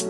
Hey, 0.00 0.06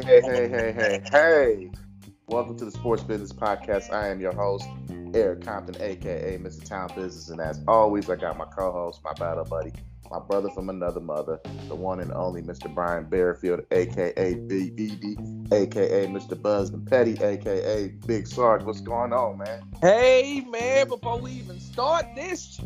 hey, 0.00 0.48
hey, 0.48 0.72
hey, 0.72 1.02
hey. 1.10 1.70
Welcome 2.26 2.56
to 2.56 2.64
the 2.64 2.70
Sports 2.70 3.02
Business 3.02 3.34
Podcast. 3.34 3.92
I 3.92 4.08
am 4.08 4.18
your 4.18 4.32
host, 4.32 4.66
Eric 5.12 5.44
Compton, 5.44 5.76
aka 5.82 6.38
Mr. 6.38 6.64
Town 6.64 6.88
Business. 6.96 7.28
And 7.28 7.38
as 7.38 7.60
always, 7.68 8.08
I 8.08 8.16
got 8.16 8.38
my 8.38 8.46
co-host, 8.46 9.02
my 9.04 9.12
battle 9.12 9.44
buddy, 9.44 9.72
my 10.12 10.18
brother 10.18 10.50
from 10.50 10.68
another 10.68 11.00
mother, 11.00 11.40
the 11.68 11.74
one 11.74 11.98
and 11.98 12.12
only 12.12 12.42
Mr. 12.42 12.72
Brian 12.72 13.06
Bearfield, 13.06 13.64
aka 13.70 14.34
BBD, 14.34 15.50
aka 15.50 16.06
Mr. 16.06 16.40
Buzz 16.40 16.68
and 16.68 16.86
Petty, 16.86 17.12
aka 17.22 17.88
Big 18.06 18.26
Sarge. 18.26 18.62
What's 18.62 18.82
going 18.82 19.14
on, 19.14 19.38
man? 19.38 19.62
Hey 19.80 20.44
man, 20.50 20.88
before 20.88 21.18
we 21.18 21.30
even 21.32 21.58
start 21.58 22.04
this, 22.14 22.60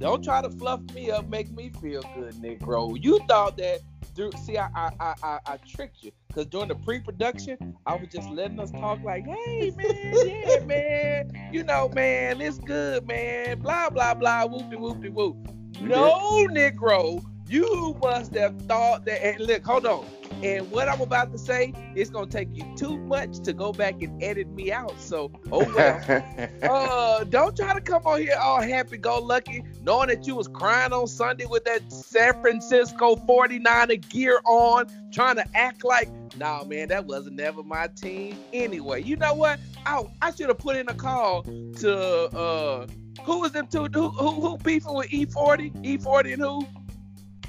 don't 0.00 0.24
try 0.24 0.42
to 0.42 0.50
fluff 0.50 0.80
me 0.92 1.12
up, 1.12 1.28
make 1.28 1.52
me 1.52 1.70
feel 1.80 2.02
good, 2.16 2.34
Negro. 2.34 2.98
You 3.00 3.20
thought 3.28 3.56
that 3.58 3.78
through 4.16 4.32
see 4.32 4.58
I 4.58 4.68
I 4.74 5.14
I, 5.22 5.38
I, 5.46 5.56
tricked 5.58 6.02
you 6.02 6.10
because 6.26 6.46
during 6.46 6.66
the 6.66 6.74
pre-production 6.74 7.76
I 7.86 7.94
was 7.94 8.08
just 8.08 8.28
letting 8.30 8.58
us 8.58 8.72
talk 8.72 9.00
like, 9.04 9.24
hey 9.24 9.72
man, 9.76 9.94
yeah 10.26 10.64
man, 10.64 11.50
you 11.52 11.62
know 11.62 11.88
man, 11.90 12.40
it's 12.40 12.58
good 12.58 13.06
man, 13.06 13.60
blah 13.60 13.88
blah 13.88 14.14
blah, 14.14 14.48
whoopty 14.48 14.74
whoopty 14.74 15.12
whoop. 15.12 15.36
No, 15.80 16.46
Negro, 16.50 17.24
you 17.48 17.96
must 18.02 18.34
have 18.34 18.60
thought 18.62 19.04
that. 19.06 19.24
And 19.24 19.40
look, 19.40 19.64
hold 19.64 19.86
on. 19.86 20.06
And 20.42 20.70
what 20.70 20.88
I'm 20.88 21.00
about 21.00 21.32
to 21.32 21.38
say, 21.38 21.74
it's 21.96 22.10
gonna 22.10 22.30
take 22.30 22.48
you 22.52 22.64
too 22.76 22.96
much 22.96 23.40
to 23.40 23.52
go 23.52 23.72
back 23.72 24.02
and 24.02 24.22
edit 24.22 24.48
me 24.50 24.70
out. 24.70 25.00
So, 25.00 25.32
oh 25.50 25.64
well. 25.74 26.48
uh, 26.62 27.24
don't 27.24 27.56
try 27.56 27.74
to 27.74 27.80
come 27.80 28.02
on 28.04 28.20
here 28.20 28.36
all 28.40 28.62
happy 28.62 28.98
go 28.98 29.18
lucky, 29.18 29.64
knowing 29.82 30.08
that 30.08 30.26
you 30.26 30.36
was 30.36 30.46
crying 30.46 30.92
on 30.92 31.08
Sunday 31.08 31.46
with 31.46 31.64
that 31.64 31.90
San 31.90 32.40
Francisco 32.40 33.16
49er 33.16 34.08
gear 34.08 34.40
on, 34.44 34.86
trying 35.12 35.36
to 35.36 35.44
act 35.54 35.84
like, 35.84 36.08
nah, 36.36 36.62
man, 36.64 36.88
that 36.88 37.06
wasn't 37.06 37.36
never 37.36 37.62
my 37.64 37.88
team 37.88 38.38
anyway. 38.52 39.02
You 39.02 39.16
know 39.16 39.34
what? 39.34 39.58
I 39.86 40.04
I 40.22 40.30
should 40.32 40.48
have 40.48 40.58
put 40.58 40.76
in 40.76 40.88
a 40.88 40.94
call 40.94 41.42
to 41.42 41.96
uh 42.36 42.86
who 43.24 43.40
was 43.40 43.52
them 43.52 43.66
two 43.66 43.86
who 43.92 44.08
who, 44.10 44.40
who 44.40 44.58
beefing 44.58 44.94
with 44.94 45.08
E40? 45.10 45.72
E40 45.84 46.32
and 46.34 46.42
who? 46.42 46.66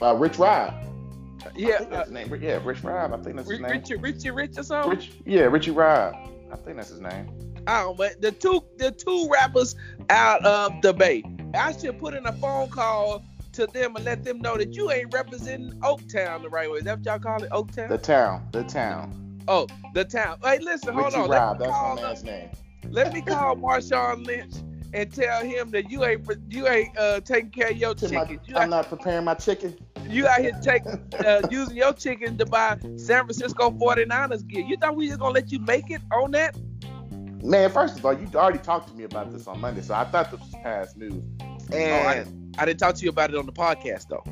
uh, 0.02 0.16
Rich 0.16 0.40
Rod. 0.40 0.74
Yeah, 1.56 1.84
that's 1.90 2.10
his 2.10 2.14
name. 2.14 2.34
Yeah, 2.42 2.60
Rich 2.64 2.84
Rod. 2.84 3.12
I 3.14 3.18
think 3.24 3.38
that's 3.38 3.50
his 3.50 3.60
uh, 3.60 3.64
name. 3.64 3.72
Richie 3.72 3.96
Richie 3.96 4.32
Rich 4.32 4.58
or 4.58 4.64
something. 4.64 4.92
Rich, 4.92 5.12
yeah, 5.26 5.42
Richie 5.42 5.72
Rod. 5.72 6.16
I 6.52 6.56
think 6.58 6.78
that's 6.78 6.90
his 6.90 7.02
name. 7.02 7.28
Don't, 7.66 7.98
but 7.98 8.22
the 8.22 8.32
two 8.32 8.64
the 8.78 8.92
two 8.92 9.30
rappers 9.32 9.76
out 10.10 10.44
of 10.46 10.82
the 10.82 10.94
Bay. 10.94 11.24
I 11.54 11.72
should 11.72 12.00
put 12.00 12.14
in 12.14 12.26
a 12.26 12.34
phone 12.34 12.70
call 12.70 13.24
to 13.54 13.68
them 13.68 13.96
and 13.96 14.06
let 14.06 14.24
them 14.24 14.40
know 14.40 14.58
that 14.58 14.74
you 14.76 14.92
ain't 14.92 15.14
representing 15.14 15.80
Oaktown 15.80 16.44
the 16.44 16.50
right 16.50 16.70
way. 16.70 16.78
Is 16.78 16.84
that 16.84 17.00
what 17.00 17.06
y'all 17.06 17.20
call 17.20 17.44
it? 17.44 17.50
Oaktown? 17.52 17.90
The 17.90 17.98
town. 17.98 18.48
The 18.52 18.64
town. 18.64 19.42
oh, 19.48 19.68
the 19.94 20.06
town. 20.06 20.38
Hey, 20.44 20.60
listen, 20.60 20.94
hold 20.94 21.14
on. 21.14 21.24
Me, 21.24 21.36
That's 21.58 21.72
my 21.72 21.96
man's 21.96 22.24
name. 22.24 22.50
let 22.90 23.14
me 23.14 23.22
call 23.22 23.56
Marshawn 23.56 24.26
Lynch 24.26 24.56
and 24.94 25.14
tell 25.14 25.44
him 25.44 25.72
that 25.72 25.90
you 25.92 26.04
ain't 26.04 26.28
you 26.50 26.68
ain't 26.68 26.98
uh, 26.98 27.20
taking 27.22 27.52
care 27.52 27.70
of 27.70 27.78
your 27.78 27.94
To 27.96 28.12
my- 28.14 28.22
chicken. 28.26 28.40
You, 28.46 28.56
I'm 28.58 28.70
not 28.70 28.88
preparing 28.90 29.26
my 29.26 29.34
chicken. 29.36 29.78
you 30.08 30.28
out 30.28 30.40
here 30.42 30.58
taking 30.64 31.02
uh, 31.26 31.42
using 31.52 31.76
your 31.78 31.94
chicken 31.94 32.38
to 32.38 32.46
buy 32.46 32.78
San 32.98 33.26
Francisco 33.26 33.70
49ers 33.72 34.48
gear. 34.48 34.66
You 34.66 34.78
thought 34.78 34.96
we 34.96 35.08
just 35.08 35.20
gonna 35.20 35.34
let 35.34 35.52
you 35.52 35.60
make 35.60 35.90
it 35.92 36.02
on 36.12 36.32
that? 36.32 36.58
Man, 37.44 37.70
first 37.72 37.98
of 37.98 38.06
all, 38.06 38.14
you 38.14 38.28
already 38.36 38.60
talked 38.60 38.90
to 38.90 38.94
me 38.96 39.04
about 39.06 39.32
this 39.32 39.48
on 39.48 39.62
Monday, 39.62 39.82
so 39.82 39.94
I 39.94 40.04
thought 40.06 40.30
this 40.32 40.40
was 40.42 40.54
past 40.64 40.98
news. 40.98 41.24
And 41.72 42.28
Oh, 42.28 42.60
I 42.62 42.66
didn't 42.66 42.80
talk 42.80 42.96
to 42.96 43.04
you 43.04 43.10
about 43.10 43.30
it 43.30 43.38
on 43.38 43.46
the 43.46 43.54
podcast 43.54 44.08
though. 44.10 44.24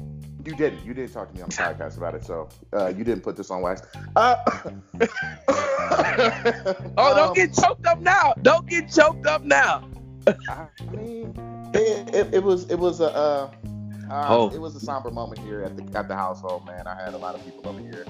you 0.45 0.55
didn't. 0.55 0.83
You 0.85 0.93
didn't 0.93 1.13
talk 1.13 1.29
to 1.29 1.35
me 1.35 1.41
on 1.41 1.49
the 1.49 1.55
podcast 1.63 1.97
about 1.97 2.15
it, 2.15 2.25
so 2.25 2.49
uh, 2.73 2.87
you 2.87 3.03
didn't 3.05 3.21
put 3.21 3.35
this 3.37 3.49
on 3.51 3.61
wax. 3.61 3.81
Uh, 4.15 4.35
Oh, 6.97 7.15
don't 7.15 7.29
um, 7.29 7.33
get 7.33 7.53
choked 7.53 7.85
up 7.85 7.99
now. 7.99 8.33
Don't 8.41 8.67
get 8.67 8.91
choked 8.91 9.25
up 9.25 9.43
now. 9.43 9.87
I 10.27 10.67
mean, 10.91 11.33
it, 11.73 12.13
it, 12.13 12.33
it 12.35 12.43
was 12.43 12.69
it 12.69 12.77
was 12.79 12.99
a 12.99 13.15
uh, 13.15 13.51
uh, 14.09 14.27
Oh. 14.29 14.49
it 14.49 14.59
was 14.59 14.75
a 14.75 14.79
somber 14.79 15.11
moment 15.11 15.39
here 15.39 15.61
at 15.63 15.75
the 15.75 15.97
at 15.97 16.07
the 16.07 16.15
household, 16.15 16.65
man. 16.65 16.87
I 16.87 16.95
had 16.95 17.13
a 17.13 17.17
lot 17.17 17.35
of 17.35 17.43
people 17.43 17.67
over 17.67 17.79
here, 17.79 18.05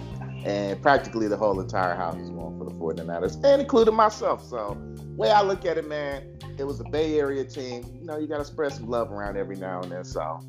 and 0.45 0.79
practically 0.81 1.27
the 1.27 1.37
whole 1.37 1.59
entire 1.59 1.95
house 1.95 2.15
was 2.15 2.29
going 2.29 2.57
for 2.57 2.65
the 2.65 2.71
49ers, 2.71 3.43
and 3.43 3.61
including 3.61 3.95
myself. 3.95 4.43
So, 4.43 4.77
way 5.15 5.31
I 5.31 5.41
look 5.41 5.65
at 5.65 5.77
it, 5.77 5.87
man, 5.87 6.37
it 6.57 6.65
was 6.65 6.79
a 6.79 6.83
Bay 6.85 7.19
Area 7.19 7.43
team. 7.43 7.83
You 7.99 8.05
know, 8.05 8.17
you 8.17 8.27
got 8.27 8.37
to 8.37 8.45
spread 8.45 8.73
some 8.73 8.87
love 8.87 9.11
around 9.11 9.37
every 9.37 9.55
now 9.55 9.81
and 9.81 9.91
then. 9.91 10.03
So, 10.03 10.39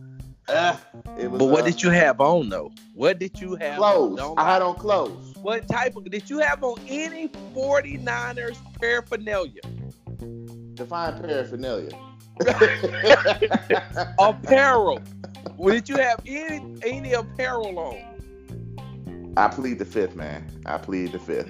uh, 0.48 0.76
it 1.18 1.30
was. 1.30 1.38
But 1.38 1.46
what 1.46 1.62
uh, 1.62 1.66
did 1.66 1.82
you 1.82 1.90
have 1.90 2.20
on 2.20 2.50
though? 2.50 2.70
What 2.94 3.18
did 3.18 3.40
you 3.40 3.54
have 3.56 3.80
on? 3.80 3.94
clothes? 3.94 4.18
Don't 4.18 4.38
I 4.38 4.52
had 4.52 4.60
on 4.60 4.74
clothes. 4.74 5.34
What 5.40 5.66
type 5.66 5.96
of 5.96 6.10
did 6.10 6.28
you 6.28 6.40
have 6.40 6.62
on 6.62 6.78
any 6.88 7.28
49ers 7.28 8.58
paraphernalia? 8.78 9.62
Define 10.78 11.20
paraphernalia. 11.20 11.90
Apparel. 14.20 15.02
Well, 15.56 15.74
did 15.74 15.88
you 15.88 15.96
have 15.96 16.20
any 16.24 16.60
any 16.84 17.14
apparel 17.14 17.76
on? 17.80 19.34
I 19.36 19.48
plead 19.48 19.80
the 19.80 19.84
fifth, 19.84 20.14
man. 20.14 20.48
I 20.66 20.78
plead 20.78 21.10
the 21.10 21.18
fifth. 21.18 21.48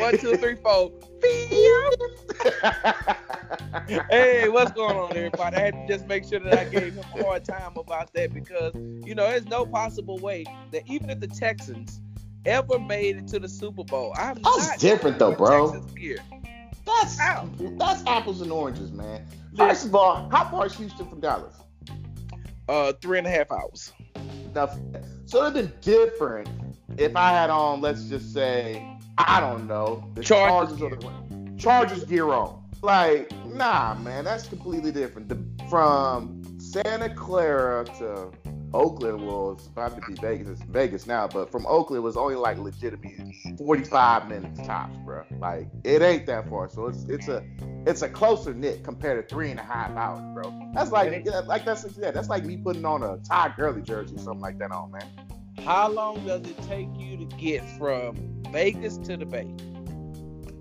One, 0.00 0.18
two, 0.18 0.36
three, 0.38 0.56
four. 0.56 0.90
Hey, 4.10 4.48
what's 4.48 4.72
going 4.72 4.96
on, 4.96 5.16
everybody? 5.16 5.56
I 5.56 5.60
had 5.60 5.74
to 5.74 5.86
just 5.86 6.08
make 6.08 6.24
sure 6.24 6.40
that 6.40 6.58
I 6.58 6.64
gave 6.64 6.94
him 6.94 7.04
a 7.14 7.22
hard 7.22 7.44
time 7.44 7.76
about 7.76 8.12
that 8.14 8.34
because 8.34 8.74
you 8.74 9.14
know 9.14 9.28
there's 9.28 9.46
no 9.46 9.66
possible 9.66 10.18
way 10.18 10.44
that 10.72 10.82
even 10.86 11.10
if 11.10 11.20
the 11.20 11.28
Texans 11.28 12.00
ever 12.44 12.80
made 12.80 13.18
it 13.18 13.28
to 13.28 13.38
the 13.38 13.48
Super 13.48 13.84
Bowl, 13.84 14.12
I'm 14.16 14.42
not 14.42 14.78
different 14.78 15.20
though, 15.20 15.32
bro. 15.32 15.70
Texans. 15.72 15.92
That's 16.84 17.18
How? 17.18 17.48
that's 17.78 18.06
apples 18.06 18.40
and 18.40 18.52
oranges, 18.52 18.92
man. 18.92 19.26
First 19.56 19.86
of 19.86 19.94
all, 19.94 20.28
how 20.30 20.48
far 20.50 20.66
is 20.66 20.74
Houston 20.74 21.08
from 21.08 21.20
Dallas? 21.20 21.54
Uh, 22.68 22.92
three 23.00 23.18
and 23.18 23.26
a 23.26 23.30
half 23.30 23.50
hours. 23.50 23.92
So 25.26 25.42
it'd 25.42 25.54
been 25.54 25.72
different 25.80 26.48
if 26.98 27.16
I 27.16 27.30
had 27.30 27.50
on, 27.50 27.80
let's 27.80 28.04
just 28.04 28.32
say, 28.32 28.86
I 29.18 29.40
don't 29.40 29.66
know, 29.66 30.08
the 30.14 30.22
Chargers 30.22 30.78
Chargers, 30.78 30.82
or 30.82 31.10
the 31.10 31.56
Chargers 31.58 32.04
gear 32.04 32.28
on. 32.30 32.62
Like, 32.82 33.32
nah, 33.46 33.94
man, 33.94 34.24
that's 34.24 34.46
completely 34.46 34.92
different. 34.92 35.28
The, 35.28 35.42
from 35.68 36.42
Santa 36.58 37.08
Clara 37.08 37.84
to 37.98 38.30
Oakland, 38.74 39.24
was 39.24 39.68
to 39.76 40.02
be 40.06 40.14
Vegas. 40.20 40.48
It's 40.48 40.62
Vegas 40.62 41.06
now, 41.06 41.28
but 41.28 41.50
from 41.50 41.64
Oakland, 41.66 41.98
it 41.98 42.04
was 42.04 42.16
only 42.16 42.34
like 42.34 42.58
legitimately 42.58 43.56
45 43.56 44.28
minutes 44.28 44.66
tops, 44.66 44.96
bro. 44.98 45.22
Like, 45.38 45.68
it 45.84 46.02
ain't 46.02 46.26
that 46.26 46.48
far. 46.48 46.68
So 46.68 46.86
it's 46.86 47.04
it's 47.04 47.28
a 47.28 47.44
it's 47.86 48.02
a 48.02 48.08
closer 48.08 48.52
knit 48.52 48.82
compared 48.82 49.26
to 49.26 49.34
three 49.34 49.50
and 49.50 49.60
a 49.60 49.62
half 49.62 49.92
hours, 49.92 50.22
bro. 50.34 50.70
That's 50.74 50.90
like 50.90 51.24
yeah, 51.24 51.40
like 51.40 51.64
that's 51.64 51.86
yeah, 51.96 52.10
that's 52.10 52.28
like 52.28 52.44
me 52.44 52.56
putting 52.56 52.84
on 52.84 53.02
a 53.02 53.18
Todd 53.18 53.54
Gurley 53.56 53.82
jersey 53.82 54.16
or 54.16 54.18
something 54.18 54.40
like 54.40 54.58
that 54.58 54.72
on, 54.72 54.90
man. 54.90 55.08
How 55.64 55.88
long 55.88 56.26
does 56.26 56.42
it 56.42 56.60
take 56.64 56.88
you 56.96 57.16
to 57.16 57.24
get 57.36 57.62
from 57.78 58.42
Vegas 58.50 58.98
to 58.98 59.16
the 59.16 59.24
Bay 59.24 59.48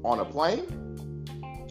On 0.03 0.19
a 0.19 0.25
plane? 0.25 0.82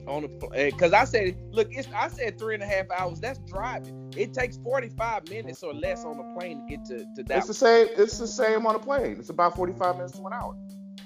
On 0.06 0.22
the 0.22 0.28
plane, 0.28 0.70
because 0.70 0.92
I 0.92 1.04
said 1.04 1.36
look 1.52 1.68
it's 1.70 1.88
I 1.94 2.08
said 2.08 2.38
three 2.38 2.54
and 2.54 2.62
a 2.62 2.66
half 2.66 2.86
hours 2.90 3.20
that's 3.20 3.38
driving 3.40 4.12
it 4.16 4.34
takes 4.34 4.56
45 4.58 5.28
minutes 5.30 5.62
or 5.62 5.72
less 5.72 6.04
on 6.04 6.18
the 6.18 6.24
plane 6.38 6.60
to 6.60 6.76
get 6.76 6.84
to, 6.86 6.98
to 7.16 7.22
Dallas. 7.22 7.48
It's 7.48 7.58
the 7.58 7.66
same. 7.66 7.88
It's 7.96 8.18
the 8.18 8.26
same 8.26 8.66
on 8.66 8.74
a 8.74 8.78
plane. 8.78 9.16
It's 9.18 9.30
about 9.30 9.56
45 9.56 9.96
minutes 9.96 10.18
to 10.18 10.26
an 10.26 10.32
hour. 10.32 10.54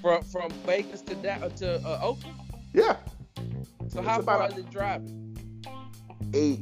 from 0.01 0.23
from 0.23 0.51
Vegas 0.65 1.01
to 1.03 1.15
da- 1.15 1.39
uh, 1.41 1.49
to 1.49 1.75
uh, 1.87 1.99
Oakland 2.03 2.35
Yeah, 2.73 2.97
so 3.87 3.99
It's 3.99 4.07
how 4.07 4.21
far 4.21 4.37
about- 4.37 4.53
is 4.53 4.57
it 4.59 4.69
driving 4.69 5.35
eight, 6.33 6.59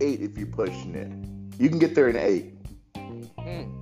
eight 0.00 0.20
if 0.20 0.36
you're 0.36 0.46
pushing 0.46 0.94
it. 0.94 1.10
You 1.60 1.68
can 1.68 1.78
get 1.78 1.94
there 1.94 2.08
in 2.08 2.16
eight. 2.16 2.54
Mm. 2.94 3.72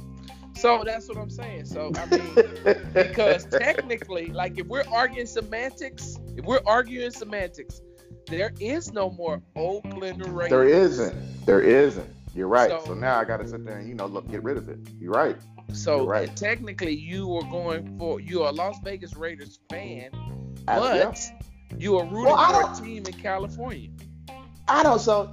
so 0.56 0.82
that's 0.84 1.08
what 1.08 1.18
I'm 1.18 1.30
saying 1.30 1.64
so 1.64 1.90
I 1.96 2.06
mean 2.06 2.34
because 2.94 3.44
technically 3.46 4.28
like 4.28 4.56
if 4.58 4.66
we're 4.68 4.84
arguing 4.90 5.26
semantics 5.26 6.16
if 6.38 6.44
we're 6.44 6.60
arguing 6.66 7.10
semantics 7.10 7.80
there 8.26 8.52
is 8.60 8.92
no 8.92 9.10
more 9.10 9.42
Oakland 9.56 10.26
Raiders 10.26 10.50
there 10.50 10.68
isn't. 10.68 11.46
There 11.46 11.60
isn't. 11.62 12.08
You're 12.34 12.48
right. 12.48 12.70
So, 12.70 12.82
So- 12.86 12.94
now 12.94 13.18
I 13.18 13.24
got 13.24 13.38
to 13.38 13.48
sit 13.48 13.64
there 13.64 13.78
and 13.78 13.88
you 13.88 13.94
know 13.94 14.06
look 14.06 14.30
get 14.30 14.42
rid 14.42 14.56
of 14.56 14.68
it. 14.68 14.78
You're 14.98 15.12
right. 15.12 15.36
So 15.72 15.98
You're 15.98 16.06
right. 16.06 16.36
technically, 16.36 16.94
you 16.94 17.26
were 17.26 17.42
going 17.42 17.98
for 17.98 18.20
you're 18.20 18.48
a 18.48 18.52
Las 18.52 18.76
Vegas 18.84 19.16
Raiders 19.16 19.58
fan, 19.70 20.10
I- 20.66 20.78
but 20.78 20.96
yeah. 20.96 21.78
you 21.78 21.96
are 21.98 22.04
rooting 22.04 22.24
Well, 22.32 22.66
for 22.66 22.82
a 22.82 22.84
team 22.84 23.06
in 23.06 23.12
California. 23.14 23.90
I 24.66 24.82
don't. 24.82 25.00
So 25.00 25.30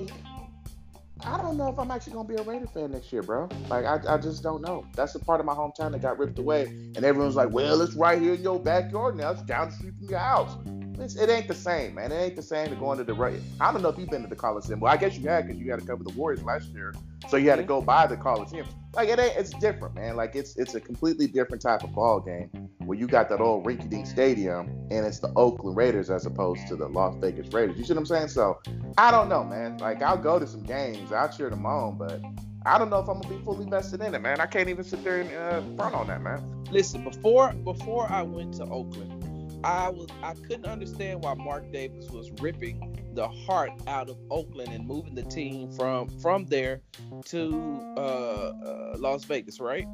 I 1.21 1.37
don't 1.37 1.57
know 1.57 1.69
if 1.69 1.79
I'm 1.79 1.91
actually 1.91 2.13
gonna 2.13 2.27
be 2.27 2.35
a 2.35 2.43
Raider 2.43 2.67
fan 2.67 2.91
next 2.91 3.11
year, 3.11 3.23
bro. 3.23 3.49
Like 3.69 3.85
I, 3.85 3.99
I 4.15 4.17
just 4.17 4.41
don't 4.43 4.61
know. 4.61 4.85
That's 4.95 5.13
the 5.13 5.19
part 5.19 5.39
of 5.39 5.45
my 5.45 5.53
hometown 5.53 5.91
that 5.91 6.01
got 6.01 6.17
ripped 6.17 6.39
away, 6.39 6.63
and 6.63 7.03
everyone's 7.03 7.35
like, 7.35 7.51
"Well, 7.51 7.81
it's 7.81 7.95
right 7.95 8.21
here 8.21 8.33
in 8.33 8.41
your 8.41 8.59
backyard 8.59 9.15
now. 9.17 9.31
It's 9.31 9.41
down 9.43 9.69
the 9.69 9.75
street 9.75 9.93
from 9.97 10.09
your 10.09 10.19
house." 10.19 10.55
It's, 10.99 11.15
it 11.15 11.29
ain't 11.29 11.47
the 11.47 11.55
same, 11.55 11.95
man. 11.95 12.11
It 12.11 12.15
ain't 12.15 12.35
the 12.35 12.41
same 12.41 12.69
to 12.69 12.75
going 12.75 12.97
to 12.97 13.03
the. 13.03 13.41
I 13.59 13.71
don't 13.71 13.81
know 13.81 13.89
if 13.89 13.97
you've 13.97 14.09
been 14.09 14.23
to 14.23 14.27
the 14.27 14.35
Coliseum. 14.35 14.79
Well, 14.79 14.91
I 14.91 14.97
guess 14.97 15.17
you 15.17 15.27
had 15.27 15.47
because 15.47 15.61
you 15.61 15.69
had 15.71 15.79
to 15.79 15.85
cover 15.85 16.03
the 16.03 16.11
Warriors 16.11 16.43
last 16.43 16.69
year, 16.69 16.93
so 17.29 17.37
you 17.37 17.49
had 17.49 17.57
to 17.57 17.63
go 17.63 17.81
by 17.81 18.07
the 18.07 18.17
Coliseum. 18.17 18.67
Like 18.93 19.09
it 19.09 19.19
ain't. 19.19 19.35
It's 19.35 19.51
different, 19.51 19.95
man. 19.95 20.15
Like 20.15 20.35
it's 20.35 20.55
it's 20.57 20.75
a 20.75 20.79
completely 20.79 21.27
different 21.27 21.61
type 21.61 21.83
of 21.83 21.93
ball 21.93 22.19
game 22.19 22.49
where 22.79 22.97
you 22.97 23.07
got 23.07 23.29
that 23.29 23.41
old 23.41 23.65
rinky-dink 23.65 24.05
stadium 24.05 24.67
and 24.91 25.05
it's 25.05 25.19
the 25.19 25.31
Oakland 25.35 25.75
Raiders 25.75 26.09
as 26.09 26.25
opposed 26.25 26.67
to 26.67 26.75
the 26.75 26.87
Las 26.87 27.15
Vegas 27.19 27.51
Raiders. 27.53 27.77
You 27.77 27.83
see 27.83 27.93
what 27.93 27.99
I'm 27.99 28.05
saying? 28.05 28.27
So 28.29 28.59
I 28.97 29.11
don't 29.11 29.27
know, 29.27 29.43
man. 29.43 29.77
Like 29.79 30.01
I'll 30.01 30.17
go 30.17 30.39
to 30.39 30.47
some 30.47 30.63
games, 30.63 31.11
I'll 31.11 31.29
cheer 31.29 31.49
them 31.49 31.65
on, 31.65 31.97
but 31.97 32.21
I 32.65 32.77
don't 32.77 32.89
know 32.89 32.99
if 32.99 33.07
I'm 33.07 33.21
gonna 33.21 33.35
be 33.35 33.43
fully 33.43 33.65
vested 33.69 34.01
in 34.01 34.15
it, 34.15 34.21
man. 34.21 34.39
I 34.39 34.45
can't 34.45 34.69
even 34.69 34.83
sit 34.83 35.03
there 35.03 35.21
and 35.21 35.31
uh, 35.31 35.61
front 35.75 35.93
on 35.93 36.07
that, 36.07 36.21
man. 36.21 36.63
Listen, 36.71 37.03
before 37.03 37.53
before 37.53 38.09
I 38.11 38.21
went 38.23 38.55
to 38.55 38.63
Oakland, 38.63 39.24
I 39.65 39.89
was 39.89 40.07
I 40.21 40.35
couldn't 40.35 40.67
understand 40.67 41.23
why 41.23 41.33
Mark 41.33 41.71
Davis 41.71 42.11
was 42.11 42.29
ripping 42.39 42.99
the 43.15 43.27
heart 43.27 43.71
out 43.87 44.09
of 44.09 44.17
Oakland 44.29 44.71
and 44.71 44.85
moving 44.85 45.15
the 45.15 45.23
team 45.23 45.71
from 45.71 46.07
from 46.19 46.45
there 46.45 46.81
to 47.25 47.95
uh, 47.97 47.99
uh, 47.99 48.95
Las 48.99 49.23
Vegas, 49.23 49.59
right? 49.59 49.87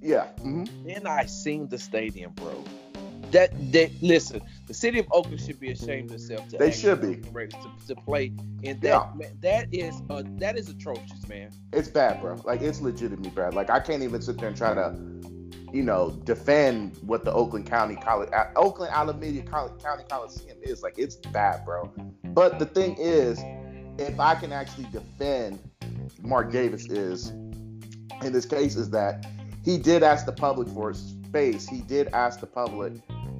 Yeah. 0.00 0.28
Mm-hmm. 0.38 0.86
Then 0.86 1.06
I 1.06 1.26
seen 1.26 1.68
the 1.68 1.78
stadium, 1.78 2.32
bro. 2.32 2.64
That 3.32 3.50
that 3.72 3.90
listen, 4.00 4.40
the 4.66 4.72
city 4.72 4.98
of 4.98 5.06
Oakland 5.12 5.42
should 5.42 5.60
be 5.60 5.72
ashamed 5.72 6.08
of 6.08 6.16
itself. 6.16 6.48
To 6.48 6.56
they 6.56 6.70
should 6.70 7.02
be 7.02 7.16
to, 7.16 7.70
to, 7.88 7.94
play 7.94 8.32
in 8.62 8.80
that. 8.80 8.88
Yeah. 8.88 9.10
Man, 9.14 9.38
that 9.42 9.68
is 9.72 9.94
uh, 10.08 10.22
that 10.38 10.56
is 10.56 10.70
atrocious, 10.70 11.28
man. 11.28 11.50
It's 11.74 11.88
bad, 11.88 12.22
bro. 12.22 12.40
Like 12.44 12.62
it's 12.62 12.80
legitimately 12.80 13.30
bad. 13.30 13.52
Like 13.52 13.68
I 13.68 13.78
can't 13.78 14.02
even 14.02 14.22
sit 14.22 14.38
there 14.38 14.48
and 14.48 14.56
try 14.56 14.72
to 14.72 14.96
you 15.72 15.82
know, 15.82 16.10
defend 16.24 16.96
what 17.02 17.24
the 17.24 17.32
Oakland 17.32 17.66
County 17.66 17.96
College, 17.96 18.30
uh, 18.32 18.46
Oakland 18.56 18.92
Alameda 18.92 19.42
County 19.42 20.04
Coliseum 20.08 20.58
is. 20.62 20.82
Like, 20.82 20.98
it's 20.98 21.16
bad, 21.16 21.64
bro. 21.64 21.92
But 22.24 22.58
the 22.58 22.66
thing 22.66 22.96
is, 22.98 23.40
if 23.98 24.18
I 24.18 24.34
can 24.34 24.52
actually 24.52 24.86
defend 24.92 25.58
Mark 26.22 26.50
Davis 26.50 26.86
is, 26.86 27.30
in 28.22 28.32
this 28.32 28.46
case, 28.46 28.76
is 28.76 28.90
that 28.90 29.26
he 29.64 29.78
did 29.78 30.02
ask 30.02 30.26
the 30.26 30.32
public 30.32 30.68
for 30.68 30.92
space. 30.94 31.68
He 31.68 31.82
did 31.82 32.08
ask 32.08 32.40
the 32.40 32.46
public 32.46 32.94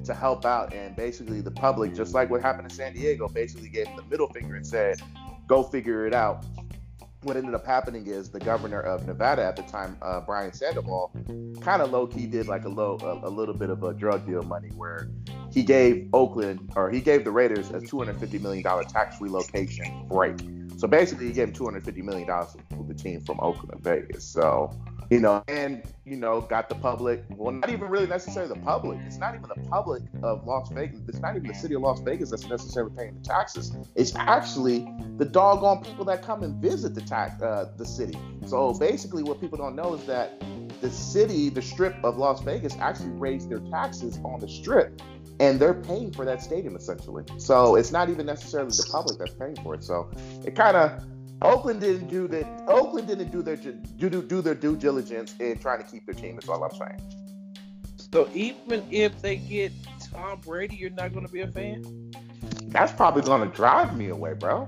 to 0.05 0.13
help 0.13 0.45
out, 0.45 0.73
and 0.73 0.95
basically 0.95 1.41
the 1.41 1.51
public, 1.51 1.93
just 1.93 2.13
like 2.13 2.29
what 2.29 2.41
happened 2.41 2.65
in 2.65 2.75
San 2.75 2.93
Diego, 2.93 3.27
basically 3.27 3.69
gave 3.69 3.87
him 3.87 3.97
the 3.97 4.03
middle 4.03 4.27
finger 4.27 4.55
and 4.55 4.65
said, 4.65 5.01
"Go 5.47 5.63
figure 5.63 6.07
it 6.07 6.13
out." 6.13 6.45
What 7.23 7.37
ended 7.37 7.53
up 7.53 7.65
happening 7.65 8.07
is 8.07 8.29
the 8.29 8.39
governor 8.39 8.79
of 8.81 9.05
Nevada 9.05 9.43
at 9.43 9.55
the 9.55 9.61
time, 9.63 9.97
uh, 10.01 10.21
Brian 10.21 10.53
Sandoval, 10.53 11.11
kind 11.61 11.81
of 11.81 11.91
low 11.91 12.07
key 12.07 12.25
did 12.25 12.47
like 12.47 12.65
a 12.65 12.69
low, 12.69 12.97
a, 13.01 13.27
a, 13.27 13.29
little 13.29 13.53
bit 13.53 13.69
of 13.69 13.83
a 13.83 13.93
drug 13.93 14.25
deal 14.25 14.41
money 14.41 14.69
where 14.69 15.09
he 15.51 15.63
gave 15.63 16.09
Oakland 16.13 16.71
or 16.75 16.89
he 16.89 16.99
gave 16.99 17.23
the 17.23 17.31
Raiders 17.31 17.69
a 17.71 17.79
250 17.79 18.39
million 18.39 18.63
dollar 18.63 18.83
tax 18.83 19.21
relocation 19.21 20.07
break. 20.07 20.37
So 20.77 20.87
basically, 20.87 21.27
he 21.27 21.33
gave 21.33 21.49
him 21.49 21.53
250 21.53 22.01
million 22.01 22.27
dollars 22.27 22.55
for 22.75 22.83
the 22.83 22.95
team 22.95 23.21
from 23.21 23.39
Oakland 23.39 23.71
and 23.73 23.83
Vegas. 23.83 24.23
So 24.23 24.75
you 25.11 25.19
know, 25.19 25.43
and 25.49 25.83
you 26.05 26.15
know, 26.15 26.39
got 26.39 26.69
the 26.69 26.75
public. 26.75 27.23
Well, 27.31 27.51
not 27.51 27.69
even 27.69 27.89
really 27.89 28.07
necessarily 28.07 28.53
the 28.53 28.61
public. 28.61 28.97
It's 29.05 29.17
not 29.17 29.35
even 29.35 29.49
the 29.49 29.69
public 29.69 30.03
of 30.23 30.47
Las 30.47 30.71
Vegas. 30.71 31.01
It's 31.09 31.19
not 31.19 31.35
even 31.35 31.49
the 31.49 31.53
city 31.53 31.75
of 31.75 31.81
Las 31.81 31.99
Vegas 31.99 32.31
that's 32.31 32.47
necessarily 32.47 32.95
paying 32.95 33.15
the 33.15 33.27
taxes. 33.27 33.75
It's 33.95 34.15
actually 34.15 34.87
the 35.17 35.25
doggone 35.25 35.83
people 35.83 36.05
that 36.05 36.23
come 36.23 36.43
and 36.43 36.61
visit 36.61 36.95
the 36.95 37.01
tax, 37.01 37.41
uh, 37.41 37.73
the 37.77 37.85
city. 37.85 38.17
So 38.45 38.73
basically, 38.73 39.21
what 39.21 39.41
people 39.41 39.57
don't 39.57 39.75
know 39.75 39.95
is 39.95 40.05
that 40.05 40.41
the 40.79 40.89
city, 40.89 41.49
the 41.49 41.61
strip 41.61 41.95
of 42.05 42.17
Las 42.17 42.41
Vegas, 42.41 42.77
actually 42.77 43.09
raised 43.09 43.49
their 43.49 43.59
taxes 43.59 44.17
on 44.23 44.39
the 44.39 44.47
strip 44.47 45.01
and 45.41 45.59
they're 45.59 45.73
paying 45.73 46.11
for 46.11 46.23
that 46.23 46.41
stadium 46.41 46.75
essentially. 46.75 47.23
So 47.37 47.75
it's 47.75 47.91
not 47.91 48.09
even 48.09 48.27
necessarily 48.27 48.69
the 48.69 48.87
public 48.91 49.17
that's 49.17 49.33
paying 49.33 49.55
for 49.57 49.73
it. 49.73 49.83
So 49.83 50.09
it 50.45 50.55
kind 50.55 50.77
of 50.77 51.03
Oakland 51.41 51.81
didn't 51.81 52.07
do 52.07 52.27
that. 52.27 52.45
Oakland 52.67 53.07
didn't 53.07 53.31
do 53.31 53.41
their 53.41 53.55
do, 53.55 53.73
do 53.97 54.21
do 54.21 54.41
their 54.41 54.55
due 54.55 54.75
diligence 54.75 55.35
in 55.39 55.57
trying 55.57 55.83
to 55.83 55.89
keep 55.89 56.05
their 56.05 56.13
team. 56.13 56.35
That's 56.35 56.47
all 56.47 56.63
I'm 56.63 56.71
saying. 56.71 57.01
So 58.13 58.29
even 58.33 58.83
if 58.91 59.21
they 59.21 59.37
get 59.37 59.71
Tom 60.11 60.41
Brady, 60.41 60.75
you're 60.75 60.89
not 60.91 61.13
going 61.13 61.25
to 61.25 61.31
be 61.31 61.41
a 61.41 61.47
fan. 61.47 62.11
That's 62.65 62.91
probably 62.91 63.23
going 63.23 63.49
to 63.49 63.55
drive 63.55 63.97
me 63.97 64.09
away, 64.09 64.33
bro. 64.33 64.67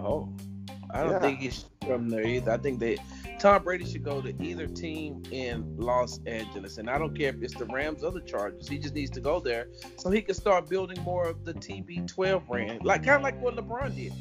Oh, 0.00 0.34
I 0.90 1.02
don't 1.02 1.12
yeah. 1.12 1.18
think 1.20 1.42
it's 1.42 1.66
from 1.86 2.08
there 2.08 2.26
either. 2.26 2.50
I 2.50 2.56
think 2.56 2.80
that 2.80 2.98
Tom 3.38 3.62
Brady 3.62 3.84
should 3.84 4.02
go 4.02 4.20
to 4.20 4.34
either 4.42 4.66
team 4.66 5.22
in 5.30 5.76
Los 5.76 6.18
Angeles, 6.26 6.78
and 6.78 6.90
I 6.90 6.98
don't 6.98 7.16
care 7.16 7.28
if 7.28 7.42
it's 7.42 7.54
the 7.54 7.66
Rams 7.66 8.02
or 8.02 8.10
the 8.10 8.22
Chargers. 8.22 8.66
He 8.66 8.78
just 8.78 8.94
needs 8.94 9.10
to 9.12 9.20
go 9.20 9.38
there 9.38 9.68
so 9.96 10.10
he 10.10 10.22
can 10.22 10.34
start 10.34 10.68
building 10.68 11.00
more 11.02 11.28
of 11.28 11.44
the 11.44 11.54
TB12 11.54 12.48
brand, 12.48 12.84
like 12.84 13.04
kind 13.04 13.16
of 13.16 13.22
like 13.22 13.40
what 13.40 13.54
LeBron 13.54 13.94
did. 13.94 14.12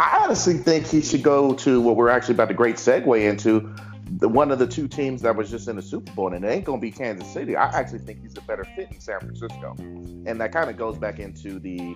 I 0.00 0.22
honestly 0.24 0.54
think 0.54 0.86
he 0.86 1.02
should 1.02 1.22
go 1.22 1.52
to 1.56 1.78
what 1.78 1.94
we're 1.94 2.08
actually 2.08 2.32
about 2.32 2.48
to 2.48 2.54
great 2.54 2.76
segue 2.76 3.22
into. 3.22 3.70
The, 4.16 4.30
one 4.30 4.50
of 4.50 4.58
the 4.58 4.66
two 4.66 4.88
teams 4.88 5.20
that 5.22 5.36
was 5.36 5.50
just 5.50 5.68
in 5.68 5.76
the 5.76 5.82
Super 5.82 6.10
Bowl, 6.12 6.32
and 6.32 6.42
it 6.42 6.48
ain't 6.48 6.64
gonna 6.64 6.80
be 6.80 6.90
Kansas 6.90 7.30
City. 7.30 7.54
I 7.54 7.66
actually 7.78 7.98
think 7.98 8.22
he's 8.22 8.34
a 8.38 8.40
better 8.40 8.64
fit 8.64 8.90
in 8.90 8.98
San 8.98 9.20
Francisco, 9.20 9.76
and 9.78 10.40
that 10.40 10.52
kind 10.52 10.70
of 10.70 10.78
goes 10.78 10.96
back 10.96 11.18
into 11.18 11.58
the 11.58 11.94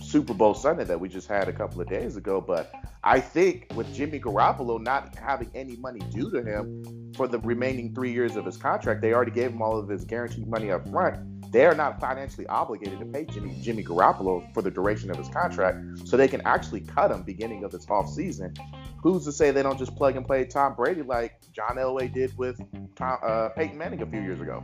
Super 0.00 0.34
Bowl 0.34 0.54
Sunday 0.54 0.84
that 0.84 1.00
we 1.00 1.08
just 1.08 1.28
had 1.28 1.48
a 1.48 1.52
couple 1.52 1.80
of 1.80 1.88
days 1.88 2.16
ago. 2.16 2.40
But 2.40 2.72
I 3.02 3.20
think 3.20 3.72
with 3.74 3.92
Jimmy 3.94 4.20
Garoppolo 4.20 4.80
not 4.80 5.16
having 5.16 5.50
any 5.54 5.76
money 5.76 6.00
due 6.10 6.30
to 6.30 6.42
him 6.42 7.12
for 7.16 7.26
the 7.26 7.38
remaining 7.40 7.94
three 7.94 8.12
years 8.12 8.36
of 8.36 8.44
his 8.44 8.56
contract, 8.56 9.00
they 9.00 9.12
already 9.12 9.32
gave 9.32 9.50
him 9.50 9.62
all 9.62 9.78
of 9.78 9.88
his 9.88 10.04
guaranteed 10.04 10.48
money 10.48 10.70
up 10.70 10.88
front 10.88 11.18
they 11.50 11.64
are 11.64 11.74
not 11.74 12.00
financially 12.00 12.46
obligated 12.48 12.98
to 12.98 13.06
pay 13.06 13.24
Jimmy, 13.24 13.56
Jimmy 13.62 13.82
Garoppolo 13.82 14.52
for 14.52 14.62
the 14.62 14.70
duration 14.70 15.10
of 15.10 15.16
his 15.16 15.28
contract, 15.28 15.78
so 16.04 16.16
they 16.16 16.28
can 16.28 16.42
actually 16.42 16.80
cut 16.80 17.10
him 17.10 17.22
beginning 17.22 17.64
of 17.64 17.72
this 17.72 17.88
off 17.88 18.10
season. 18.10 18.54
Who's 19.02 19.24
to 19.24 19.32
say 19.32 19.52
they 19.52 19.62
don't 19.62 19.78
just 19.78 19.94
plug 19.96 20.16
and 20.16 20.26
play 20.26 20.44
Tom 20.44 20.74
Brady 20.74 21.02
like 21.02 21.40
John 21.52 21.76
Elway 21.76 22.12
did 22.12 22.36
with 22.36 22.60
Tom, 22.96 23.18
uh, 23.22 23.50
Peyton 23.50 23.78
Manning 23.78 24.02
a 24.02 24.06
few 24.06 24.20
years 24.20 24.40
ago? 24.40 24.62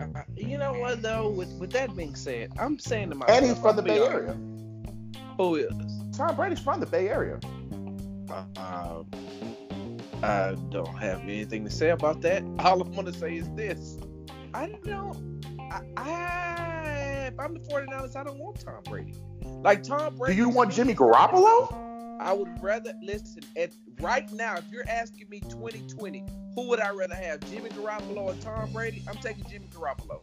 Uh, 0.00 0.22
you 0.36 0.58
know 0.58 0.72
what 0.74 1.02
though? 1.02 1.28
With 1.28 1.52
with 1.58 1.70
that 1.72 1.96
being 1.96 2.14
said, 2.14 2.52
I'm 2.58 2.78
saying 2.78 3.10
to 3.10 3.16
myself, 3.16 3.38
and 3.38 3.46
he's 3.46 3.58
from 3.58 3.76
the 3.76 3.82
Bay 3.82 3.98
Area. 3.98 4.36
Who 5.36 5.56
is? 5.56 5.72
Tom 6.16 6.36
Brady's 6.36 6.60
from 6.60 6.80
the 6.80 6.86
Bay 6.86 7.08
Area. 7.08 7.38
Uh, 8.30 9.02
I 10.22 10.56
don't 10.70 10.98
have 10.98 11.20
anything 11.20 11.64
to 11.64 11.70
say 11.70 11.90
about 11.90 12.20
that. 12.22 12.42
All 12.58 12.82
I 12.82 12.88
want 12.88 13.06
to 13.06 13.12
say 13.12 13.36
is 13.36 13.48
this: 13.50 13.98
I 14.54 14.66
don't 14.66 14.84
know. 14.86 15.14
I, 15.70 15.82
I 15.96 16.96
if 17.26 17.38
I'm 17.38 17.54
the 17.54 17.60
49ers, 17.60 18.16
I 18.16 18.24
don't 18.24 18.38
want 18.38 18.60
Tom 18.60 18.82
Brady. 18.84 19.14
Like 19.42 19.82
Tom 19.82 20.16
Brady. 20.16 20.34
Do 20.34 20.42
you 20.42 20.48
want 20.48 20.72
Jimmy 20.72 20.94
Garoppolo? 20.94 21.95
I 22.20 22.32
would 22.32 22.62
rather 22.62 22.92
listen. 23.02 23.42
At 23.56 23.72
right 24.00 24.30
now, 24.32 24.56
if 24.56 24.64
you're 24.70 24.88
asking 24.88 25.28
me 25.28 25.40
2020, 25.40 26.24
who 26.54 26.68
would 26.68 26.80
I 26.80 26.90
rather 26.90 27.14
have, 27.14 27.40
Jimmy 27.50 27.70
Garoppolo 27.70 28.18
or 28.18 28.34
Tom 28.36 28.72
Brady? 28.72 29.02
I'm 29.08 29.16
taking 29.16 29.44
Jimmy 29.48 29.68
Garoppolo. 29.68 30.20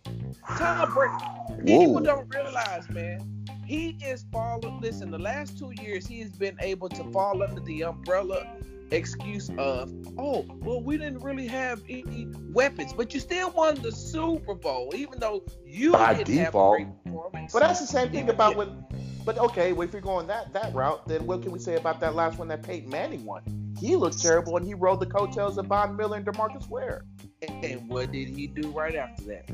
Tom 0.57 0.93
Brady. 0.93 1.65
People 1.65 2.01
don't 2.01 2.33
realize, 2.33 2.89
man. 2.89 3.45
He 3.65 3.97
is 4.03 4.25
falling. 4.31 4.79
Listen, 4.81 5.11
the 5.11 5.19
last 5.19 5.57
two 5.57 5.71
years, 5.81 6.05
he 6.05 6.19
has 6.21 6.31
been 6.31 6.57
able 6.59 6.89
to 6.89 7.03
fall 7.11 7.41
under 7.43 7.61
the 7.61 7.83
umbrella 7.83 8.57
excuse 8.91 9.49
of, 9.57 9.91
oh, 10.17 10.45
well, 10.59 10.81
we 10.81 10.97
didn't 10.97 11.19
really 11.19 11.47
have 11.47 11.81
any 11.89 12.27
weapons, 12.51 12.93
but 12.93 13.13
you 13.13 13.19
still 13.19 13.51
won 13.51 13.81
the 13.81 13.91
Super 13.91 14.53
Bowl, 14.53 14.91
even 14.95 15.19
though 15.19 15.43
you 15.65 15.93
by 15.93 16.13
didn't 16.13 16.35
default. 16.35 16.79
have 16.79 16.87
a 16.87 16.91
great 16.91 17.03
performance. 17.03 17.53
But 17.53 17.59
that's 17.59 17.79
the 17.79 17.87
same 17.87 18.11
thing 18.11 18.29
about 18.29 18.55
when. 18.55 18.85
But 19.25 19.37
okay, 19.37 19.71
well, 19.73 19.87
if 19.87 19.93
you're 19.93 20.01
going 20.01 20.27
that 20.27 20.51
that 20.53 20.73
route, 20.73 21.07
then 21.07 21.25
what 21.25 21.41
can 21.41 21.51
we 21.51 21.59
say 21.59 21.75
about 21.75 21.99
that 22.01 22.15
last 22.15 22.37
one 22.37 22.47
that 22.49 22.63
Peyton 22.63 22.89
Manning 22.89 23.25
won? 23.25 23.41
He 23.79 23.95
looked 23.95 24.21
terrible, 24.21 24.57
and 24.57 24.65
he 24.65 24.73
rode 24.73 24.99
the 24.99 25.05
coattails 25.05 25.57
of 25.57 25.67
Von 25.67 25.95
Miller 25.95 26.17
and 26.17 26.25
Demarcus 26.25 26.69
Ware. 26.69 27.05
And 27.41 27.87
what 27.89 28.11
did 28.11 28.29
he 28.29 28.47
do 28.47 28.69
right 28.71 28.95
after 28.95 29.23
that? 29.23 29.49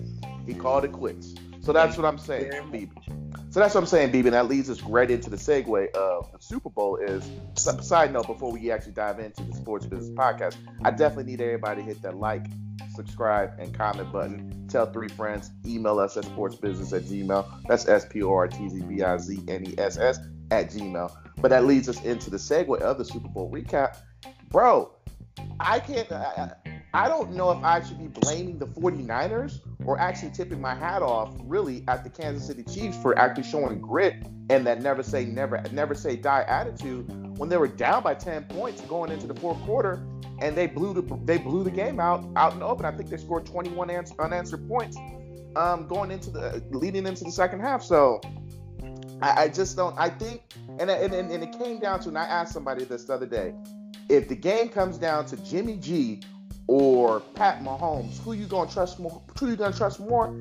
He 0.46 0.54
called 0.54 0.86
it 0.86 0.92
quits. 0.92 1.36
So 1.62 1.74
that's 1.74 1.98
what 1.98 2.06
I'm 2.06 2.18
saying. 2.18 2.52
So 3.52 3.60
that's 3.60 3.74
what 3.74 3.82
I'm 3.82 3.88
saying, 3.88 4.12
BB. 4.12 4.26
And 4.26 4.34
that 4.34 4.48
leads 4.48 4.70
us 4.70 4.82
right 4.84 5.10
into 5.10 5.30
the 5.30 5.36
segue 5.36 5.92
of 5.96 6.32
the 6.32 6.38
Super 6.40 6.70
Bowl. 6.70 6.98
Is 6.98 7.28
side 7.56 8.14
note 8.14 8.28
before 8.28 8.52
we 8.52 8.72
actually 8.72 8.92
dive 8.92 9.20
into 9.20 9.42
the 9.44 9.56
Sports 9.56 9.88
Business 9.88 10.12
Podcast, 10.12 10.56
I 10.84 10.92
definitely 10.92 11.32
need 11.32 11.42
everybody 11.42 11.82
to 11.82 11.88
hit 11.88 12.02
that 12.04 12.16
like, 12.16 12.46
subscribe, 12.96 13.54
and 13.58 13.74
comment 13.74 14.12
button. 14.12 14.68
Tell 14.70 14.86
three 14.92 15.08
friends. 15.08 15.50
Email 15.66 16.00
us 16.00 16.16
at 16.16 16.26
sportsbusiness 16.26 16.96
at 16.96 17.04
gmail. 17.04 17.64
That's 17.68 17.88
S 17.88 18.06
P 18.06 18.22
O 18.22 18.32
R 18.32 18.48
T 18.48 18.70
Z 18.70 18.82
B 18.84 19.02
I 19.02 19.18
Z 19.18 19.40
N 19.48 19.66
E 19.66 19.74
S 19.80 19.98
S 19.98 20.20
at 20.52 20.70
gmail. 20.70 21.12
But 21.38 21.50
that 21.50 21.66
leads 21.66 21.90
us 21.90 22.04
into 22.04 22.30
the 22.30 22.38
segue 22.38 22.80
of 22.80 23.00
the 23.00 23.06
Super 23.06 23.30
Bowl 23.30 23.52
recap, 23.52 23.98
bro. 24.50 24.92
I 25.60 25.80
can't. 25.80 26.12
I, 26.12 26.52
I 26.94 27.08
don't 27.08 27.32
know 27.32 27.52
if 27.52 27.64
I 27.64 27.82
should 27.82 27.98
be 27.98 28.08
blaming 28.08 28.60
the 28.60 28.68
49ers 28.68 29.62
or 29.86 30.00
actually 30.00 30.32
tipping 30.32 30.60
my 30.60 30.76
hat 30.76 31.02
off 31.02 31.34
really 31.44 31.84
at 31.88 32.04
the 32.04 32.10
Kansas 32.10 32.46
City 32.46 32.64
Chiefs 32.64 32.98
for 33.02 33.18
actually 33.18 33.44
showing 33.44 33.80
grit 33.80 34.16
and 34.50 34.66
that 34.66 34.82
never 34.82 35.04
say 35.04 35.26
never 35.26 35.62
never 35.72 35.94
say 35.94 36.16
die 36.16 36.44
attitude 36.48 37.08
when 37.40 37.48
they 37.48 37.58
were 37.58 37.68
down 37.68 38.04
by 38.04 38.14
10 38.14 38.44
points 38.46 38.82
going 38.82 39.12
into 39.12 39.26
the 39.26 39.34
fourth 39.36 39.60
quarter, 39.62 40.06
and 40.40 40.58
they 40.58 40.68
blew 40.68 40.94
the 40.94 41.02
they 41.24 41.38
blew 41.38 41.64
the 41.64 41.72
game 41.72 42.00
out 42.00 42.26
out 42.36 42.54
in 42.54 42.60
the 42.60 42.66
open. 42.66 42.86
I 42.86 42.92
think 42.92 43.10
they 43.10 43.18
scored 43.18 43.46
21 43.46 43.90
ans- 43.90 44.14
unanswered 44.20 44.68
points 44.68 44.98
um, 45.56 45.88
going 45.88 46.12
into 46.12 46.32
the 46.32 46.62
leading 46.72 47.08
into 47.08 47.24
the 47.24 47.32
second 47.32 47.62
half. 47.62 47.82
So 47.82 48.20
I, 49.22 49.44
I 49.44 49.48
just 49.48 49.78
don't. 49.78 49.98
I 49.98 50.10
think, 50.10 50.42
and, 50.80 50.90
and 50.90 51.14
and 51.14 51.44
it 51.44 51.58
came 51.58 51.80
down 51.80 52.02
to, 52.02 52.10
and 52.10 52.18
I 52.18 52.26
asked 52.26 52.52
somebody 52.52 52.84
this 52.84 53.06
the 53.06 53.14
other 53.14 53.26
day, 53.26 53.54
if 54.10 54.28
the 54.28 54.36
game 54.36 54.68
comes 54.68 54.98
down 54.98 55.26
to 55.28 55.38
Jimmy 55.38 55.78
G 55.78 56.22
or 56.70 57.20
Pat 57.34 57.64
Mahomes, 57.64 58.22
who 58.22 58.34
you 58.34 58.46
gonna 58.46 58.70
trust 58.70 59.00
more? 59.00 59.20
Who 59.40 59.50
you 59.50 59.56
gonna 59.56 59.76
trust 59.76 60.00
more? 60.00 60.32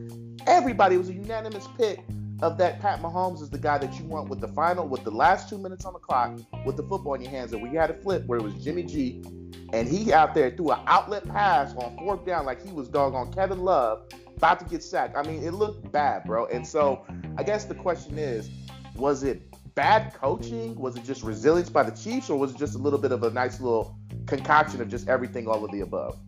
Everybody 0.46 0.98
was 0.98 1.08
a 1.08 1.14
unanimous 1.14 1.66
pick 1.78 2.04
of 2.42 2.58
that 2.58 2.80
Pat 2.80 3.00
Mahomes 3.00 3.40
is 3.40 3.48
the 3.48 3.56
guy 3.56 3.78
that 3.78 3.98
you 3.98 4.04
want 4.04 4.28
with 4.28 4.42
the 4.42 4.48
final, 4.48 4.86
with 4.86 5.04
the 5.04 5.10
last 5.10 5.48
two 5.48 5.56
minutes 5.56 5.86
on 5.86 5.94
the 5.94 5.98
clock, 5.98 6.38
with 6.66 6.76
the 6.76 6.82
football 6.82 7.14
in 7.14 7.22
your 7.22 7.30
hands. 7.30 7.54
And 7.54 7.62
we 7.62 7.74
had 7.74 7.88
a 7.88 7.94
flip 7.94 8.26
where 8.26 8.38
it 8.38 8.42
was 8.42 8.52
Jimmy 8.62 8.82
G, 8.82 9.22
and 9.72 9.88
he 9.88 10.12
out 10.12 10.34
there 10.34 10.50
threw 10.50 10.70
an 10.70 10.80
outlet 10.86 11.26
pass 11.26 11.74
on 11.76 11.96
fourth 11.96 12.26
down 12.26 12.44
like 12.44 12.62
he 12.62 12.72
was 12.72 12.88
doggone 12.88 13.32
Kevin 13.32 13.60
Love, 13.60 14.02
about 14.36 14.58
to 14.58 14.66
get 14.66 14.82
sacked. 14.82 15.16
I 15.16 15.22
mean, 15.22 15.42
it 15.42 15.54
looked 15.54 15.90
bad, 15.92 16.24
bro. 16.24 16.44
And 16.48 16.66
so 16.66 17.06
I 17.38 17.42
guess 17.42 17.64
the 17.64 17.74
question 17.74 18.18
is, 18.18 18.50
was 18.96 19.22
it 19.22 19.40
bad 19.74 20.12
coaching? 20.12 20.74
Was 20.74 20.94
it 20.96 21.04
just 21.04 21.22
resilience 21.22 21.70
by 21.70 21.84
the 21.84 21.96
Chiefs, 21.96 22.28
or 22.28 22.38
was 22.38 22.50
it 22.50 22.58
just 22.58 22.74
a 22.74 22.78
little 22.78 22.98
bit 22.98 23.12
of 23.12 23.22
a 23.22 23.30
nice 23.30 23.62
little 23.62 23.96
concoction 24.28 24.80
of 24.80 24.88
just 24.88 25.08
everything, 25.08 25.48
all 25.48 25.64
of 25.64 25.70
the 25.72 25.80
above? 25.80 26.18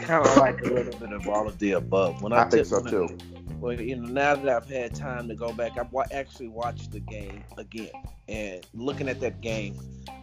Kind 0.00 0.26
of 0.26 0.36
like 0.38 0.60
a 0.60 0.64
little 0.64 0.98
bit 0.98 1.12
of 1.12 1.28
all 1.28 1.46
of 1.46 1.58
the 1.58 1.72
above. 1.72 2.22
When 2.22 2.32
I, 2.32 2.42
I 2.42 2.48
think 2.48 2.66
so 2.66 2.82
too. 2.82 3.16
Well, 3.60 3.80
you 3.80 3.96
know, 3.96 4.08
now 4.08 4.36
that 4.36 4.48
I've 4.48 4.68
had 4.68 4.94
time 4.94 5.28
to 5.28 5.34
go 5.34 5.52
back, 5.52 5.72
I've 5.78 5.92
actually 6.12 6.46
watched 6.48 6.92
the 6.92 7.00
game 7.00 7.42
again 7.56 7.90
and 8.28 8.64
looking 8.72 9.08
at 9.08 9.18
that 9.20 9.40
game. 9.40 9.76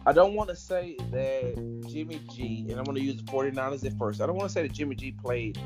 I 0.06 0.12
don't 0.12 0.34
want 0.34 0.48
to 0.50 0.56
say 0.56 0.96
that 1.10 1.82
Jimmy 1.86 2.20
G, 2.32 2.66
and 2.70 2.78
I'm 2.78 2.84
going 2.84 2.96
to 2.96 3.02
use 3.02 3.16
the 3.16 3.30
49ers 3.30 3.84
at 3.84 3.98
first. 3.98 4.22
I 4.22 4.26
don't 4.26 4.36
want 4.36 4.48
to 4.48 4.54
say 4.54 4.62
that 4.62 4.72
Jimmy 4.72 4.94
G 4.94 5.12
played 5.12 5.58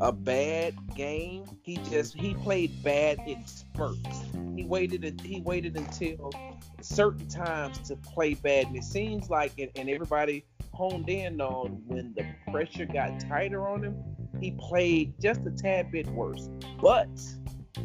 a 0.00 0.10
bad 0.10 0.74
game. 0.94 1.44
He 1.62 1.76
just 1.90 2.14
he 2.14 2.32
played 2.34 2.82
bad 2.82 3.18
in 3.26 3.46
spurts. 3.46 4.22
He 4.56 4.64
waited 4.64 5.20
he 5.22 5.40
waited 5.42 5.76
until 5.76 6.32
certain 6.80 7.28
times 7.28 7.78
to 7.88 7.96
play 7.96 8.34
bad, 8.34 8.68
and 8.68 8.76
it 8.76 8.84
seems 8.84 9.28
like 9.28 9.52
and, 9.58 9.70
and 9.76 9.90
everybody 9.90 10.46
honed 10.78 11.08
in 11.08 11.40
on 11.40 11.82
when 11.86 12.14
the 12.14 12.24
pressure 12.52 12.86
got 12.86 13.18
tighter 13.18 13.66
on 13.68 13.82
him 13.82 13.96
he 14.40 14.52
played 14.52 15.14
just 15.20 15.40
a 15.46 15.50
tad 15.50 15.90
bit 15.90 16.06
worse. 16.08 16.48
But 16.80 17.08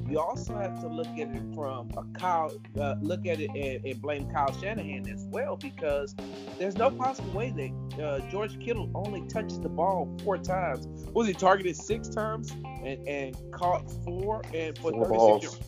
you 0.07 0.19
also 0.19 0.55
have 0.55 0.79
to 0.81 0.87
look 0.87 1.07
at 1.07 1.29
it 1.35 1.43
from 1.55 1.91
a 1.97 2.17
Kyle, 2.17 2.51
uh, 2.79 2.95
look 3.01 3.25
at 3.25 3.39
it 3.39 3.49
and, 3.51 3.85
and, 3.85 4.01
blame 4.01 4.29
Kyle 4.31 4.51
Shanahan 4.59 5.07
as 5.09 5.25
well 5.29 5.55
because 5.55 6.15
there's 6.57 6.75
no 6.75 6.89
possible 6.89 7.31
way 7.31 7.51
that 7.51 8.03
uh, 8.03 8.19
George 8.29 8.59
Kittle 8.59 8.89
only 8.95 9.21
touches 9.27 9.59
the 9.59 9.69
ball 9.69 10.15
four 10.23 10.37
times. 10.37 10.87
Was 11.13 11.27
he 11.27 11.33
targeted 11.33 11.75
six 11.75 12.09
times 12.09 12.51
and, 12.51 13.07
and 13.07 13.37
caught 13.51 13.89
four 14.03 14.41
and 14.53 14.77
for 14.77 14.91
four 14.91 15.07
balls? 15.07 15.59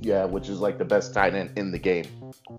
Yeah, 0.00 0.24
which 0.24 0.48
is 0.48 0.60
like 0.60 0.78
the 0.78 0.84
best 0.84 1.14
tight 1.14 1.34
end 1.34 1.52
in 1.56 1.70
the 1.70 1.78
game. 1.78 2.04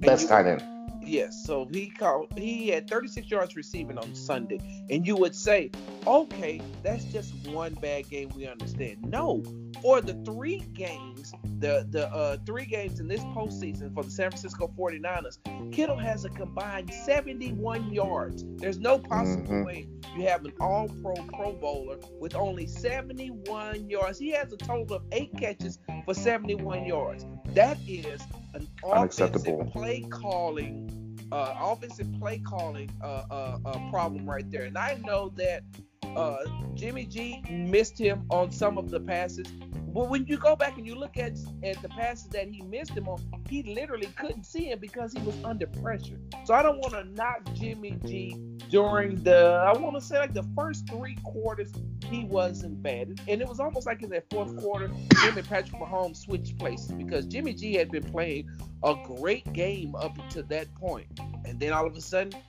Best 0.02 0.28
tight 0.28 0.46
end 0.46 0.79
Yes, 1.10 1.44
so 1.44 1.68
he 1.72 1.90
called. 1.90 2.28
He 2.38 2.68
had 2.68 2.88
36 2.88 3.32
yards 3.32 3.56
receiving 3.56 3.98
on 3.98 4.14
Sunday, 4.14 4.60
and 4.92 5.08
you 5.08 5.16
would 5.18 5.36
say, 5.36 5.72
okay, 6.06 6.62
that's 6.84 7.04
just 7.06 7.34
one 7.48 7.74
bad 7.74 8.08
game. 8.10 8.30
We 8.36 8.48
understand. 8.48 9.02
No, 9.02 9.44
for 9.82 10.02
the 10.02 10.14
three 10.24 10.60
games, 10.74 11.34
the 11.58 11.88
the 11.90 12.14
uh, 12.14 12.38
three 12.46 12.66
games 12.66 13.00
in 13.00 13.08
this 13.08 13.22
postseason 13.22 13.92
for 13.96 14.04
the 14.04 14.12
San 14.12 14.30
Francisco 14.30 14.72
49ers, 14.78 15.40
Kittle 15.72 15.98
has 15.98 16.26
a 16.26 16.30
combined 16.30 16.94
71 16.94 17.92
yards. 17.92 18.46
There's 18.58 18.78
no 18.78 19.00
possible 19.00 19.46
mm-hmm. 19.46 19.64
way 19.64 19.88
you 20.16 20.28
have 20.28 20.46
an 20.46 20.54
All-Pro 20.60 21.16
Pro 21.34 21.54
Bowler 21.54 21.98
with 22.20 22.36
only 22.36 22.68
71 22.68 23.90
yards. 23.90 24.20
He 24.20 24.30
has 24.30 24.54
a 24.54 24.58
total 24.58 24.98
of 24.98 25.04
eight 25.12 25.36
catches 25.38 25.80
for 26.06 26.14
71 26.14 26.86
yards. 26.86 27.26
That 27.56 27.78
is 27.88 28.22
an 28.54 28.68
offensive 28.84 29.72
play 29.72 30.02
calling 30.10 30.99
uh, 31.32 31.56
offensive 31.60 32.08
play 32.20 32.40
calling 32.40 32.90
uh, 33.02 33.24
uh, 33.30 33.90
problem 33.90 34.30
right 34.30 34.50
there. 34.52 34.64
And 34.64 34.78
I 34.78 35.00
know 35.06 35.30
that 35.38 35.64
uh, 36.16 36.38
Jimmy 36.76 37.06
G 37.06 37.44
missed 37.50 37.98
him 37.98 38.26
on 38.30 38.52
some 38.52 38.78
of 38.78 38.90
the 38.90 39.00
passes. 39.00 39.48
But 39.94 40.10
when 40.10 40.28
you 40.28 40.38
go 40.38 40.56
back 40.56 40.78
and 40.78 40.86
you 40.86 40.96
look 40.96 41.18
at 41.18 41.34
at 41.64 41.82
the 41.82 41.90
passes 41.90 42.30
that 42.30 42.48
he 42.48 42.62
missed 42.62 42.92
him 42.92 43.08
on, 43.08 43.20
he 43.50 43.64
literally 43.64 44.08
couldn't 44.16 44.46
see 44.46 44.66
him 44.66 44.80
because 44.80 45.14
he 45.14 45.22
was 45.22 45.36
under 45.44 45.66
pressure. 45.66 46.20
So 46.46 46.54
I 46.54 46.62
don't 46.62 46.78
want 46.78 46.94
to 46.94 47.04
knock 47.16 47.42
Jimmy 47.56 47.98
G 48.06 48.36
during 48.70 49.16
the 49.24 49.64
I 49.66 49.78
want 49.78 49.96
to 49.96 50.02
say 50.02 50.20
like 50.20 50.34
the 50.34 50.48
first 50.56 50.88
three 50.88 51.18
quarters 51.24 51.72
he 52.06 52.24
wasn't 52.26 52.82
bad, 52.84 53.20
and 53.28 53.42
it 53.42 53.48
was 53.48 53.60
almost 53.60 53.88
like 53.88 54.04
in 54.04 54.10
that 54.12 54.30
fourth 54.30 54.56
quarter 54.58 54.88
him 54.88 55.38
and 55.38 55.48
Patrick 55.48 55.82
Mahomes 55.82 56.18
switched 56.18 56.58
places 56.60 56.92
because 56.92 57.26
Jimmy 57.26 57.54
G 57.54 57.74
had 57.74 57.90
been 57.90 58.04
playing 58.04 58.50
a 58.84 58.96
great 59.06 59.52
game 59.54 59.96
up 59.96 60.16
to 60.30 60.44
that 60.44 60.74
point, 60.76 61.20
and 61.46 61.60
then 61.60 61.74
all 61.74 61.88
of 61.88 61.96
a 61.96 62.02
sudden 62.02 62.40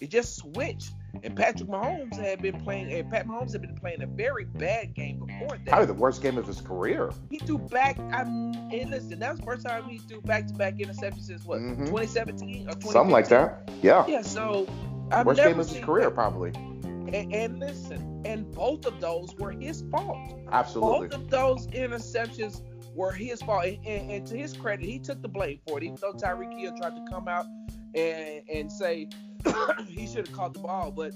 it 0.00 0.10
just 0.10 0.36
switched. 0.36 0.92
And 1.22 1.36
Patrick 1.36 1.68
Mahomes 1.68 2.16
had 2.16 2.42
been 2.42 2.60
playing, 2.60 2.92
and 2.92 3.10
Pat 3.10 3.26
Mahomes 3.26 3.52
had 3.52 3.62
been 3.62 3.74
playing 3.74 4.02
a 4.02 4.06
very 4.06 4.44
bad 4.44 4.94
game 4.94 5.24
before 5.26 5.56
that. 5.56 5.66
Probably 5.66 5.86
the 5.86 5.94
worst 5.94 6.22
game 6.22 6.38
of 6.38 6.46
his 6.46 6.60
career. 6.60 7.10
He 7.30 7.38
threw 7.38 7.58
back. 7.58 7.98
I'm 7.98 8.54
and 8.72 8.90
listen, 8.90 9.18
that 9.18 9.30
was 9.30 9.40
the 9.40 9.46
first 9.46 9.66
time 9.66 9.84
he 9.88 9.98
threw 9.98 10.20
back-to-back 10.20 10.76
interceptions 10.76 11.22
since 11.22 11.44
what, 11.44 11.60
mm-hmm. 11.60 11.86
2017 11.86 12.68
or 12.68 12.80
Something 12.80 13.10
like 13.10 13.28
that. 13.28 13.70
Yeah. 13.82 14.06
Yeah. 14.06 14.22
So 14.22 14.68
I've 15.10 15.26
worst 15.26 15.42
game 15.42 15.58
of 15.58 15.68
his 15.68 15.84
career, 15.84 16.06
that. 16.06 16.14
probably. 16.14 16.50
And, 16.50 17.32
and, 17.32 17.58
listen, 17.58 18.22
and 18.26 18.50
both 18.52 18.84
of 18.84 19.00
those 19.00 19.34
were 19.36 19.52
his 19.52 19.82
fault. 19.90 20.38
Absolutely. 20.52 21.08
Both 21.08 21.18
of 21.18 21.30
those 21.30 21.66
interceptions 21.68 22.62
were 22.94 23.12
his 23.12 23.40
fault. 23.40 23.64
And, 23.64 23.86
and, 23.86 24.10
and 24.10 24.26
to 24.26 24.36
his 24.36 24.52
credit, 24.52 24.84
he 24.84 24.98
took 24.98 25.22
the 25.22 25.28
blame 25.28 25.58
for 25.66 25.78
it. 25.78 25.84
Even 25.84 25.96
though 26.00 26.12
Tyreek 26.12 26.58
Hill 26.58 26.74
tried 26.76 26.96
to 26.96 27.04
come 27.10 27.26
out 27.26 27.46
and 27.94 28.42
and 28.52 28.70
say 28.70 29.08
he 29.86 30.06
should 30.06 30.26
have 30.26 30.32
caught 30.32 30.54
the 30.54 30.60
ball, 30.60 30.90
but 30.90 31.12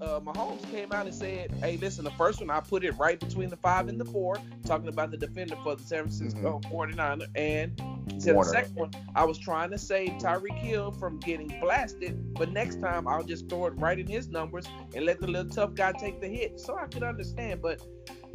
uh, 0.00 0.20
Mahomes 0.20 0.62
came 0.70 0.92
out 0.92 1.06
and 1.06 1.14
said, 1.14 1.50
"Hey, 1.52 1.76
listen, 1.78 2.04
the 2.04 2.10
first 2.12 2.40
one 2.40 2.50
I 2.50 2.60
put 2.60 2.84
it 2.84 2.92
right 2.98 3.18
between 3.18 3.48
the 3.48 3.56
five 3.56 3.88
and 3.88 3.98
the 3.98 4.04
four, 4.04 4.36
talking 4.64 4.88
about 4.88 5.10
the 5.10 5.16
defender 5.16 5.56
for 5.62 5.76
the 5.76 5.82
San 5.82 6.00
Francisco 6.00 6.60
mm-hmm. 6.62 7.00
49er, 7.00 7.26
and 7.34 7.80
he 8.10 8.20
said 8.20 8.34
Warner. 8.34 8.50
the 8.50 8.56
second 8.56 8.74
one 8.76 8.90
I 9.14 9.24
was 9.24 9.38
trying 9.38 9.70
to 9.70 9.78
save 9.78 10.10
Tyreek 10.12 10.58
Hill 10.58 10.92
from 10.92 11.18
getting 11.20 11.48
blasted, 11.60 12.34
but 12.34 12.50
next 12.50 12.80
time 12.80 13.08
I'll 13.08 13.24
just 13.24 13.48
throw 13.48 13.66
it 13.66 13.74
right 13.76 13.98
in 13.98 14.06
his 14.06 14.28
numbers 14.28 14.66
and 14.94 15.04
let 15.06 15.20
the 15.20 15.26
little 15.26 15.50
tough 15.50 15.74
guy 15.74 15.92
take 15.92 16.20
the 16.20 16.28
hit." 16.28 16.60
So 16.60 16.76
I 16.76 16.86
could 16.86 17.02
understand, 17.02 17.62
but 17.62 17.80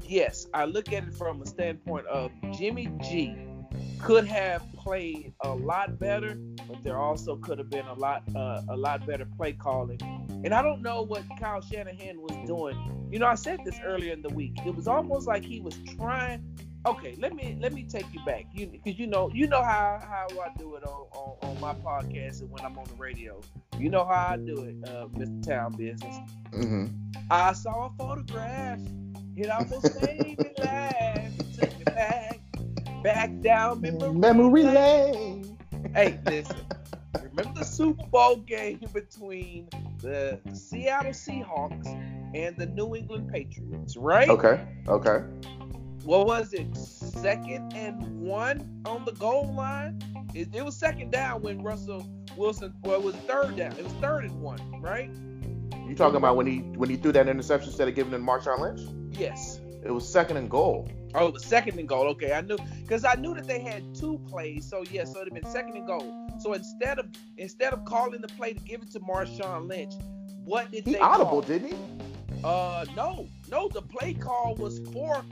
yes, 0.03 0.47
I 0.53 0.65
look 0.65 0.91
at 0.91 1.03
it 1.03 1.13
from 1.13 1.41
a 1.41 1.45
standpoint 1.45 2.07
of 2.07 2.31
Jimmy 2.53 2.89
G 3.03 3.35
could 4.01 4.25
have 4.25 4.63
played 4.73 5.33
a 5.41 5.53
lot 5.53 5.99
better, 5.99 6.37
but 6.71 6.83
there 6.83 6.97
also 6.97 7.35
could 7.35 7.57
have 7.57 7.69
been 7.69 7.85
a 7.85 7.93
lot 7.93 8.23
uh, 8.35 8.61
a 8.69 8.77
lot 8.77 9.05
better 9.05 9.25
play 9.25 9.53
calling. 9.53 9.99
And 10.43 10.53
I 10.53 10.61
don't 10.61 10.81
know 10.81 11.01
what 11.01 11.23
Kyle 11.39 11.61
Shanahan 11.61 12.21
was 12.21 12.35
doing. 12.47 13.09
You 13.11 13.19
know, 13.19 13.27
I 13.27 13.35
said 13.35 13.59
this 13.65 13.79
earlier 13.83 14.13
in 14.13 14.21
the 14.21 14.29
week. 14.29 14.57
It 14.65 14.75
was 14.75 14.87
almost 14.87 15.27
like 15.27 15.43
he 15.43 15.59
was 15.59 15.77
trying. 15.97 16.43
Okay, 16.87 17.15
let 17.19 17.35
me 17.35 17.57
let 17.59 17.73
me 17.73 17.83
take 17.83 18.05
you 18.13 18.23
back. 18.25 18.45
You 18.53 18.67
because 18.67 18.97
you 18.97 19.05
know 19.05 19.29
you 19.33 19.47
know 19.47 19.61
how 19.61 19.99
how 20.01 20.27
I 20.39 20.49
do 20.57 20.75
it 20.75 20.83
on, 20.83 21.07
on, 21.11 21.49
on 21.49 21.59
my 21.59 21.73
podcast 21.73 22.41
and 22.41 22.49
when 22.49 22.65
I'm 22.65 22.77
on 22.77 22.85
the 22.85 22.95
radio. 22.95 23.41
You 23.77 23.89
know 23.89 24.05
how 24.05 24.29
I 24.33 24.37
do 24.37 24.63
it, 24.63 24.89
uh, 24.89 25.07
Mr. 25.07 25.45
Town 25.45 25.73
Business. 25.73 26.15
Mm-hmm. 26.51 26.85
I 27.29 27.53
saw 27.53 27.87
a 27.87 27.91
photograph. 27.97 28.79
It 29.35 29.49
almost 29.49 30.01
made 30.01 30.37
me 30.39 30.51
laugh. 30.57 31.39
It 31.39 31.53
took 31.59 31.77
me 31.77 31.83
back 31.85 32.39
back 33.03 33.39
down 33.41 33.81
memory, 33.81 34.13
memory 34.13 34.63
lane. 34.63 35.50
Hey, 35.93 36.19
listen. 36.25 36.57
Remember 37.23 37.59
the 37.59 37.65
Super 37.65 38.05
Bowl 38.07 38.37
game 38.37 38.79
between 38.93 39.69
the 39.99 40.39
Seattle 40.53 41.11
Seahawks 41.11 41.87
and 42.33 42.55
the 42.57 42.65
New 42.65 42.95
England 42.95 43.29
Patriots, 43.31 43.97
right? 43.97 44.29
Okay. 44.29 44.65
Okay. 44.87 45.23
What 46.03 46.25
was 46.25 46.53
it? 46.53 46.75
Second 46.75 47.73
and 47.73 48.21
one 48.21 48.81
on 48.85 49.05
the 49.05 49.11
goal 49.13 49.53
line. 49.53 50.01
It, 50.33 50.53
it 50.53 50.63
was 50.63 50.75
second 50.75 51.11
down 51.11 51.41
when 51.41 51.61
Russell 51.61 52.07
Wilson. 52.37 52.73
Well, 52.83 52.95
it 52.95 53.03
was 53.03 53.15
third 53.15 53.55
down. 53.57 53.73
It 53.73 53.83
was 53.83 53.93
third 53.93 54.23
and 54.23 54.41
one, 54.41 54.81
right? 54.81 55.11
You 55.87 55.95
talking 55.95 56.15
about 56.15 56.37
when 56.37 56.47
he 56.47 56.59
when 56.59 56.89
he 56.89 56.95
threw 56.95 57.11
that 57.11 57.27
interception 57.27 57.69
instead 57.69 57.87
of 57.87 57.95
giving 57.95 58.13
it 58.13 58.17
to 58.17 58.23
Marshawn 58.23 58.59
Lynch? 58.59 58.81
Yes. 59.17 59.59
It 59.83 59.91
was 59.91 60.07
second 60.07 60.37
and 60.37 60.49
goal. 60.49 60.87
Oh, 61.13 61.31
the 61.31 61.39
second 61.39 61.77
and 61.79 61.87
goal. 61.87 62.07
Okay, 62.09 62.33
I 62.33 62.41
knew 62.41 62.57
because 62.81 63.05
I 63.05 63.15
knew 63.15 63.33
that 63.35 63.47
they 63.47 63.59
had 63.59 63.95
two 63.95 64.19
plays. 64.29 64.69
So 64.69 64.83
yeah, 64.91 65.03
so 65.05 65.21
it'd 65.21 65.33
been 65.33 65.45
second 65.45 65.75
and 65.75 65.87
goal. 65.87 66.27
So 66.39 66.53
instead 66.53 66.99
of 66.99 67.07
instead 67.37 67.73
of 67.73 67.85
calling 67.85 68.21
the 68.21 68.27
play 68.29 68.53
to 68.53 68.59
give 68.61 68.81
it 68.81 68.91
to 68.91 68.99
Marshawn 68.99 69.67
Lynch, 69.67 69.93
what 70.45 70.71
did 70.71 70.85
he 70.85 70.93
they 70.93 70.99
audible? 70.99 71.29
Call? 71.29 71.41
Didn't 71.41 71.69
he? 71.69 71.77
Uh, 72.43 72.85
no, 72.95 73.27
no. 73.49 73.67
The 73.67 73.81
play 73.81 74.13
call 74.13 74.55
was 74.55 74.79
for 74.91 75.23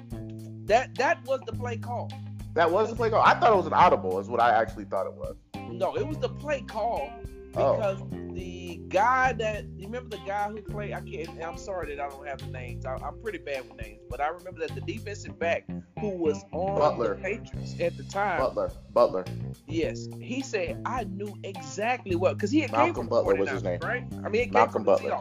that. 0.66 0.96
That 0.96 1.24
was 1.26 1.42
the 1.46 1.54
play 1.54 1.78
call. 1.78 2.12
That 2.56 2.70
was 2.70 2.90
the 2.90 2.96
play 2.96 3.10
call. 3.10 3.22
I 3.22 3.40
thought 3.40 3.54
it 3.54 3.58
was 3.58 3.68
an 3.68 3.74
audible. 3.74 4.20
Is 4.20 4.28
what 4.28 4.42
I 4.42 4.60
actually 4.60 4.86
thought 4.86 5.08
it 5.08 5.14
was. 5.14 5.36
No, 5.72 5.96
it 5.96 6.06
was 6.06 6.18
the 6.18 6.30
play 6.30 6.62
call 6.62 7.10
oh. 7.56 7.76
because 7.76 8.02
oh. 8.02 8.29
The 8.70 8.78
guy 8.90 9.34
that 9.34 9.66
you 9.78 9.88
remember 9.88 10.16
the 10.16 10.22
guy 10.28 10.50
who 10.50 10.62
played. 10.62 10.94
I 10.94 11.02
can't. 11.02 11.30
I'm 11.44 11.58
sorry 11.58 11.96
that 11.96 12.04
I 12.04 12.10
don't 12.10 12.28
have 12.28 12.40
the 12.40 12.48
names. 12.48 12.86
I, 12.86 12.94
am 12.94 13.20
pretty 13.22 13.40
bad 13.40 13.68
with 13.68 13.82
names, 13.82 14.00
but 14.10 14.22
I 14.22 14.28
remember 14.28 14.60
that 14.60 14.76
the 14.76 14.82
defensive 14.82 15.40
back 15.40 15.68
who 16.00 16.10
was 16.10 16.44
on 16.52 16.78
Butler. 16.78 17.16
the 17.16 17.22
Patriots 17.22 17.76
at 17.80 17.98
the 17.98 18.04
time. 18.04 18.40
Butler. 18.40 18.72
Butler. 18.94 19.26
Yes, 19.68 20.08
he 20.20 20.42
said 20.42 20.82
I 20.86 21.06
knew 21.06 21.34
exactly 21.44 22.16
what 22.16 22.36
because 22.36 22.52
he 22.52 22.60
had 22.60 22.72
Malcolm 22.72 23.08
Butler 23.08 23.36
was 23.36 23.50
his 23.50 23.64
name, 23.64 23.80
right? 23.82 24.06
I 24.24 24.30
mean, 24.30 24.52
Malcolm 24.52 24.84
Butler. 24.84 25.20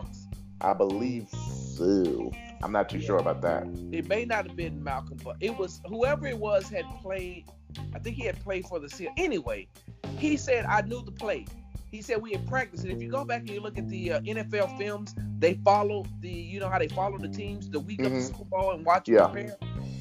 I 0.61 0.75
believe 0.75 1.28
so. 1.31 2.33
I'm 2.62 2.73
not 2.73 2.88
too 2.88 2.99
yeah. 2.99 3.07
sure 3.07 3.19
about 3.19 3.40
that. 3.43 3.67
It 3.93 4.09
may 4.09 4.25
not 4.25 4.49
have 4.49 4.57
been 4.57 4.83
Malcolm, 4.83 5.19
but 5.25 5.37
it 5.40 5.57
was 5.57 5.81
whoever 5.87 6.26
it 6.26 6.37
was 6.37 6.69
had 6.69 6.85
played. 7.00 7.47
I 7.95 7.99
think 7.99 8.17
he 8.17 8.25
had 8.25 8.43
played 8.43 8.67
for 8.67 8.81
the 8.81 8.88
Seahawks. 8.88 9.12
Anyway, 9.17 9.69
he 10.19 10.37
said 10.37 10.67
I 10.67 10.83
knew 10.83 11.02
the 11.02 11.12
play. 11.12 11.47
He 11.90 12.02
said 12.02 12.21
we 12.21 12.33
had 12.33 12.47
practice. 12.47 12.83
and 12.83 12.92
if 12.92 13.02
you 13.02 13.11
go 13.11 13.25
back 13.25 13.40
and 13.40 13.50
you 13.50 13.61
look 13.61 13.78
at 13.78 13.88
the 13.88 14.12
uh, 14.12 14.21
NFL 14.21 14.76
films, 14.76 15.14
they 15.38 15.54
follow 15.64 16.04
the, 16.21 16.28
you 16.28 16.61
know 16.61 16.68
how 16.68 16.78
they 16.78 16.88
follow 16.88 17.18
the 17.18 17.28
teams 17.28 17.68
the 17.71 17.80
week 17.80 17.99
mm-hmm. 17.99 18.07
of 18.07 18.12
the 18.12 18.18
mm-hmm. 18.18 18.38
Super 18.38 18.45
Bowl 18.45 18.73
and 18.73 18.85
watch 18.85 19.09
yeah. 19.09 19.26
prepare. 19.26 19.57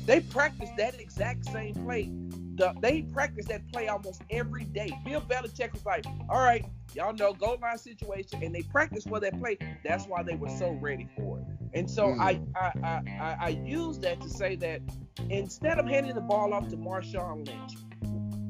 They 0.06 0.22
practice 0.22 0.70
that 0.78 1.00
exact 1.00 1.46
same 1.46 1.74
play. 1.74 2.12
The, 2.56 2.74
they 2.82 3.04
practice 3.04 3.46
that 3.48 3.68
play 3.72 3.88
almost 3.88 4.22
every 4.32 4.64
day. 4.64 4.92
Bill 5.06 5.22
Belichick 5.22 5.74
was 5.74 5.86
like, 5.86 6.06
"All 6.30 6.40
right, 6.40 6.66
y'all 6.96 7.14
know 7.14 7.34
goal 7.34 7.58
line 7.62 7.78
situation," 7.78 8.42
and 8.42 8.56
they 8.56 8.64
practice 8.64 9.04
for 9.04 9.20
that 9.20 9.38
play. 9.40 9.58
That's 9.84 10.06
why 10.06 10.24
they 10.24 10.36
were 10.36 10.50
so 10.50 10.72
ready 10.82 11.08
for 11.16 11.40
it. 11.40 11.46
And 11.74 11.90
so 11.90 12.08
mm. 12.08 12.20
I, 12.20 12.40
I, 12.60 13.02
I 13.22 13.38
I 13.40 13.50
use 13.50 14.00
that 14.00 14.22
to 14.22 14.30
say 14.30 14.56
that 14.56 14.82
instead 15.30 15.78
of 15.78 15.86
handing 15.86 16.16
the 16.16 16.22
ball 16.22 16.54
off 16.54 16.68
to 16.70 16.78
Marshawn 16.78 17.46
Lynch, 17.46 17.74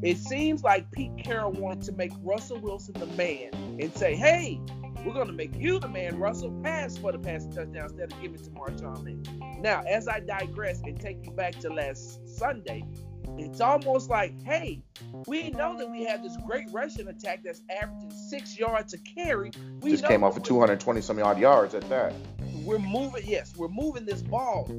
it 0.01 0.18
seems 0.18 0.63
like 0.63 0.89
Pete 0.92 1.18
Carroll 1.18 1.51
wanted 1.51 1.84
to 1.84 1.92
make 1.94 2.12
Russell 2.22 2.60
Wilson 2.60 2.94
the 2.94 3.08
man 3.08 3.50
and 3.80 3.94
say, 3.94 4.16
"Hey, 4.16 4.60
we're 5.06 5.13
going 5.13 5.27
to 5.27 5.34
make 5.34 5.56
you 5.56 5.80
the 5.80 5.88
man, 5.88 6.18
Russell. 6.18 6.51
Pass 6.63 6.98
for 6.98 7.12
the 7.12 7.20
passing 7.20 7.51
touchdown 7.51 7.86
instead 7.86 8.12
of 8.12 8.22
giving 8.22 8.36
it 8.36 8.44
to 8.44 8.50
Marshawn 8.51 9.04
Lynch." 9.04 9.27
Now, 9.60 9.84
as 9.88 10.08
I 10.08 10.20
digress 10.20 10.82
and 10.84 11.00
take 11.00 11.25
you 11.25 11.32
back 11.32 11.58
to 11.60 11.74
last 11.74 12.27
Sunday, 12.27 12.84
it's 13.38 13.62
almost 13.62 14.10
like, 14.10 14.34
hey, 14.44 14.82
we 15.27 15.51
know 15.51 15.77
that 15.77 15.89
we 15.89 16.04
have 16.06 16.24
this 16.24 16.36
great 16.46 16.68
rushing 16.72 17.08
attack 17.08 17.42
that's 17.44 17.62
averaging 17.82 18.12
six 18.12 18.58
yards 18.58 18.94
a 18.94 18.98
carry. 19.00 19.51
We 19.82 19.92
just 19.92 20.06
came 20.06 20.24
off 20.24 20.38
of 20.38 20.44
220 20.44 21.01
some 21.01 21.22
odd 21.22 21.39
yards 21.39 21.75
at 21.75 21.88
that. 21.89 22.13
We're 22.63 22.80
moving, 22.80 23.24
yes, 23.25 23.54
we're 23.56 23.68
moving 23.68 24.06
this 24.06 24.22
ball. 24.22 24.70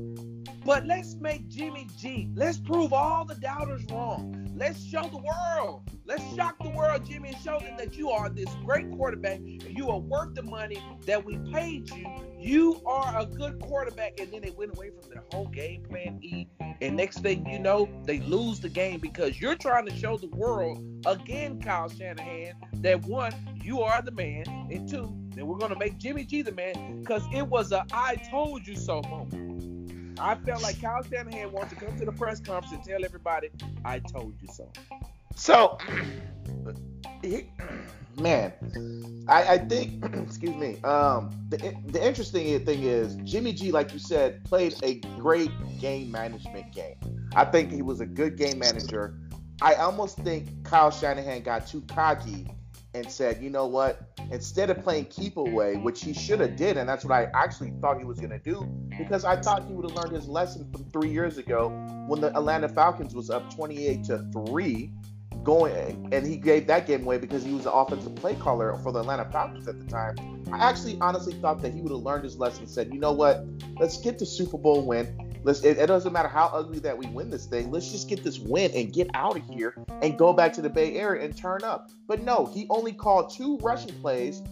But 0.69 0.85
let's 0.85 1.15
make 1.15 1.49
Jimmy 1.49 1.87
G. 1.97 2.29
Let's 2.35 2.59
prove 2.59 2.93
all 2.93 3.25
the 3.25 3.37
doubters 3.37 3.87
wrong. 3.91 4.51
Let's 4.55 4.85
show 4.85 5.01
the 5.01 5.17
world. 5.17 5.91
Let's 6.05 6.23
shock 6.37 6.63
the 6.63 6.69
world, 6.69 7.07
Jimmy, 7.07 7.31
and 7.31 7.39
show 7.39 7.59
them 7.59 7.75
that 7.79 7.97
you 7.97 8.11
are 8.11 8.29
this 8.29 8.55
great 8.67 8.91
quarterback 8.91 9.41
you 9.43 9.89
are 9.89 9.99
worth 9.99 10.35
the 10.35 10.43
money 10.43 10.77
that 11.07 11.25
we 11.25 11.39
paid 11.51 11.89
you. 11.89 12.07
You 12.39 12.83
are 12.85 13.19
a 13.19 13.25
good 13.25 13.59
quarterback. 13.61 14.21
And 14.21 14.31
then 14.31 14.43
they 14.43 14.51
went 14.51 14.77
away 14.77 14.91
from 14.91 15.09
their 15.09 15.25
whole 15.33 15.47
game 15.47 15.85
plan 15.85 16.19
E. 16.21 16.47
And 16.83 16.99
next 16.99 17.21
thing 17.21 17.47
you 17.47 17.59
know, 17.59 17.89
they 18.05 18.21
lose 18.21 18.61
the 18.61 18.69
game 18.69 19.01
because 19.01 19.41
you're 19.41 19.57
trying 19.57 19.87
to 19.87 19.97
show 19.97 20.19
the 20.19 20.29
world 20.29 20.85
again, 21.07 21.63
Kyle 21.63 21.89
Shanahan, 21.89 22.53
that 22.75 23.07
one, 23.07 23.33
you 23.55 23.81
are 23.81 24.03
the 24.03 24.13
man, 24.13 24.45
and 24.71 24.87
two, 24.87 25.17
that 25.35 25.47
we're 25.47 25.57
gonna 25.57 25.79
make 25.79 25.97
Jimmy 25.97 26.25
G 26.25 26.43
the 26.43 26.53
man 26.53 27.01
because 27.01 27.23
it 27.33 27.49
was 27.49 27.73
a 27.73 27.87
I 27.91 28.17
told 28.17 28.67
you 28.67 28.77
so 28.77 29.01
moment. 29.09 29.78
I 30.21 30.35
felt 30.35 30.63
like 30.63 30.81
Kyle 30.81 31.03
Shanahan 31.03 31.53
wants 31.53 31.73
to 31.75 31.77
come 31.85 31.97
to 31.99 32.05
the 32.05 32.13
press 32.13 32.41
conference 32.41 32.73
and 32.75 32.85
tell 32.85 33.05
everybody, 33.05 33.49
I 33.85 33.99
told 34.01 34.35
you 34.41 34.49
so. 34.53 34.71
So, 35.37 35.79
man, 38.17 38.53
I, 39.29 39.43
I 39.45 39.59
think, 39.59 40.05
excuse 40.15 40.55
me, 40.57 40.81
um, 40.83 41.31
the, 41.49 41.75
the 41.87 42.05
interesting 42.05 42.65
thing 42.65 42.83
is 42.83 43.17
Jimmy 43.25 43.53
G, 43.53 43.71
like 43.71 43.93
you 43.93 43.99
said, 43.99 44.45
played 44.45 44.75
a 44.83 44.95
great 45.21 45.51
game 45.81 46.11
management 46.11 46.73
game. 46.73 46.97
I 47.35 47.45
think 47.45 47.71
he 47.71 47.83
was 47.83 48.01
a 48.01 48.07
good 48.07 48.37
game 48.37 48.59
manager. 48.59 49.19
I 49.61 49.75
almost 49.75 50.19
think 50.19 50.65
Kyle 50.65 50.91
Shanahan 50.91 51.43
got 51.43 51.67
too 51.67 51.83
cocky 51.83 52.49
and 52.95 53.11
said, 53.11 53.43
you 53.43 53.51
know 53.51 53.67
what? 53.67 54.01
Instead 54.31 54.71
of 54.71 54.83
playing 54.83 55.07
keep 55.07 55.37
away, 55.37 55.77
which 55.77 56.03
he 56.03 56.13
should 56.13 56.41
have 56.41 56.57
did, 56.57 56.77
and 56.77 56.89
that's 56.89 57.05
what 57.05 57.13
I 57.13 57.29
actually 57.35 57.73
thought 57.81 57.99
he 57.99 58.05
was 58.05 58.19
going 58.19 58.31
to 58.31 58.39
do, 58.39 58.63
because 58.97 59.25
I 59.25 59.41
thought 59.41 59.67
he 59.67 59.73
would 59.75 59.91
have 59.91 59.97
learned 59.97 60.15
his 60.15 60.29
lesson 60.29 60.71
from 60.73 60.85
three 60.91 61.11
years 61.11 61.39
ago 61.39 61.69
when 62.07 62.21
the 62.21 62.29
Atlanta 62.29 62.69
Falcons 62.69 63.15
was 63.15 63.31
up 63.31 63.55
28 63.55 64.05
to 64.05 64.27
three, 64.33 64.93
going, 65.45 66.09
and 66.13 66.27
he 66.27 66.37
gave 66.37 66.67
that 66.67 66.87
game 66.87 67.03
away 67.03 67.19
because 67.19 67.45
he 67.45 67.53
was 67.53 67.65
the 67.65 67.73
offensive 67.73 68.15
play 68.17 68.35
caller 68.35 68.79
for 68.83 68.93
the 68.93 69.01
Atlanta 69.01 69.25
Falcons 69.31 69.69
at 69.69 69.79
the 69.79 69.87
time. 69.87 70.17
I 70.53 70.59
actually 70.59 70.99
honestly 71.01 71.35
thought 71.35 71.63
that 71.63 71.73
he 71.73 71.81
would 71.81 71.93
have 71.93 72.03
learned 72.03 72.25
his 72.25 72.39
lesson 72.39 72.65
and 72.65 72.71
said, 72.71 72.93
you 72.93 73.01
know 73.01 73.13
what? 73.13 73.45
Let's 73.79 74.01
get 74.01 74.19
the 74.19 74.27
Super 74.27 74.59
Bowl 74.59 74.85
win 74.87 75.28
Let's. 75.45 75.63
It, 75.63 75.79
it, 75.79 75.87
doesn't 75.87 76.13
matter 76.13 76.29
how 76.29 76.51
ugly 76.53 76.79
that 76.81 76.97
we 76.97 77.07
win 77.07 77.31
this 77.31 77.47
thing. 77.47 77.71
Let's 77.71 77.91
just 77.91 78.09
get 78.09 78.25
this 78.25 78.39
win 78.39 78.71
and 78.73 78.93
get 78.93 79.09
out 79.15 79.37
of 79.37 79.45
here 79.49 79.75
and 80.03 80.19
go 80.19 80.33
back 80.33 80.53
to 80.55 80.63
the 80.63 80.71
Bay 80.71 80.97
Area 80.97 81.25
and 81.25 81.37
turn 81.37 81.63
up. 81.63 81.91
But 82.07 82.23
no, 82.23 82.47
he 82.47 82.67
only 82.71 82.93
called 82.93 83.33
two 83.35 83.59
rushing 83.59 83.95
plays. 84.01 84.43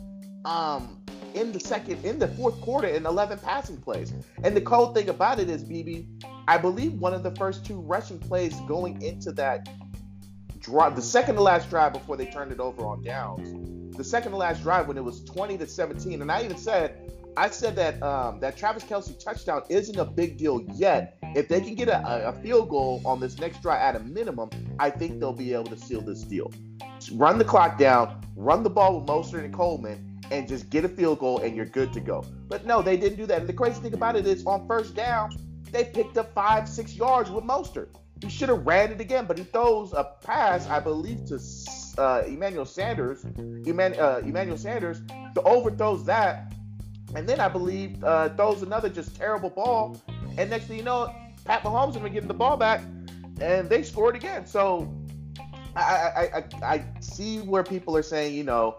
Um, 0.45 0.99
in 1.35 1.53
the 1.53 1.61
second, 1.61 2.03
in 2.05 2.19
the 2.19 2.29
fourth 2.29 2.59
quarter, 2.63 2.89
in 2.89 3.05
11 3.05 3.39
passing 3.41 3.77
plays. 3.77 4.13
And 4.43 4.57
the 4.57 4.61
cold 4.61 4.95
thing 4.95 5.11
about 5.11 5.39
it 5.39 5.51
is, 5.51 5.63
BB, 5.63 6.25
I 6.49 6.57
believe 6.57 6.95
one 6.95 7.13
of 7.13 7.23
the 7.23 7.33
first 7.33 7.65
two 7.67 7.79
rushing 7.81 8.19
plays 8.19 8.59
going 8.61 9.03
into 9.03 9.33
that 9.33 9.69
drive, 10.61 10.97
the 10.97 11.03
second 11.03 11.37
to 11.37 11.43
last 11.43 11.69
drive 11.69 11.93
before 11.93 12.17
they 12.17 12.27
turned 12.27 12.53
it 12.53 12.61
over 12.61 12.87
on 12.87 13.03
downs, 13.03 13.97
the 13.97 14.05
second 14.05 14.33
to 14.33 14.39
last 14.39 14.63
drive 14.63 14.89
when 14.89 14.97
it 14.97 15.05
was 15.05 15.25
20 15.25 15.59
to 15.59 15.67
17. 15.67 16.23
And 16.23 16.33
I 16.33 16.43
even 16.43 16.57
said, 16.57 17.13
I 17.37 17.51
said 17.51 17.77
that 17.77 18.03
um, 18.03 18.41
that 18.41 18.57
Travis 18.57 18.83
Kelce 18.83 19.23
touchdown 19.23 19.63
isn't 19.69 19.99
a 19.99 20.05
big 20.05 20.39
deal 20.39 20.63
yet. 20.75 21.19
If 21.35 21.49
they 21.49 21.61
can 21.61 21.75
get 21.75 21.89
a, 21.89 22.29
a, 22.29 22.33
field 22.33 22.71
goal 22.71 23.03
on 23.05 23.21
this 23.21 23.39
next 23.39 23.61
drive 23.61 23.81
at 23.81 24.01
a 24.01 24.05
minimum, 24.05 24.49
I 24.79 24.89
think 24.89 25.21
they'll 25.21 25.35
be 25.35 25.53
able 25.53 25.65
to 25.65 25.77
seal 25.77 26.01
this 26.01 26.23
deal. 26.23 26.51
run 27.13 27.37
the 27.37 27.45
clock 27.45 27.77
down, 27.79 28.23
run 28.37 28.63
the 28.63 28.71
ball 28.71 28.99
with 28.99 29.09
Mostert 29.09 29.45
and 29.45 29.53
Coleman, 29.53 30.19
and 30.31 30.49
just 30.49 30.71
get 30.71 30.87
a 30.87 30.89
field 30.89 31.19
goal, 31.19 31.41
and 31.43 31.55
you're 31.55 31.67
good 31.67 31.93
to 31.93 32.01
go. 32.01 32.25
But 32.49 32.65
no, 32.65 32.81
they 32.81 32.97
didn't 32.97 33.19
do 33.19 33.27
that. 33.27 33.41
And 33.41 33.49
the 33.49 33.53
crazy 33.53 33.83
thing 33.83 33.93
about 33.93 34.17
it 34.17 34.27
is, 34.27 34.45
on 34.47 34.67
first 34.67 34.95
down, 34.95 35.31
they 35.73 35.85
picked 35.85 36.17
up 36.17 36.33
five, 36.33 36.67
six 36.67 36.95
yards 36.95 37.31
with 37.31 37.45
Mostert. 37.45 37.89
He 38.23 38.31
should 38.31 38.49
have 38.49 38.67
ran 38.67 38.93
it 38.93 39.01
again, 39.03 39.27
but 39.27 39.37
he 39.37 39.45
throws 39.45 39.93
a 39.93 40.05
pass, 40.25 40.67
I 40.69 40.81
believe, 40.81 41.27
to 41.27 41.39
uh, 41.99 42.23
Emmanuel 42.27 42.65
Sanders. 42.65 43.25
Eman- 43.25 43.99
uh, 43.99 44.21
Emmanuel 44.25 44.57
Sanders 44.57 45.03
to 45.35 45.43
overthrows 45.43 46.07
that 46.07 46.55
and 47.17 47.27
then 47.27 47.41
I 47.41 47.49
believe 47.49 48.05
uh, 48.05 48.29
throws 48.31 48.63
another 48.63 48.89
just 48.91 49.17
terrible 49.17 49.51
ball. 49.51 50.01
And 50.37 50.51
next 50.51 50.67
thing 50.67 50.77
you 50.77 50.85
know, 50.85 51.13
Pat 51.45 51.63
Mahomes 51.63 51.91
is 51.91 51.97
going 51.97 52.13
to 52.13 52.21
get 52.21 52.29
the 52.29 52.35
ball 52.35 52.57
back, 52.59 52.83
and 53.41 53.69
they 53.69 53.83
scored 53.83 54.15
again. 54.15 54.47
So 54.47 54.93
I, 55.75 55.81
I, 55.81 56.23
I, 56.37 56.75
I 56.75 56.85
see 57.01 57.39
where 57.39 57.65
people 57.65 57.97
are 57.97 58.03
saying, 58.03 58.35
you 58.35 58.45
know, 58.45 58.77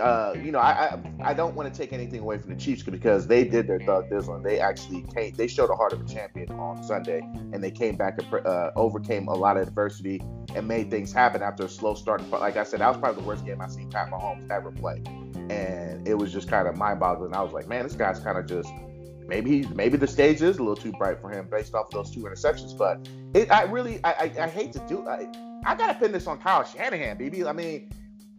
uh, 0.00 0.34
you 0.36 0.52
know, 0.52 0.58
I, 0.58 0.94
I, 0.94 1.30
I 1.30 1.34
don't 1.34 1.54
want 1.54 1.72
to 1.72 1.76
take 1.76 1.92
anything 1.92 2.20
away 2.20 2.38
from 2.38 2.50
the 2.50 2.60
Chiefs 2.60 2.82
because 2.82 3.26
they 3.26 3.44
did 3.44 3.66
their 3.66 3.80
thug 3.80 4.08
this 4.08 4.26
one. 4.26 4.42
They 4.42 4.58
actually 4.60 5.02
came, 5.14 5.34
they 5.34 5.48
showed 5.48 5.70
a 5.70 5.74
heart 5.74 5.92
of 5.92 6.00
a 6.00 6.04
champion 6.04 6.50
on 6.52 6.82
Sunday, 6.82 7.20
and 7.52 7.62
they 7.62 7.70
came 7.70 7.96
back 7.96 8.20
and 8.22 8.46
uh, 8.46 8.70
overcame 8.76 9.28
a 9.28 9.34
lot 9.34 9.56
of 9.56 9.66
adversity 9.66 10.22
and 10.54 10.66
made 10.66 10.90
things 10.90 11.12
happen 11.12 11.42
after 11.42 11.64
a 11.64 11.68
slow 11.68 11.94
start. 11.94 12.22
But 12.30 12.40
like 12.40 12.56
I 12.56 12.62
said, 12.62 12.80
that 12.80 12.88
was 12.88 12.98
probably 12.98 13.22
the 13.22 13.28
worst 13.28 13.44
game 13.44 13.60
I've 13.60 13.72
seen 13.72 13.90
Pat 13.90 14.10
Mahomes 14.10 14.50
ever 14.50 14.70
play, 14.70 15.02
and 15.52 16.08
it 16.08 16.14
was 16.14 16.32
just 16.32 16.48
kind 16.48 16.68
of 16.68 16.76
mind-boggling. 16.76 17.34
I 17.34 17.42
was 17.42 17.52
like, 17.52 17.68
man, 17.68 17.84
this 17.84 17.94
guy's 17.94 18.20
kind 18.20 18.38
of 18.38 18.46
just 18.46 18.72
maybe 19.26 19.50
he's 19.50 19.68
maybe 19.70 19.96
the 19.96 20.06
stage 20.06 20.42
is 20.42 20.58
a 20.58 20.62
little 20.62 20.76
too 20.76 20.92
bright 20.92 21.20
for 21.20 21.30
him 21.30 21.48
based 21.50 21.74
off 21.74 21.86
of 21.86 21.92
those 21.92 22.10
two 22.10 22.20
interceptions. 22.20 22.76
But 22.76 23.08
it, 23.34 23.50
I 23.50 23.62
really, 23.64 24.00
I, 24.04 24.12
I, 24.12 24.44
I 24.44 24.48
hate 24.48 24.72
to 24.72 24.80
do. 24.88 25.06
I, 25.06 25.28
I 25.64 25.74
gotta 25.74 25.94
pin 25.94 26.12
this 26.12 26.26
on 26.26 26.38
Kyle 26.38 26.64
Shanahan, 26.64 27.18
baby. 27.18 27.44
I 27.44 27.52
mean 27.52 27.90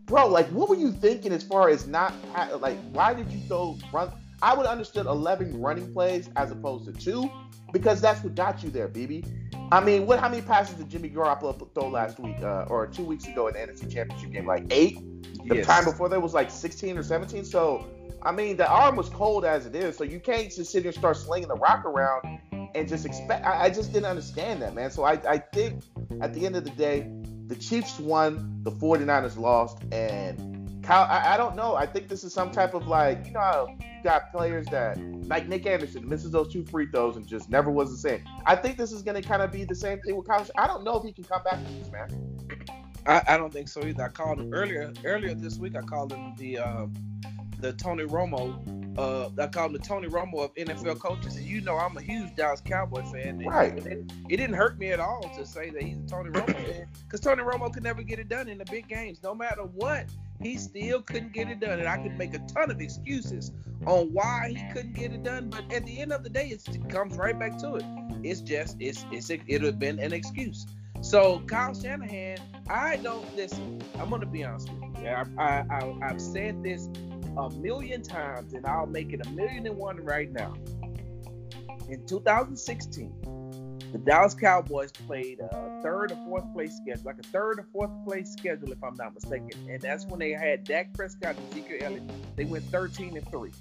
bro, 0.06 0.28
like, 0.28 0.47
what 0.47 0.69
were 0.69 0.76
you 0.76 0.91
thinking 0.91 1.32
as 1.32 1.43
far 1.43 1.69
as 1.69 1.88
not 1.88 2.13
like? 2.60 2.78
Why 2.91 3.13
did 3.13 3.32
you 3.32 3.39
throw 3.47 3.78
run? 3.91 4.12
I 4.41 4.54
would 4.54 4.65
understood 4.65 5.06
11 5.06 5.60
running 5.62 5.91
plays 5.93 6.30
as 6.36 6.52
opposed 6.52 6.86
to 6.86 6.91
two 6.91 7.30
because 7.71 8.02
that's 8.02 8.23
what 8.23 8.36
got 8.36 8.62
you 8.62 8.69
there, 8.69 8.89
BB. 8.89 9.26
I 9.71 9.80
mean, 9.80 10.06
what? 10.06 10.19
How 10.19 10.30
many 10.30 10.41
passes 10.41 10.76
did 10.76 10.89
Jimmy 10.89 11.10
Garoppolo 11.10 11.58
throw 11.73 11.88
last 11.88 12.19
week 12.19 12.38
uh, 12.41 12.65
or 12.67 12.88
two 12.88 13.04
weeks 13.04 13.26
ago 13.26 13.47
in 13.47 13.54
the 13.54 13.60
NFC 13.60 13.91
Championship 13.91 14.32
game? 14.32 14.45
Like 14.45 14.65
eight. 14.71 14.99
The 15.46 15.58
yes. 15.58 15.66
time 15.66 15.86
before 15.86 16.10
that 16.10 16.22
was 16.22 16.34
like 16.34 16.50
16 16.50 16.98
or 16.98 17.04
17. 17.04 17.46
So, 17.46 17.88
I 18.22 18.32
mean, 18.32 18.58
the 18.58 18.70
arm 18.70 18.96
was 18.96 19.10
cold 19.10 19.46
as 19.46 19.66
it 19.66 19.76
is. 19.76 19.98
So 19.98 20.04
you 20.04 20.20
can't 20.20 20.52
just 20.52 20.72
sit 20.72 20.84
here 20.84 20.90
and 20.90 20.98
start 20.98 21.18
slinging 21.18 21.50
the 21.50 21.56
rock 21.56 21.86
around 21.86 22.40
and 22.76 22.88
just 22.88 23.06
expect. 23.06 23.46
I, 23.46 23.66
I 23.66 23.70
just 23.70 23.94
didn't 23.94 24.08
understand 24.08 24.62
that, 24.62 24.74
man. 24.74 24.92
So 24.92 25.04
I, 25.04 25.14
I 25.28 25.38
think 25.38 25.84
at 26.22 26.34
the 26.34 26.46
end 26.46 26.56
of 26.56 26.64
the 26.64 26.72
day, 26.72 27.10
the 27.48 27.56
Chiefs 27.56 28.00
won, 28.00 28.60
the 28.64 28.72
49ers 28.72 29.38
lost, 29.38 29.80
and 29.92 30.54
Kyle, 30.84 31.08
I, 31.10 31.34
I, 31.34 31.38
don't 31.38 31.56
know. 31.56 31.76
I 31.76 31.86
think 31.86 32.10
this 32.10 32.24
is 32.24 32.34
some 32.34 32.52
type 32.52 32.74
of 32.74 32.88
like, 32.88 33.28
you 33.28 33.34
know, 33.34 33.68
you 33.80 34.04
got 34.04 34.32
players 34.32 34.66
that 34.68 34.98
like 35.28 35.48
Nick 35.48 35.66
Anderson 35.66 36.08
misses 36.08 36.32
those 36.32 36.52
two 36.52 36.66
free 36.66 36.88
throws 36.88 37.16
and 37.16 37.26
just 37.26 37.50
never 37.50 37.72
was 37.72 37.90
the 37.90 37.98
same. 37.98 38.24
I 38.46 38.56
think 38.56 38.78
this 38.78 38.92
is 38.92 39.02
going 39.02 39.22
to 39.22 39.28
kind 39.28 39.42
of 39.42 39.52
be 39.52 39.64
the 39.64 39.76
same 39.76 40.00
thing 40.02 40.18
with 40.18 40.28
Kyle. 40.28 40.46
I 40.58 40.68
don't 40.68 40.84
know 40.84 40.98
if 40.98 41.04
he 41.04 41.14
can 41.14 41.24
come 41.24 41.42
back 41.44 41.64
from 41.64 41.80
this, 41.80 41.90
man. 41.90 42.10
I, 43.06 43.22
I, 43.28 43.38
don't 43.38 43.52
think 43.52 43.68
so 43.68 43.86
either. 43.86 44.04
I 44.04 44.10
called 44.10 44.39
him 44.39 44.54
earlier 44.54 44.94
earlier 45.04 45.34
this 45.34 45.58
week. 45.58 45.76
I 45.76 45.82
called 45.82 46.12
him 46.12 46.34
the 46.38 46.60
uh, 46.60 46.88
the 47.60 47.74
Tony 47.74 48.06
Romo. 48.06 48.70
Uh, 48.98 49.30
I 49.42 49.48
call 49.48 49.68
him 49.68 49.74
the 49.74 49.80
Tony 49.80 50.08
Romo 50.08 50.44
of 50.44 50.54
NFL 50.56 51.00
coaches, 51.00 51.36
and 51.36 51.46
you 51.46 51.62
know 51.62 51.78
I'm 51.78 51.98
a 51.98 52.02
huge 52.02 52.36
Dallas 52.36 52.62
Cowboy 52.62 53.04
fan. 53.04 53.42
And 53.42 53.46
Right. 53.48 53.74
It, 53.74 54.12
it 54.30 54.38
didn't 54.38 54.56
hurt 54.56 54.78
me 54.78 54.92
at 54.92 55.00
all 55.00 55.22
to 55.36 55.46
say 55.46 55.70
that 55.72 55.82
he's 55.82 55.98
a 55.98 56.08
Tony 56.08 56.30
Romo 56.30 56.54
fan, 56.68 56.88
because 57.06 57.20
Tony 57.20 57.42
Romo 57.44 57.74
could 57.74 57.84
never 57.84 58.04
get 58.04 58.20
it 58.20 58.30
done 58.30 58.48
in 58.48 58.58
the 58.58 58.66
big 58.66 58.88
games, 58.88 59.22
no 59.24 59.34
matter 59.34 59.63
what. 59.63 60.06
He 60.42 60.58
still 60.58 61.02
couldn't 61.02 61.32
get 61.32 61.48
it 61.48 61.62
done, 61.62 61.80
and 61.80 61.88
I 61.88 61.98
could 61.98 62.18
make 62.18 62.34
a 62.34 62.39
ton 62.39 62.70
of 62.70 62.82
excuses 62.82 63.52
on 63.86 64.12
why 64.12 64.54
he 64.56 64.74
couldn't 64.74 64.94
get 64.94 65.13
it 65.13 65.24
done. 65.24 65.50
But 65.50 65.72
at 65.72 65.86
the 65.86 66.00
end 66.00 66.12
of 66.12 66.24
the 66.24 66.30
day, 66.30 66.50
it's, 66.50 66.68
it 66.68 66.89
comes 66.89 67.16
right 67.16 67.38
back 67.38 67.58
to 67.60 67.76
it. 67.76 67.86
It's 68.24 68.42
just 68.42 68.78
it's 68.80 69.06
it's 69.12 69.30
it 69.30 69.48
would 69.48 69.63
have 69.63 69.80
been 69.80 70.00
an 70.00 70.12
excuse. 70.12 70.66
So 71.04 71.44
Kyle 71.48 71.74
Shanahan, 71.76 72.38
I 72.70 72.96
don't 72.96 73.36
listen. 73.36 73.82
I'm 74.00 74.10
gonna 74.10 74.26
be 74.26 74.46
honest 74.46 74.70
with 74.72 75.04
you. 75.04 75.10
I, 75.10 75.26
I, 75.38 75.66
I 75.70 76.00
I've 76.02 76.22
said 76.22 76.63
this 76.63 76.88
a 77.38 77.50
million 77.50 78.02
times, 78.02 78.54
and 78.54 78.66
I'll 78.66 78.88
make 78.88 79.12
it 79.12 79.20
a 79.26 79.30
million 79.32 79.68
and 79.68 79.76
one 79.78 79.98
right 79.98 80.32
now. 80.32 80.54
In 81.89 82.06
2016, 82.08 83.80
the 83.92 83.98
Dallas 83.98 84.34
Cowboys 84.34 84.94
played 84.94 85.42
a 85.42 85.82
third 85.84 86.13
or 86.13 86.16
fourth 86.26 86.54
place 86.54 86.74
schedule, 86.78 87.04
like 87.04 87.20
a 87.20 87.28
third 87.28 87.60
or 87.60 87.68
fourth 87.74 87.92
place 88.08 88.32
schedule, 88.32 88.72
if 88.72 88.82
I'm 88.82 88.96
not 88.96 89.13
mistaken. 89.13 89.52
And 89.70 89.82
that's 89.82 90.06
when 90.06 90.22
they 90.22 90.32
had 90.32 90.63
Dak 90.63 90.94
Prescott 90.94 91.36
and 91.36 91.52
Ezekiel 91.52 91.80
Elliott. 91.82 92.12
They 92.38 92.46
went 92.46 92.63
13 92.66 93.18
and 93.18 93.30
three 93.30 93.52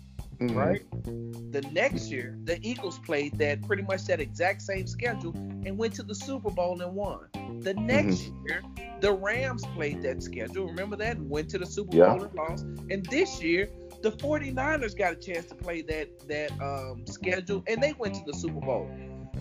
Mhm. 0.50 0.56
right? 0.56 1.52
The 1.52 1.62
next 1.72 2.10
year, 2.10 2.38
the 2.44 2.58
Eagles 2.66 2.98
played 2.98 3.38
that 3.38 3.62
pretty 3.62 3.82
much 3.82 4.04
that 4.06 4.20
exact 4.20 4.62
same 4.62 4.86
schedule 4.86 5.32
and 5.34 5.76
went 5.78 5.94
to 5.94 6.02
the 6.02 6.14
Super 6.14 6.50
Bowl 6.50 6.80
and 6.80 6.94
won. 6.94 7.26
The 7.60 7.74
next 7.74 8.30
year, 8.46 8.62
the 9.00 9.12
Rams 9.12 9.64
played 9.74 10.02
that 10.02 10.22
schedule. 10.22 10.66
Remember 10.66 10.96
that? 10.96 11.16
And 11.16 11.28
went 11.30 11.48
to 11.50 11.58
the 11.58 11.66
Super 11.66 11.96
Yeah. 11.96 12.14
Bowl 12.14 12.24
and 12.24 12.34
lost. 12.34 12.64
And 12.90 13.04
this 13.06 13.42
year, 13.42 13.68
the 14.02 14.10
49ers 14.12 14.94
got 14.94 15.12
a 15.12 15.16
chance 15.16 15.46
to 15.46 15.54
play 15.54 15.82
that 15.82 16.08
that 16.28 16.50
um, 16.60 17.06
schedule 17.06 17.62
and 17.68 17.82
they 17.82 17.92
went 17.92 18.14
to 18.16 18.24
the 18.26 18.34
Super 18.36 18.60
Bowl. 18.60 18.90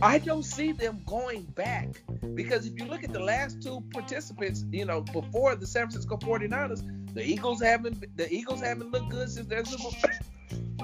I 0.02 0.18
don't 0.18 0.44
see 0.44 0.72
them 0.72 1.02
going 1.06 1.44
back 1.56 2.02
because 2.34 2.66
if 2.66 2.80
you 2.80 2.86
look 2.86 3.04
at 3.04 3.14
the 3.14 3.20
last 3.20 3.62
two 3.62 3.84
participants, 3.94 4.66
you 4.72 4.86
know, 4.86 5.02
before 5.02 5.56
the 5.56 5.68
San 5.68 5.84
Francisco 5.90 6.18
49ers, 6.18 6.84
the 7.14 7.24
Eagles 7.24 7.62
haven't 7.62 8.18
the 8.18 8.32
Eagles 8.34 8.62
haven't 8.62 8.92
looked 8.92 9.10
good 9.10 9.30
since 9.30 9.48
their 9.48 9.64
Super 9.66 9.96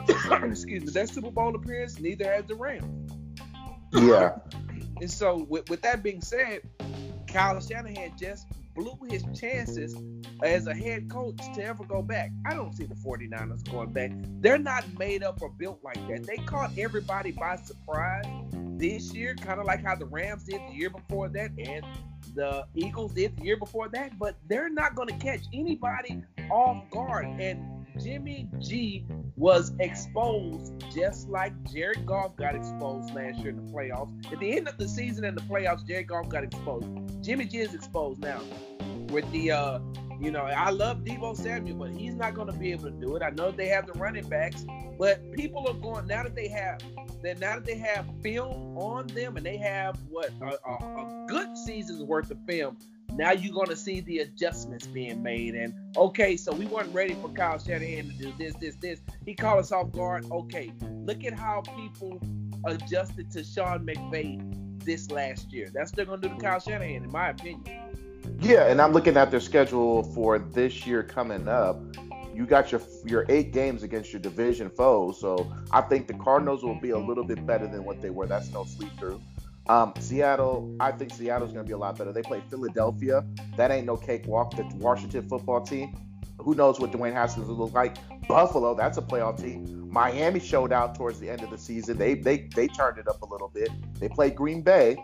excuse 0.43 0.83
me, 0.83 0.91
that 0.91 1.09
Super 1.09 1.31
Bowl 1.31 1.55
appearance, 1.55 1.99
neither 1.99 2.25
has 2.31 2.45
the 2.45 2.55
Rams. 2.55 3.11
Yeah. 3.93 4.37
And 4.99 5.11
so 5.11 5.45
with, 5.47 5.69
with 5.69 5.83
that 5.83 6.01
being 6.01 6.21
said, 6.21 6.61
Kyle 7.27 7.61
Shanahan 7.61 8.13
just 8.17 8.47
blew 8.73 8.97
his 9.09 9.23
chances 9.39 9.95
as 10.43 10.65
a 10.65 10.73
head 10.73 11.09
coach 11.09 11.37
to 11.53 11.63
ever 11.63 11.83
go 11.83 12.01
back. 12.01 12.31
I 12.45 12.55
don't 12.55 12.73
see 12.75 12.85
the 12.85 12.95
49ers 12.95 13.69
going 13.69 13.91
back. 13.91 14.11
They're 14.39 14.57
not 14.57 14.85
made 14.97 15.23
up 15.23 15.41
or 15.41 15.49
built 15.49 15.83
like 15.83 15.99
that. 16.07 16.23
They 16.23 16.37
caught 16.37 16.71
everybody 16.77 17.31
by 17.31 17.57
surprise 17.57 18.25
this 18.77 19.13
year, 19.13 19.35
kind 19.35 19.59
of 19.59 19.65
like 19.65 19.83
how 19.83 19.95
the 19.95 20.05
Rams 20.05 20.43
did 20.43 20.61
the 20.69 20.75
year 20.75 20.89
before 20.89 21.29
that 21.29 21.51
and 21.57 21.85
the 22.35 22.65
Eagles 22.75 23.13
did 23.13 23.35
the 23.37 23.43
year 23.43 23.57
before 23.57 23.89
that, 23.89 24.17
but 24.19 24.35
they're 24.47 24.69
not 24.69 24.95
going 24.95 25.07
to 25.07 25.15
catch 25.15 25.41
anybody 25.53 26.21
off 26.49 26.89
guard. 26.91 27.25
And 27.25 27.76
Jimmy 27.99 28.47
G 28.59 29.05
was 29.35 29.73
exposed 29.79 30.73
just 30.93 31.29
like 31.29 31.53
Jared 31.71 32.05
Goff 32.05 32.35
got 32.35 32.55
exposed 32.55 33.13
last 33.13 33.39
year 33.39 33.49
in 33.49 33.55
the 33.55 33.71
playoffs. 33.71 34.31
At 34.31 34.39
the 34.39 34.57
end 34.57 34.67
of 34.67 34.77
the 34.77 34.87
season 34.87 35.25
in 35.25 35.35
the 35.35 35.41
playoffs, 35.41 35.85
Jared 35.87 36.07
Goff 36.07 36.29
got 36.29 36.43
exposed. 36.43 36.87
Jimmy 37.23 37.45
G 37.45 37.59
is 37.59 37.73
exposed 37.73 38.21
now 38.21 38.41
with 39.09 39.29
the 39.31 39.51
uh 39.51 39.79
you 40.19 40.31
know, 40.31 40.41
I 40.41 40.71
love 40.71 41.03
Deebo 41.03 41.37
Samuel, 41.37 41.77
but 41.77 41.91
he's 41.91 42.15
not 42.15 42.33
going 42.33 42.51
to 42.51 42.57
be 42.57 42.71
able 42.71 42.85
to 42.85 42.91
do 42.91 43.15
it. 43.15 43.21
I 43.21 43.29
know 43.29 43.51
they 43.51 43.67
have 43.67 43.85
the 43.85 43.93
running 43.93 44.27
backs, 44.27 44.65
but 44.97 45.31
people 45.33 45.67
are 45.67 45.75
going 45.75 46.07
now 46.07 46.23
that 46.23 46.35
they 46.35 46.47
have 46.47 46.79
that 47.23 47.39
now 47.39 47.55
that 47.55 47.65
they 47.65 47.77
have 47.77 48.05
film 48.21 48.77
on 48.77 49.07
them 49.07 49.37
and 49.37 49.45
they 49.45 49.57
have 49.57 49.99
what 50.09 50.31
a, 50.41 50.45
a, 50.45 50.73
a 50.73 51.25
good 51.27 51.55
season's 51.57 52.03
worth 52.03 52.31
of 52.31 52.37
film. 52.47 52.77
Now 53.13 53.31
you're 53.31 53.53
going 53.53 53.67
to 53.67 53.75
see 53.75 54.01
the 54.01 54.19
adjustments 54.19 54.87
being 54.87 55.23
made. 55.23 55.55
And 55.55 55.73
okay, 55.97 56.37
so 56.37 56.53
we 56.53 56.65
weren't 56.65 56.93
ready 56.93 57.15
for 57.15 57.29
Kyle 57.29 57.57
Shanahan 57.57 58.09
to 58.09 58.13
do 58.13 58.33
this, 58.37 58.55
this, 58.55 58.75
this. 58.75 59.01
He 59.25 59.33
caught 59.33 59.57
us 59.57 59.71
off 59.71 59.91
guard. 59.91 60.25
Okay, 60.31 60.71
look 61.05 61.23
at 61.23 61.33
how 61.33 61.61
people 61.75 62.19
adjusted 62.65 63.31
to 63.31 63.43
Sean 63.43 63.85
McVay 63.85 64.83
this 64.83 65.09
last 65.11 65.51
year. 65.51 65.69
That's 65.73 65.91
what 65.91 65.95
they're 65.97 66.05
going 66.05 66.21
to 66.21 66.29
do 66.29 66.35
to 66.35 66.41
Kyle 66.41 66.59
Shanahan, 66.59 67.03
in 67.03 67.11
my 67.11 67.29
opinion. 67.29 67.63
Yeah, 68.39 68.67
and 68.67 68.81
I'm 68.81 68.91
looking 68.91 69.17
at 69.17 69.31
their 69.31 69.39
schedule 69.39 70.03
for 70.03 70.37
this 70.37 70.85
year 70.85 71.03
coming 71.03 71.47
up. 71.47 71.79
You 72.35 72.45
got 72.45 72.71
your 72.71 72.81
your 73.03 73.25
eight 73.29 73.51
games 73.51 73.81
against 73.81 74.13
your 74.13 74.21
division 74.21 74.69
foes, 74.69 75.19
so 75.19 75.51
I 75.71 75.81
think 75.81 76.07
the 76.07 76.13
Cardinals 76.13 76.63
will 76.63 76.79
be 76.79 76.91
a 76.91 76.97
little 76.97 77.23
bit 77.23 77.43
better 77.47 77.65
than 77.65 77.83
what 77.83 77.99
they 77.99 78.11
were. 78.11 78.27
That's 78.27 78.51
no 78.51 78.63
sleep 78.63 78.91
through. 78.99 79.21
Um, 79.69 79.93
Seattle, 79.99 80.75
I 80.79 80.91
think 80.91 81.13
Seattle's 81.13 81.51
going 81.51 81.65
to 81.65 81.67
be 81.67 81.73
a 81.73 81.77
lot 81.77 81.97
better. 81.97 82.13
They 82.13 82.21
play 82.21 82.41
Philadelphia. 82.49 83.25
That 83.57 83.71
ain't 83.71 83.85
no 83.85 83.97
cakewalk. 83.97 84.55
The 84.55 84.63
Washington 84.75 85.27
football 85.27 85.61
team. 85.61 85.95
Who 86.39 86.55
knows 86.55 86.79
what 86.79 86.91
Dwayne 86.91 87.13
Haskins 87.13 87.47
will 87.47 87.55
look 87.55 87.73
like? 87.73 87.97
Buffalo, 88.27 88.75
that's 88.75 88.97
a 88.97 89.01
playoff 89.01 89.41
team. 89.41 89.89
Miami 89.89 90.39
showed 90.39 90.71
out 90.71 90.95
towards 90.95 91.19
the 91.19 91.29
end 91.29 91.41
of 91.43 91.49
the 91.49 91.57
season. 91.57 91.97
They 91.97 92.13
they 92.13 92.47
they 92.55 92.67
turned 92.67 92.97
it 92.97 93.07
up 93.07 93.21
a 93.21 93.25
little 93.25 93.47
bit. 93.47 93.69
They 93.99 94.09
played 94.09 94.35
Green 94.35 94.61
Bay. 94.61 94.97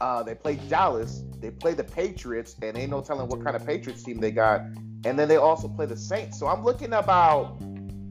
Uh, 0.00 0.22
they 0.22 0.34
played 0.34 0.66
Dallas. 0.68 1.22
They 1.40 1.50
play 1.50 1.74
the 1.74 1.84
Patriots, 1.84 2.56
and 2.62 2.76
ain't 2.76 2.90
no 2.90 3.00
telling 3.00 3.28
what 3.28 3.44
kind 3.44 3.56
of 3.56 3.66
Patriots 3.66 4.02
team 4.02 4.18
they 4.18 4.30
got. 4.30 4.60
And 5.04 5.18
then 5.18 5.28
they 5.28 5.36
also 5.36 5.68
play 5.68 5.86
the 5.86 5.96
Saints. 5.96 6.38
So 6.38 6.46
I'm 6.46 6.64
looking 6.64 6.92
about 6.92 7.58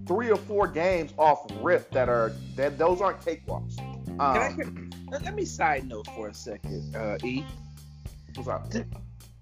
three 0.05 0.29
or 0.29 0.37
four 0.37 0.67
games 0.67 1.13
off 1.17 1.45
rip 1.61 1.89
that 1.91 2.09
are 2.09 2.33
that 2.55 2.77
those 2.77 3.01
aren't 3.01 3.21
cakewalks. 3.21 3.77
Can 3.77 4.19
I, 4.19 4.47
Um, 4.47 4.86
let, 5.09 5.35
me 5.35 5.45
side 5.45 5.87
note 5.87 6.07
for 6.07 6.27
a 6.29 6.33
second, 6.33 6.95
uh, 6.95 7.17
E. 7.23 7.43
what's 8.35 8.47
up? 8.49 8.71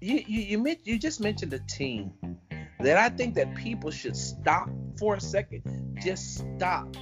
You 0.00 0.22
you 0.26 0.40
you, 0.40 0.58
men- 0.58 0.76
you 0.84 0.98
just 0.98 1.20
mentioned 1.20 1.52
a 1.54 1.58
team 1.60 2.12
that 2.80 2.96
I 2.98 3.08
think 3.08 3.34
that 3.36 3.54
people 3.54 3.90
should 3.90 4.16
stop 4.16 4.68
for 4.98 5.14
a 5.14 5.20
second, 5.20 5.62
just 6.02 6.38
stop 6.38 6.94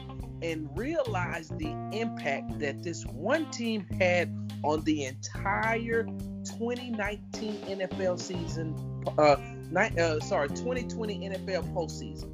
and 0.43 0.69
realize 0.77 1.49
the 1.49 1.71
impact 1.93 2.59
that 2.61 2.83
this 2.83 3.05
one 3.07 3.51
team 3.51 3.87
had 3.99 4.29
on 4.63 4.83
the 4.85 5.05
entire 5.05 6.05
2019 6.45 7.55
NFL 7.67 8.19
season. 8.21 8.75
Uh, 9.19 9.37
ni- 9.71 9.99
uh 10.01 10.21
sorry, 10.21 10.49
2020 10.49 11.19
NFL 11.31 11.73
postseason. 11.75 12.31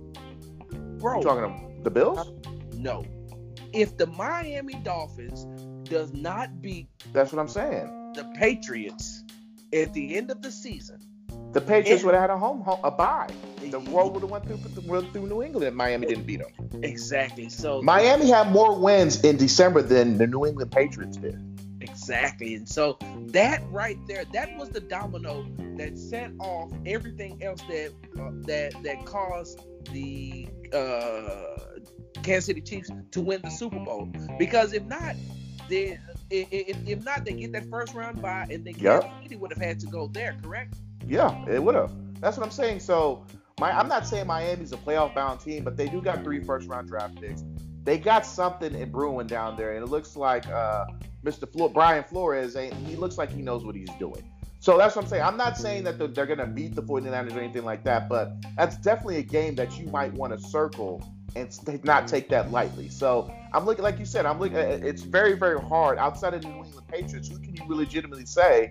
Bro, 0.98 1.18
You 1.18 1.22
talking 1.22 1.44
about 1.44 1.84
the 1.84 1.90
Bills? 1.90 2.32
no. 2.76 3.04
If 3.72 3.96
the 3.96 4.06
Miami 4.06 4.74
Dolphins 4.74 5.46
does 5.90 6.12
not 6.14 6.62
beat 6.62 6.88
That's 7.12 7.32
what 7.32 7.40
I'm 7.40 7.48
saying. 7.48 8.12
the 8.14 8.24
Patriots 8.38 9.24
at 9.72 9.92
the 9.92 10.16
end 10.16 10.30
of 10.30 10.40
the 10.42 10.50
season, 10.50 10.98
The 11.52 11.60
Patriots 11.60 12.02
would 12.04 12.14
have 12.14 12.22
had 12.22 12.30
a 12.30 12.38
home, 12.38 12.60
home 12.62 12.80
a 12.82 12.90
bye. 12.90 13.28
The 13.60 13.78
world 13.80 14.14
would 14.14 14.22
have 14.22 14.30
went 14.30 14.46
through 14.46 14.82
went 14.86 15.12
through 15.12 15.26
New 15.26 15.42
England. 15.42 15.76
Miami 15.76 16.06
didn't 16.06 16.24
beat 16.26 16.40
them. 16.40 16.82
exactly. 16.82 17.48
So 17.48 17.82
Miami 17.82 18.28
had 18.30 18.50
more 18.50 18.78
wins 18.78 19.22
in 19.22 19.36
December 19.36 19.82
than 19.82 20.16
the 20.18 20.26
New 20.26 20.46
England 20.46 20.72
Patriots 20.72 21.16
did. 21.18 21.38
exactly, 21.80 22.54
and 22.54 22.68
so 22.68 22.98
that 23.28 23.62
right 23.70 23.98
there, 24.06 24.24
that 24.32 24.56
was 24.56 24.70
the 24.70 24.80
domino 24.80 25.46
that 25.76 25.96
set 25.98 26.30
off 26.38 26.70
everything 26.86 27.42
else 27.42 27.62
that 27.68 27.92
uh, 28.18 28.30
that 28.46 28.72
that 28.82 29.04
caused 29.06 29.60
the 29.92 30.48
uh, 30.72 31.80
Kansas 32.22 32.46
City 32.46 32.60
Chiefs 32.60 32.90
to 33.12 33.20
win 33.20 33.40
the 33.42 33.50
Super 33.50 33.78
Bowl. 33.78 34.08
Because 34.38 34.72
if 34.72 34.84
not, 34.84 35.14
then 35.70 35.98
if, 36.30 36.48
if, 36.50 36.88
if 36.88 37.04
not, 37.04 37.24
they 37.24 37.32
get 37.32 37.52
that 37.52 37.68
first 37.70 37.94
round 37.94 38.20
bye, 38.20 38.46
and 38.50 38.64
then 38.64 38.74
Yep. 38.78 39.02
Kansas 39.02 39.22
City 39.22 39.36
would 39.36 39.52
have 39.52 39.62
had 39.62 39.80
to 39.80 39.86
go 39.86 40.08
there. 40.08 40.36
Correct? 40.42 40.74
Yeah, 41.06 41.44
it 41.48 41.62
would 41.62 41.74
have. 41.74 41.92
That's 42.20 42.36
what 42.36 42.44
I'm 42.44 42.52
saying. 42.52 42.80
So, 42.80 43.24
my, 43.58 43.72
I'm 43.72 43.88
not 43.88 44.06
saying 44.06 44.26
Miami's 44.26 44.72
a 44.72 44.76
playoff 44.76 45.14
bound 45.14 45.40
team, 45.40 45.64
but 45.64 45.76
they 45.76 45.88
do 45.88 46.00
got 46.02 46.22
three 46.22 46.40
first 46.44 46.68
round 46.68 46.88
draft 46.88 47.20
picks. 47.20 47.42
They 47.84 47.98
got 47.98 48.26
something 48.26 48.74
in 48.74 48.90
brewing 48.90 49.26
down 49.26 49.56
there, 49.56 49.72
and 49.74 49.82
it 49.82 49.88
looks 49.88 50.16
like 50.16 50.46
uh, 50.48 50.84
Mr. 51.24 51.50
Flo- 51.50 51.68
Brian 51.70 52.04
Flores. 52.04 52.56
Ain't, 52.56 52.74
he 52.86 52.96
looks 52.96 53.16
like 53.16 53.30
he 53.32 53.42
knows 53.42 53.64
what 53.64 53.74
he's 53.74 53.90
doing. 53.98 54.22
So 54.60 54.76
that's 54.76 54.94
what 54.94 55.06
I'm 55.06 55.08
saying. 55.08 55.22
I'm 55.22 55.38
not 55.38 55.56
saying 55.56 55.84
that 55.84 55.98
they're, 55.98 56.08
they're 56.08 56.26
going 56.26 56.38
to 56.38 56.46
beat 56.46 56.74
the 56.74 56.82
49ers 56.82 57.34
or 57.34 57.38
anything 57.40 57.64
like 57.64 57.82
that, 57.84 58.10
but 58.10 58.32
that's 58.58 58.76
definitely 58.76 59.16
a 59.16 59.22
game 59.22 59.54
that 59.54 59.78
you 59.78 59.86
might 59.86 60.12
want 60.12 60.38
to 60.38 60.48
circle 60.48 61.02
and 61.36 61.84
not 61.84 62.08
take 62.08 62.28
that 62.28 62.50
lightly. 62.50 62.88
So 62.88 63.32
I'm 63.52 63.64
looking, 63.64 63.82
like 63.82 63.98
you 63.98 64.04
said, 64.04 64.26
I'm 64.26 64.38
looking. 64.38 64.56
Uh, 64.58 64.80
it's 64.82 65.02
very, 65.02 65.34
very 65.34 65.60
hard 65.60 65.98
outside 65.98 66.34
of 66.34 66.42
the 66.42 66.48
New 66.48 66.64
England 66.64 66.86
Patriots. 66.88 67.28
Who 67.28 67.38
can 67.38 67.54
you 67.54 67.64
legitimately 67.68 68.26
say 68.26 68.70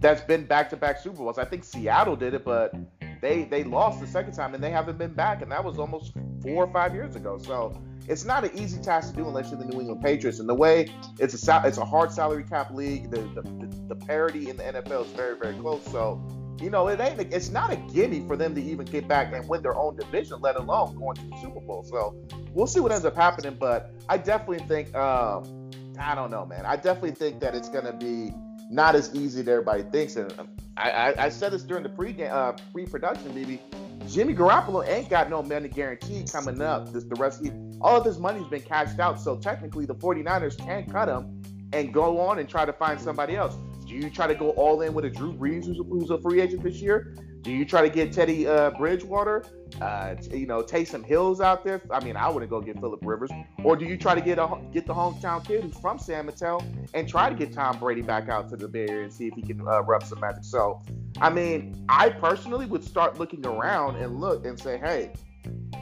that's 0.00 0.22
been 0.22 0.44
back-to-back 0.44 0.98
Super 0.98 1.18
Bowls? 1.18 1.38
I 1.38 1.44
think 1.44 1.64
Seattle 1.64 2.16
did 2.16 2.34
it, 2.34 2.44
but 2.44 2.74
they 3.20 3.44
they 3.44 3.64
lost 3.64 4.00
the 4.00 4.06
second 4.06 4.32
time 4.32 4.54
and 4.54 4.62
they 4.62 4.70
haven't 4.70 4.98
been 4.98 5.14
back, 5.14 5.42
and 5.42 5.50
that 5.52 5.64
was 5.64 5.78
almost 5.78 6.12
four 6.42 6.64
or 6.64 6.72
five 6.72 6.94
years 6.94 7.16
ago. 7.16 7.38
So 7.38 7.80
it's 8.08 8.24
not 8.24 8.44
an 8.44 8.50
easy 8.58 8.80
task 8.80 9.10
to 9.10 9.16
do 9.16 9.28
unless 9.28 9.50
you're 9.50 9.60
the 9.60 9.66
New 9.66 9.80
England 9.80 10.02
Patriots. 10.02 10.40
And 10.40 10.48
the 10.48 10.54
way 10.54 10.88
it's 11.18 11.48
a 11.48 11.62
it's 11.64 11.78
a 11.78 11.84
hard 11.84 12.12
salary 12.12 12.44
cap 12.44 12.72
league. 12.72 13.10
The, 13.10 13.20
the, 13.20 13.84
the 13.88 13.96
parity 13.96 14.50
in 14.50 14.56
the 14.56 14.64
NFL 14.64 15.06
is 15.06 15.12
very 15.12 15.36
very 15.36 15.54
close. 15.54 15.84
So 15.86 16.20
you 16.60 16.70
know, 16.70 16.88
it 16.88 17.00
ain't. 17.00 17.20
It's 17.32 17.50
not 17.50 17.72
a 17.72 17.76
gimme 17.76 18.26
for 18.26 18.36
them 18.36 18.54
to 18.54 18.62
even 18.62 18.86
get 18.86 19.08
back 19.08 19.32
and 19.32 19.48
win 19.48 19.62
their 19.62 19.76
own 19.76 19.96
division, 19.96 20.40
let 20.40 20.56
alone 20.56 20.96
going 20.96 21.16
to 21.16 21.26
the 21.26 21.36
Super 21.40 21.60
Bowl. 21.60 21.84
So 21.84 22.16
we'll 22.52 22.66
see 22.66 22.80
what 22.80 22.92
ends 22.92 23.04
up 23.04 23.16
happening. 23.16 23.56
But 23.58 23.92
I 24.08 24.18
definitely 24.18 24.64
think, 24.66 24.94
um, 24.94 25.70
I 25.98 26.14
don't 26.14 26.30
know, 26.30 26.46
man. 26.46 26.64
I 26.66 26.76
definitely 26.76 27.12
think 27.12 27.40
that 27.40 27.54
it's 27.54 27.68
going 27.68 27.84
to 27.84 27.92
be 27.92 28.32
not 28.70 28.94
as 28.94 29.14
easy 29.14 29.40
as 29.40 29.48
everybody 29.48 29.82
thinks. 29.82 30.16
And 30.16 30.32
I, 30.76 30.90
I, 30.90 31.24
I 31.24 31.28
said 31.28 31.52
this 31.52 31.62
during 31.62 31.82
the 31.82 31.88
pre 31.88 32.22
uh, 32.24 32.52
pre-production, 32.72 33.34
maybe. 33.34 33.60
Jimmy 34.08 34.34
Garoppolo 34.34 34.86
ain't 34.88 35.08
got 35.08 35.30
no 35.30 35.42
money 35.42 35.68
guarantee 35.68 36.24
coming 36.30 36.60
up. 36.60 36.92
This 36.92 37.04
the 37.04 37.14
rest 37.14 37.46
of 37.46 37.52
all 37.80 37.96
of 37.96 38.04
his 38.04 38.18
money's 38.18 38.46
been 38.48 38.62
cashed 38.62 38.98
out. 38.98 39.20
So 39.20 39.36
technically, 39.36 39.86
the 39.86 39.94
49ers 39.94 40.58
can 40.58 40.86
cut 40.86 41.08
him 41.08 41.42
and 41.72 41.94
go 41.94 42.20
on 42.20 42.38
and 42.38 42.48
try 42.48 42.64
to 42.64 42.72
find 42.72 43.00
somebody 43.00 43.36
else. 43.36 43.56
Do 43.92 43.98
you 43.98 44.08
try 44.08 44.26
to 44.26 44.34
go 44.34 44.50
all 44.52 44.80
in 44.80 44.94
with 44.94 45.04
a 45.04 45.10
Drew 45.10 45.34
Brees 45.34 45.66
who's 45.66 45.78
a, 45.78 45.82
who's 45.82 46.08
a 46.08 46.18
free 46.18 46.40
agent 46.40 46.62
this 46.62 46.80
year? 46.80 47.14
Do 47.42 47.50
you 47.50 47.66
try 47.66 47.82
to 47.82 47.90
get 47.90 48.10
Teddy 48.10 48.46
uh, 48.46 48.70
Bridgewater, 48.70 49.44
uh, 49.82 50.14
you 50.30 50.46
know, 50.46 50.62
Taysom 50.62 51.04
Hills 51.04 51.42
out 51.42 51.62
there? 51.62 51.82
I 51.90 52.02
mean, 52.02 52.16
I 52.16 52.30
wouldn't 52.30 52.50
go 52.50 52.62
get 52.62 52.80
Philip 52.80 53.00
Rivers. 53.02 53.30
Or 53.62 53.76
do 53.76 53.84
you 53.84 53.98
try 53.98 54.14
to 54.14 54.22
get 54.22 54.38
a 54.38 54.48
get 54.72 54.86
the 54.86 54.94
hometown 54.94 55.46
kid 55.46 55.64
who's 55.64 55.76
from 55.76 55.98
San 55.98 56.24
Mateo 56.24 56.60
and 56.94 57.06
try 57.06 57.28
to 57.28 57.34
get 57.34 57.52
Tom 57.52 57.78
Brady 57.78 58.00
back 58.00 58.30
out 58.30 58.48
to 58.48 58.56
the 58.56 58.66
Bay 58.66 58.86
Area 58.88 59.02
and 59.02 59.12
see 59.12 59.26
if 59.26 59.34
he 59.34 59.42
can 59.42 59.60
uh, 59.60 59.82
rub 59.82 60.04
some 60.04 60.20
magic? 60.20 60.44
So, 60.44 60.80
I 61.20 61.28
mean, 61.28 61.84
I 61.90 62.08
personally 62.08 62.64
would 62.64 62.84
start 62.84 63.18
looking 63.18 63.44
around 63.44 63.96
and 63.96 64.18
look 64.18 64.46
and 64.46 64.58
say, 64.58 64.78
hey, 64.78 65.12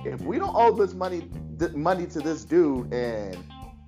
if 0.04 0.20
we 0.22 0.40
don't 0.40 0.56
owe 0.56 0.72
this 0.72 0.94
money 0.94 1.28
th- 1.60 1.74
money 1.74 2.06
to 2.08 2.18
this 2.18 2.44
dude 2.44 2.92
and 2.92 3.38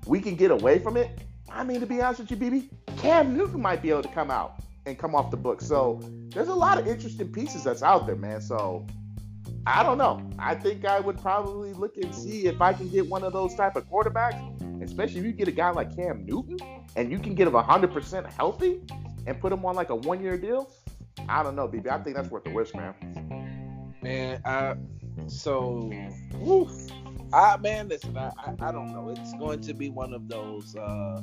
we 0.07 0.21
can 0.21 0.37
get 0.37 0.53
away 0.53 0.79
from 0.79 0.97
it, 0.97 1.23
I 1.55 1.65
mean, 1.65 1.81
to 1.81 1.87
be 1.87 2.01
honest 2.01 2.21
with 2.21 2.31
you, 2.31 2.37
BB, 2.37 2.69
Cam 2.99 3.37
Newton 3.37 3.61
might 3.61 3.83
be 3.83 3.91
able 3.91 4.03
to 4.03 4.09
come 4.09 4.31
out 4.31 4.63
and 4.87 4.99
come 4.99 5.15
off 5.15 5.31
the 5.31 5.37
book. 5.37 5.61
So 5.61 6.01
there's 6.31 6.49
a 6.49 6.55
lot 6.55 6.79
of 6.79 6.87
interesting 6.87 7.31
pieces 7.31 7.65
that's 7.65 7.83
out 7.83 8.07
there, 8.07 8.17
man. 8.17 8.41
So 8.41 8.87
I 9.67 9.83
don't 9.83 9.99
know. 9.99 10.29
I 10.39 10.55
think 10.55 10.85
I 10.85 10.99
would 10.99 11.21
probably 11.21 11.73
look 11.73 11.97
and 11.97 12.15
see 12.15 12.47
if 12.47 12.61
I 12.61 12.73
can 12.73 12.89
get 12.89 13.09
one 13.09 13.23
of 13.23 13.33
those 13.33 13.55
type 13.55 13.77
of 13.77 13.89
quarterbacks, 13.89 14.83
especially 14.83 15.21
if 15.21 15.27
you 15.27 15.33
get 15.33 15.49
a 15.49 15.53
guy 15.53 15.71
like 15.71 15.95
Cam 15.95 16.25
Newton 16.27 16.59
and 16.97 17.13
you 17.13 17.19
can 17.19 17.35
get 17.35 17.47
him 17.47 17.55
100% 17.55 18.33
healthy 18.33 18.81
and 19.27 19.41
put 19.41 19.53
him 19.53 19.65
on 19.65 19.77
like 19.77 19.91
a 19.91 19.97
one 19.97 20.23
year 20.23 20.37
deal. 20.37 20.73
I 21.29 21.43
don't 21.43 21.55
know, 21.55 21.69
BB. 21.69 21.89
I 21.89 22.03
think 22.03 22.17
that's 22.17 22.31
worth 22.31 22.45
the 22.45 22.51
risk, 22.51 22.75
man. 22.75 23.95
Man, 24.03 24.41
I 24.45 24.75
so 25.27 25.93
woof. 26.35 26.71
I 27.33 27.57
man, 27.59 27.89
listen, 27.89 28.17
I, 28.17 28.31
I, 28.39 28.69
I 28.69 28.73
don't 28.73 28.93
know. 28.93 29.09
It's 29.09 29.33
going 29.35 29.61
to 29.63 29.75
be 29.75 29.89
one 29.89 30.13
of 30.13 30.29
those 30.29 30.77
uh 30.77 31.23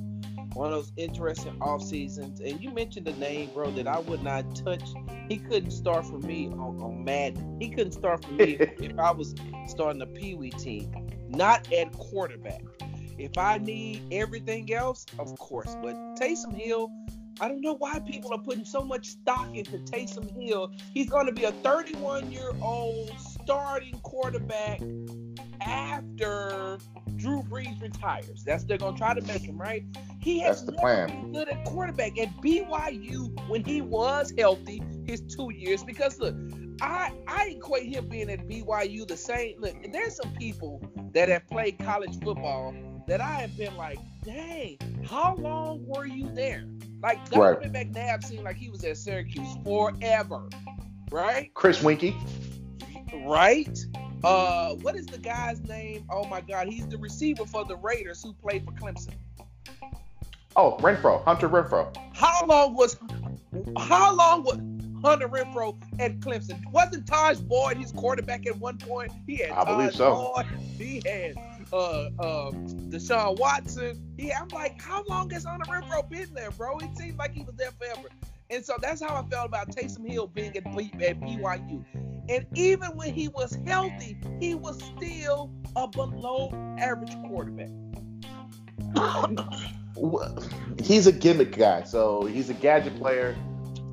one 0.53 0.73
of 0.73 0.73
those 0.73 0.91
interesting 0.97 1.55
off 1.61 1.83
seasons. 1.83 2.39
And 2.39 2.61
you 2.61 2.71
mentioned 2.71 3.05
the 3.05 3.13
name, 3.13 3.51
bro, 3.53 3.71
that 3.71 3.87
I 3.87 3.99
would 3.99 4.23
not 4.23 4.55
touch. 4.55 4.83
He 5.27 5.37
couldn't 5.37 5.71
start 5.71 6.05
for 6.05 6.17
me 6.19 6.47
on, 6.47 6.81
on 6.81 7.03
Madden. 7.03 7.57
He 7.59 7.69
couldn't 7.69 7.91
start 7.91 8.25
for 8.25 8.31
me 8.33 8.53
if 8.59 8.97
I 8.97 9.11
was 9.11 9.35
starting 9.67 10.01
a 10.01 10.07
Pee 10.07 10.33
Wee 10.33 10.49
team, 10.49 10.91
not 11.29 11.71
at 11.71 11.91
quarterback. 11.93 12.63
If 13.17 13.37
I 13.37 13.57
need 13.57 14.01
everything 14.11 14.73
else, 14.73 15.05
of 15.19 15.37
course. 15.37 15.75
But 15.83 15.95
Taysom 16.15 16.55
Hill, 16.55 16.89
I 17.41 17.47
don't 17.47 17.61
know 17.61 17.75
why 17.75 17.99
people 17.99 18.33
are 18.33 18.39
putting 18.39 18.65
so 18.65 18.81
much 18.81 19.07
stock 19.07 19.53
into 19.53 19.77
Taysom 19.79 20.31
Hill. 20.41 20.71
He's 20.93 21.09
going 21.09 21.27
to 21.27 21.33
be 21.33 21.43
a 21.43 21.51
31 21.51 22.31
year 22.31 22.51
old 22.61 23.11
starting 23.19 23.99
quarterback 23.99 24.81
after 25.61 26.77
Drew 27.15 27.43
Brees 27.43 27.81
retires. 27.81 28.43
That's 28.43 28.63
they're 28.63 28.77
gonna 28.77 28.97
try 28.97 29.13
to 29.13 29.21
make 29.21 29.41
him 29.41 29.59
right. 29.59 29.83
He 30.19 30.39
has 30.39 30.63
That's 30.63 30.71
the 30.71 30.77
plan. 30.77 31.31
good 31.31 31.49
at 31.49 31.65
quarterback 31.65 32.17
at 32.17 32.29
BYU 32.41 33.47
when 33.47 33.63
he 33.63 33.81
was 33.81 34.33
healthy 34.37 34.81
his 35.05 35.21
two 35.21 35.51
years. 35.53 35.83
Because 35.83 36.19
look, 36.19 36.35
I 36.81 37.11
I 37.27 37.55
equate 37.57 37.93
him 37.93 38.07
being 38.07 38.29
at 38.29 38.47
BYU 38.47 39.07
the 39.07 39.17
same. 39.17 39.59
Look, 39.59 39.75
there's 39.91 40.15
some 40.15 40.33
people 40.33 40.81
that 41.13 41.29
have 41.29 41.47
played 41.47 41.79
college 41.79 42.19
football 42.21 42.73
that 43.07 43.21
I 43.21 43.33
have 43.33 43.57
been 43.57 43.75
like, 43.75 43.99
dang, 44.23 44.77
how 45.07 45.35
long 45.35 45.85
were 45.85 46.05
you 46.05 46.29
there? 46.33 46.65
Like 47.01 47.29
Donovan 47.29 47.73
right. 47.73 47.91
McNabb 47.93 48.23
seemed 48.23 48.43
like 48.43 48.57
he 48.57 48.69
was 48.69 48.83
at 48.83 48.97
Syracuse 48.97 49.57
forever, 49.63 50.47
right? 51.11 51.51
Chris 51.53 51.81
Weinke, 51.81 52.13
right? 53.25 53.79
Uh, 54.23 54.73
what 54.75 54.95
is 54.95 55.05
the 55.05 55.17
guy's 55.17 55.61
name? 55.61 56.05
Oh 56.09 56.25
my 56.25 56.41
God, 56.41 56.67
he's 56.67 56.87
the 56.87 56.97
receiver 56.97 57.45
for 57.45 57.65
the 57.65 57.77
Raiders 57.77 58.23
who 58.23 58.33
played 58.33 58.65
for 58.65 58.71
Clemson. 58.71 59.13
Oh, 60.55 60.77
Renfrow, 60.79 61.23
Hunter 61.23 61.47
Renfrow. 61.47 61.95
How 62.13 62.45
long 62.45 62.75
was 62.75 62.97
how 63.77 64.13
long 64.13 64.43
was 64.43 64.57
Hunter 65.03 65.29
Renfrow 65.29 65.77
at 65.99 66.19
Clemson? 66.19 66.61
Wasn't 66.71 67.05
Tajh 67.05 67.47
Boyd 67.47 67.77
his 67.77 67.91
quarterback 67.91 68.45
at 68.45 68.57
one 68.57 68.77
point? 68.77 69.11
He 69.25 69.37
had 69.37 69.51
I 69.51 69.63
Tajh 69.63 69.65
believe 69.65 69.95
so. 69.95 70.33
Boyd. 70.35 70.45
He 70.77 71.01
had 71.05 71.35
uh 71.71 72.09
uh 72.19 72.51
Deshaun 72.89 73.39
Watson. 73.39 74.13
Yeah, 74.17 74.41
I'm 74.41 74.49
like, 74.49 74.81
how 74.81 75.03
long 75.07 75.29
has 75.29 75.45
Hunter 75.45 75.71
Renfrow 75.71 76.09
been 76.09 76.33
there, 76.33 76.51
bro? 76.51 76.77
It 76.79 76.97
seems 76.97 77.17
like 77.17 77.33
he 77.33 77.43
was 77.43 77.55
there 77.55 77.71
forever. 77.71 78.09
And 78.51 78.65
so 78.65 78.75
that's 78.81 79.01
how 79.01 79.15
I 79.15 79.23
felt 79.29 79.47
about 79.47 79.69
Taysom 79.69 80.09
Hill 80.09 80.27
being 80.27 80.55
at, 80.57 80.65
at 80.65 81.19
BYU. 81.19 81.85
And 82.29 82.45
even 82.55 82.89
when 82.95 83.13
he 83.13 83.27
was 83.27 83.57
healthy, 83.65 84.17
he 84.39 84.55
was 84.55 84.81
still 84.83 85.51
a 85.75 85.87
below 85.87 86.51
average 86.79 87.15
quarterback. 87.27 87.69
he's 90.81 91.07
a 91.07 91.11
gimmick 91.11 91.55
guy, 91.55 91.83
so 91.83 92.23
he's 92.25 92.49
a 92.49 92.53
gadget 92.55 92.95
player. 92.97 93.35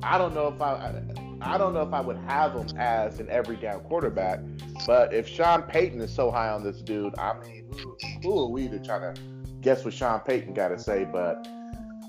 I 0.01 0.17
don't 0.17 0.33
know 0.33 0.47
if 0.47 0.61
I, 0.61 1.03
I 1.41 1.57
don't 1.57 1.73
know 1.73 1.81
if 1.81 1.93
I 1.93 2.01
would 2.01 2.17
have 2.17 2.53
him 2.53 2.77
as 2.77 3.19
an 3.19 3.29
every 3.29 3.57
down 3.57 3.81
quarterback. 3.81 4.39
But 4.85 5.13
if 5.13 5.27
Sean 5.27 5.63
Payton 5.63 6.01
is 6.01 6.13
so 6.13 6.31
high 6.31 6.49
on 6.49 6.63
this 6.63 6.81
dude, 6.81 7.17
I 7.19 7.37
mean, 7.39 7.65
who, 7.71 7.97
who 8.23 8.39
are 8.39 8.49
we 8.49 8.67
to 8.69 8.79
try 8.79 8.99
to 8.99 9.13
guess 9.61 9.85
what 9.85 9.93
Sean 9.93 10.19
Payton 10.21 10.53
got 10.53 10.69
to 10.69 10.79
say? 10.79 11.05
But 11.05 11.47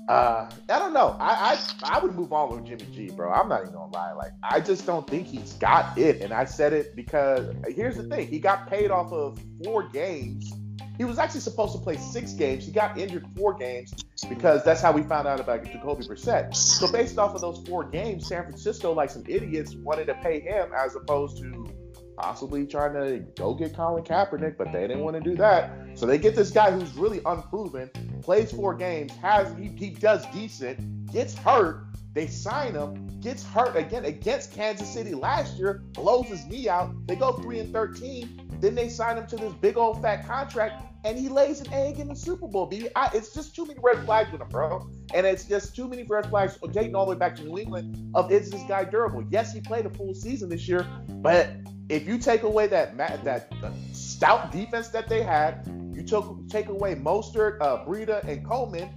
uh, 0.09 0.49
I 0.69 0.79
don't 0.79 0.93
know. 0.93 1.15
I, 1.19 1.55
I 1.83 1.97
I 1.97 1.99
would 1.99 2.15
move 2.15 2.33
on 2.33 2.49
with 2.51 2.65
Jimmy 2.65 2.91
G, 2.91 3.11
bro. 3.11 3.31
I'm 3.31 3.47
not 3.47 3.61
even 3.61 3.73
gonna 3.73 3.91
lie. 3.93 4.11
Like, 4.13 4.31
I 4.41 4.59
just 4.59 4.87
don't 4.87 5.07
think 5.07 5.27
he's 5.27 5.53
got 5.53 5.95
it. 5.99 6.21
And 6.21 6.33
I 6.33 6.45
said 6.45 6.73
it 6.73 6.95
because 6.95 7.53
here's 7.67 7.95
the 7.95 8.03
thing: 8.03 8.27
he 8.27 8.39
got 8.39 8.67
paid 8.67 8.89
off 8.89 9.13
of 9.13 9.39
four 9.63 9.87
games. 9.89 10.51
He 10.97 11.05
was 11.05 11.19
actually 11.19 11.41
supposed 11.41 11.73
to 11.73 11.79
play 11.79 11.95
six 11.95 12.33
games. 12.33 12.65
He 12.65 12.71
got 12.71 12.97
injured 12.97 13.25
four 13.37 13.53
games 13.53 13.93
because 14.27 14.65
that's 14.65 14.81
how 14.81 14.91
we 14.91 15.03
found 15.03 15.27
out 15.27 15.39
about 15.39 15.63
Jacoby 15.63 16.03
Brissett. 16.03 16.55
So 16.55 16.91
based 16.91 17.19
off 17.19 17.35
of 17.35 17.41
those 17.41 17.65
four 17.67 17.83
games, 17.83 18.27
San 18.27 18.43
Francisco, 18.43 18.91
like 18.91 19.11
some 19.11 19.23
idiots, 19.27 19.75
wanted 19.75 20.07
to 20.07 20.15
pay 20.15 20.39
him 20.39 20.71
as 20.75 20.95
opposed 20.95 21.37
to 21.37 21.71
possibly 22.19 22.65
trying 22.65 22.93
to 22.93 23.19
go 23.35 23.53
get 23.53 23.73
Colin 23.73 24.03
Kaepernick, 24.03 24.57
but 24.57 24.71
they 24.73 24.81
didn't 24.81 24.99
want 24.99 25.15
to 25.15 25.21
do 25.21 25.37
that. 25.37 25.71
So 25.95 26.05
they 26.05 26.17
get 26.17 26.35
this 26.35 26.51
guy 26.51 26.69
who's 26.69 26.93
really 26.95 27.21
unproven, 27.25 27.89
plays 28.21 28.51
four 28.51 28.75
games, 28.75 29.13
has 29.21 29.55
he, 29.57 29.69
he 29.69 29.89
does 29.89 30.25
decent, 30.33 31.11
gets 31.11 31.33
hurt. 31.33 31.85
They 32.19 32.27
sign 32.27 32.73
him, 32.73 33.07
gets 33.21 33.45
hurt 33.45 33.77
again 33.77 34.03
against 34.03 34.51
Kansas 34.51 34.89
City 34.93 35.15
last 35.15 35.57
year, 35.57 35.83
blows 35.93 36.25
his 36.25 36.45
knee 36.47 36.67
out. 36.67 36.93
They 37.07 37.15
go 37.15 37.31
three 37.31 37.59
and 37.59 37.71
thirteen. 37.71 38.41
Then 38.59 38.75
they 38.75 38.89
sign 38.89 39.17
him 39.17 39.25
to 39.27 39.37
this 39.37 39.53
big 39.53 39.77
old 39.77 40.01
fat 40.01 40.27
contract, 40.27 40.83
and 41.05 41.17
he 41.17 41.29
lays 41.29 41.61
an 41.61 41.71
egg 41.71 41.97
in 41.97 42.09
the 42.09 42.15
Super 42.17 42.49
Bowl. 42.49 42.65
B. 42.65 42.89
I, 42.93 43.09
it's 43.13 43.33
just 43.33 43.55
too 43.55 43.65
many 43.65 43.79
red 43.81 44.03
flags 44.03 44.33
with 44.33 44.41
him, 44.41 44.49
bro. 44.49 44.91
And 45.13 45.25
it's 45.25 45.45
just 45.45 45.77
too 45.77 45.87
many 45.87 46.03
red 46.03 46.29
flags 46.29 46.57
dating 46.73 46.93
all 46.93 47.05
the 47.05 47.11
way 47.11 47.17
back 47.17 47.37
to 47.37 47.43
New 47.45 47.57
England 47.57 48.11
of 48.13 48.29
is 48.33 48.51
this 48.51 48.63
guy 48.63 48.83
durable? 48.83 49.23
Yes, 49.29 49.53
he 49.53 49.61
played 49.61 49.85
a 49.85 49.89
full 49.89 50.13
season 50.13 50.49
this 50.49 50.67
year, 50.67 50.85
but 51.07 51.51
if 51.87 52.05
you 52.05 52.17
take 52.17 52.43
away 52.43 52.67
that 52.67 52.97
that 52.97 53.47
stout 53.93 54.51
defense 54.51 54.89
that 54.89 55.07
they 55.07 55.23
had, 55.23 55.65
you 55.93 56.03
took 56.03 56.49
take 56.49 56.67
away 56.67 56.95
Mostert, 56.95 57.61
uh, 57.61 57.85
Breida, 57.85 58.21
and 58.27 58.45
Coleman, 58.45 58.89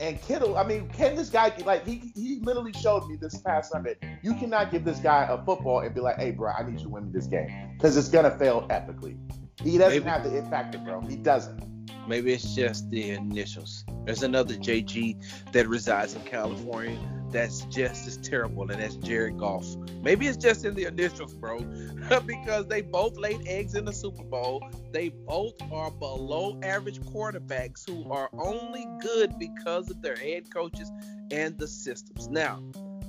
and 0.00 0.20
Kittle. 0.22 0.56
I 0.56 0.64
mean, 0.64 0.88
can 0.88 1.14
this 1.14 1.30
guy 1.30 1.52
like 1.64 1.86
he 1.86 2.12
he 2.14 2.40
literally 2.42 2.72
showed 2.72 3.06
me 3.08 3.16
this 3.16 3.38
past 3.40 3.70
Sunday? 3.70 3.96
You 4.22 4.34
cannot 4.34 4.70
give 4.70 4.84
this 4.84 4.98
guy 4.98 5.26
a 5.30 5.36
football 5.44 5.80
and 5.80 5.94
be 5.94 6.00
like, 6.00 6.16
"Hey, 6.16 6.30
bro, 6.30 6.52
I 6.52 6.62
need 6.62 6.78
you 6.78 6.84
to 6.86 6.88
win 6.88 7.06
me 7.06 7.12
this 7.12 7.26
game," 7.26 7.48
because 7.76 7.96
it's 7.96 8.08
gonna 8.08 8.36
fail 8.38 8.66
epically. 8.68 9.16
He 9.62 9.76
doesn't 9.76 10.04
Maybe. 10.04 10.10
have 10.10 10.24
the 10.24 10.36
it 10.36 10.48
factor, 10.48 10.78
bro. 10.78 11.00
He 11.02 11.16
doesn't. 11.16 11.62
Maybe 12.10 12.32
it's 12.32 12.56
just 12.56 12.90
the 12.90 13.10
initials. 13.10 13.84
There's 14.04 14.24
another 14.24 14.54
JG 14.54 15.16
that 15.52 15.68
resides 15.68 16.16
in 16.16 16.22
California 16.22 16.98
that's 17.30 17.60
just 17.66 18.08
as 18.08 18.16
terrible, 18.16 18.68
and 18.68 18.82
that's 18.82 18.96
Jared 18.96 19.38
Goff. 19.38 19.64
Maybe 20.02 20.26
it's 20.26 20.36
just 20.36 20.64
in 20.64 20.74
the 20.74 20.86
initials, 20.86 21.34
bro, 21.34 21.60
because 22.26 22.66
they 22.66 22.80
both 22.80 23.16
laid 23.16 23.46
eggs 23.46 23.76
in 23.76 23.84
the 23.84 23.92
Super 23.92 24.24
Bowl. 24.24 24.60
They 24.90 25.10
both 25.10 25.54
are 25.70 25.92
below 25.92 26.58
average 26.64 27.00
quarterbacks 27.00 27.88
who 27.88 28.10
are 28.10 28.28
only 28.32 28.88
good 29.00 29.38
because 29.38 29.88
of 29.88 30.02
their 30.02 30.16
head 30.16 30.52
coaches 30.52 30.90
and 31.30 31.56
the 31.58 31.68
systems. 31.68 32.26
Now, 32.26 32.60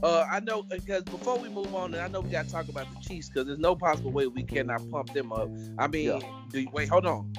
uh, 0.04 0.28
I 0.30 0.42
know 0.42 0.62
because 0.62 1.02
before 1.06 1.40
we 1.40 1.50
move 1.50 1.74
on, 1.74 1.96
and 1.96 2.04
I 2.04 2.08
know 2.08 2.22
we 2.22 2.30
got 2.30 2.46
to 2.46 2.52
talk 2.52 2.70
about 2.70 2.86
the 2.94 3.00
Chiefs 3.00 3.30
because 3.30 3.48
there's 3.48 3.58
no 3.58 3.76
possible 3.76 4.12
way 4.12 4.28
we 4.28 4.44
cannot 4.44 4.88
pump 4.92 5.12
them 5.12 5.34
up. 5.34 5.50
I 5.80 5.88
mean, 5.88 6.06
yeah. 6.06 6.20
do 6.52 6.62
you, 6.62 6.70
wait, 6.72 6.88
hold 6.88 7.08
on. 7.08 7.34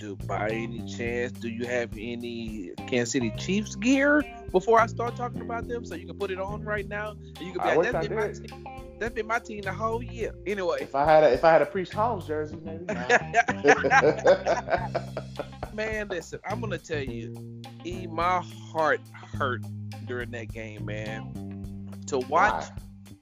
Do 0.00 0.16
by 0.26 0.48
any 0.48 0.84
chance 0.86 1.30
do 1.32 1.48
you 1.48 1.66
have 1.66 1.90
any 1.96 2.70
Kansas 2.88 3.12
City 3.12 3.32
Chiefs 3.36 3.76
gear 3.76 4.24
before 4.50 4.80
I 4.80 4.86
start 4.86 5.14
talking 5.14 5.42
about 5.42 5.68
them 5.68 5.84
so 5.84 5.94
you 5.94 6.06
can 6.06 6.18
put 6.18 6.30
it 6.30 6.40
on 6.40 6.64
right 6.64 6.88
now 6.88 7.10
and 7.10 7.38
you 7.40 7.52
can 7.52 7.62
be 7.62 7.70
I 7.70 7.76
like 7.76 7.92
that's 7.92 8.08
been 8.08 8.16
my 8.16 8.32
team. 8.32 8.66
That's 8.98 9.14
been 9.14 9.26
my 9.26 9.38
team 9.38 9.62
the 9.62 9.72
whole 9.72 10.02
year. 10.02 10.34
Anyway, 10.46 10.78
If 10.80 10.94
I 10.94 11.04
had 11.04 11.24
a 11.24 11.32
if 11.32 11.44
I 11.44 11.52
had 11.52 11.62
a 11.62 11.66
Priest 11.66 11.92
Holmes 11.92 12.26
jersey, 12.26 12.58
maybe. 12.62 12.84
man, 15.74 16.08
listen, 16.08 16.40
I'm 16.44 16.60
gonna 16.60 16.78
tell 16.78 17.02
you, 17.02 17.62
E, 17.84 18.06
my 18.06 18.42
heart 18.72 19.00
hurt 19.38 19.62
during 20.06 20.30
that 20.32 20.52
game, 20.52 20.84
man. 20.84 21.88
To 22.08 22.18
watch 22.18 22.66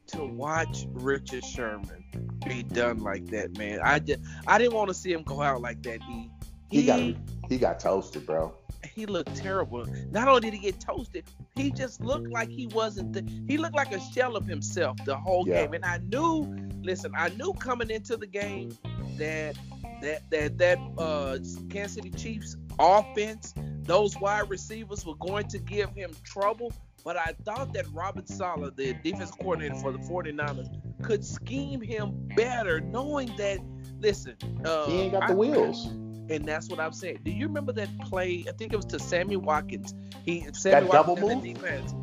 to 0.08 0.24
watch 0.24 0.86
Richard 0.90 1.44
Sherman 1.44 2.04
be 2.46 2.62
done 2.62 2.98
like 2.98 3.26
that, 3.26 3.56
man. 3.58 3.80
I 3.82 3.98
just 3.98 4.20
I 4.46 4.58
didn't 4.58 4.74
want 4.74 4.88
to 4.88 4.94
see 4.94 5.12
him 5.12 5.22
go 5.22 5.42
out 5.42 5.60
like 5.60 5.82
that. 5.82 6.00
E. 6.10 6.30
he 6.70 6.84
got 6.86 7.00
he 7.48 7.58
got 7.58 7.80
toasted, 7.80 8.26
bro. 8.26 8.54
he 8.94 9.06
looked 9.06 9.34
terrible. 9.34 9.86
Not 10.10 10.28
only 10.28 10.40
did 10.42 10.52
he 10.54 10.58
get 10.60 10.80
toasted, 10.80 11.24
he 11.54 11.70
just 11.70 12.00
looked 12.00 12.28
like 12.30 12.50
he 12.50 12.66
wasn't. 12.68 13.12
The, 13.12 13.24
he 13.46 13.56
looked 13.58 13.74
like 13.74 13.92
a 13.92 14.00
shell 14.00 14.36
of 14.36 14.46
himself 14.46 14.96
the 15.04 15.16
whole 15.16 15.46
Yeah. 15.46 15.62
game. 15.62 15.74
And 15.74 15.84
I 15.84 15.98
knew, 15.98 16.54
listen, 16.82 17.12
I 17.16 17.30
knew 17.30 17.52
coming 17.54 17.90
into 17.90 18.16
the 18.16 18.26
game 18.26 18.76
that 19.16 19.56
that 20.02 20.28
that 20.30 20.58
that 20.58 20.78
uh, 20.98 21.38
Kansas 21.70 21.94
City 21.94 22.10
Chiefs 22.10 22.56
offense, 22.78 23.54
those 23.82 24.18
wide 24.20 24.48
receivers 24.50 25.04
were 25.06 25.16
going 25.16 25.48
to 25.48 25.58
give 25.58 25.90
him 25.94 26.10
trouble. 26.24 26.72
But 27.04 27.16
I 27.16 27.32
thought 27.44 27.72
that 27.74 27.86
Robert 27.92 28.28
Saleh, 28.28 28.74
the 28.76 28.92
defense 29.02 29.30
coordinator 29.30 29.76
for 29.76 29.92
the 29.92 29.98
49ers, 29.98 30.68
could 31.02 31.24
scheme 31.24 31.80
him 31.80 32.12
better, 32.36 32.80
knowing 32.80 33.34
that. 33.38 33.58
Listen, 34.00 34.36
uh, 34.64 34.86
He 34.86 35.00
ain't 35.00 35.12
got 35.12 35.24
I- 35.24 35.28
the 35.28 35.34
wheels. 35.34 35.88
And 36.30 36.44
that's 36.46 36.68
what 36.68 36.80
I'm 36.80 36.92
saying. 36.92 37.20
Do 37.24 37.30
you 37.30 37.46
remember 37.46 37.72
that 37.72 37.88
play? 38.00 38.44
I 38.48 38.52
think 38.52 38.72
it 38.72 38.76
was 38.76 38.86
to 38.86 38.98
Sammy 38.98 39.36
Watkins. 39.36 39.94
He 40.24 40.46
Sammy 40.52 40.86
That 40.86 40.92
double 40.92 41.14
Watkins 41.14 41.28
had 41.30 41.44
move? 41.44 41.54
defense. 41.54 41.94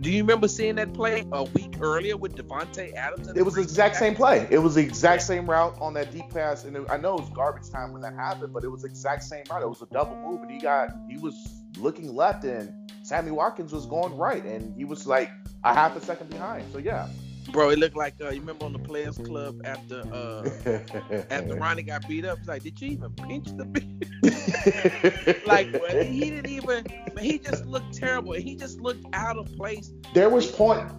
Do 0.00 0.10
you 0.10 0.22
remember 0.22 0.46
seeing 0.48 0.76
that 0.76 0.92
play 0.94 1.24
a 1.32 1.44
week 1.44 1.76
earlier 1.80 2.16
with 2.16 2.36
Davante 2.36 2.94
Adams? 2.94 3.28
It 3.34 3.42
was 3.42 3.54
the 3.54 3.62
exact 3.62 3.96
same 3.96 4.14
play. 4.14 4.46
It 4.50 4.58
was 4.58 4.76
the 4.76 4.82
exact 4.82 5.22
same 5.22 5.48
route 5.48 5.76
on 5.80 5.94
that 5.94 6.12
deep 6.12 6.30
pass, 6.30 6.64
and 6.64 6.76
it, 6.76 6.84
I 6.88 6.98
know 6.98 7.16
it 7.16 7.22
was 7.22 7.30
garbage 7.30 7.68
time 7.70 7.92
when 7.92 8.02
that 8.02 8.14
happened, 8.14 8.52
but 8.52 8.62
it 8.64 8.68
was 8.68 8.82
the 8.82 8.88
exact 8.88 9.24
same 9.24 9.42
route. 9.50 9.62
It 9.62 9.68
was 9.68 9.82
a 9.82 9.86
double 9.86 10.16
move, 10.16 10.42
and 10.42 10.50
he 10.50 10.58
got 10.58 10.90
he 11.08 11.16
was 11.16 11.62
looking 11.78 12.14
left, 12.14 12.44
and 12.44 12.72
Sammy 13.02 13.32
Watkins 13.32 13.72
was 13.72 13.86
going 13.86 14.16
right, 14.16 14.44
and 14.44 14.74
he 14.76 14.84
was 14.84 15.06
like 15.06 15.30
a 15.64 15.74
half 15.74 15.96
a 15.96 16.00
second 16.00 16.30
behind. 16.30 16.64
So 16.72 16.78
yeah, 16.78 17.08
Bro, 17.50 17.70
it 17.70 17.78
looked 17.78 17.96
like 17.96 18.14
uh, 18.20 18.30
you 18.30 18.40
remember 18.40 18.64
on 18.64 18.72
the 18.72 18.78
Players 18.78 19.18
Club 19.18 19.60
after 19.64 20.02
uh 20.12 20.48
after 21.30 21.54
Ronnie 21.56 21.82
got 21.82 22.06
beat 22.08 22.24
up. 22.24 22.38
It's 22.38 22.48
like, 22.48 22.62
did 22.62 22.80
you 22.80 22.88
even 22.88 23.12
pinch 23.12 23.46
the 23.46 23.64
like 25.46 25.72
well, 25.72 26.04
he 26.04 26.30
didn't 26.30 26.48
even. 26.48 26.86
He 27.20 27.38
just 27.38 27.64
looked 27.66 27.94
terrible. 27.94 28.32
He 28.32 28.56
just 28.56 28.80
looked 28.80 29.04
out 29.12 29.36
of 29.36 29.54
place. 29.56 29.92
there 30.14 30.28
was 30.28 30.50
point. 30.50 30.90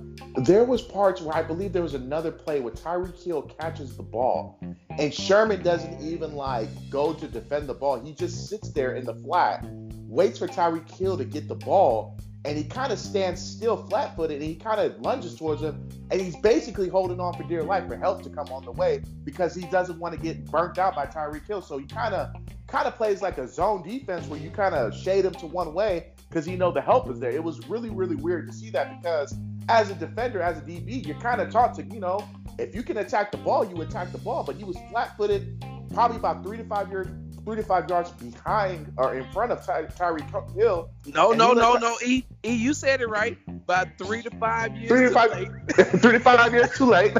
There 0.45 0.65
was 0.65 0.81
parts 0.81 1.21
where 1.21 1.35
I 1.35 1.41
believe 1.41 1.71
there 1.73 1.81
was 1.81 1.93
another 1.93 2.31
play 2.31 2.59
where 2.59 2.73
Tyreek 2.73 3.21
Hill 3.21 3.43
catches 3.43 3.95
the 3.95 4.03
ball, 4.03 4.59
and 4.89 5.13
Sherman 5.13 5.63
doesn't 5.63 6.01
even 6.01 6.35
like 6.35 6.69
go 6.89 7.13
to 7.13 7.27
defend 7.27 7.67
the 7.67 7.73
ball. 7.73 7.99
He 7.99 8.13
just 8.13 8.49
sits 8.49 8.69
there 8.71 8.95
in 8.95 9.05
the 9.05 9.15
flat, 9.15 9.65
waits 10.07 10.39
for 10.39 10.47
Tyreek 10.47 10.89
Hill 10.91 11.17
to 11.17 11.25
get 11.25 11.47
the 11.47 11.55
ball, 11.55 12.17
and 12.45 12.57
he 12.57 12.63
kind 12.63 12.91
of 12.91 12.99
stands 12.99 13.41
still 13.41 13.77
flat-footed, 13.87 14.41
and 14.41 14.45
he 14.45 14.55
kind 14.55 14.79
of 14.79 14.99
lunges 15.01 15.35
towards 15.35 15.61
him, 15.61 15.87
and 16.11 16.21
he's 16.21 16.35
basically 16.37 16.87
holding 16.87 17.19
on 17.19 17.33
for 17.33 17.43
dear 17.43 17.63
life 17.63 17.87
for 17.87 17.97
help 17.97 18.21
to 18.23 18.29
come 18.29 18.47
on 18.49 18.63
the 18.63 18.71
way 18.71 19.01
because 19.23 19.55
he 19.55 19.65
doesn't 19.67 19.99
want 19.99 20.13
to 20.13 20.21
get 20.21 20.45
burnt 20.45 20.77
out 20.77 20.95
by 20.95 21.05
Tyreek 21.05 21.47
Hill. 21.47 21.61
So 21.61 21.77
he 21.77 21.85
kind 21.85 22.13
of 22.13 22.33
kind 22.67 22.87
of 22.87 22.95
plays 22.95 23.21
like 23.21 23.37
a 23.37 23.47
zone 23.47 23.83
defense 23.83 24.27
where 24.27 24.39
you 24.39 24.49
kind 24.49 24.75
of 24.75 24.95
shade 24.95 25.25
him 25.25 25.33
to 25.33 25.47
one 25.47 25.73
way 25.73 26.11
because 26.29 26.47
you 26.47 26.57
know 26.57 26.71
the 26.71 26.81
help 26.81 27.09
is 27.09 27.19
there. 27.19 27.31
It 27.31 27.43
was 27.43 27.67
really 27.67 27.89
really 27.89 28.15
weird 28.15 28.47
to 28.47 28.53
see 28.53 28.69
that 28.71 29.01
because 29.01 29.35
as 29.67 29.89
a 29.89 29.95
defender, 29.95 30.41
as 30.41 30.59
a 30.59 30.61
DB, 30.61 31.05
you're 31.05 31.19
kind 31.19 31.41
of 31.41 31.51
taught 31.51 31.73
to 31.75 31.83
you 31.83 31.99
know 31.99 32.27
if 32.57 32.75
you 32.75 32.83
can 32.83 32.97
attack 32.97 33.31
the 33.31 33.37
ball, 33.37 33.65
you 33.65 33.81
attack 33.81 34.11
the 34.11 34.17
ball. 34.19 34.43
But 34.43 34.55
he 34.55 34.63
was 34.63 34.77
flat-footed, 34.89 35.65
probably 35.93 36.17
about 36.17 36.43
three 36.43 36.57
to 36.57 36.63
five 36.63 36.91
yards. 36.91 37.09
Three 37.45 37.57
to 37.57 37.63
five 37.63 37.87
yards 37.87 38.09
behind 38.11 38.91
or 38.97 39.13
in 39.13 39.23
front 39.31 39.51
of 39.51 39.63
Ty- 39.63 39.85
Tyreek 39.85 40.55
Hill, 40.55 40.89
No, 41.13 41.31
no, 41.31 41.53
no, 41.53 41.75
no. 41.75 41.95
E, 42.03 42.23
E, 42.43 42.51
you 42.53 42.73
said 42.73 43.01
it 43.01 43.07
right. 43.07 43.37
By 43.67 43.85
three 43.99 44.23
to 44.23 44.31
five 44.31 44.75
years. 44.75 44.89
Three 44.89 45.01
to 45.01 45.11
five- 45.11 45.31
late. 45.31 45.49
three 46.01 46.13
to 46.13 46.19
five 46.19 46.53
years 46.53 46.71
too 46.75 46.87
late. 46.87 47.15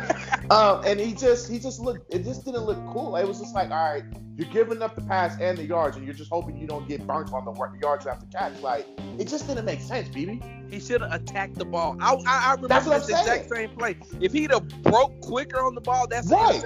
Um, 0.50 0.84
and 0.84 1.00
he 1.00 1.14
just 1.14 1.50
he 1.50 1.60
just 1.60 1.80
looked 1.80 2.12
it 2.14 2.24
just 2.24 2.44
didn't 2.44 2.64
look 2.64 2.84
cool. 2.92 3.16
It 3.18 3.28
was 3.28 3.40
just 3.40 3.54
like, 3.54 3.70
all 3.70 3.94
right, 3.94 4.04
you're 4.36 4.50
giving 4.50 4.82
up 4.82 4.96
the 4.96 5.02
pass 5.02 5.40
and 5.40 5.58
the 5.58 5.66
yards, 5.66 5.96
and 5.96 6.06
you're 6.06 6.16
just 6.16 6.32
hoping 6.32 6.58
you 6.58 6.66
don't 6.66 6.88
get 6.88 7.06
burnt 7.06 7.32
on 7.32 7.46
the 7.46 7.80
yards 7.80 8.08
after 8.08 8.26
catch. 8.28 8.60
Like 8.62 8.88
it 9.20 9.28
just 9.28 9.48
didn't 9.48 9.66
make 9.66 9.82
sense, 9.82 10.10
BB. 10.10 10.72
He 10.72 10.80
should 10.80 11.02
have 11.02 11.14
attacked 11.14 11.56
the 11.56 11.66
ball. 11.66 11.98
I, 12.00 12.14
I, 12.14 12.20
I 12.26 12.52
remember 12.52 12.68
That's 12.68 12.86
this 12.86 13.10
exact 13.10 13.50
same 13.50 13.70
play. 13.72 13.98
If 14.20 14.34
he'd 14.34 14.52
have 14.52 14.68
broke 14.82 15.22
quicker 15.22 15.62
on 15.62 15.76
the 15.76 15.82
ball, 15.82 16.08
that's 16.08 16.30
Right. 16.30 16.64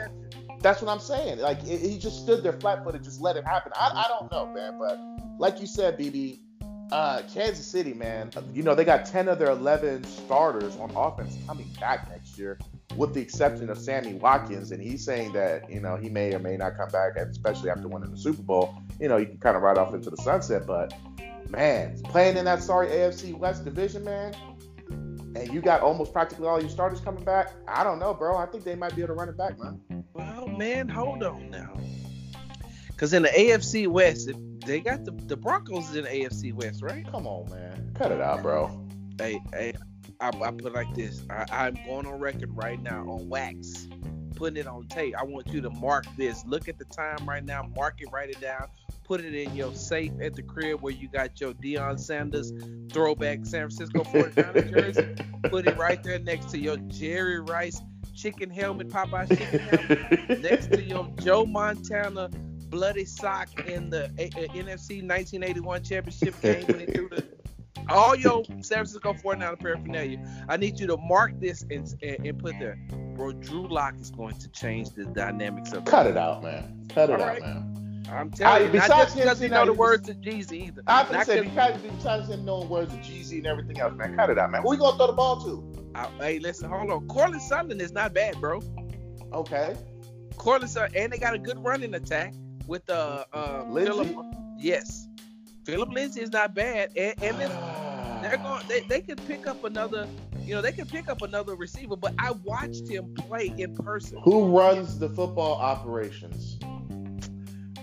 That's 0.62 0.82
what 0.82 0.92
I'm 0.92 1.00
saying. 1.00 1.40
Like 1.40 1.60
it, 1.64 1.82
he 1.82 1.98
just 1.98 2.22
stood 2.22 2.44
there 2.44 2.54
flat 2.54 2.84
footed, 2.84 3.04
just 3.04 3.22
let 3.22 3.38
it 3.38 3.46
happen. 3.46 3.72
I, 3.76 3.92
I 3.94 4.08
don't 4.08 4.32
know, 4.32 4.46
man, 4.48 4.78
but 4.78 5.00
like 5.40 5.62
you 5.62 5.68
said, 5.68 5.98
BB, 5.98 6.40
uh, 6.92 7.22
Kansas 7.34 7.66
City, 7.66 7.94
man, 7.94 8.32
you 8.54 8.64
know 8.64 8.76
they 8.76 8.84
got 8.84 9.06
10 9.06 9.28
of 9.28 9.40
their 9.40 9.52
11 9.52 10.04
starters 10.04 10.76
on 10.78 10.92
offense 10.96 11.38
coming 11.48 11.70
back 11.80 12.10
next 12.10 12.38
year, 12.38 12.60
with 12.98 13.14
the 13.14 13.22
exception 13.22 13.70
of 13.70 13.78
Sammy 13.78 14.14
Watkins, 14.14 14.72
and 14.72 14.82
he's 14.82 15.06
saying 15.06 15.32
that 15.34 15.70
you 15.70 15.80
know 15.80 15.96
he 15.96 16.10
may 16.10 16.34
or 16.34 16.40
may 16.40 16.58
not 16.58 16.76
come 16.78 16.90
back, 16.90 17.16
especially 17.16 17.70
after 17.70 17.88
winning 17.88 18.12
the 18.12 18.18
Super 18.18 18.42
Bowl. 18.42 18.76
You 19.00 19.08
know, 19.08 19.18
you 19.18 19.28
can 19.28 19.38
kind 19.38 19.56
of 19.56 19.64
ride 19.64 19.78
off 19.78 19.94
into 19.94 20.10
the 20.10 20.18
sunset, 20.18 20.66
but 20.66 20.94
man, 21.50 22.02
playing 22.04 22.38
in 22.38 22.46
that 22.46 22.62
sorry 22.62 22.88
AFC 22.88 23.34
West 23.34 23.64
division, 23.64 24.04
man. 24.04 24.34
And 25.36 25.54
you 25.54 25.62
got 25.62 25.82
almost 25.82 26.12
practically 26.12 26.48
all 26.48 26.60
your 26.60 26.72
starters 26.72 27.00
coming 27.00 27.24
back. 27.24 27.52
I 27.68 27.84
don't 27.84 28.00
know, 28.00 28.14
bro. 28.14 28.36
I 28.36 28.48
think 28.48 28.64
they 28.64 28.76
might 28.76 28.96
be 28.96 29.04
able 29.04 29.14
to 29.14 29.20
run 29.20 29.30
it 29.30 29.38
back, 29.38 29.60
man. 29.60 29.99
Man, 30.60 30.90
hold 30.90 31.24
on 31.24 31.50
now. 31.50 31.72
Because 32.88 33.14
in 33.14 33.22
the 33.22 33.30
AFC 33.30 33.88
West, 33.88 34.28
if 34.28 34.36
they 34.66 34.82
got 34.82 35.06
the, 35.06 35.12
the 35.12 35.38
Broncos 35.38 35.96
in 35.96 36.04
the 36.04 36.10
AFC 36.10 36.52
West, 36.52 36.82
right? 36.82 37.10
Come 37.10 37.26
on, 37.26 37.50
man. 37.50 37.94
Cut 37.96 38.12
it 38.12 38.20
out, 38.20 38.44
bro. 38.44 38.86
Hey, 39.18 39.40
hey, 39.54 39.74
I, 40.20 40.28
I 40.28 40.52
put 40.52 40.66
it 40.66 40.74
like 40.74 40.94
this. 40.94 41.24
I, 41.30 41.46
I'm 41.50 41.76
going 41.86 42.06
on 42.06 42.20
record 42.20 42.50
right 42.58 42.78
now 42.82 43.08
on 43.08 43.30
wax, 43.30 43.88
putting 44.36 44.58
it 44.58 44.68
on 44.68 44.86
tape. 44.88 45.16
I 45.18 45.24
want 45.24 45.48
you 45.48 45.62
to 45.62 45.70
mark 45.70 46.04
this. 46.18 46.44
Look 46.46 46.68
at 46.68 46.78
the 46.78 46.84
time 46.84 47.20
right 47.26 47.46
now. 47.46 47.64
Mark 47.74 48.02
it, 48.02 48.10
write 48.12 48.30
it 48.30 48.42
down. 48.42 48.68
Put 49.06 49.22
it 49.22 49.34
in 49.34 49.56
your 49.56 49.74
safe 49.74 50.12
at 50.22 50.36
the 50.36 50.42
crib 50.44 50.82
where 50.82 50.92
you 50.92 51.08
got 51.08 51.40
your 51.40 51.54
Deion 51.54 51.98
Sanders 51.98 52.52
throwback 52.92 53.46
San 53.46 53.70
Francisco 53.70 54.04
49er 54.04 54.74
jersey. 54.74 55.16
Put 55.50 55.70
it 55.70 55.78
right 55.78 56.04
there 56.04 56.20
next 56.20 56.50
to 56.50 56.60
your 56.60 56.76
Jerry 56.90 57.40
Rice 57.40 57.82
chicken 58.22 58.50
helmet, 58.50 58.88
mm. 58.88 58.92
Popeye 58.92 59.28
chicken 59.38 59.60
helmet. 59.60 60.42
next 60.42 60.72
to 60.72 60.82
your 60.84 61.10
Joe 61.22 61.46
Montana 61.46 62.30
bloody 62.70 63.06
sock 63.06 63.48
in 63.68 63.90
the 63.90 64.12
A- 64.20 64.26
uh, 64.38 64.44
A- 64.44 64.48
NFC 64.50 65.02
1981 65.02 65.84
championship 65.84 66.40
game 66.42 66.66
when 66.68 66.80
he 66.80 66.86
threw 66.86 67.10
the 67.10 67.24
all 67.90 68.16
your 68.16 68.44
San 68.46 68.62
Francisco 68.86 69.14
49er 69.14 69.60
paraphernalia. 69.60 70.20
I 70.48 70.58
need 70.58 70.80
you 70.80 70.88
to 70.88 70.98
mark 70.98 71.40
this 71.40 71.64
and, 71.72 71.92
and, 72.04 72.26
and 72.28 72.38
put 72.40 72.54
there. 72.60 72.78
Bro, 73.16 73.34
Drew 73.34 73.68
Lock 73.68 73.96
is 74.00 74.12
going 74.12 74.36
to 74.38 74.48
change 74.52 74.92
the 74.92 75.06
dynamics 75.06 75.74
of 75.74 75.86
Cut 75.86 76.06
it 76.06 76.16
out, 76.18 76.44
man. 76.44 76.86
Cut 76.94 77.10
it 77.10 77.16
All 77.16 77.22
out, 77.24 77.28
right. 77.28 77.42
man. 77.42 78.06
I'm 78.12 78.32
telling 78.32 78.54
I- 78.54 78.58
you, 78.60 78.66
not 78.66 78.72
besides 78.74 78.90
just 78.90 79.16
him 79.16 79.24
because 79.24 79.42
you 79.42 79.50
know 79.50 79.66
the 79.66 79.74
words 79.74 80.10
of 80.10 80.18
Jeezy 80.18 80.68
either. 80.68 80.82
I 80.88 81.04
to 81.04 81.14
Not 81.14 81.26
say, 81.26 81.42
because 81.42 81.80
besides 81.82 82.30
him 82.30 82.44
knowing 82.46 82.68
words 82.70 82.92
of 82.94 83.00
Jeezy 83.00 83.38
and 83.38 83.46
everything 83.48 83.80
else, 83.80 83.94
man, 83.96 84.16
cut 84.16 84.30
it 84.30 84.38
out, 84.40 84.52
man. 84.52 84.62
Who 84.64 84.74
you 84.74 84.80
gonna 84.80 84.98
throw 84.98 85.08
the 85.08 85.14
ball 85.14 85.42
to? 85.44 85.69
I- 85.96 86.10
hey, 86.20 86.40
listen, 86.40 86.70
hold 86.70 86.92
on. 86.92 87.08
Courtland 87.08 87.42
Sutton 87.42 87.80
is 87.80 87.92
not 87.92 88.14
bad, 88.14 88.40
bro. 88.40 88.62
Okay. 89.34 89.76
Courtland 90.38 90.72
Sutton, 90.72 90.96
and 90.96 91.12
they 91.12 91.18
got 91.18 91.34
a 91.34 91.40
good 91.40 91.64
running 91.64 91.94
attack 91.94 92.34
with 92.68 92.90
uh, 92.90 93.26
uh 93.34 93.64
Philip. 93.74 94.16
Yes, 94.58 95.08
Philip 95.66 95.90
Lindsay 95.90 96.22
is 96.22 96.32
not 96.32 96.54
bad, 96.56 96.92
and, 96.98 97.14
and 97.22 97.38
listen, 97.38 97.60
they're 98.22 98.38
going. 98.38 98.64
They, 98.68 98.82
they 98.82 99.02
could 99.02 99.26
pick 99.28 99.48
up 99.48 99.64
another. 99.64 100.08
You 100.42 100.56
know, 100.56 100.62
they 100.62 100.72
could 100.72 100.90
pick 100.90 101.10
up 101.10 101.22
another 101.22 101.56
receiver, 101.56 101.96
but 101.96 102.14
I 102.18 102.32
watched 102.32 102.88
him 102.88 103.14
play 103.14 103.54
in 103.58 103.76
person. 103.76 104.20
Who 104.24 104.58
runs 104.58 104.98
the 104.98 105.10
football 105.10 105.56
operations? 105.56 106.58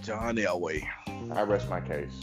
John 0.02 0.36
Elway. 0.36 0.86
I 1.32 1.42
rest 1.42 1.68
my 1.68 1.80
case. 1.80 2.20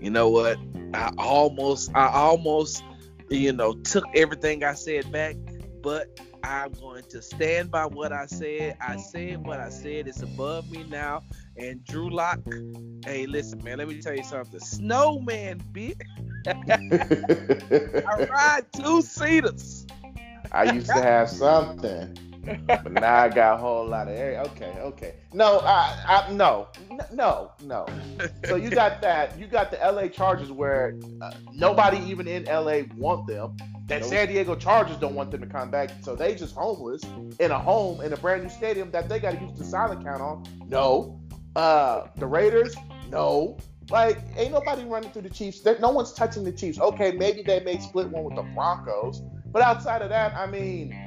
You 0.00 0.10
know 0.10 0.28
what? 0.28 0.58
I 0.94 1.12
almost, 1.18 1.90
I 1.94 2.08
almost, 2.08 2.82
you 3.30 3.52
know, 3.52 3.74
took 3.74 4.04
everything 4.14 4.64
I 4.64 4.74
said 4.74 5.10
back, 5.10 5.36
but 5.82 6.20
I'm 6.42 6.72
going 6.72 7.04
to 7.10 7.22
stand 7.22 7.70
by 7.70 7.86
what 7.86 8.12
I 8.12 8.26
said. 8.26 8.76
I 8.80 8.96
said 8.96 9.44
what 9.44 9.60
I 9.60 9.68
said. 9.68 10.06
It's 10.06 10.22
above 10.22 10.70
me 10.70 10.84
now. 10.84 11.22
And 11.56 11.84
Drew 11.84 12.10
Lock, 12.10 12.40
hey, 13.04 13.26
listen, 13.26 13.62
man, 13.64 13.78
let 13.78 13.88
me 13.88 14.00
tell 14.00 14.14
you 14.14 14.24
something. 14.24 14.60
Snowman, 14.60 15.62
bitch. 15.72 16.00
I 16.46 18.26
ride 18.30 18.72
two 18.72 19.02
seaters. 19.02 19.86
I 20.52 20.64
used 20.64 20.86
to 20.86 21.02
have 21.02 21.28
something. 21.28 22.16
but 22.66 22.92
now 22.92 23.16
I 23.16 23.28
got 23.28 23.54
a 23.54 23.56
whole 23.56 23.86
lot 23.86 24.08
of 24.08 24.14
area. 24.14 24.42
Okay, 24.42 24.72
okay. 24.78 25.14
No, 25.32 25.60
I, 25.60 26.26
I 26.28 26.32
no, 26.32 26.68
no, 27.12 27.52
no. 27.62 27.86
So 28.44 28.56
you 28.56 28.70
got 28.70 29.00
that. 29.02 29.38
You 29.38 29.46
got 29.46 29.70
the 29.70 29.78
LA 29.78 30.08
Chargers 30.08 30.52
where 30.52 30.96
uh, 31.20 31.32
nobody 31.52 31.98
even 31.98 32.28
in 32.28 32.44
LA 32.44 32.82
want 32.96 33.26
them. 33.26 33.56
That 33.86 34.00
nope. 34.00 34.10
San 34.10 34.28
Diego 34.28 34.56
Chargers 34.56 34.96
don't 34.96 35.14
want 35.14 35.30
them 35.30 35.40
to 35.40 35.46
come 35.46 35.70
back, 35.70 35.90
so 36.02 36.16
they 36.16 36.34
just 36.34 36.54
homeless 36.54 37.02
in 37.38 37.50
a 37.50 37.58
home 37.58 38.00
in 38.00 38.12
a 38.12 38.16
brand 38.16 38.42
new 38.42 38.50
stadium 38.50 38.90
that 38.90 39.08
they 39.08 39.18
got 39.18 39.32
to 39.32 39.40
use 39.40 39.56
the 39.58 39.64
silent 39.64 40.04
count 40.04 40.20
on. 40.20 40.44
No. 40.68 41.20
Uh, 41.54 42.08
the 42.16 42.26
Raiders, 42.26 42.76
no. 43.10 43.56
Like, 43.88 44.18
ain't 44.36 44.52
nobody 44.52 44.84
running 44.84 45.10
through 45.10 45.22
the 45.22 45.30
Chiefs. 45.30 45.60
There, 45.60 45.78
no 45.78 45.90
one's 45.90 46.12
touching 46.12 46.42
the 46.42 46.52
Chiefs. 46.52 46.80
Okay, 46.80 47.12
maybe 47.12 47.42
they 47.42 47.60
may 47.60 47.78
split 47.78 48.08
one 48.08 48.24
with 48.24 48.34
the 48.34 48.42
Broncos, 48.42 49.22
but 49.52 49.62
outside 49.62 50.02
of 50.02 50.08
that, 50.08 50.34
I 50.34 50.46
mean, 50.46 51.05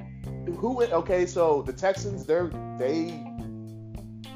who? 0.56 0.84
Okay, 0.84 1.26
so 1.26 1.62
the 1.62 1.74
Texans, 1.74 2.26
they're 2.26 2.50
they 2.78 3.24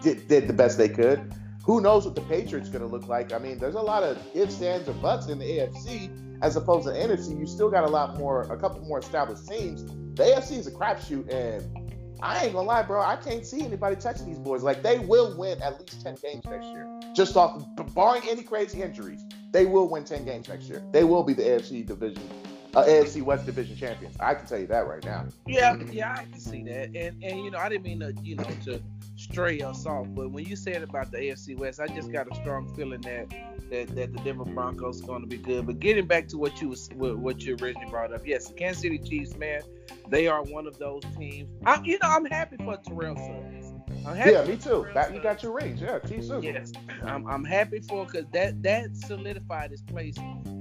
did, 0.01 0.27
did 0.27 0.47
the 0.47 0.53
best 0.53 0.77
they 0.77 0.89
could. 0.89 1.33
Who 1.63 1.79
knows 1.79 2.05
what 2.05 2.15
the 2.15 2.21
Patriots 2.21 2.69
going 2.69 2.81
to 2.81 2.87
look 2.87 3.07
like? 3.07 3.31
I 3.31 3.37
mean, 3.37 3.57
there's 3.57 3.75
a 3.75 3.81
lot 3.81 4.03
of 4.03 4.17
ifs, 4.35 4.61
ands, 4.61 4.89
or 4.89 4.93
buts 4.93 5.27
in 5.27 5.39
the 5.39 5.45
AFC 5.45 6.11
as 6.41 6.57
opposed 6.57 6.85
to 6.87 6.93
NFC. 6.93 7.39
You 7.39 7.47
still 7.47 7.71
got 7.71 7.85
a 7.85 7.87
lot 7.87 8.17
more, 8.17 8.41
a 8.43 8.57
couple 8.57 8.81
more 8.81 8.99
established 8.99 9.47
teams. 9.47 9.85
The 10.15 10.23
AFC 10.23 10.57
is 10.57 10.67
a 10.67 10.71
crapshoot, 10.71 11.31
and 11.33 11.83
I 12.21 12.43
ain't 12.43 12.53
gonna 12.53 12.67
lie, 12.67 12.83
bro. 12.83 13.01
I 13.01 13.15
can't 13.15 13.45
see 13.45 13.61
anybody 13.61 13.95
touching 13.95 14.27
these 14.27 14.39
boys. 14.39 14.61
Like 14.61 14.83
they 14.83 14.99
will 14.99 15.37
win 15.37 15.61
at 15.61 15.79
least 15.79 16.01
ten 16.01 16.15
games 16.21 16.45
next 16.45 16.67
year, 16.67 16.87
just 17.13 17.35
off 17.37 17.65
barring 17.95 18.23
any 18.29 18.43
crazy 18.43 18.81
injuries. 18.81 19.25
They 19.51 19.65
will 19.65 19.89
win 19.89 20.03
ten 20.03 20.25
games 20.25 20.49
next 20.49 20.65
year. 20.65 20.83
They 20.91 21.03
will 21.03 21.23
be 21.23 21.33
the 21.33 21.43
AFC 21.43 21.85
division, 21.85 22.23
uh, 22.75 22.83
AFC 22.83 23.21
West 23.21 23.45
division 23.45 23.75
champions. 23.75 24.15
I 24.19 24.33
can 24.33 24.45
tell 24.45 24.59
you 24.59 24.67
that 24.67 24.87
right 24.87 25.03
now. 25.03 25.25
Yeah, 25.45 25.77
yeah, 25.91 26.13
I 26.13 26.23
can 26.23 26.39
see 26.39 26.63
that. 26.63 26.95
And 26.95 27.23
and 27.23 27.43
you 27.43 27.51
know, 27.51 27.59
I 27.59 27.69
didn't 27.69 27.83
mean 27.83 27.99
to, 27.99 28.13
you 28.23 28.35
know, 28.35 28.47
to 28.65 28.81
stray 29.15 29.61
us 29.61 29.85
off, 29.85 30.07
but 30.09 30.31
when 30.31 30.45
you 30.45 30.55
said 30.55 30.81
about 30.81 31.11
the 31.11 31.17
AFC 31.17 31.57
West, 31.57 31.79
I 31.79 31.87
just 31.87 32.11
got 32.11 32.31
a 32.31 32.35
strong 32.35 32.73
feeling 32.75 33.01
that 33.01 33.29
that, 33.69 33.95
that 33.95 34.13
the 34.13 34.19
Denver 34.23 34.45
Broncos 34.45 35.03
are 35.03 35.07
going 35.07 35.21
to 35.21 35.27
be 35.27 35.37
good. 35.37 35.65
But 35.65 35.79
getting 35.79 36.05
back 36.05 36.27
to 36.29 36.37
what 36.37 36.61
you 36.61 36.69
was 36.69 36.89
what 36.95 37.41
you 37.41 37.55
originally 37.61 37.89
brought 37.89 38.13
up, 38.13 38.25
yes, 38.25 38.51
Kansas 38.57 38.81
City 38.81 38.97
Chiefs, 38.97 39.35
man, 39.35 39.61
they 40.09 40.27
are 40.27 40.43
one 40.43 40.67
of 40.67 40.77
those 40.79 41.03
teams. 41.17 41.49
I, 41.65 41.81
you 41.83 41.99
know, 42.01 42.09
I'm 42.09 42.25
happy 42.25 42.57
for 42.57 42.77
Terrell 42.77 43.15
Suggs. 43.15 43.62
Yeah, 43.89 44.43
me 44.45 44.57
too. 44.57 44.85
That, 44.93 45.13
you 45.13 45.21
got 45.21 45.43
your 45.43 45.53
rings. 45.53 45.81
Yeah, 45.81 45.99
Chiefs 45.99 46.27
too. 46.27 46.41
Yes, 46.41 46.71
I'm, 47.03 47.27
I'm 47.27 47.43
happy 47.43 47.79
for 47.79 48.05
because 48.05 48.25
that 48.33 48.61
that 48.63 48.95
solidified 48.95 49.71
his 49.71 49.81
place 49.81 50.17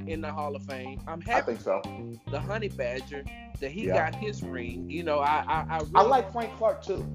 in 0.07 0.20
the 0.20 0.33
Hall 0.33 0.55
of 0.57 0.64
Fame. 0.64 1.01
I'm 1.07 1.20
happy. 1.20 1.39
I 1.39 1.43
think 1.43 1.61
so. 1.61 1.83
The 2.31 2.41
Honey 2.41 2.68
Badger 2.68 3.25
that 3.61 3.70
he 3.70 3.87
yeah. 3.87 4.11
got 4.11 4.14
his 4.14 4.43
ring. 4.43 4.91
You 4.91 5.03
know, 5.03 5.18
I 5.18 5.45
I 5.47 5.66
I, 5.68 5.79
really 5.79 5.93
I 5.95 6.03
like 6.03 6.33
Frank 6.33 6.57
Clark 6.57 6.85
too. 6.85 7.07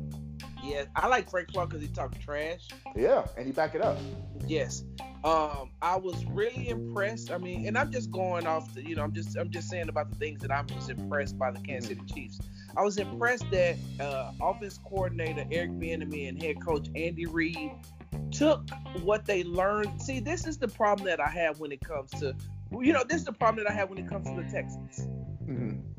Yeah, 0.64 0.86
I 0.96 1.08
like 1.08 1.30
Frank 1.30 1.50
Clark 1.54 1.70
because 1.70 1.84
he 1.84 1.90
talked 1.90 2.20
trash. 2.20 2.68
Yeah, 2.96 3.26
and 3.38 3.46
he 3.46 3.52
back 3.52 3.76
it 3.76 3.82
up. 3.82 3.98
Yes. 4.48 4.84
Um, 5.24 5.72
I 5.82 5.96
was 5.98 6.26
really 6.26 6.70
impressed. 6.70 7.32
I 7.32 7.38
mean, 7.38 7.68
and 7.68 7.78
I'm 7.78 7.92
just 7.92 8.12
going 8.12 8.48
off 8.48 8.74
the, 8.74 8.84
you 8.84 8.96
know, 8.96 9.04
I'm 9.04 9.14
just 9.14 9.38
I'm 9.38 9.50
just 9.50 9.70
saying 9.70 9.90
about 9.90 10.10
the 10.10 10.16
things 10.16 10.42
that 10.42 10.52
I 10.52 10.62
was 10.62 10.90
impressed 10.90 11.38
by 11.38 11.52
the 11.52 11.60
Kansas 11.60 11.90
City 11.90 12.02
Chiefs. 12.14 12.40
I 12.78 12.84
was 12.84 12.98
impressed 12.98 13.50
that 13.52 13.76
uh, 14.00 14.32
offense 14.40 14.80
coordinator 14.84 15.46
Eric 15.52 15.72
Bieniemy 15.72 16.30
and 16.30 16.42
head 16.42 16.64
coach 16.64 16.88
Andy 16.96 17.26
Reid 17.26 17.72
took 18.32 18.70
what 19.02 19.26
they 19.26 19.44
learned. 19.44 20.02
See, 20.02 20.20
this 20.20 20.46
is 20.46 20.58
the 20.58 20.68
problem 20.68 21.08
that 21.08 21.20
I 21.20 21.30
have 21.30 21.60
when 21.60 21.72
it 21.72 21.82
comes 21.82 22.12
to, 22.20 22.36
you 22.80 22.94
know, 22.94 23.04
this 23.04 23.18
is 23.18 23.26
the 23.26 23.34
problem 23.34 23.64
that 23.64 23.72
I 23.72 23.76
have 23.76 23.90
when 23.90 23.98
it 23.98 24.08
comes 24.08 24.28
to 24.28 24.36
the 24.36 24.44
Texans. 24.44 25.08
Mm-hmm 25.44 25.97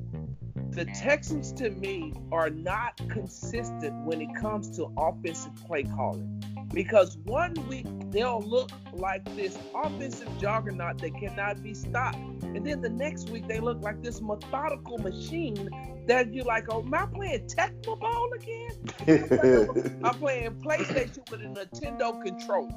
the 0.79 0.85
Texans 0.85 1.51
to 1.55 1.71
me 1.71 2.13
are 2.31 2.51
not 2.51 3.01
consistent 3.09 3.93
when 4.05 4.21
it 4.21 4.33
comes 4.37 4.71
to 4.77 4.87
offensive 4.97 5.53
play 5.67 5.83
calling. 5.83 6.41
Because 6.73 7.17
one 7.25 7.55
week 7.67 7.87
they'll 8.11 8.43
look 8.43 8.71
like 8.93 9.25
this 9.35 9.59
offensive 9.75 10.29
juggernaut 10.39 10.99
that 10.99 11.17
cannot 11.17 11.65
be 11.65 11.75
stopped. 11.75 12.19
And 12.43 12.65
then 12.65 12.81
the 12.81 12.91
next 12.91 13.29
week 13.31 13.49
they 13.49 13.59
look 13.59 13.81
like 13.83 14.05
this 14.05 14.21
methodical 14.21 14.99
machine 14.99 15.69
that 16.07 16.33
you're 16.33 16.45
like, 16.45 16.67
oh, 16.71 16.83
am 16.83 16.95
I 16.95 17.07
playing 17.07 17.49
Tecmo 17.49 17.99
Bowl 17.99 18.33
again? 18.35 20.01
I'm 20.05 20.15
playing 20.15 20.61
PlayStation 20.61 21.29
with 21.29 21.41
a 21.41 21.47
Nintendo 21.47 22.23
controller. 22.23 22.73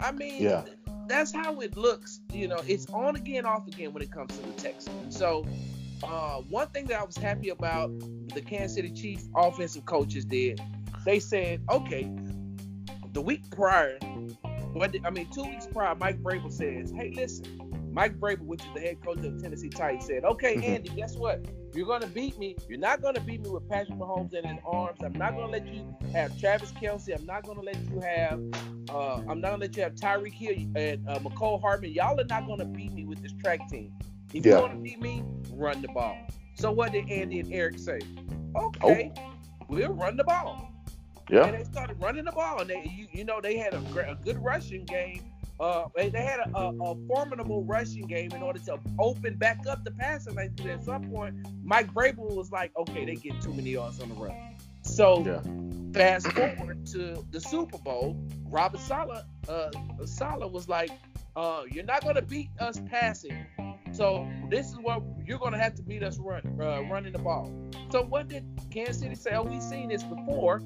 I 0.00 0.10
mean, 0.12 0.42
yeah. 0.42 0.64
that's 1.06 1.34
how 1.34 1.60
it 1.60 1.76
looks. 1.76 2.20
You 2.32 2.48
know, 2.48 2.62
it's 2.66 2.86
on 2.86 3.16
again, 3.16 3.44
off 3.44 3.68
again 3.68 3.92
when 3.92 4.02
it 4.02 4.10
comes 4.10 4.38
to 4.38 4.46
the 4.46 4.52
Texans. 4.52 5.18
So 5.18 5.44
uh, 6.02 6.36
one 6.48 6.68
thing 6.68 6.86
that 6.86 7.00
I 7.00 7.04
was 7.04 7.16
happy 7.16 7.50
about 7.50 7.90
the 8.34 8.40
Kansas 8.40 8.76
City 8.76 8.90
Chiefs 8.90 9.28
offensive 9.36 9.84
coaches 9.86 10.24
did, 10.24 10.60
they 11.04 11.18
said, 11.18 11.62
okay, 11.70 12.10
the 13.12 13.20
week 13.20 13.42
prior, 13.50 13.98
what 14.72 14.94
I 15.04 15.10
mean, 15.10 15.28
two 15.32 15.44
weeks 15.44 15.66
prior, 15.66 15.94
Mike 15.94 16.22
Vrabel 16.22 16.52
says, 16.52 16.92
hey, 16.96 17.12
listen, 17.14 17.90
Mike 17.92 18.18
Vrabel, 18.18 18.40
which 18.40 18.62
is 18.62 18.68
the 18.74 18.80
head 18.80 19.02
coach 19.04 19.18
of 19.18 19.40
Tennessee 19.42 19.68
Titans, 19.68 20.06
said, 20.06 20.24
okay, 20.24 20.56
mm-hmm. 20.56 20.74
Andy, 20.74 20.88
guess 20.90 21.16
what? 21.16 21.44
You're 21.74 21.86
going 21.86 22.02
to 22.02 22.06
beat 22.06 22.38
me. 22.38 22.56
You're 22.68 22.78
not 22.78 23.00
going 23.00 23.14
to 23.14 23.20
beat 23.20 23.42
me 23.42 23.50
with 23.50 23.68
Patrick 23.68 23.98
Mahomes 23.98 24.34
and 24.34 24.44
in 24.44 24.56
his 24.56 24.64
arms. 24.66 24.98
I'm 25.02 25.12
not 25.12 25.34
going 25.34 25.46
to 25.46 25.52
let 25.52 25.66
you 25.66 25.94
have 26.12 26.38
Travis 26.38 26.72
Kelce. 26.72 27.18
I'm 27.18 27.24
not 27.24 27.44
going 27.44 27.58
to 27.58 27.64
let 27.64 27.76
you 27.90 28.00
have, 28.00 28.40
uh, 28.90 29.16
I'm 29.28 29.40
not 29.40 29.58
going 29.58 29.60
to 29.60 29.66
let 29.66 29.76
you 29.76 29.82
have 29.82 29.94
Tyreek 29.94 30.34
Hill 30.34 30.54
and 30.74 31.08
uh, 31.08 31.18
Mecole 31.18 31.60
Hardman. 31.60 31.92
Y'all 31.92 32.18
are 32.18 32.24
not 32.24 32.46
going 32.46 32.58
to 32.58 32.64
beat 32.64 32.92
me 32.92 33.04
with 33.04 33.22
this 33.22 33.32
track 33.42 33.68
team. 33.68 33.92
If 34.32 34.46
yeah. 34.46 34.56
you 34.56 34.60
want 34.60 34.72
to 34.72 34.78
beat 34.78 35.00
me, 35.00 35.24
run 35.52 35.82
the 35.82 35.88
ball. 35.88 36.16
So 36.54 36.72
what 36.72 36.92
did 36.92 37.10
Andy 37.10 37.40
and 37.40 37.52
Eric 37.52 37.78
say? 37.78 38.00
Okay, 38.56 39.12
oh. 39.16 39.32
we'll 39.68 39.92
run 39.92 40.16
the 40.16 40.24
ball. 40.24 40.72
Yeah. 41.30 41.46
And 41.46 41.54
they 41.58 41.64
started 41.64 42.00
running 42.00 42.24
the 42.24 42.32
ball, 42.32 42.60
and 42.60 42.68
they, 42.68 42.82
you, 42.94 43.06
you 43.12 43.24
know, 43.24 43.40
they 43.40 43.56
had 43.56 43.74
a, 43.74 44.10
a 44.10 44.14
good 44.22 44.38
rushing 44.42 44.84
game. 44.84 45.22
Uh, 45.60 45.84
they 45.96 46.10
had 46.10 46.40
a, 46.40 46.56
a, 46.56 46.70
a, 46.82 47.06
formidable 47.06 47.62
rushing 47.64 48.06
game 48.06 48.32
in 48.32 48.42
order 48.42 48.58
to 48.58 48.80
open 48.98 49.36
back 49.36 49.60
up 49.68 49.84
the 49.84 49.92
passing 49.92 50.34
lane. 50.34 50.54
At 50.68 50.84
some 50.84 51.08
point, 51.10 51.36
Mike 51.62 51.92
Vrabel 51.94 52.34
was 52.34 52.50
like, 52.50 52.72
"Okay, 52.76 53.04
they 53.04 53.14
get 53.14 53.40
too 53.40 53.52
many 53.54 53.70
yards 53.70 54.00
on 54.00 54.08
the 54.08 54.14
run." 54.16 54.34
So, 54.82 55.24
yeah. 55.24 55.40
fast 55.92 56.26
forward 56.32 56.84
to 56.86 57.24
the 57.30 57.40
Super 57.40 57.78
Bowl, 57.78 58.16
Robert 58.48 58.80
Saleh, 58.80 59.22
uh, 59.48 59.70
Saleh 60.04 60.50
was 60.50 60.68
like, 60.68 60.90
uh, 61.36 61.62
"You're 61.70 61.84
not 61.84 62.02
going 62.02 62.16
to 62.16 62.22
beat 62.22 62.50
us 62.58 62.80
passing, 62.90 63.46
so 63.92 64.28
this 64.50 64.70
is 64.70 64.78
what 64.78 65.02
you're 65.24 65.38
going 65.38 65.52
to 65.52 65.58
have 65.58 65.76
to 65.76 65.82
beat 65.82 66.02
us 66.02 66.18
run, 66.18 66.42
uh, 66.60 66.82
running 66.90 67.12
the 67.12 67.18
ball. 67.18 67.52
So 67.90 68.02
what 68.02 68.28
did 68.28 68.44
Kansas 68.70 68.98
City 69.00 69.14
say? 69.14 69.30
Oh, 69.34 69.42
we've 69.42 69.62
seen 69.62 69.88
this 69.88 70.02
before, 70.02 70.60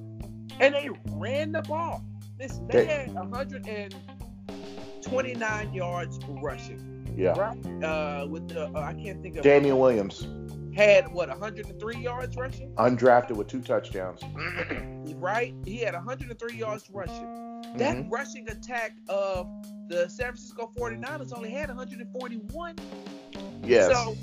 and 0.61 0.75
they 0.75 0.91
ran 1.13 1.53
the 1.53 1.63
ball. 1.63 2.05
This 2.39 2.61
they 2.69 2.85
had 2.87 3.15
129 3.15 5.75
yards 5.75 6.19
rushing. 6.43 7.15
Yeah. 7.17 7.39
Right. 7.39 7.57
Uh, 7.83 8.27
with 8.29 8.49
the 8.49 8.67
uh, 8.69 8.81
I 8.81 8.93
can't 8.95 9.23
think 9.23 9.37
of. 9.37 9.43
Damien 9.43 9.79
Williams 9.79 10.27
had 10.77 11.11
what 11.13 11.29
103 11.31 11.97
yards 11.97 12.37
rushing. 12.37 12.71
Undrafted 12.75 13.33
with 13.33 13.49
two 13.49 13.63
touchdowns. 13.63 14.21
right. 15.17 15.55
He 15.65 15.79
had 15.79 15.95
103 15.95 16.57
yards 16.57 16.89
rushing. 16.93 17.63
That 17.77 17.97
mm-hmm. 17.97 18.11
rushing 18.11 18.49
attack 18.51 18.93
of 19.09 19.49
the 19.89 20.09
San 20.09 20.27
Francisco 20.27 20.71
49ers 20.79 21.35
only 21.35 21.51
had 21.51 21.69
141. 21.69 22.77
Yes. 23.67 23.93
So 23.93 24.17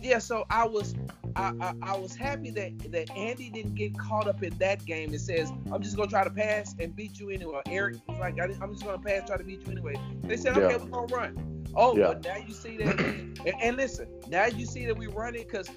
yeah, 0.00 0.18
so 0.18 0.44
I 0.50 0.66
was 0.66 0.94
I, 1.36 1.52
I, 1.60 1.74
I, 1.82 1.96
was 1.96 2.14
happy 2.14 2.50
that 2.50 2.92
that 2.92 3.10
Andy 3.16 3.48
didn't 3.48 3.74
get 3.74 3.96
caught 3.96 4.28
up 4.28 4.42
in 4.42 4.56
that 4.58 4.84
game. 4.84 5.14
It 5.14 5.20
says 5.20 5.50
I'm 5.72 5.82
just 5.82 5.96
gonna 5.96 6.10
try 6.10 6.24
to 6.24 6.30
pass 6.30 6.74
and 6.78 6.94
beat 6.94 7.18
you 7.18 7.30
anyway. 7.30 7.62
Eric 7.66 7.96
was 8.06 8.18
like 8.18 8.38
I'm 8.40 8.72
just 8.72 8.84
gonna 8.84 8.98
pass, 8.98 9.28
try 9.28 9.36
to 9.36 9.44
beat 9.44 9.64
you 9.64 9.72
anyway. 9.72 9.94
They 10.24 10.36
said 10.36 10.56
okay, 10.56 10.74
yeah. 10.74 10.76
we're 10.76 10.90
gonna 10.90 11.14
run. 11.14 11.64
Oh, 11.74 11.96
yeah. 11.96 12.08
but 12.08 12.24
now 12.24 12.36
you 12.36 12.52
see 12.52 12.76
that. 12.78 13.00
and, 13.00 13.54
and, 13.62 13.76
listen, 13.76 14.06
now 14.28 14.46
you 14.46 14.66
see 14.66 14.84
that 14.86 14.96
we're 14.96 15.10
running 15.10 15.44
because 15.44 15.70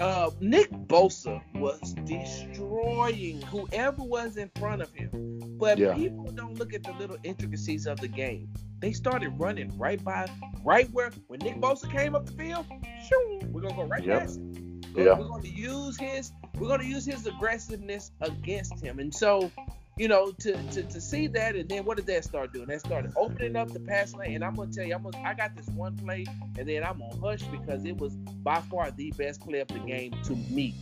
uh, 0.00 0.30
Nick 0.40 0.70
Bosa 0.70 1.42
was 1.54 1.94
destroying 2.04 3.42
whoever 3.42 4.02
was 4.02 4.36
in 4.36 4.50
front 4.58 4.82
of 4.82 4.92
him. 4.92 5.38
But 5.58 5.78
yeah. 5.78 5.94
people 5.94 6.24
don't 6.32 6.58
look 6.58 6.72
at 6.72 6.82
the 6.82 6.92
little 6.92 7.18
intricacies 7.22 7.86
of 7.86 8.00
the 8.00 8.08
game. 8.08 8.48
They 8.80 8.92
started 8.92 9.28
running 9.38 9.76
right 9.78 10.02
by, 10.02 10.26
right 10.64 10.90
where 10.90 11.10
when 11.26 11.40
Nick 11.40 11.60
Bosa 11.60 11.90
came 11.90 12.14
up 12.14 12.24
the 12.24 12.32
field. 12.32 12.66
Shoo, 13.06 13.40
we're 13.48 13.60
gonna 13.60 13.74
go 13.74 13.84
right 13.84 14.04
yep. 14.04 14.20
past 14.20 14.38
him. 14.38 14.80
We're, 14.94 15.04
yeah. 15.04 15.18
we're 15.18 15.28
going 15.28 15.42
to 15.42 15.50
use 15.50 15.98
his, 15.98 16.32
we're 16.58 16.68
going 16.68 16.80
to 16.80 16.86
use 16.86 17.04
his 17.04 17.26
aggressiveness 17.26 18.10
against 18.22 18.82
him. 18.82 18.98
And 18.98 19.14
so 19.14 19.52
you 20.00 20.08
know, 20.08 20.32
to, 20.32 20.54
to 20.70 20.82
to 20.82 20.98
see 20.98 21.26
that, 21.26 21.54
and 21.56 21.68
then 21.68 21.84
what 21.84 21.98
did 21.98 22.06
that 22.06 22.24
start 22.24 22.54
doing? 22.54 22.68
That 22.68 22.80
started 22.80 23.12
opening 23.16 23.54
up 23.54 23.70
the 23.70 23.80
pass 23.80 24.14
lane, 24.14 24.34
and 24.34 24.42
I'm 24.42 24.54
gonna 24.54 24.72
tell 24.72 24.86
you, 24.86 24.94
I'm 24.94 25.02
gonna, 25.02 25.18
I 25.18 25.34
got 25.34 25.54
this 25.54 25.66
one 25.68 25.94
play, 25.94 26.24
and 26.56 26.66
then 26.66 26.82
I'm 26.82 27.00
gonna 27.00 27.20
hush 27.20 27.42
because 27.42 27.84
it 27.84 27.98
was 27.98 28.16
by 28.16 28.62
far 28.62 28.90
the 28.92 29.12
best 29.18 29.42
play 29.42 29.60
of 29.60 29.68
the 29.68 29.78
game 29.80 30.14
to 30.24 30.34
me. 30.34 30.74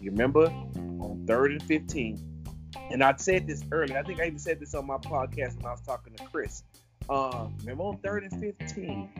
You 0.00 0.12
remember 0.12 0.46
on 0.46 1.24
third 1.26 1.52
and 1.52 1.62
fifteen, 1.62 2.18
and 2.90 3.04
I 3.04 3.14
said 3.16 3.46
this 3.46 3.62
earlier. 3.70 3.98
I 3.98 4.02
think 4.02 4.18
I 4.18 4.28
even 4.28 4.38
said 4.38 4.60
this 4.60 4.74
on 4.74 4.86
my 4.86 4.96
podcast 4.96 5.56
when 5.56 5.66
I 5.66 5.72
was 5.72 5.82
talking 5.82 6.14
to 6.14 6.24
Chris. 6.24 6.62
Um, 7.10 7.54
remember 7.60 7.82
on 7.82 7.98
third 7.98 8.24
and 8.24 8.40
fifteen, 8.40 9.10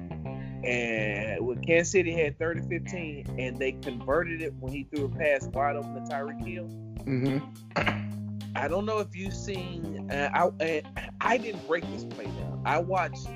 and 0.65 1.47
when 1.47 1.63
Kansas 1.63 1.93
City 1.93 2.13
had 2.13 2.39
third 2.39 2.57
and 2.57 2.67
fifteen, 2.67 3.27
and 3.39 3.59
they 3.59 3.73
converted 3.73 4.41
it 4.41 4.55
when 4.55 4.73
he 4.73 4.85
threw 4.85 5.05
a 5.05 5.09
pass 5.11 5.47
wide 5.49 5.77
open 5.77 5.95
to 5.97 6.01
Tyreek 6.11 6.47
Hill 6.47 6.89
Mm-hmm. 7.09 8.18
I 8.55 8.69
don't 8.69 8.87
know 8.87 8.99
if 8.99 9.15
you've 9.15 9.35
seen. 9.35 10.11
Uh, 10.11 10.31
I 10.33 10.65
uh, 10.65 11.03
I 11.21 11.39
didn't 11.39 11.67
break 11.67 11.85
this 11.93 12.05
play 12.05 12.27
down. 12.27 12.63
I 12.65 12.79
watched 12.79 13.27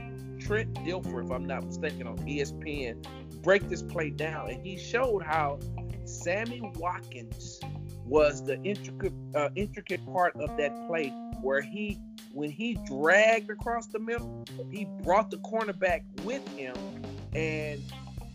Trent 0.40 0.74
Dilfer, 0.74 1.24
if 1.24 1.30
I'm 1.30 1.46
not 1.46 1.64
mistaken, 1.64 2.06
on 2.06 2.18
ESPN 2.18 3.04
break 3.42 3.68
this 3.68 3.82
play 3.82 4.10
down, 4.10 4.50
and 4.50 4.64
he 4.64 4.78
showed 4.78 5.22
how 5.22 5.58
Sammy 6.04 6.60
Watkins 6.76 7.60
was 8.04 8.44
the 8.44 8.60
intricate 8.62 9.12
uh, 9.34 9.48
intricate 9.54 10.04
part 10.12 10.34
of 10.36 10.56
that 10.56 10.86
play 10.86 11.08
where 11.40 11.60
he 11.60 11.98
when 12.32 12.50
he 12.50 12.78
dragged 12.86 13.50
across 13.50 13.86
the 13.88 13.98
middle, 13.98 14.44
he 14.70 14.86
brought 15.02 15.30
the 15.30 15.38
cornerback 15.38 16.02
with 16.24 16.46
him, 16.56 16.74
and 17.34 17.82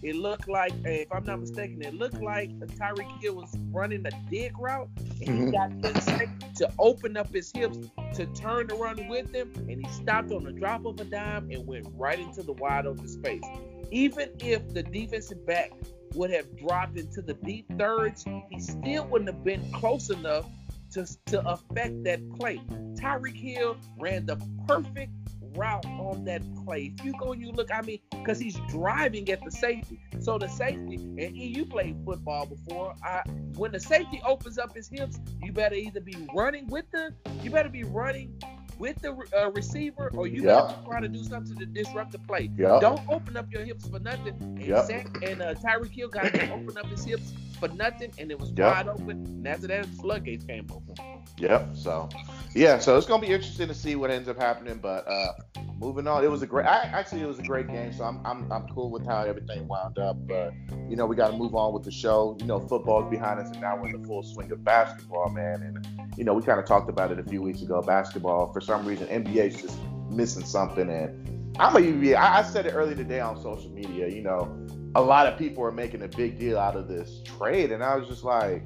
it 0.03 0.15
looked 0.15 0.47
like, 0.47 0.73
if 0.85 1.11
I'm 1.11 1.23
not 1.23 1.39
mistaken, 1.39 1.81
it 1.81 1.93
looked 1.93 2.21
like 2.21 2.51
Tyreek 2.59 3.21
Hill 3.21 3.35
was 3.35 3.55
running 3.71 4.05
a 4.05 4.11
dig 4.29 4.57
route, 4.59 4.89
and 4.97 5.17
mm-hmm. 5.27 5.45
he 5.45 5.51
got 5.51 6.55
to 6.55 6.71
open 6.77 7.17
up 7.17 7.33
his 7.33 7.51
hips 7.51 7.77
to 8.13 8.25
turn 8.27 8.67
to 8.67 8.75
run 8.75 9.07
with 9.07 9.33
him, 9.33 9.51
and 9.55 9.85
he 9.85 9.91
stopped 9.91 10.31
on 10.31 10.43
the 10.43 10.51
drop 10.51 10.85
of 10.85 10.99
a 10.99 11.03
dime 11.03 11.49
and 11.51 11.65
went 11.65 11.87
right 11.95 12.19
into 12.19 12.43
the 12.43 12.53
wide 12.53 12.85
open 12.85 13.07
space. 13.07 13.43
Even 13.91 14.29
if 14.39 14.67
the 14.73 14.83
defensive 14.83 15.45
back 15.45 15.71
would 16.13 16.29
have 16.29 16.57
dropped 16.57 16.97
into 16.97 17.21
the 17.21 17.33
deep 17.33 17.65
thirds, 17.77 18.25
he 18.49 18.59
still 18.59 19.05
wouldn't 19.07 19.29
have 19.29 19.43
been 19.43 19.71
close 19.71 20.09
enough 20.09 20.45
to, 20.91 21.05
to 21.25 21.45
affect 21.47 22.03
that 22.03 22.19
play. 22.37 22.61
Tyreek 22.95 23.35
Hill 23.35 23.77
ran 23.99 24.25
the 24.25 24.37
perfect 24.67 25.11
route 25.55 25.85
on 25.85 26.25
that 26.25 26.41
play. 26.65 26.93
If 26.97 27.05
you 27.05 27.13
go 27.19 27.33
and 27.33 27.41
you 27.41 27.51
look, 27.51 27.69
I 27.73 27.81
mean, 27.81 27.99
because 28.11 28.39
he's 28.39 28.57
driving 28.69 29.29
at 29.29 29.43
the 29.43 29.51
safety. 29.51 29.99
So 30.19 30.37
the 30.37 30.47
safety, 30.47 30.95
and 30.95 31.37
you 31.37 31.65
played 31.65 31.97
football 32.05 32.45
before. 32.45 32.95
I, 33.03 33.21
when 33.55 33.71
the 33.71 33.79
safety 33.79 34.21
opens 34.25 34.57
up 34.57 34.75
his 34.75 34.89
hips, 34.89 35.19
you 35.41 35.51
better 35.51 35.75
either 35.75 36.01
be 36.01 36.15
running 36.33 36.67
with 36.67 36.85
the, 36.91 37.13
you 37.41 37.49
better 37.51 37.69
be 37.69 37.83
running 37.83 38.39
with 38.79 39.01
the 39.01 39.17
uh, 39.35 39.49
receiver, 39.51 40.11
or 40.13 40.27
you 40.27 40.43
yep. 40.43 40.85
try 40.85 40.99
to 40.99 41.07
do 41.07 41.23
something 41.23 41.57
to 41.57 41.65
disrupt 41.65 42.11
the 42.11 42.19
play. 42.19 42.51
Yep. 42.57 42.81
Don't 42.81 43.01
open 43.09 43.35
up 43.35 43.51
your 43.51 43.63
hips 43.63 43.87
for 43.87 43.99
nothing. 43.99 44.35
And, 44.39 44.61
yep. 44.61 44.85
Zach, 44.85 45.07
and 45.23 45.41
uh, 45.41 45.55
Tyreek 45.55 45.91
Hill 45.91 46.09
got 46.09 46.33
to 46.33 46.51
open 46.51 46.77
up 46.77 46.85
his 46.85 47.03
hips 47.03 47.33
for 47.59 47.69
nothing, 47.69 48.11
and 48.19 48.29
it 48.29 48.39
was 48.39 48.51
yep. 48.51 48.73
wide 48.75 48.87
open. 48.87 49.25
And 49.25 49.47
after 49.47 49.67
that, 49.67 49.83
the 49.83 50.01
floodgates 50.01 50.45
came 50.45 50.67
open. 50.71 50.95
Yep. 51.38 51.75
So, 51.75 52.09
yeah. 52.55 52.79
So 52.79 52.97
it's 52.97 53.05
gonna 53.05 53.21
be 53.21 53.31
interesting 53.31 53.67
to 53.67 53.73
see 53.73 53.95
what 53.95 54.09
ends 54.09 54.27
up 54.27 54.38
happening. 54.38 54.79
But 54.81 55.07
uh, 55.07 55.33
moving 55.79 56.07
on, 56.07 56.23
it 56.23 56.31
was 56.31 56.41
a 56.41 56.47
great. 56.47 56.65
I, 56.65 56.83
actually, 56.83 57.21
it 57.21 57.27
was 57.27 57.39
a 57.39 57.43
great 57.43 57.67
game. 57.67 57.93
So 57.93 58.03
I'm, 58.03 58.19
I'm 58.25 58.51
I'm 58.51 58.67
cool 58.69 58.89
with 58.89 59.05
how 59.05 59.21
everything 59.21 59.67
wound 59.67 59.99
up. 59.99 60.15
But 60.27 60.53
you 60.89 60.95
know, 60.95 61.05
we 61.05 61.15
got 61.15 61.31
to 61.31 61.38
move 61.38 61.55
on 61.55 61.73
with 61.73 61.83
the 61.83 61.91
show. 61.91 62.35
You 62.39 62.47
know, 62.47 62.59
football's 62.59 63.09
behind 63.09 63.39
us, 63.39 63.51
and 63.51 63.61
now 63.61 63.77
we're 63.77 63.89
in 63.89 64.01
the 64.01 64.07
full 64.07 64.23
swing 64.23 64.51
of 64.51 64.63
basketball, 64.63 65.29
man. 65.29 65.61
And 65.61 66.17
you 66.17 66.23
know, 66.23 66.33
we 66.33 66.41
kind 66.41 66.59
of 66.59 66.65
talked 66.65 66.89
about 66.89 67.11
it 67.11 67.19
a 67.19 67.23
few 67.23 67.41
weeks 67.41 67.61
ago. 67.61 67.81
Basketball, 67.81 68.51
for 68.51 68.61
some 68.61 68.85
reason, 68.85 69.07
NBA's 69.07 69.61
just 69.61 69.77
missing 70.09 70.45
something. 70.45 70.89
And 70.89 71.55
I'm 71.59 71.75
a 71.75 71.79
UVA. 71.79 72.15
I, 72.15 72.39
I 72.39 72.43
said 72.43 72.65
it 72.65 72.71
earlier 72.71 72.95
today 72.95 73.19
on 73.19 73.41
social 73.41 73.69
media. 73.69 74.07
You 74.07 74.23
know, 74.23 74.67
a 74.95 75.01
lot 75.01 75.27
of 75.27 75.38
people 75.38 75.63
are 75.63 75.71
making 75.71 76.01
a 76.01 76.07
big 76.07 76.39
deal 76.39 76.57
out 76.57 76.75
of 76.75 76.88
this 76.88 77.21
trade, 77.23 77.71
and 77.71 77.83
I 77.83 77.95
was 77.95 78.07
just 78.07 78.23
like, 78.23 78.63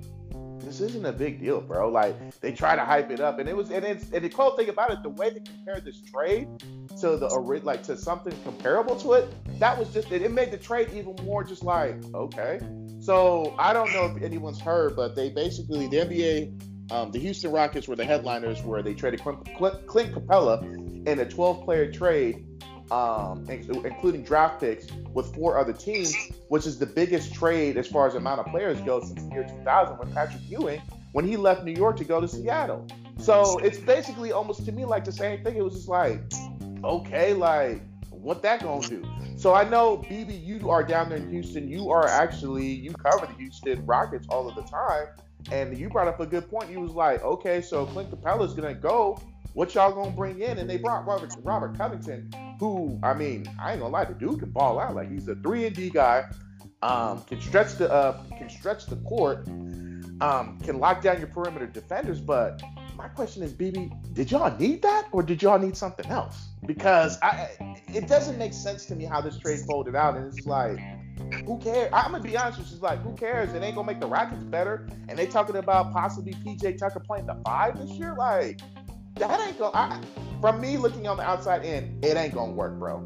this 0.64 0.82
isn't 0.82 1.06
a 1.06 1.12
big 1.12 1.40
deal, 1.40 1.62
bro. 1.62 1.90
Like 1.90 2.40
they 2.42 2.52
try 2.52 2.76
to 2.76 2.84
hype 2.84 3.12
it 3.12 3.20
up, 3.20 3.40
and 3.40 3.48
it 3.48 3.56
was, 3.56 3.72
and 3.72 3.84
it's, 3.86 4.12
and 4.12 4.24
the 4.24 4.30
cool 4.30 4.52
thing 4.52 4.70
about 4.70 4.92
it, 4.92 5.04
the 5.04 5.10
way 5.10 5.30
they 5.30 5.40
compared 5.40 5.86
this 5.86 6.02
trade 6.02 6.48
to 7.00 7.18
the 7.18 7.28
like 7.64 7.84
to 7.84 7.98
something 7.98 8.34
comparable 8.44 8.96
to 8.98 9.14
it, 9.14 9.60
that 9.60 9.78
was 9.78 9.90
just 9.94 10.12
it. 10.12 10.22
It 10.22 10.32
made 10.32 10.52
the 10.52 10.58
trade 10.58 10.90
even 10.94 11.16
more 11.24 11.44
just 11.44 11.64
like 11.64 11.96
okay. 12.14 12.60
So 13.00 13.56
I 13.58 13.74
don't 13.74 13.92
know 13.94 14.14
if 14.16 14.22
anyone's 14.22 14.60
heard, 14.60 14.96
but 14.96 15.16
they 15.16 15.30
basically 15.30 15.88
the 15.88 15.98
NBA, 15.98 16.92
um, 16.92 17.12
the 17.12 17.20
Houston 17.20 17.52
Rockets 17.52 17.88
were 17.88 17.96
the 17.96 18.06
headliners 18.06 18.62
where 18.62 18.84
they 18.84 18.94
traded 18.94 19.22
Clint, 19.22 19.88
Clint 19.88 20.14
Capela 20.14 20.62
in 21.08 21.20
a 21.20 21.26
12-player 21.26 21.92
trade 21.92 22.46
um, 22.92 23.48
including 23.50 24.22
draft 24.22 24.60
picks, 24.60 24.88
with 25.14 25.34
four 25.34 25.58
other 25.58 25.74
teams, 25.74 26.14
which 26.50 26.68
is 26.68 26.78
the 26.78 26.86
biggest 26.86 27.34
trade 27.34 27.78
as 27.78 27.88
far 27.88 28.06
as 28.06 28.16
amount 28.16 28.40
of 28.40 28.46
players 28.48 28.80
go 28.82 29.02
since 29.02 29.24
the 29.24 29.30
year 29.30 29.44
2000 29.44 29.98
when 29.98 30.12
Patrick 30.14 30.42
Ewing, 30.50 30.82
when 31.14 31.26
he 31.26 31.38
left 31.38 31.64
New 31.64 31.72
York 31.72 31.98
to 31.98 32.04
go 32.04 32.20
to 32.20 32.28
Seattle. 32.28 32.86
So 33.18 33.60
it's 33.60 33.78
basically 33.78 34.32
almost 34.32 34.66
to 34.66 34.72
me 34.72 34.84
like 34.86 35.06
the 35.06 35.12
same 35.12 35.44
thing. 35.44 35.56
It 35.56 35.64
was 35.64 35.74
just 35.76 35.88
like, 35.88 36.22
okay, 36.84 37.34
like 37.34 37.82
what 38.10 38.42
that 38.44 38.62
gonna 38.62 38.88
do? 38.88 39.04
So 39.38 39.54
I 39.54 39.68
know 39.68 39.98
BB, 39.98 40.46
you 40.46 40.70
are 40.70 40.84
down 40.84 41.10
there 41.10 41.18
in 41.18 41.30
Houston. 41.32 41.70
You 41.70 41.90
are 41.90 42.08
actually 42.08 42.68
you 42.68 42.92
cover 42.92 43.26
the 43.26 43.34
Houston 43.34 43.86
Rockets 43.86 44.28
all 44.30 44.48
of 44.48 44.56
the 44.56 44.64
time, 44.64 45.08
and 45.52 45.78
you 45.78 45.90
brought 45.90 46.08
up 46.08 46.20
a 46.20 46.26
good 46.26 46.50
point. 46.50 46.70
You 46.70 46.82
was 46.82 46.92
like, 46.92 47.24
okay, 47.24 47.62
so 47.62 47.86
Clint 47.86 48.12
Capela 48.12 48.46
is 48.46 48.54
gonna 48.54 48.74
go 48.74 49.20
what 49.54 49.76
y'all 49.76 49.92
gonna 49.92 50.12
bring 50.12 50.40
in? 50.40 50.58
And 50.58 50.70
they 50.70 50.78
brought 50.78 51.06
Robert 51.06 51.34
Robert 51.44 51.78
Covington, 51.78 52.32
who 52.60 53.00
I 53.04 53.14
mean, 53.14 53.50
I 53.60 53.72
ain't 53.72 53.82
gonna 53.82 53.94
lie, 53.94 54.06
the 54.06 54.14
dude 54.14 54.40
can 54.40 54.52
ball 54.52 54.80
out. 54.80 54.96
Like 54.96 55.12
he's 55.12 55.28
a 55.28 55.36
three 55.36 55.66
and 55.66 55.76
D 55.76 55.90
guy, 55.90 56.26
um, 56.82 57.22
can 57.24 57.42
stretch 57.42 57.76
the 57.76 57.92
uh, 57.92 58.22
can 58.38 58.50
stretch 58.50 58.86
the 58.86 58.96
court, 58.98 59.48
um, 59.48 60.60
can 60.64 60.80
lock 60.80 61.02
down 61.02 61.20
your 61.20 61.28
perimeter 61.28 61.68
defenders. 61.68 62.22
But 62.22 62.62
my 62.96 63.08
question 63.08 63.44
is, 63.44 63.54
BB, 63.54 64.14
did 64.14 64.32
y'all 64.32 64.56
need 64.58 64.82
that 64.84 65.08
or 65.12 65.24
did 65.24 65.42
y'all 65.42 65.60
need 65.60 65.76
something 65.76 66.06
else? 66.08 66.50
Because 66.66 67.18
I, 67.22 67.50
it 67.88 68.08
doesn't 68.08 68.38
make 68.38 68.54
sense 68.54 68.86
to 68.88 68.96
me 68.96 69.06
how 69.06 69.22
this 69.22 69.38
trade 69.38 69.60
folded 69.68 69.96
out, 69.96 70.16
and 70.16 70.28
it's 70.28 70.46
like. 70.46 70.80
Who 71.46 71.60
cares? 71.60 71.90
I'm 71.94 72.12
gonna 72.12 72.24
be 72.24 72.36
honest 72.36 72.60
with 72.60 72.68
you. 72.70 72.74
It's 72.76 72.84
like, 72.84 73.02
who 73.04 73.14
cares? 73.14 73.54
It 73.54 73.62
ain't 73.64 73.76
gonna 73.76 73.88
make 73.88 74.00
the 74.00 74.08
Rockets 74.08 74.44
better. 74.44 74.88
And 75.08 75.18
they 75.18 75.28
talking 75.28 75.56
about 75.56 75.94
possibly 75.94 76.34
PJ 76.34 76.78
Tucker 76.78 77.00
playing 77.00 77.28
the 77.28 77.40
five 77.46 77.80
this 77.80 77.92
year. 77.92 78.16
Like, 78.18 78.60
that 79.16 79.48
ain't 79.48 79.60
gonna. 79.60 79.76
I, 79.76 80.02
from 80.40 80.60
me 80.60 80.78
looking 80.78 81.08
on 81.08 81.18
the 81.18 81.24
outside 81.24 81.64
in, 81.64 82.00
it 82.02 82.18
ain't 82.18 82.34
gonna 82.34 82.52
work, 82.52 82.78
bro. 82.80 82.98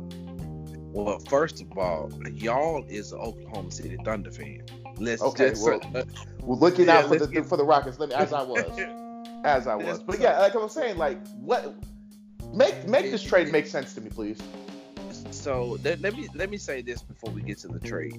Well, 0.95 1.19
first 1.27 1.61
of 1.61 1.77
all, 1.77 2.09
y'all 2.31 2.85
is 2.87 3.11
an 3.11 3.19
Oklahoma 3.19 3.69
City 3.69 3.97
Thunder 4.05 4.31
fan. 4.31 4.63
Let's 4.97 5.21
okay, 5.21 5.49
just, 5.49 5.65
well, 5.65 5.81
uh, 5.93 6.03
we're 6.41 6.55
looking 6.55 6.85
yeah, 6.85 6.99
out 6.99 7.09
for 7.09 7.19
the 7.19 7.27
get... 7.27 7.45
for 7.45 7.57
the 7.57 7.65
Rockets. 7.65 7.99
Let 7.99 8.09
me, 8.09 8.15
as 8.15 8.31
I 8.31 8.41
was, 8.43 8.79
as 9.43 9.67
I 9.67 9.75
was. 9.75 10.01
But 10.01 10.21
yeah, 10.21 10.39
like 10.39 10.55
I 10.55 10.59
was 10.59 10.73
saying, 10.73 10.97
like 10.97 11.25
what 11.35 11.75
make 12.53 12.87
make 12.87 13.11
this 13.11 13.21
trade 13.21 13.51
make 13.51 13.67
sense 13.67 13.93
to 13.95 14.01
me, 14.01 14.09
please. 14.09 14.41
So 15.31 15.77
let, 15.83 15.99
let 15.99 16.15
me 16.15 16.29
let 16.33 16.49
me 16.49 16.57
say 16.57 16.81
this 16.81 17.01
before 17.01 17.31
we 17.31 17.41
get 17.41 17.57
to 17.59 17.67
the 17.67 17.79
trade. 17.79 18.17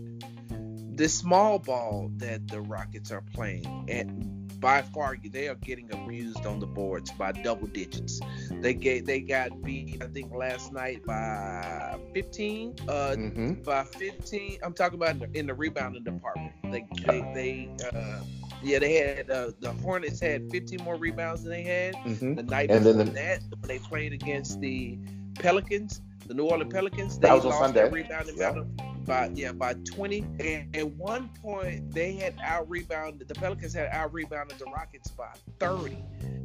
The 0.96 1.08
small 1.08 1.58
ball 1.58 2.10
that 2.16 2.46
the 2.48 2.60
Rockets 2.60 3.10
are 3.10 3.22
playing, 3.32 3.86
and 3.88 4.45
by 4.60 4.82
far 4.82 5.16
they 5.30 5.48
are 5.48 5.54
getting 5.56 5.92
abused 5.92 6.44
on 6.46 6.58
the 6.58 6.66
boards 6.66 7.10
by 7.12 7.32
double 7.32 7.66
digits. 7.66 8.20
They 8.50 8.74
get 8.74 9.06
they 9.06 9.20
got 9.20 9.62
beat 9.62 10.02
I 10.02 10.06
think 10.06 10.32
last 10.34 10.72
night 10.72 11.04
by 11.04 11.98
15. 12.14 12.76
Uh, 12.88 12.92
mm-hmm. 12.92 13.52
by 13.62 13.84
15. 13.84 14.58
I'm 14.62 14.72
talking 14.72 14.96
about 14.98 15.10
in 15.10 15.18
the, 15.18 15.38
in 15.38 15.46
the 15.46 15.54
rebounding 15.54 16.04
department. 16.04 16.52
They 16.64 16.86
they, 17.06 17.20
they 17.34 17.70
uh, 17.92 18.20
yeah, 18.62 18.78
they 18.78 18.94
had 18.94 19.30
uh, 19.30 19.50
the 19.60 19.72
Hornets 19.72 20.20
had 20.20 20.50
15 20.50 20.82
more 20.82 20.96
rebounds 20.96 21.42
than 21.42 21.52
they 21.52 21.62
had 21.62 21.94
mm-hmm. 21.94 22.34
the 22.34 22.42
night 22.42 22.70
and 22.70 22.84
before 22.84 23.04
then 23.04 23.06
the, 23.06 23.12
that 23.12 23.40
when 23.50 23.68
they 23.68 23.78
played 23.78 24.12
against 24.12 24.60
the 24.60 24.98
Pelicans, 25.34 26.00
the 26.26 26.34
New 26.34 26.44
Orleans 26.44 26.72
Pelicans. 26.72 27.18
They 27.18 27.30
lost 27.30 27.58
Sunday. 27.58 27.82
their 27.82 27.90
rebounding 27.90 28.36
yeah. 28.36 28.52
battle 28.52 28.66
by 29.06 29.30
yeah 29.34 29.52
by 29.52 29.72
20 29.72 30.18
and 30.40 30.76
at 30.76 30.86
one 30.92 31.30
point 31.40 31.90
they 31.92 32.14
had 32.14 32.34
out 32.42 32.68
rebounded 32.68 33.28
the 33.28 33.34
pelicans 33.34 33.72
had 33.72 33.88
out 33.88 34.12
rebounded 34.12 34.58
the 34.58 34.64
rockets 34.66 35.10
by 35.10 35.30
30 35.60 35.96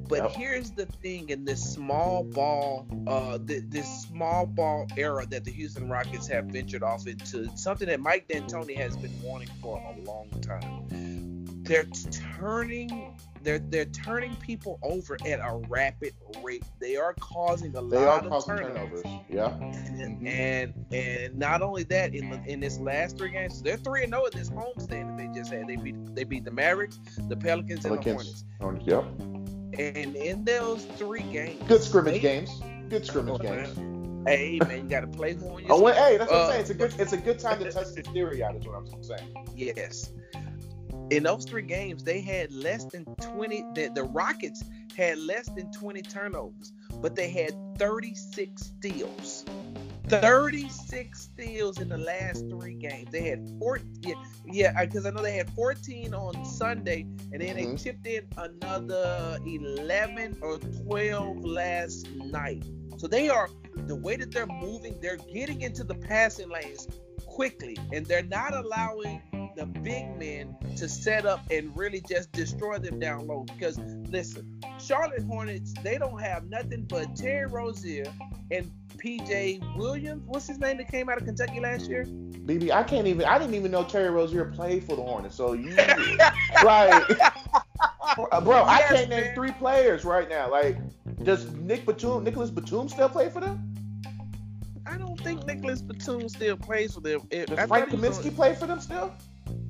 but 0.08 0.24
yep. 0.24 0.32
here's 0.32 0.72
the 0.72 0.86
thing 0.86 1.30
in 1.30 1.44
this 1.44 1.62
small 1.62 2.24
ball 2.24 2.88
uh 3.08 3.38
this 3.42 3.88
small 4.04 4.46
ball 4.46 4.88
era 4.96 5.26
that 5.26 5.44
the 5.44 5.52
houston 5.52 5.90
rockets 5.90 6.28
have 6.28 6.46
ventured 6.46 6.84
off 6.84 7.08
into 7.08 7.50
something 7.58 7.88
that 7.88 8.00
mike 8.00 8.28
d'antoni 8.28 8.76
has 8.76 8.96
been 8.98 9.14
wanting 9.22 9.50
for 9.62 9.78
a 9.78 10.02
long 10.06 10.30
time 10.42 11.46
they're 11.64 11.86
turning 12.12 13.16
they're 13.44 13.60
they're 13.60 13.86
turning 13.86 14.36
people 14.38 14.80
over 14.82 15.18
at 15.26 15.40
a 15.40 15.62
rapid 15.68 16.14
rate. 16.44 16.64
They 16.80 16.96
are 16.96 17.14
causing 17.20 17.76
a 17.76 17.82
they 17.82 17.98
lot 17.98 18.26
of 18.26 18.46
turnovers. 18.46 19.02
turnovers. 19.04 19.22
Yeah. 19.30 19.54
And, 19.54 20.18
mm-hmm. 20.18 20.28
and, 20.28 20.86
and 20.92 21.38
not 21.38 21.62
only 21.62 21.84
that, 21.84 22.14
in 22.14 22.30
the, 22.30 22.42
in 22.46 22.60
this 22.60 22.80
last 22.80 23.18
three 23.18 23.32
games, 23.32 23.62
they're 23.62 23.78
three 23.78 24.04
and 24.04 24.12
zero 24.12 24.24
oh 24.24 24.28
in 24.28 24.38
this 24.38 24.50
homestand 24.50 25.08
that 25.08 25.18
they 25.18 25.40
just 25.40 25.52
had. 25.52 25.68
They 25.68 25.76
beat 25.76 26.16
they 26.16 26.24
beat 26.24 26.46
the 26.46 26.52
Mavericks, 26.52 27.00
the 27.28 27.36
Pelicans, 27.36 27.86
and 27.86 27.98
the 27.98 28.12
Hornets. 28.60 28.86
Yep. 28.86 29.06
And 29.80 30.16
in 30.16 30.44
those 30.44 30.86
three 30.98 31.24
games, 31.24 31.62
good 31.68 31.82
scrimmage 31.82 32.16
they, 32.16 32.20
games. 32.20 32.62
Good 32.90 33.06
scrimmage 33.06 33.36
oh, 33.36 33.38
games. 33.38 33.78
Hey 34.28 34.60
man, 34.68 34.84
you 34.84 34.90
got 34.90 35.02
to 35.02 35.08
play 35.08 35.34
more. 35.34 35.60
Oh, 35.70 35.82
well, 35.82 35.96
hey, 35.96 36.18
that's 36.18 36.30
what 36.30 36.40
uh, 36.40 36.44
I'm 36.44 36.50
saying. 36.52 36.62
It's 36.62 36.70
a 36.70 36.74
good, 36.76 36.96
it's 37.00 37.14
a 37.14 37.18
good 37.18 37.40
time 37.40 37.58
to 37.60 37.72
test 37.72 37.96
the 37.96 38.04
theory 38.04 38.44
out. 38.44 38.56
Is 38.56 38.68
what 38.68 38.76
I'm 38.76 39.04
saying. 39.04 39.36
Yes, 39.56 40.14
in 41.12 41.24
those 41.24 41.44
three 41.44 41.62
games, 41.62 42.04
they 42.04 42.22
had 42.22 42.52
less 42.54 42.86
than 42.86 43.04
20. 43.16 43.66
The, 43.76 43.92
the 43.94 44.04
Rockets 44.04 44.64
had 44.96 45.20
less 45.20 45.48
than 45.50 45.72
20 45.72 46.02
turnovers, 46.04 46.72
but 47.02 47.16
they 47.16 47.30
had 47.30 47.54
36 47.78 48.62
steals. 48.62 49.46
36 50.08 51.22
steals 51.22 51.80
in 51.80 51.90
the 51.90 51.98
last 51.98 52.50
three 52.50 52.76
games. 52.76 53.12
They 53.12 53.30
had 53.30 53.50
14, 53.60 54.16
yeah, 54.46 54.84
because 54.84 55.04
yeah, 55.04 55.12
I 55.12 55.14
know 55.14 55.22
they 55.22 55.36
had 55.36 55.50
14 55.52 56.14
on 56.14 56.46
Sunday, 56.46 57.06
and 57.32 57.42
then 57.42 57.56
mm-hmm. 57.56 57.72
they 57.72 57.78
chipped 57.78 58.08
in 58.08 58.26
another 58.38 59.38
11 59.46 60.38
or 60.42 60.58
12 60.58 61.46
last 61.46 62.10
night. 62.12 62.66
So 62.98 63.08
they 63.08 63.30
are 63.30 63.50
the 63.88 63.96
way 63.96 64.16
that 64.18 64.32
they're 64.32 64.46
moving, 64.46 65.00
they're 65.02 65.18
getting 65.34 65.62
into 65.62 65.84
the 65.84 65.96
passing 65.96 66.50
lanes 66.50 66.88
quickly, 67.32 67.78
and 67.94 68.06
they're 68.06 68.24
not 68.24 68.54
allowing 68.54 69.22
the 69.56 69.66
big 69.66 70.18
men 70.18 70.56
to 70.76 70.90
set 70.90 71.26
up 71.26 71.40
and 71.50 71.76
really 71.78 72.02
just 72.08 72.32
destroy 72.34 72.78
them 72.78 73.00
down 73.00 73.26
low. 73.26 73.44
Because 73.44 73.78
listen, 74.10 74.62
Charlotte 74.80 75.24
Hornets, 75.24 75.74
they 75.82 75.98
don't 75.98 76.20
have 76.20 76.50
nothing 76.50 76.86
but 76.90 77.16
Terry 77.16 77.48
Rozier 77.48 78.06
and 78.52 78.70
PJ 78.98 79.78
Williams. 79.78 80.24
What's 80.28 80.48
his 80.48 80.60
name 80.60 80.78
that 80.78 80.92
came 80.92 81.10
out 81.10 81.18
of 81.18 81.26
Kentucky 81.26 81.62
last 81.62 81.90
year? 81.90 82.04
BB, 82.06 82.72
I 82.72 82.84
can't 82.84 83.08
even. 83.08 83.26
I 83.26 83.38
didn't 83.40 83.54
even 83.54 83.72
know 83.72 83.84
Terry 83.84 84.10
Rozier 84.10 84.46
played 84.46 84.84
for 84.84 84.96
the 84.98 85.02
Hornets. 85.02 85.36
So 85.36 85.54
you, 85.54 85.70
like, 86.64 87.08
bro, 88.44 88.64
I 88.66 88.84
can't 88.90 89.10
name 89.10 89.34
three 89.36 89.52
players 89.54 90.04
right 90.04 90.28
now. 90.28 90.52
Like, 90.52 90.78
does 91.24 91.50
Nick 91.54 91.86
Batum, 91.86 92.24
Nicholas 92.26 92.50
Batum, 92.50 92.90
still 92.90 93.10
play 93.10 93.30
for 93.30 93.40
them? 93.40 93.72
I 94.92 94.98
don't 94.98 95.20
think 95.20 95.46
Nicholas 95.46 95.82
Batum 95.82 96.28
still 96.28 96.58
plays 96.58 96.94
for 96.94 97.00
them. 97.00 97.22
Does 97.30 97.68
Frank 97.68 97.90
Kaminsky 97.90 98.36
play 98.36 98.56
for 98.56 98.68
them 98.68 98.82
still? 98.82 99.14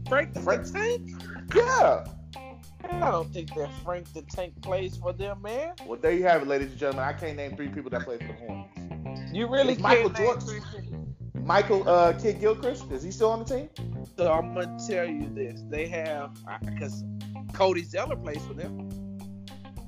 Frank 0.10 0.34
the 0.34 0.40
Frank 0.42 0.72
Tank? 0.72 1.10
Yeah. 1.56 2.06
I 2.90 3.12
don't 3.12 3.32
think 3.32 3.54
that 3.54 3.70
Frank 3.84 4.12
the 4.14 4.24
Tank 4.24 4.60
plays 4.64 4.98
for 4.98 5.14
them, 5.14 5.42
man. 5.44 5.74
Well, 5.86 6.00
there 6.00 6.12
you 6.12 6.24
have 6.24 6.42
it, 6.42 6.48
ladies 6.48 6.72
and 6.72 6.78
gentlemen. 6.80 7.06
I 7.06 7.14
can't 7.14 7.38
name 7.38 7.56
three 7.56 7.70
people 7.70 7.92
that 7.92 8.04
play 8.04 8.18
for 8.18 8.28
the 8.28 8.34
Hornets. 8.34 9.32
You 9.32 9.48
really 9.48 9.76
can't 9.76 9.82
Michael 9.82 10.10
Jordan. 10.10 11.16
Michael 11.36 11.88
uh, 11.88 12.14
Kidd-Gilchrist 12.14 12.92
is 12.92 13.04
he 13.04 13.12
still 13.12 13.30
on 13.30 13.40
the 13.40 13.46
team? 13.46 13.70
So 14.18 14.32
I'm 14.32 14.54
gonna 14.54 14.78
tell 14.88 15.06
you 15.06 15.30
this: 15.34 15.62
they 15.70 15.88
have 15.88 16.36
because 16.66 17.04
Cody 17.54 17.84
Zeller 17.84 18.16
plays 18.16 18.44
for 18.46 18.54
them. 18.54 18.90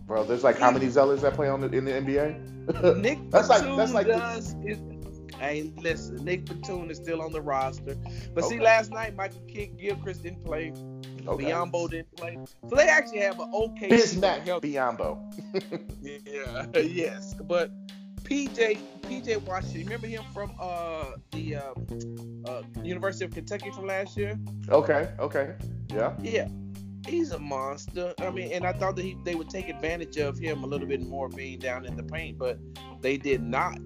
Bro, 0.06 0.26
there's 0.26 0.44
like 0.44 0.60
how 0.60 0.72
many 0.72 0.88
Zellers 0.88 1.22
that 1.22 1.34
play 1.34 1.50
on 1.50 1.62
the, 1.62 1.68
in 1.68 1.86
the 1.86 1.92
NBA? 1.92 2.98
Nick 2.98 3.20
that's 3.30 3.50
like 3.50 3.64
that's 3.76 3.94
like 3.94 4.08
does 4.08 4.56
is, 4.66 4.80
Hey, 5.44 5.74
listen, 5.76 6.24
Nick 6.24 6.46
Batum 6.46 6.90
is 6.90 6.96
still 6.96 7.22
on 7.22 7.34
the 7.34 7.42
roster, 7.42 7.98
but 8.34 8.46
okay. 8.46 8.56
see, 8.56 8.62
last 8.62 8.92
night 8.92 9.14
Michael 9.14 9.42
Kidd-Gilchrist 9.42 10.24
didn't 10.24 10.46
play. 10.46 10.72
Okay. 11.28 11.46
Biyombo 11.46 11.90
didn't 11.90 12.16
play, 12.16 12.38
so 12.70 12.76
they 12.78 12.88
actually 12.88 13.20
have 13.20 13.38
an 13.42 13.52
okay. 13.54 13.90
Bismack 13.90 14.46
Biyombo. 14.46 15.20
yeah, 16.02 16.80
yes, 16.82 17.34
but 17.34 17.72
PJ 18.24 18.78
PJ 19.02 19.46
Washington. 19.46 19.84
Remember 19.84 20.08
him 20.08 20.24
from 20.34 20.54
uh, 20.62 21.12
the 21.32 21.58
uh, 21.58 21.74
uh, 22.50 22.64
University 22.82 23.26
of 23.26 23.32
Kentucky 23.32 23.70
from 23.72 23.86
last 23.86 24.16
year? 24.16 24.40
Okay, 24.70 25.10
okay, 25.20 25.56
yeah, 25.94 26.14
yeah. 26.22 26.48
He's 27.06 27.32
a 27.32 27.40
monster. 27.40 28.14
I 28.20 28.30
mean, 28.30 28.54
and 28.54 28.66
I 28.66 28.72
thought 28.72 28.96
that 28.96 29.04
he, 29.04 29.18
they 29.26 29.36
would 29.36 29.50
take 29.50 29.68
advantage 29.68 30.16
of 30.18 30.38
him 30.38 30.64
a 30.64 30.68
little 30.68 30.88
bit 30.88 31.02
more 31.02 31.28
being 31.28 31.60
down 31.60 31.86
in 31.86 31.98
the 31.98 32.04
paint, 32.04 32.38
but 32.38 32.60
they 33.02 33.18
did 33.18 33.44
not. 33.44 33.78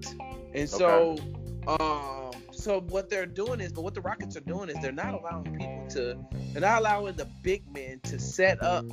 And 0.53 0.70
so, 0.70 1.12
okay. 1.14 1.37
Um, 1.68 2.32
so 2.51 2.82
what 2.82 3.09
they're 3.09 3.26
doing 3.26 3.59
is, 3.59 3.72
but 3.72 3.84
what 3.84 3.93
the 3.93 4.01
Rockets 4.01 4.36
are 4.38 4.41
doing 4.41 4.70
is 4.70 4.78
they're 4.82 4.91
not 4.91 5.13
allowing 5.13 5.57
people 5.57 5.86
to, 5.89 6.18
they're 6.53 6.61
not 6.61 6.80
allowing 6.80 7.15
the 7.15 7.28
big 7.43 7.63
men 7.74 7.99
to 8.03 8.20
set 8.20 8.61
up 8.63 8.86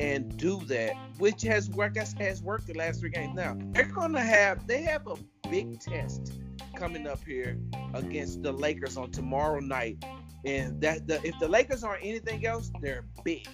and 0.00 0.36
do 0.36 0.60
that, 0.66 0.94
which 1.18 1.42
has 1.42 1.70
worked 1.70 1.96
has 1.96 2.42
worked 2.42 2.66
the 2.66 2.74
last 2.74 3.00
three 3.00 3.10
games. 3.10 3.34
Now 3.34 3.56
they're 3.72 3.84
gonna 3.84 4.20
have 4.20 4.66
they 4.66 4.82
have 4.82 5.06
a 5.06 5.16
big 5.48 5.80
test 5.80 6.32
coming 6.74 7.06
up 7.06 7.22
here 7.24 7.58
against 7.94 8.42
the 8.42 8.52
Lakers 8.52 8.96
on 8.96 9.10
tomorrow 9.10 9.60
night, 9.60 10.04
and 10.44 10.80
that 10.80 11.06
the, 11.06 11.24
if 11.26 11.38
the 11.38 11.48
Lakers 11.48 11.84
aren't 11.84 12.04
anything 12.04 12.46
else, 12.46 12.70
they're 12.80 13.04
big. 13.24 13.46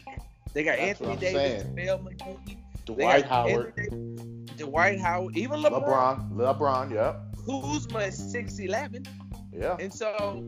They 0.54 0.64
got 0.64 0.78
That's 0.78 1.00
Anthony 1.00 1.16
Davis, 1.16 1.64
Phil 1.74 1.98
McGee, 1.98 2.56
Dwight 2.86 3.26
Howard, 3.26 3.74
Davis, 3.76 4.56
Dwight 4.56 5.00
Howard, 5.00 5.36
even 5.36 5.60
LeBron. 5.60 6.32
LeBron, 6.32 6.58
LeBron, 6.58 6.92
yep. 6.92 7.27
Kuzma 7.48 8.00
is 8.00 8.16
six 8.32 8.58
eleven. 8.58 9.04
Yeah. 9.52 9.76
And 9.80 9.92
so 9.92 10.44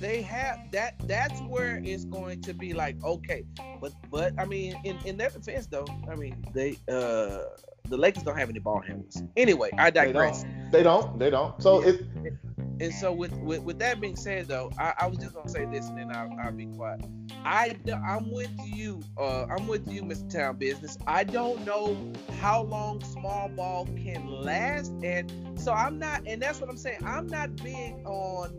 they 0.00 0.22
have 0.22 0.58
that 0.72 0.94
that's 1.06 1.40
where 1.42 1.80
it's 1.84 2.04
going 2.04 2.40
to 2.40 2.54
be 2.54 2.72
like 2.72 2.96
okay 3.04 3.44
but 3.80 3.92
but 4.10 4.32
i 4.38 4.46
mean 4.46 4.74
in 4.84 4.96
in 5.04 5.16
their 5.18 5.28
defense 5.28 5.66
though 5.66 5.84
i 6.10 6.14
mean 6.16 6.34
they 6.54 6.70
uh 6.88 7.42
the 7.90 7.96
lakers 7.96 8.22
don't 8.22 8.36
have 8.38 8.48
any 8.48 8.58
ball 8.58 8.80
handlers 8.80 9.22
anyway 9.36 9.68
i 9.76 9.90
digress 9.90 10.42
they 10.42 10.48
don't 10.48 10.72
they 10.72 10.82
don't, 10.82 11.18
they 11.18 11.30
don't. 11.30 11.62
so 11.62 11.82
yeah. 11.82 11.90
it 11.90 12.34
and 12.80 12.94
so 12.94 13.12
with, 13.12 13.32
with 13.34 13.62
with 13.62 13.78
that 13.78 14.00
being 14.00 14.16
said 14.16 14.48
though 14.48 14.70
I, 14.78 14.94
I 15.00 15.06
was 15.06 15.18
just 15.18 15.34
gonna 15.34 15.48
say 15.48 15.66
this 15.66 15.88
and 15.88 15.98
then 15.98 16.14
I'll, 16.14 16.34
I'll 16.42 16.52
be 16.52 16.66
quiet 16.66 17.04
i 17.44 17.76
i'm 18.06 18.30
with 18.30 18.50
you 18.66 19.02
uh 19.18 19.46
i'm 19.46 19.66
with 19.66 19.90
you 19.90 20.02
mr 20.02 20.28
town 20.30 20.56
business 20.56 20.98
i 21.06 21.24
don't 21.24 21.64
know 21.64 22.12
how 22.40 22.62
long 22.62 23.02
small 23.04 23.48
ball 23.48 23.86
can 23.96 24.26
last 24.26 24.92
and 25.02 25.32
so 25.58 25.72
i'm 25.72 25.98
not 25.98 26.22
and 26.26 26.42
that's 26.42 26.60
what 26.60 26.70
i'm 26.70 26.76
saying 26.76 26.98
i'm 27.04 27.26
not 27.26 27.54
big 27.56 27.94
on 28.06 28.50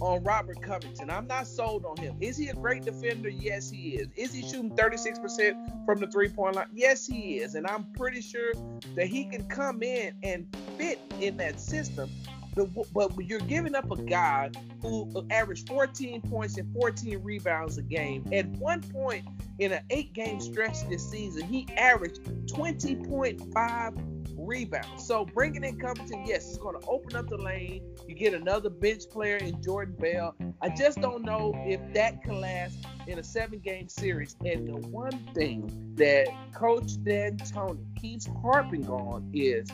on 0.00 0.22
Robert 0.24 0.60
Covington. 0.60 1.10
I'm 1.10 1.26
not 1.26 1.46
sold 1.46 1.84
on 1.84 1.96
him. 1.96 2.16
Is 2.20 2.36
he 2.36 2.48
a 2.48 2.54
great 2.54 2.84
defender? 2.84 3.28
Yes, 3.28 3.70
he 3.70 3.96
is. 3.96 4.08
Is 4.16 4.32
he 4.32 4.42
shooting 4.42 4.70
36% 4.70 5.86
from 5.86 6.00
the 6.00 6.06
three 6.06 6.28
point 6.28 6.56
line? 6.56 6.66
Yes, 6.74 7.06
he 7.06 7.38
is. 7.38 7.54
And 7.54 7.66
I'm 7.66 7.84
pretty 7.96 8.20
sure 8.20 8.52
that 8.94 9.06
he 9.06 9.24
can 9.24 9.44
come 9.44 9.82
in 9.82 10.12
and 10.22 10.46
fit 10.76 11.00
in 11.20 11.36
that 11.38 11.60
system. 11.60 12.10
But 12.56 13.16
you're 13.18 13.38
giving 13.40 13.74
up 13.74 13.90
a 13.90 14.02
guy 14.02 14.50
who 14.80 15.26
averaged 15.30 15.68
14 15.68 16.22
points 16.22 16.56
and 16.56 16.72
14 16.72 17.22
rebounds 17.22 17.76
a 17.76 17.82
game. 17.82 18.24
At 18.32 18.46
one 18.48 18.80
point 18.80 19.28
in 19.58 19.72
an 19.72 19.82
eight 19.90 20.14
game 20.14 20.40
stretch 20.40 20.88
this 20.88 21.08
season, 21.08 21.46
he 21.46 21.68
averaged 21.76 22.22
20.5 22.46 24.12
rebounds. 24.38 25.06
So 25.06 25.26
bringing 25.26 25.64
in 25.64 25.78
Covington, 25.78 26.24
yes, 26.26 26.48
it's 26.48 26.58
going 26.58 26.80
to 26.80 26.86
open 26.86 27.14
up 27.16 27.28
the 27.28 27.36
lane. 27.36 27.82
You 28.08 28.14
get 28.14 28.32
another 28.32 28.70
bench 28.70 29.02
player 29.10 29.36
in 29.36 29.62
Jordan 29.62 29.94
Bell. 29.98 30.34
I 30.62 30.70
just 30.70 31.00
don't 31.00 31.24
know 31.24 31.52
if 31.66 31.80
that 31.94 32.22
can 32.22 32.40
last 32.40 32.78
in 33.06 33.18
a 33.18 33.22
seven-game 33.22 33.88
series. 33.88 34.36
And 34.44 34.66
the 34.66 34.88
one 34.88 35.18
thing 35.34 35.92
that 35.96 36.28
Coach 36.54 37.02
D'Antoni 37.04 37.84
keeps 37.96 38.26
harping 38.42 38.88
on 38.88 39.30
is, 39.34 39.68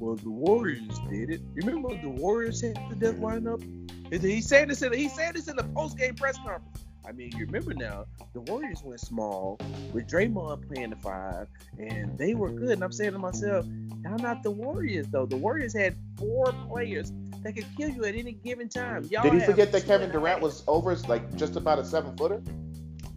well, 0.00 0.16
the 0.16 0.30
Warriors 0.30 0.98
did 1.10 1.30
it. 1.30 1.42
Remember 1.54 1.90
the 2.00 2.08
Warriors 2.08 2.60
had 2.62 2.76
the 2.88 2.96
death 2.96 3.16
lineup? 3.16 3.62
He 4.10 4.40
said 4.40 4.68
this 4.68 4.82
in 4.82 4.92
he 4.92 5.08
said 5.08 5.34
this 5.34 5.46
in 5.46 5.56
the 5.56 5.62
post-game 5.62 6.14
press 6.14 6.36
conference. 6.38 6.84
I 7.06 7.12
mean, 7.12 7.32
you 7.36 7.46
remember 7.46 7.74
now, 7.74 8.06
the 8.34 8.40
Warriors 8.40 8.82
went 8.82 9.00
small 9.00 9.58
with 9.92 10.06
Draymond 10.06 10.68
playing 10.68 10.90
the 10.90 10.96
five, 10.96 11.48
and 11.78 12.16
they 12.18 12.34
were 12.34 12.50
good. 12.50 12.70
And 12.70 12.84
I'm 12.84 12.92
saying 12.92 13.12
to 13.12 13.18
myself, 13.18 13.66
now 14.00 14.16
not 14.16 14.42
the 14.42 14.50
Warriors 14.50 15.06
though. 15.08 15.26
The 15.26 15.36
Warriors 15.36 15.74
had 15.74 15.96
four 16.16 16.52
players 16.68 17.12
that 17.42 17.54
could 17.54 17.66
kill 17.76 17.88
you 17.88 18.04
at 18.04 18.14
any 18.14 18.32
given 18.32 18.68
time. 18.68 19.04
Y'all 19.10 19.22
Did 19.22 19.34
he 19.34 19.40
forget 19.40 19.70
that 19.72 19.86
Kevin 19.86 20.10
Durant 20.10 20.40
was 20.40 20.62
over 20.66 20.94
like 21.08 21.34
just 21.36 21.56
about 21.56 21.78
a 21.78 21.84
seven 21.84 22.16
footer? 22.16 22.42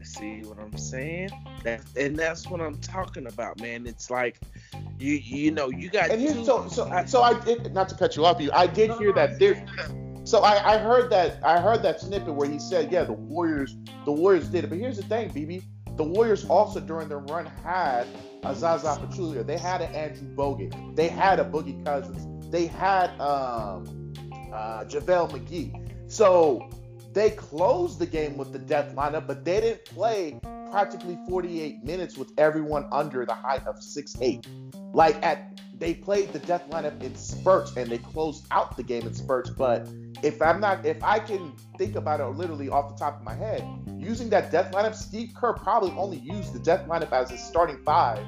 See 0.03 0.41
what 0.41 0.59
I'm 0.59 0.77
saying? 0.77 1.29
That 1.63 1.81
and 1.97 2.17
that's 2.17 2.47
what 2.47 2.61
I'm 2.61 2.77
talking 2.79 3.27
about, 3.27 3.59
man. 3.61 3.87
It's 3.87 4.09
like 4.09 4.39
you 4.99 5.13
you 5.15 5.51
know 5.51 5.69
you 5.69 5.89
got. 5.89 6.09
And 6.09 6.21
here's 6.21 6.45
so 6.45 6.67
so 6.67 7.03
so 7.05 7.21
I 7.21 7.39
did 7.39 7.73
not 7.73 7.89
to 7.89 7.95
cut 7.95 8.15
you 8.15 8.25
off. 8.25 8.41
You 8.41 8.51
I 8.53 8.67
did 8.67 8.91
hear 8.93 9.13
that 9.13 9.37
so 10.25 10.39
I, 10.39 10.75
I 10.75 10.77
heard 10.77 11.09
that 11.11 11.43
I 11.43 11.59
heard 11.59 11.83
that 11.83 11.99
snippet 11.99 12.33
where 12.33 12.49
he 12.49 12.57
said, 12.57 12.91
yeah, 12.91 13.03
the 13.03 13.13
Warriors, 13.13 13.75
the 14.05 14.11
Warriors 14.11 14.47
did 14.47 14.63
it. 14.63 14.69
But 14.69 14.79
here's 14.79 14.97
the 14.97 15.03
thing, 15.03 15.29
BB, 15.29 15.63
the 15.97 16.03
Warriors 16.03 16.45
also 16.45 16.79
during 16.79 17.09
their 17.09 17.19
run 17.19 17.45
had 17.45 18.07
a 18.43 18.55
Zaza 18.55 18.99
Pachulia. 19.01 19.45
They 19.45 19.57
had 19.57 19.81
an 19.81 19.93
Andrew 19.93 20.27
Bogut. 20.33 20.95
They 20.95 21.09
had 21.09 21.39
a 21.39 21.43
Boogie 21.43 21.83
Cousins. 21.85 22.49
They 22.49 22.67
had 22.67 23.09
um, 23.19 24.13
uh, 24.53 24.85
JaVale 24.85 25.31
McGee. 25.31 26.11
So 26.11 26.69
they 27.13 27.29
closed 27.31 27.99
the 27.99 28.05
game 28.05 28.37
with 28.37 28.51
the 28.51 28.59
death 28.59 28.95
lineup, 28.95 29.27
but 29.27 29.45
they 29.45 29.61
didn't 29.61 29.85
play 29.85 30.39
practically 30.71 31.17
48 31.29 31.83
minutes 31.83 32.17
with 32.17 32.31
everyone 32.37 32.87
under 32.91 33.25
the 33.25 33.33
height 33.33 33.65
of 33.67 33.81
six 33.81 34.15
eight. 34.21 34.47
Like 34.93 35.23
at 35.23 35.59
they 35.77 35.93
played 35.93 36.31
the 36.31 36.39
death 36.39 36.69
lineup 36.69 37.01
in 37.03 37.15
spurts 37.15 37.75
and 37.75 37.89
they 37.89 37.97
closed 37.97 38.45
out 38.51 38.77
the 38.77 38.83
game 38.83 39.05
in 39.05 39.13
spurts, 39.13 39.49
but 39.49 39.87
if 40.23 40.41
I'm 40.41 40.59
not, 40.59 40.85
if 40.85 41.03
I 41.03 41.19
can 41.19 41.53
think 41.77 41.95
about 41.95 42.19
it 42.19 42.25
literally 42.37 42.69
off 42.69 42.95
the 42.95 43.03
top 43.03 43.17
of 43.17 43.23
my 43.23 43.33
head, 43.33 43.63
using 43.97 44.29
that 44.29 44.51
death 44.51 44.71
lineup, 44.71 44.95
Steve 44.95 45.33
Kerr 45.35 45.53
probably 45.53 45.91
only 45.91 46.17
used 46.17 46.53
the 46.53 46.59
death 46.59 46.87
lineup 46.87 47.11
as 47.11 47.29
his 47.29 47.43
starting 47.43 47.77
five. 47.83 48.23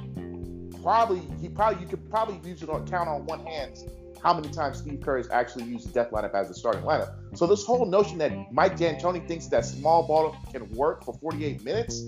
Probably, 0.83 1.21
he 1.41 1.49
probably, 1.49 1.81
you 1.81 1.87
could 1.87 2.09
probably 2.09 2.47
use 2.47 2.61
it 2.61 2.69
on 2.69 2.85
count 2.87 3.07
on 3.07 3.25
one 3.25 3.45
hand 3.45 3.77
how 4.25 4.33
many 4.33 4.49
times 4.49 4.79
Steve 4.79 5.01
Kerr 5.05 5.17
has 5.17 5.29
actually 5.29 5.65
used 5.65 5.87
the 5.87 5.93
death 5.93 6.09
lineup 6.09 6.33
as 6.33 6.49
a 6.49 6.55
starting 6.55 6.83
lineup. 6.83 7.11
So 7.35 7.45
this 7.45 7.63
whole 7.63 7.85
notion 7.85 8.17
that 8.17 8.31
Mike 8.51 8.75
D'Antoni 8.75 9.25
thinks 9.27 9.45
that 9.49 9.65
small 9.65 10.07
ball 10.07 10.35
can 10.51 10.67
work 10.71 11.05
for 11.05 11.13
48 11.13 11.63
minutes, 11.63 12.03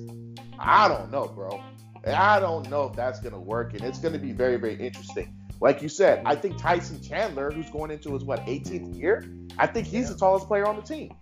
I 0.57 0.87
don't 0.87 1.11
know, 1.11 1.27
bro. 1.27 1.61
I 2.07 2.39
don't 2.39 2.71
know 2.71 2.85
if 2.85 2.95
that's 2.95 3.19
gonna 3.19 3.39
work, 3.39 3.75
and 3.75 3.83
it's 3.83 3.99
gonna 3.99 4.17
be 4.17 4.31
very, 4.31 4.57
very 4.57 4.75
interesting. 4.75 5.33
like 5.59 5.81
you 5.81 5.89
said, 5.89 6.21
I 6.23 6.35
think 6.35 6.61
Tyson 6.61 7.01
Chandler, 7.01 7.51
who's 7.51 7.69
going 7.71 7.89
into 7.89 8.13
his 8.13 8.23
what 8.23 8.45
18th 8.47 8.95
year, 8.95 9.25
I 9.57 9.65
think 9.65 9.87
he's 9.87 10.03
Yeah. 10.03 10.13
the 10.13 10.19
tallest 10.19 10.47
player 10.47 10.67
on 10.67 10.75
the 10.75 10.83
team. 10.83 11.15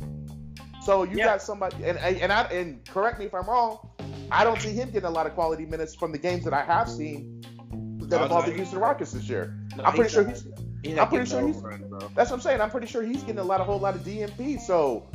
So 0.81 1.03
you 1.03 1.17
Yeah. 1.17 1.25
got 1.25 1.41
somebody, 1.41 1.85
and 1.85 1.97
and 1.97 2.33
I 2.33 2.43
and 2.43 2.85
correct 2.85 3.17
me 3.17 3.25
if 3.25 3.33
I'm 3.33 3.47
wrong, 3.47 3.79
I 4.29 4.43
don't 4.43 4.59
see 4.59 4.73
him 4.73 4.91
getting 4.91 5.07
a 5.07 5.11
lot 5.11 5.25
of 5.25 5.35
quality 5.35 5.65
minutes 5.65 5.95
from 5.95 6.11
the 6.11 6.17
games 6.17 6.43
that 6.43 6.53
I 6.53 6.63
have 6.63 6.89
seen 6.89 7.41
that 8.09 8.21
involve 8.21 8.45
no, 8.45 8.51
the 8.51 8.57
Houston 8.57 8.79
Rockets 8.79 9.11
this 9.11 9.27
year. 9.29 9.57
No, 9.75 9.83
I'm 9.83 9.93
pretty 9.93 10.09
sure 10.11 10.23
not- 10.23 10.33
he's. 10.33 10.47
he's 10.83 10.97
I'm 10.97 11.07
pretty 11.07 11.29
sure 11.29 11.41
he's- 11.45 11.57
overrun, 11.57 11.85
bro. 11.89 11.99
That's 12.15 12.29
what 12.29 12.37
I'm 12.37 12.41
saying. 12.41 12.61
I'm 12.61 12.69
pretty 12.71 12.87
sure 12.87 13.01
he's 13.03 13.21
getting 13.23 13.39
a 13.39 13.43
lot, 13.43 13.61
a 13.61 13.63
whole 13.63 13.79
lot 13.79 13.95
of 13.95 14.01
DNP. 14.01 14.59
So, 14.59 15.07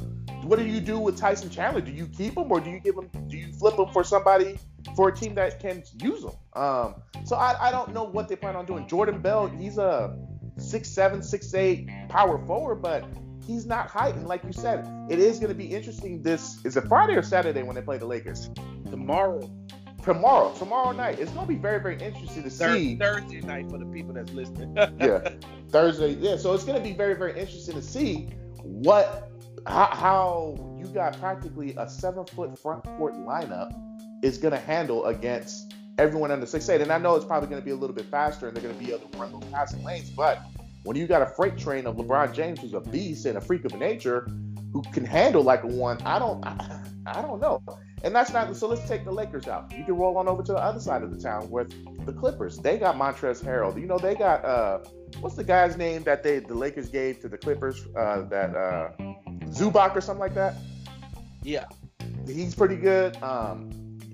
what 0.43 0.59
do 0.59 0.65
you 0.67 0.81
do 0.81 0.99
with 0.99 1.19
Tyson 1.19 1.51
Chandler? 1.51 1.81
Do 1.81 1.93
you 1.93 2.07
keep 2.07 2.37
him 2.37 2.51
or 2.51 2.61
do 2.61 2.71
you 2.71 2.81
give 2.81 2.95
him? 2.97 3.11
Do 3.29 3.37
you 3.37 3.53
flip 3.53 3.79
him 3.79 3.89
for 3.93 4.03
somebody 4.05 4.59
for 4.97 5.09
a 5.09 5.15
team 5.15 5.35
that 5.37 5.61
can 5.61 5.83
use 6.03 6.25
him? 6.25 6.33
Um, 6.55 6.95
so 7.25 7.37
I, 7.37 7.69
I 7.69 7.71
don't 7.71 7.93
know 7.93 8.05
what 8.05 8.29
they 8.29 8.37
plan 8.37 8.57
on 8.57 8.65
doing. 8.67 8.87
Jordan 8.89 9.21
Bell, 9.21 9.47
he's 9.47 9.79
a 9.79 10.17
six 10.57 10.89
seven, 10.89 11.23
six 11.23 11.53
eight 11.55 11.89
power 12.09 12.39
forward, 12.47 12.77
but 12.77 13.05
he's 13.47 13.67
not 13.67 13.89
height. 13.89 14.15
And 14.15 14.27
like 14.27 14.43
you 14.45 14.53
said, 14.53 14.89
it 15.11 15.19
is 15.19 15.39
going 15.39 15.49
to 15.51 15.55
be 15.55 15.67
interesting. 15.67 16.23
This 16.23 16.65
is 16.65 16.77
it 16.77 16.85
Friday 16.89 17.15
or 17.15 17.23
Saturday 17.23 17.63
when 17.63 17.75
they 17.77 17.83
play 17.83 17.99
the 17.99 18.07
Lakers? 18.07 18.51
Tomorrow, 18.91 19.49
Tomorrow, 20.03 20.55
tomorrow 20.55 20.93
night. 20.93 21.19
It's 21.19 21.31
going 21.33 21.47
to 21.47 21.53
be 21.53 21.59
very, 21.59 21.81
very 21.81 22.01
interesting 22.01 22.43
to 22.43 22.51
Thur- 22.51 22.75
see. 22.75 22.97
Thursday 22.97 23.41
night 23.41 23.71
for 23.71 23.79
the 23.79 23.87
people 23.87 24.15
that's 24.15 24.33
listening. 24.33 24.75
yeah, 25.01 25.29
Thursday. 25.71 26.15
Yeah, 26.15 26.37
so 26.37 26.55
it's 26.55 26.65
going 26.65 26.81
to 26.81 26.87
be 26.87 26.95
very, 26.95 27.15
very 27.15 27.39
interesting 27.39 27.75
to 27.75 27.83
see 27.83 28.31
what 28.63 29.31
how, 29.67 29.87
how 29.87 30.77
you 30.79 30.87
got 30.87 31.19
practically 31.19 31.75
a 31.77 31.89
seven 31.89 32.25
foot 32.25 32.59
front 32.59 32.85
court 32.85 33.15
lineup 33.15 33.73
is 34.23 34.39
going 34.39 34.53
to 34.53 34.61
handle 34.61 35.07
against 35.07 35.75
everyone 35.99 36.31
under 36.31 36.47
six 36.47 36.69
eight. 36.69 36.81
And 36.81 36.91
I 36.91 36.99
know 36.99 37.15
it's 37.17 37.25
probably 37.25 37.49
going 37.49 37.61
to 37.61 37.65
be 37.65 37.73
a 37.73 37.77
little 37.77 37.95
bit 37.95 38.07
faster, 38.07 38.49
and 38.49 38.57
they're 38.57 38.63
going 38.63 38.77
to 38.77 38.85
be 38.85 38.93
able 38.93 39.09
to 39.09 39.19
run 39.19 39.33
those 39.33 39.45
passing 39.51 39.85
lanes. 39.85 40.11
But 40.11 40.41
when 40.85 40.97
you 40.97 41.07
got 41.07 41.23
a 41.23 41.27
freight 41.27 41.59
train 41.59 41.87
of 41.87 41.97
LeBron 41.97 42.33
James, 42.33 42.61
who's 42.61 42.75
a 42.75 42.81
beast 42.81 43.27
and 43.27 43.37
a 43.37 43.41
freak 43.41 43.65
of 43.65 43.75
nature, 43.79 44.27
who 44.73 44.83
can 44.93 45.05
handle 45.05 45.43
like 45.43 45.63
a 45.63 45.67
one, 45.67 46.01
I 46.03 46.19
don't, 46.19 46.45
I, 46.47 46.83
I 47.07 47.23
don't 47.23 47.41
know. 47.41 47.63
And 48.03 48.15
that's 48.15 48.33
not 48.33 48.55
so. 48.57 48.69
Let's 48.69 48.89
take 48.89 49.05
the 49.05 49.13
Lakers 49.13 49.47
out. 49.47 49.73
You 49.77 49.85
can 49.85 49.97
roll 49.97 50.17
on 50.17 50.29
over 50.29 50.43
to 50.43 50.53
the 50.53 50.59
other 50.59 50.81
side 50.81 51.03
of 51.03 51.11
the 51.15 51.21
town 51.21 51.51
with 51.51 51.71
the 52.07 52.13
Clippers. 52.13 52.59
They 52.59 52.79
got 52.79 52.97
Montrezl 52.97 53.45
Harrell. 53.45 53.79
You 53.79 53.87
know 53.87 53.99
they 53.99 54.15
got 54.15 54.45
uh, 54.45 54.79
what's 55.21 55.37
the 55.37 55.45
guy's 55.45 55.77
name 55.77 56.03
that 56.05 56.23
they 56.23 56.39
the 56.39 56.55
Lakers 56.55 56.89
gave 56.89 57.21
to 57.21 57.29
the 57.29 57.37
Clippers? 57.37 57.87
Uh, 57.97 58.23
that 58.23 58.55
uh, 58.57 58.91
Zubac 59.49 59.95
or 59.95 60.01
something 60.01 60.21
like 60.21 60.35
that. 60.35 60.55
yeah, 61.43 61.67
He's 62.27 62.55
pretty 62.55 62.77
good. 62.77 63.21
Um, 63.23 63.71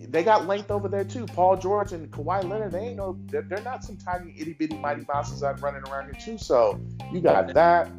they 0.09 0.23
got 0.25 0.47
length 0.47 0.71
over 0.71 0.89
there 0.89 1.05
too. 1.05 1.27
Paul 1.27 1.57
George 1.57 1.93
and 1.93 2.11
Kawhi 2.11 2.43
Leonard. 2.49 2.73
They 2.73 2.89
ain't 2.89 2.97
no. 2.97 3.19
They're, 3.27 3.43
they're 3.43 3.63
not 3.63 3.85
some 3.85 3.97
tiny 3.97 4.35
itty 4.39 4.55
bitty 4.55 4.79
mighty 4.79 5.05
mouses 5.07 5.43
out 5.43 5.61
running 5.61 5.83
around 5.89 6.05
here 6.05 6.21
too. 6.21 6.39
So 6.39 6.81
you 7.13 7.21
got 7.21 7.53
that. 7.55 7.91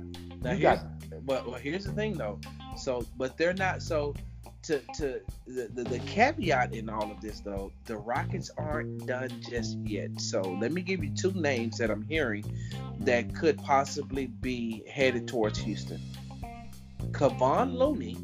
now 0.41 0.51
You 0.51 0.61
got 0.61 0.79
but 1.25 1.45
well, 1.45 1.59
here's 1.59 1.83
the 1.83 1.91
thing 1.91 2.13
though. 2.13 2.39
So, 2.75 3.05
but 3.17 3.37
they're 3.37 3.53
not 3.53 3.81
so. 3.81 4.15
To, 4.67 4.79
to 4.95 5.21
the, 5.45 5.69
the, 5.73 5.83
the 5.83 5.99
caveat 5.99 6.73
in 6.73 6.89
all 6.89 7.09
of 7.09 7.21
this 7.21 7.39
though, 7.39 7.71
the 7.85 7.95
Rockets 7.95 8.51
aren't 8.57 9.07
done 9.07 9.29
just 9.49 9.77
yet. 9.77 10.19
So 10.19 10.41
let 10.41 10.73
me 10.73 10.81
give 10.81 11.01
you 11.01 11.09
two 11.15 11.31
names 11.31 11.77
that 11.77 11.89
I'm 11.89 12.03
hearing 12.03 12.43
that 12.99 13.33
could 13.33 13.57
possibly 13.59 14.25
be 14.27 14.83
headed 14.89 15.25
towards 15.25 15.57
Houston. 15.59 16.01
Kevon 17.11 17.77
Looney 17.77 18.17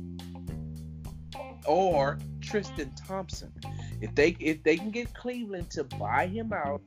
or 1.66 2.20
Tristan 2.42 2.94
Thompson. 2.96 3.54
If 4.02 4.14
they 4.16 4.36
if 4.40 4.64
they 4.64 4.76
can 4.76 4.92
get 4.92 5.14
Cleveland 5.14 5.70
to 5.72 5.84
buy 5.84 6.28
him 6.28 6.52
out, 6.52 6.82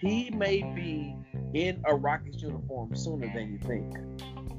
he 0.00 0.30
may 0.30 0.62
be 0.62 1.16
in 1.54 1.82
a 1.86 1.94
Rockets 1.94 2.42
uniform 2.42 2.94
sooner 2.94 3.32
than 3.32 3.52
you 3.52 3.58
think. 3.58 3.96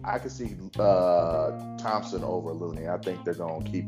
I 0.03 0.17
could 0.17 0.31
see 0.31 0.55
uh, 0.79 1.77
Thompson 1.77 2.23
over 2.23 2.51
Looney. 2.51 2.87
I 2.87 2.97
think 2.97 3.23
they're 3.23 3.33
gonna 3.33 3.63
keep. 3.63 3.85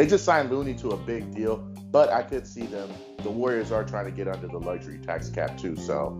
They 0.00 0.06
just 0.06 0.24
signed 0.24 0.50
Looney 0.50 0.72
to 0.76 0.92
a 0.92 0.96
big 0.96 1.30
deal, 1.34 1.58
but 1.92 2.10
I 2.10 2.22
could 2.22 2.46
see 2.46 2.64
them. 2.64 2.88
The 3.22 3.28
Warriors 3.28 3.70
are 3.70 3.84
trying 3.84 4.06
to 4.06 4.10
get 4.10 4.28
under 4.28 4.46
the 4.48 4.56
luxury 4.58 4.96
tax 4.96 5.28
cap 5.28 5.58
too. 5.58 5.76
So 5.76 6.16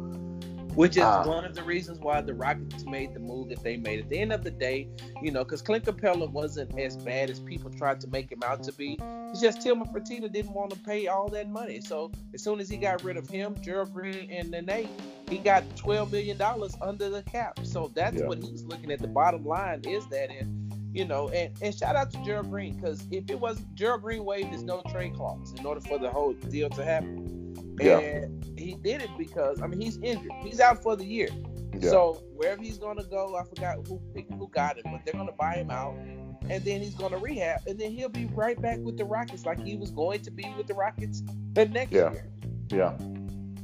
Which 0.74 0.98
is 0.98 1.02
Ah. 1.02 1.26
one 1.26 1.46
of 1.46 1.54
the 1.54 1.62
reasons 1.62 1.98
why 1.98 2.20
the 2.20 2.34
Rockets 2.34 2.84
made 2.84 3.14
the 3.14 3.20
move 3.20 3.48
that 3.48 3.62
they 3.62 3.78
made. 3.78 4.00
At 4.00 4.10
the 4.10 4.18
end 4.18 4.34
of 4.34 4.44
the 4.44 4.50
day, 4.50 4.86
you 5.22 5.30
know, 5.30 5.44
because 5.44 5.62
Clint 5.62 5.84
Capela 5.86 6.30
wasn't 6.30 6.78
as 6.78 6.96
bad 6.98 7.30
as 7.30 7.40
people 7.40 7.70
tried 7.70 8.02
to 8.02 8.06
make 8.08 8.30
him 8.30 8.42
out 8.44 8.62
to 8.64 8.72
be. 8.74 8.98
It's 9.30 9.40
just 9.40 9.62
Tillman 9.62 9.88
Fertitta 9.88 10.30
didn't 10.30 10.52
want 10.52 10.72
to 10.72 10.78
pay 10.78 11.06
all 11.06 11.28
that 11.30 11.48
money. 11.48 11.80
So 11.80 12.12
as 12.34 12.42
soon 12.42 12.60
as 12.60 12.68
he 12.68 12.76
got 12.76 13.02
rid 13.02 13.16
of 13.16 13.28
him, 13.30 13.56
Gerald 13.62 13.94
Green, 13.94 14.30
and 14.30 14.50
Nene, 14.50 14.88
he 15.30 15.38
got 15.38 15.64
twelve 15.74 16.12
million 16.12 16.36
dollars 16.36 16.76
under 16.82 17.08
the 17.08 17.22
cap. 17.22 17.58
So 17.62 17.90
that's 17.94 18.20
Yeah. 18.20 18.26
what 18.26 18.38
he's 18.42 18.62
looking 18.62 18.92
at. 18.92 19.00
The 19.00 19.08
bottom 19.08 19.44
line 19.46 19.80
is 19.84 20.06
that, 20.08 20.28
and 20.30 20.59
you 20.92 21.04
know, 21.04 21.28
and, 21.30 21.52
and 21.62 21.74
shout 21.74 21.96
out 21.96 22.10
to 22.12 22.24
Gerald 22.24 22.50
Green 22.50 22.74
because 22.74 23.04
if 23.10 23.30
it 23.30 23.38
was 23.38 23.60
Gerald 23.74 24.02
Green 24.02 24.24
waived 24.24 24.48
his 24.52 24.62
no 24.62 24.82
trade 24.90 25.14
clause 25.14 25.54
in 25.58 25.64
order 25.64 25.80
for 25.80 25.98
the 25.98 26.10
whole 26.10 26.32
deal 26.32 26.68
to 26.70 26.84
happen. 26.84 27.54
Yeah. 27.80 27.98
And 27.98 28.44
he 28.58 28.74
did 28.74 29.00
it 29.02 29.10
because 29.16 29.62
I 29.62 29.66
mean 29.66 29.80
he's 29.80 29.98
injured. 30.02 30.32
He's 30.42 30.60
out 30.60 30.82
for 30.82 30.96
the 30.96 31.04
year. 31.04 31.28
yeah, 31.78 31.90
So 31.90 32.22
wherever 32.34 32.60
he's 32.62 32.76
gonna 32.78 33.04
go, 33.04 33.36
I 33.36 33.44
forgot 33.44 33.76
who 33.88 34.00
picked, 34.14 34.32
who 34.34 34.48
got 34.48 34.76
it, 34.78 34.84
but 34.84 35.00
they're 35.04 35.14
gonna 35.14 35.32
buy 35.32 35.54
him 35.54 35.70
out, 35.70 35.94
and 35.94 36.62
then 36.64 36.82
he's 36.82 36.94
gonna 36.94 37.16
rehab, 37.18 37.60
and 37.66 37.78
then 37.78 37.92
he'll 37.92 38.08
be 38.10 38.26
right 38.26 38.60
back 38.60 38.78
with 38.80 38.98
the 38.98 39.04
Rockets 39.04 39.46
like 39.46 39.60
he 39.64 39.76
was 39.76 39.90
going 39.90 40.20
to 40.22 40.30
be 40.30 40.44
with 40.58 40.66
the 40.66 40.74
Rockets 40.74 41.22
the 41.54 41.66
next 41.66 41.92
Yeah. 41.92 42.10
year. 42.12 42.26
yeah. 42.70 42.92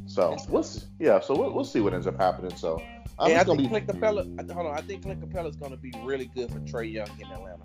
So 0.07 0.37
we'll 0.49 0.63
see. 0.63 0.87
yeah. 1.01 1.21
So 1.21 1.35
we'll, 1.37 1.53
we'll 1.53 1.65
see 1.65 1.81
what 1.81 1.93
ends 1.93 2.07
up 2.07 2.17
happening. 2.17 2.57
So 2.57 2.81
I'm 3.19 3.31
and 3.31 3.41
I 3.41 3.45
think 3.45 3.59
be. 3.59 3.69
Clint 3.69 3.87
Capela, 3.87 4.53
hold 4.53 4.67
on, 4.67 4.77
I 4.77 4.81
think 4.83 5.03
Clint 5.03 5.21
Capela 5.21 5.49
is 5.49 5.57
gonna 5.57 5.77
be 5.77 5.93
really 6.05 6.27
good 6.35 6.51
for 6.51 6.61
Trae 6.61 6.93
Young 6.93 7.09
in 7.19 7.27
Atlanta. 7.33 7.63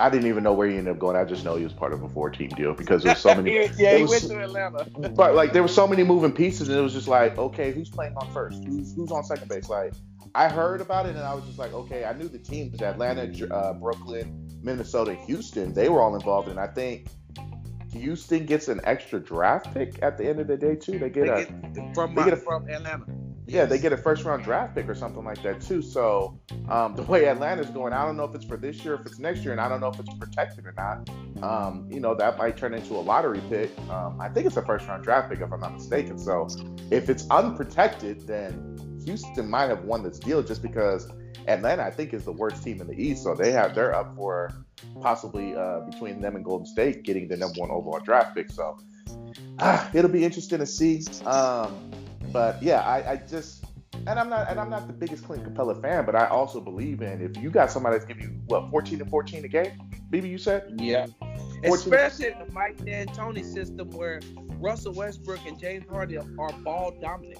I 0.00 0.10
didn't 0.10 0.26
even 0.26 0.42
know 0.42 0.52
where 0.54 0.66
he 0.68 0.76
ended 0.76 0.92
up 0.94 0.98
going. 0.98 1.16
I 1.16 1.24
just 1.24 1.44
know 1.44 1.54
he 1.54 1.62
was 1.64 1.72
part 1.72 1.92
of 1.92 2.02
a 2.02 2.08
four-team 2.08 2.48
deal 2.50 2.74
because 2.74 3.04
there's 3.04 3.18
so 3.18 3.34
many. 3.36 3.52
yeah, 3.76 3.96
he 3.96 4.02
was- 4.02 4.10
went 4.10 4.24
to 4.24 4.42
Atlanta. 4.42 4.84
but 5.14 5.34
like 5.34 5.52
there 5.52 5.62
were 5.62 5.68
so 5.68 5.86
many 5.86 6.02
moving 6.02 6.32
pieces, 6.32 6.68
and 6.68 6.76
it 6.76 6.80
was 6.80 6.92
just 6.92 7.08
like, 7.08 7.38
okay, 7.38 7.70
who's 7.72 7.88
playing 7.90 8.14
on 8.16 8.28
first? 8.32 8.64
Who's 8.64 8.94
who's 8.94 9.12
on 9.12 9.22
second 9.24 9.48
base? 9.48 9.68
Like 9.68 9.92
I 10.34 10.48
heard 10.48 10.80
about 10.80 11.06
it, 11.06 11.10
and 11.10 11.20
I 11.20 11.34
was 11.34 11.44
just 11.44 11.58
like, 11.58 11.72
okay, 11.72 12.04
I 12.04 12.14
knew 12.14 12.26
the 12.28 12.38
teams: 12.38 12.80
Atlanta, 12.82 13.30
uh, 13.54 13.74
Brooklyn, 13.74 14.48
Minnesota, 14.62 15.14
Houston. 15.26 15.72
They 15.74 15.88
were 15.88 16.00
all 16.00 16.14
involved, 16.16 16.48
and 16.48 16.58
I 16.58 16.66
think 16.66 17.06
Houston 17.92 18.46
gets 18.46 18.68
an 18.68 18.80
extra 18.84 19.20
draft 19.20 19.72
pick 19.74 20.02
at 20.02 20.16
the 20.16 20.26
end 20.26 20.40
of 20.40 20.46
the 20.48 20.56
day 20.56 20.74
too. 20.74 20.98
They 20.98 21.10
get 21.10 21.26
They 21.26 21.42
a 21.42 21.44
get- 21.46 21.94
from 21.94 22.14
they 22.14 22.24
get 22.24 22.32
a- 22.32 22.36
from 22.38 22.68
Atlanta. 22.68 23.04
Yeah, 23.46 23.64
they 23.64 23.78
get 23.78 23.92
a 23.92 23.96
first 23.96 24.24
round 24.24 24.44
draft 24.44 24.74
pick 24.74 24.88
or 24.88 24.94
something 24.94 25.24
like 25.24 25.42
that 25.42 25.60
too. 25.60 25.82
So 25.82 26.38
um, 26.68 26.94
the 26.94 27.02
way 27.02 27.26
Atlanta's 27.26 27.70
going, 27.70 27.92
I 27.92 28.04
don't 28.04 28.16
know 28.16 28.24
if 28.24 28.34
it's 28.34 28.44
for 28.44 28.56
this 28.56 28.84
year, 28.84 28.94
if 28.94 29.06
it's 29.06 29.18
next 29.18 29.40
year, 29.40 29.52
and 29.52 29.60
I 29.60 29.68
don't 29.68 29.80
know 29.80 29.88
if 29.88 29.98
it's 29.98 30.14
protected 30.14 30.64
or 30.64 30.74
not. 30.76 31.10
Um, 31.42 31.88
you 31.90 31.98
know, 31.98 32.14
that 32.14 32.38
might 32.38 32.56
turn 32.56 32.72
into 32.72 32.94
a 32.94 33.02
lottery 33.02 33.42
pick. 33.48 33.76
Um, 33.90 34.20
I 34.20 34.28
think 34.28 34.46
it's 34.46 34.56
a 34.56 34.62
first 34.62 34.86
round 34.86 35.02
draft 35.02 35.28
pick 35.28 35.40
if 35.40 35.52
I'm 35.52 35.60
not 35.60 35.74
mistaken. 35.74 36.18
So 36.18 36.48
if 36.90 37.10
it's 37.10 37.28
unprotected, 37.30 38.26
then 38.28 39.00
Houston 39.04 39.50
might 39.50 39.68
have 39.68 39.84
won 39.84 40.04
this 40.04 40.20
deal 40.20 40.42
just 40.42 40.62
because 40.62 41.10
Atlanta, 41.48 41.82
I 41.82 41.90
think, 41.90 42.14
is 42.14 42.24
the 42.24 42.32
worst 42.32 42.62
team 42.62 42.80
in 42.80 42.86
the 42.86 42.94
East. 42.94 43.24
So 43.24 43.34
they 43.34 43.50
have 43.50 43.74
they're 43.74 43.94
up 43.94 44.14
for 44.14 44.52
possibly 45.00 45.56
uh, 45.56 45.80
between 45.80 46.20
them 46.20 46.36
and 46.36 46.44
Golden 46.44 46.66
State 46.66 47.02
getting 47.02 47.26
the 47.26 47.36
number 47.36 47.60
one 47.60 47.70
overall 47.70 47.98
draft 47.98 48.36
pick. 48.36 48.50
So 48.52 48.78
ah, 49.58 49.90
it'll 49.92 50.10
be 50.10 50.24
interesting 50.24 50.58
to 50.58 50.66
see. 50.66 51.02
Um, 51.24 51.90
but 52.32 52.62
yeah, 52.62 52.80
I, 52.80 53.12
I 53.12 53.16
just 53.16 53.64
and 54.06 54.18
I'm 54.18 54.28
not 54.28 54.48
and 54.48 54.58
I'm 54.58 54.70
not 54.70 54.86
the 54.86 54.92
biggest 54.92 55.24
Clint 55.24 55.44
Capela 55.44 55.80
fan, 55.80 56.04
but 56.04 56.14
I 56.14 56.26
also 56.26 56.60
believe 56.60 57.02
in 57.02 57.22
if 57.22 57.36
you 57.42 57.50
got 57.50 57.70
somebody 57.70 57.96
that's 57.96 58.06
giving 58.06 58.24
you 58.24 58.30
what 58.46 58.70
14 58.70 59.00
and 59.00 59.10
14 59.10 59.44
a 59.44 59.48
game, 59.48 59.72
maybe 60.10 60.28
you 60.28 60.38
said 60.38 60.74
Yeah. 60.78 61.06
14 61.64 61.72
Especially 61.74 62.32
in 62.32 62.38
the 62.46 62.52
Mike 62.52 62.78
D'Antoni 62.78 63.44
system 63.44 63.90
where 63.90 64.20
Russell 64.58 64.92
Westbrook 64.94 65.40
and 65.46 65.58
James 65.58 65.84
Harden 65.88 66.36
are 66.38 66.52
ball 66.64 66.92
dominant. 67.00 67.38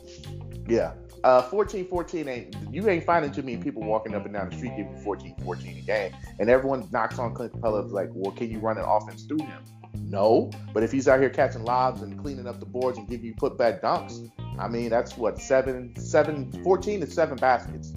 yeah. 0.69 0.93
Uh, 1.25 1.41
14 1.43 1.87
14 1.87 2.29
ain't 2.29 2.57
you 2.71 2.89
ain't 2.89 3.05
finding 3.05 3.31
too 3.31 3.43
many 3.43 3.57
people 3.57 3.83
walking 3.83 4.15
up 4.15 4.25
and 4.25 4.35
down 4.35 4.51
the 4.51 4.57
street 4.57 4.73
giving 4.77 4.97
14 4.99 5.37
14 5.45 5.79
a 5.79 5.81
game, 5.83 6.13
and 6.41 6.51
everyone 6.51 6.89
knocks 6.93 7.19
on 7.19 7.33
Clint 7.35 7.53
Capela 7.53 7.89
like, 7.91 8.09
well, 8.13 8.33
can 8.33 8.51
you 8.51 8.59
run 8.59 8.77
an 8.77 8.85
offense 8.85 9.23
through 9.25 9.39
him? 9.39 9.63
No, 9.95 10.51
but 10.73 10.83
if 10.83 10.93
he's 10.93 11.09
out 11.09 11.21
here 11.21 11.31
catching 11.31 11.65
lobs 11.65 12.03
and 12.03 12.19
cleaning 12.19 12.47
up 12.47 12.61
the 12.61 12.67
boards 12.67 12.99
and 12.99 13.09
giving 13.09 13.27
you 13.27 13.35
put 13.35 13.57
back 13.57 13.83
dunks, 13.83 14.31
I 14.59 14.69
mean 14.69 14.91
that's 14.91 15.17
what 15.17 15.41
seven 15.41 15.95
seven 15.97 16.53
14 16.63 17.03
is 17.03 17.15
seven 17.15 17.37
baskets. 17.37 17.93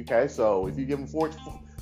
Okay, 0.00 0.28
so 0.28 0.66
if 0.66 0.78
you 0.78 0.84
give 0.84 0.98
him 0.98 1.06
four, 1.06 1.30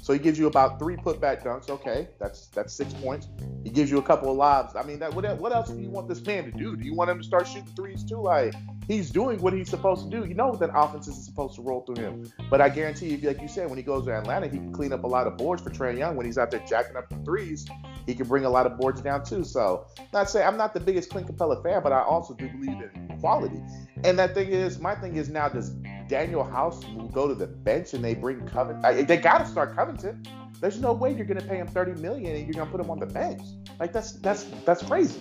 so 0.05 0.13
he 0.13 0.19
gives 0.19 0.39
you 0.39 0.47
about 0.47 0.79
three 0.79 0.97
putback 0.97 1.43
dunks. 1.43 1.71
Okay, 1.71 2.09
that's 2.21 2.49
that's 2.49 2.75
six 2.75 2.93
points. 2.93 3.29
He 3.65 3.71
gives 3.71 3.91
you 3.91 3.97
a 3.97 4.03
couple 4.03 4.31
of 4.31 4.37
lobs. 4.37 4.77
I 4.77 4.83
mean, 4.83 4.99
that 4.99 5.15
what 5.15 5.25
what 5.39 5.53
else 5.53 5.71
do 5.71 5.81
you 5.81 5.89
want 5.89 6.09
this 6.09 6.25
man 6.27 6.45
to 6.45 6.51
do? 6.51 6.77
Do 6.77 6.85
you 6.85 6.95
want 6.95 7.09
him 7.09 7.19
to 7.19 7.25
start 7.25 7.49
shooting 7.49 7.73
threes 7.75 8.05
too? 8.05 8.21
Like 8.21 8.55
he's 8.87 9.11
doing 9.11 9.41
what 9.41 9.55
he's 9.55 9.71
supposed 9.71 10.05
to 10.05 10.11
do. 10.11 10.27
You 10.27 10.35
know 10.35 10.55
that 10.57 10.71
offense 10.75 11.09
is 11.09 11.25
supposed 11.25 11.57
to 11.57 11.63
roll 11.63 11.81
through 11.87 12.05
him. 12.05 12.33
But 12.51 12.61
I 12.61 12.69
guarantee 12.69 13.15
you, 13.15 13.27
like 13.27 13.41
you 13.41 13.49
said, 13.49 13.71
when 13.71 13.79
he 13.79 13.83
goes 13.83 14.05
to 14.05 14.13
Atlanta, 14.13 14.47
he 14.47 14.59
can 14.59 14.73
clean 14.73 14.93
up 14.93 15.05
a 15.05 15.07
lot 15.07 15.27
of 15.27 15.39
boards 15.39 15.63
for 15.63 15.71
Trae 15.71 15.97
Young 15.97 16.17
when 16.17 16.27
he's 16.27 16.37
out 16.37 16.51
there 16.51 16.63
jacking 16.69 16.97
up 16.97 17.09
the 17.09 17.17
threes. 17.25 17.67
He 18.07 18.15
can 18.15 18.27
bring 18.27 18.45
a 18.45 18.51
lot 18.51 18.67
of 18.67 18.79
boards 18.79 19.01
down 19.01 19.25
too. 19.25 19.45
So, 19.45 19.87
not 20.13 20.29
say 20.31 20.43
I'm 20.43 20.57
not 20.57 20.75
the 20.75 20.81
biggest 20.81 21.11
Clint 21.11 21.27
Capela 21.27 21.63
fan, 21.63 21.83
but 21.83 21.93
I 21.93 22.03
also 22.03 22.35
do 22.35 22.49
believe 22.49 22.81
in 22.83 23.19
quality. 23.21 23.61
And 24.05 24.19
that 24.19 24.35
thing 24.35 24.49
is, 24.49 24.79
my 24.79 24.95
thing 24.95 25.17
is 25.17 25.29
now 25.29 25.49
does 25.49 25.75
Danuel 26.09 26.51
House 26.51 26.85
go 27.13 27.27
to 27.27 27.35
the 27.35 27.47
bench 27.47 27.95
and 27.95 28.05
they 28.05 28.15
bring 28.15 28.47
Covington? 28.47 29.07
They 29.07 29.17
got 29.17 29.39
to 29.39 29.47
start 29.47 29.75
Covington. 29.75 30.23
There's 30.61 30.81
no 30.81 30.93
way 30.93 31.13
you're 31.15 31.27
going 31.27 31.41
to 31.41 31.47
pay 31.47 31.57
him 31.57 31.67
30 31.67 32.01
million 32.01 32.37
and 32.37 32.45
you're 32.47 32.55
going 32.55 32.67
to 32.67 32.73
put 32.73 32.81
him 32.81 32.91
on 32.91 32.99
the 32.99 33.07
bench. 33.07 33.43
Like 33.81 33.93
that's 33.93 34.13
that's 34.13 34.45
that's 34.65 34.83
crazy. 34.83 35.21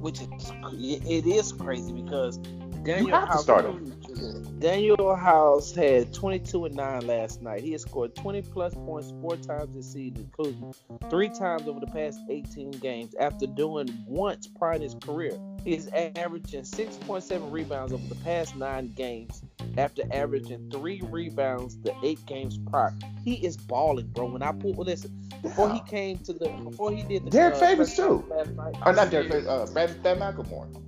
Which 0.00 0.20
is 0.20 0.28
it 0.72 1.26
is 1.26 1.52
crazy 1.52 1.92
because 1.92 2.38
Danuel 2.38 3.06
you 3.06 3.08
have 3.08 3.28
House, 3.28 3.36
to 3.38 3.42
start 3.42 3.64
him. 3.64 3.92
Danuel 4.14 5.18
House 5.18 5.72
had 5.72 6.12
22 6.14 6.66
and 6.66 6.74
9 6.74 7.06
last 7.06 7.42
night. 7.42 7.62
He 7.62 7.72
has 7.72 7.82
scored 7.82 8.14
20 8.14 8.42
plus 8.42 8.74
points 8.74 9.12
four 9.20 9.36
times 9.36 9.74
this 9.74 9.92
season, 9.92 10.18
including 10.18 10.74
three 11.10 11.28
times 11.28 11.66
over 11.66 11.80
the 11.80 11.86
past 11.88 12.20
18 12.30 12.70
games 12.72 13.14
after 13.18 13.46
doing 13.46 13.88
once 14.06 14.46
prior 14.46 14.78
to 14.78 14.84
his 14.84 14.94
career. 14.94 15.38
He 15.64 15.74
is 15.74 15.88
averaging 15.88 16.62
6.7 16.62 17.52
rebounds 17.52 17.92
over 17.92 18.06
the 18.06 18.14
past 18.16 18.56
nine 18.56 18.92
games 18.94 19.42
after 19.76 20.02
averaging 20.12 20.70
three 20.70 21.02
rebounds 21.02 21.76
the 21.78 21.94
eight 22.02 22.24
games 22.26 22.58
prior. 22.70 22.94
He 23.24 23.34
is 23.44 23.56
balling, 23.56 24.06
bro. 24.08 24.26
When 24.26 24.42
I 24.42 24.52
put 24.52 24.76
well, 24.76 24.86
listen, 24.86 25.28
before 25.42 25.72
he 25.72 25.80
came 25.88 26.18
to 26.18 26.32
the 26.32 26.48
before 26.48 26.92
he 26.92 27.02
did 27.02 27.24
the 27.24 27.30
Derek 27.30 27.54
uh, 27.54 27.58
Favors 27.58 27.94
too. 27.94 28.24
Night, 28.56 28.76
or 28.84 28.92
not 28.92 29.10
Derrick 29.10 29.30
Favors, 29.30 29.46
uh, 29.46 29.66
Brad, 29.72 30.02
Brad 30.02 30.18
McLemore. 30.18 30.82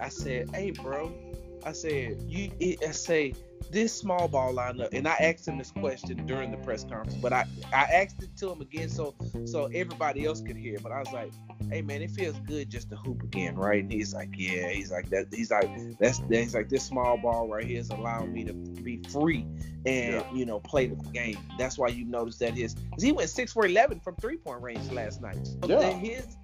I 0.00 0.08
said, 0.08 0.50
hey, 0.50 0.70
bro, 0.70 1.12
I 1.64 1.72
said, 1.72 2.22
you. 2.26 2.50
I 2.86 2.90
say 2.90 3.34
this 3.70 3.92
small 3.92 4.28
ball 4.28 4.54
lineup, 4.54 4.90
and 4.92 5.08
I 5.08 5.14
asked 5.14 5.48
him 5.48 5.58
this 5.58 5.70
question 5.70 6.24
during 6.26 6.50
the 6.50 6.56
press 6.58 6.84
conference, 6.84 7.14
but 7.14 7.32
I 7.32 7.46
I 7.72 7.84
asked 7.84 8.22
it 8.22 8.36
to 8.38 8.52
him 8.52 8.60
again 8.60 8.88
so 8.88 9.14
so 9.44 9.66
everybody 9.66 10.24
else 10.24 10.40
could 10.40 10.56
hear. 10.56 10.78
But 10.82 10.92
I 10.92 10.98
was 11.00 11.12
like, 11.12 11.32
hey 11.70 11.82
man, 11.82 12.02
it 12.02 12.10
feels 12.10 12.38
good 12.40 12.70
just 12.70 12.90
to 12.90 12.96
hoop 12.96 13.22
again, 13.22 13.56
right? 13.56 13.82
And 13.82 13.92
he's 13.92 14.14
like, 14.14 14.30
yeah. 14.36 14.68
He's 14.68 14.90
like 14.90 15.08
that. 15.10 15.26
He's 15.32 15.50
like 15.50 15.70
that's. 15.98 16.20
He's 16.28 16.54
like 16.54 16.68
this 16.68 16.84
small 16.84 17.16
ball 17.16 17.48
right 17.48 17.64
here 17.64 17.80
is 17.80 17.90
allowing 17.90 18.32
me 18.32 18.44
to 18.44 18.52
be 18.52 19.02
free 19.10 19.46
and 19.86 20.14
yeah. 20.14 20.32
you 20.32 20.46
know 20.46 20.60
play 20.60 20.86
the 20.86 20.96
game. 21.10 21.38
That's 21.58 21.78
why 21.78 21.88
you 21.88 22.04
notice 22.04 22.38
that 22.38 22.54
his 22.54 22.76
he 22.98 23.12
went 23.12 23.30
six 23.30 23.52
for 23.52 23.66
eleven 23.66 24.00
from 24.00 24.16
three 24.16 24.36
point 24.36 24.62
range 24.62 24.90
last 24.92 25.20
night. 25.20 25.46
So 25.46 25.80
yeah. 25.80 25.90
his 25.90 26.36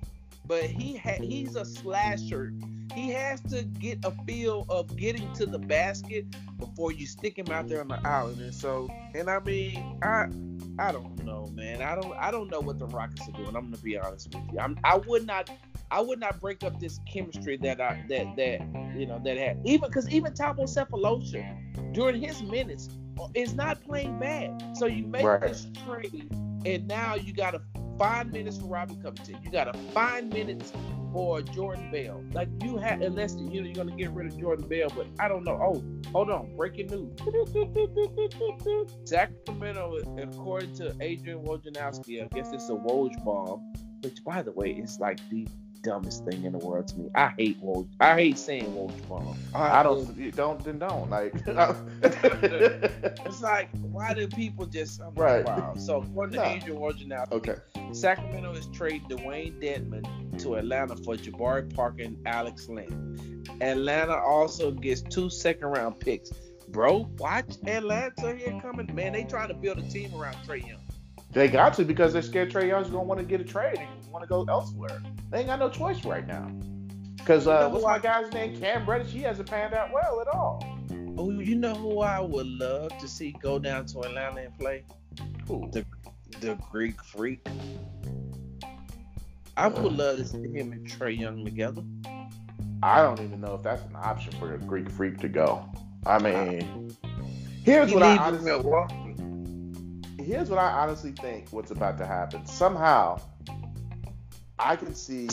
but 0.50 0.64
he 0.64 0.96
ha- 0.96 1.22
he's 1.22 1.54
a 1.54 1.64
slasher. 1.64 2.52
He 2.92 3.08
has 3.10 3.40
to 3.42 3.62
get 3.62 4.04
a 4.04 4.10
feel 4.26 4.66
of 4.68 4.96
getting 4.96 5.32
to 5.34 5.46
the 5.46 5.60
basket 5.60 6.26
before 6.58 6.90
you 6.90 7.06
stick 7.06 7.38
him 7.38 7.52
out 7.52 7.68
there 7.68 7.80
on 7.80 7.86
the 7.86 8.04
island. 8.04 8.40
And 8.40 8.52
so, 8.52 8.90
and 9.14 9.30
I 9.30 9.38
mean, 9.38 9.96
I 10.02 10.26
I 10.80 10.90
don't 10.90 11.24
know, 11.24 11.48
man. 11.54 11.82
I 11.82 11.94
don't 11.94 12.12
I 12.18 12.32
don't 12.32 12.50
know 12.50 12.58
what 12.58 12.80
the 12.80 12.88
Rockets 12.88 13.28
are 13.28 13.32
doing. 13.32 13.54
I'm 13.54 13.70
gonna 13.70 13.76
be 13.76 13.96
honest 13.96 14.34
with 14.34 14.42
you. 14.52 14.58
I'm 14.58 14.76
I 14.82 14.96
would 14.96 15.24
not 15.24 15.48
I 15.92 16.00
would 16.00 16.18
not 16.18 16.40
break 16.40 16.64
up 16.64 16.80
this 16.80 16.98
chemistry 17.06 17.56
that 17.58 17.80
I 17.80 18.04
that 18.08 18.34
that 18.34 18.60
you 18.98 19.06
know 19.06 19.20
that 19.22 19.36
had 19.36 19.60
even 19.64 19.88
because 19.88 20.08
even 20.08 20.32
Thabo 20.32 20.64
Sefolosha 20.64 21.94
during 21.94 22.20
his 22.20 22.42
minutes 22.42 22.88
uh, 23.20 23.28
is 23.34 23.54
not 23.54 23.84
playing 23.84 24.18
bad. 24.18 24.76
So 24.76 24.86
you 24.86 25.06
make 25.06 25.22
right. 25.22 25.40
this 25.40 25.68
trade 25.86 26.28
and 26.66 26.88
now 26.88 27.14
you 27.14 27.32
got 27.32 27.52
to 27.52 27.62
find 28.00 28.32
minutes 28.32 28.56
for 28.56 28.66
Robert 28.66 29.02
Covington. 29.02 29.36
You 29.44 29.50
got 29.50 29.64
to 29.64 29.78
find 29.92 30.32
minutes 30.32 30.72
for 31.12 31.42
Jordan 31.42 31.90
Bell. 31.92 32.24
Like 32.32 32.48
you 32.62 32.78
have, 32.78 33.02
unless 33.02 33.34
you 33.34 33.60
know 33.60 33.66
you're 33.66 33.74
gonna 33.74 33.94
get 33.94 34.10
rid 34.12 34.26
of 34.26 34.40
Jordan 34.40 34.66
Bell, 34.68 34.88
but 34.96 35.06
I 35.18 35.28
don't 35.28 35.44
know. 35.44 35.52
Oh, 35.52 35.84
hold 36.12 36.30
on, 36.30 36.56
breaking 36.56 36.86
news. 36.86 37.12
Sacramento, 39.04 39.98
according 40.18 40.74
to 40.76 40.96
Adrian 41.00 41.40
Wojnarowski, 41.44 42.24
I 42.24 42.28
guess 42.34 42.52
it's 42.54 42.70
a 42.70 42.72
Woj 42.72 43.22
bomb. 43.22 43.60
Which, 44.02 44.24
by 44.24 44.40
the 44.40 44.52
way, 44.52 44.70
is 44.70 44.98
like 44.98 45.18
the 45.28 45.46
dumbest 45.82 46.24
thing 46.24 46.44
in 46.44 46.52
the 46.52 46.58
world 46.58 46.88
to 46.88 46.98
me. 46.98 47.10
I 47.14 47.32
hate 47.36 47.62
Woj. 47.62 47.88
I 48.00 48.14
hate 48.14 48.38
saying 48.38 48.66
Woj 48.66 49.08
bomb. 49.08 49.36
I, 49.54 49.80
I 49.80 49.82
don't. 49.82 50.36
Don't 50.36 50.64
then 50.64 50.78
don't 50.78 51.10
like. 51.10 51.34
it's 51.46 53.40
like 53.40 53.68
why 53.92 54.14
do 54.14 54.26
people 54.28 54.66
just? 54.66 55.00
I'm 55.00 55.14
right. 55.14 55.44
Like, 55.44 55.58
wow. 55.58 55.74
So 55.76 56.02
according 56.02 56.40
to 56.40 56.46
Adrian 56.46 56.78
Wojnarowski, 56.78 57.32
okay. 57.32 57.56
Sacramento 57.92 58.52
is 58.52 58.66
trading 58.66 59.08
Dewayne 59.08 59.60
Dedmon 59.60 60.40
to 60.42 60.54
Atlanta 60.54 60.96
for 60.96 61.16
Jabari 61.16 61.74
Parker 61.74 62.02
and 62.02 62.16
Alex 62.26 62.68
Len. 62.68 63.44
Atlanta 63.60 64.16
also 64.16 64.70
gets 64.70 65.02
two 65.02 65.28
second 65.28 65.68
round 65.68 65.98
picks. 66.00 66.30
Bro, 66.68 67.10
watch 67.18 67.56
Atlanta 67.66 68.34
here 68.34 68.58
coming. 68.62 68.94
Man, 68.94 69.12
they 69.12 69.24
trying 69.24 69.48
to 69.48 69.54
build 69.54 69.78
a 69.78 69.82
team 69.82 70.14
around 70.14 70.36
Trae 70.46 70.66
Young. 70.66 70.78
They 71.32 71.48
got 71.48 71.74
to 71.74 71.84
because 71.84 72.12
they're 72.12 72.22
scared 72.22 72.52
Trae 72.52 72.68
Young's 72.68 72.88
gonna 72.88 73.04
want 73.04 73.20
to 73.20 73.26
get 73.26 73.40
a 73.40 73.44
trade 73.44 73.78
and 73.78 73.99
want 74.10 74.22
to 74.22 74.28
go 74.28 74.44
elsewhere. 74.48 75.02
They 75.30 75.38
ain't 75.38 75.46
got 75.46 75.58
no 75.58 75.70
choice 75.70 76.04
right 76.04 76.26
now. 76.26 76.50
Because 77.16 77.46
uh, 77.46 77.68
what's 77.68 77.84
my 77.84 77.98
guy's 77.98 78.32
name? 78.32 78.58
Cam 78.58 78.88
Reddish. 78.88 79.12
He 79.12 79.20
hasn't 79.20 79.48
panned 79.48 79.74
out 79.74 79.92
well 79.92 80.20
at 80.20 80.28
all. 80.28 80.66
Oh, 81.18 81.30
you 81.30 81.54
know 81.54 81.74
who 81.74 82.00
I 82.00 82.20
would 82.20 82.46
love 82.46 82.96
to 82.98 83.06
see 83.06 83.32
go 83.42 83.58
down 83.58 83.86
to 83.86 84.00
Atlanta 84.00 84.40
and 84.42 84.58
play? 84.58 84.84
Who? 85.46 85.68
The 85.70 85.84
the 86.40 86.58
Greek 86.70 87.02
Freak. 87.02 87.46
I 89.56 89.68
would 89.68 89.92
love 89.92 90.16
to 90.16 90.24
see 90.24 90.38
him 90.38 90.72
and 90.72 90.86
Trae 90.88 91.18
Young 91.18 91.44
together. 91.44 91.82
I 92.82 93.02
don't 93.02 93.20
even 93.20 93.40
know 93.42 93.54
if 93.54 93.62
that's 93.62 93.82
an 93.82 93.96
option 93.96 94.32
for 94.38 94.48
the 94.48 94.64
Greek 94.64 94.88
Freak 94.90 95.18
to 95.18 95.28
go. 95.28 95.68
I 96.06 96.18
mean, 96.18 96.96
here's 97.62 97.92
what 97.92 98.02
I 98.02 98.16
honestly, 98.16 98.50
here's 100.24 100.48
what 100.48 100.58
I 100.58 100.70
honestly 100.70 101.12
think 101.12 101.48
what's 101.50 101.70
about 101.70 101.98
to 101.98 102.06
happen. 102.06 102.46
Somehow, 102.46 103.20
I 104.62 104.76
can 104.76 104.94
see 104.94 105.26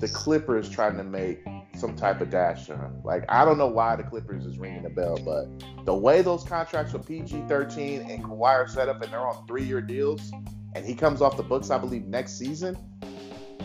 the 0.00 0.08
Clippers 0.08 0.68
trying 0.68 0.96
to 0.96 1.04
make 1.04 1.44
some 1.76 1.94
type 1.94 2.20
of 2.20 2.30
dash 2.30 2.66
him. 2.66 3.02
Like 3.04 3.24
I 3.28 3.44
don't 3.44 3.56
know 3.56 3.68
why 3.68 3.94
the 3.96 4.02
Clippers 4.02 4.44
is 4.44 4.58
ringing 4.58 4.82
the 4.82 4.90
bell, 4.90 5.16
but 5.24 5.46
the 5.84 5.94
way 5.94 6.22
those 6.22 6.42
contracts 6.42 6.92
with 6.92 7.06
PG 7.06 7.44
thirteen 7.48 8.10
and 8.10 8.24
Kawhi 8.24 8.54
are 8.54 8.68
set 8.68 8.88
up, 8.88 9.00
and 9.02 9.12
they're 9.12 9.26
on 9.26 9.46
three 9.46 9.64
year 9.64 9.80
deals, 9.80 10.32
and 10.74 10.84
he 10.84 10.94
comes 10.94 11.22
off 11.22 11.36
the 11.36 11.42
books, 11.42 11.70
I 11.70 11.78
believe 11.78 12.06
next 12.06 12.36
season. 12.36 12.76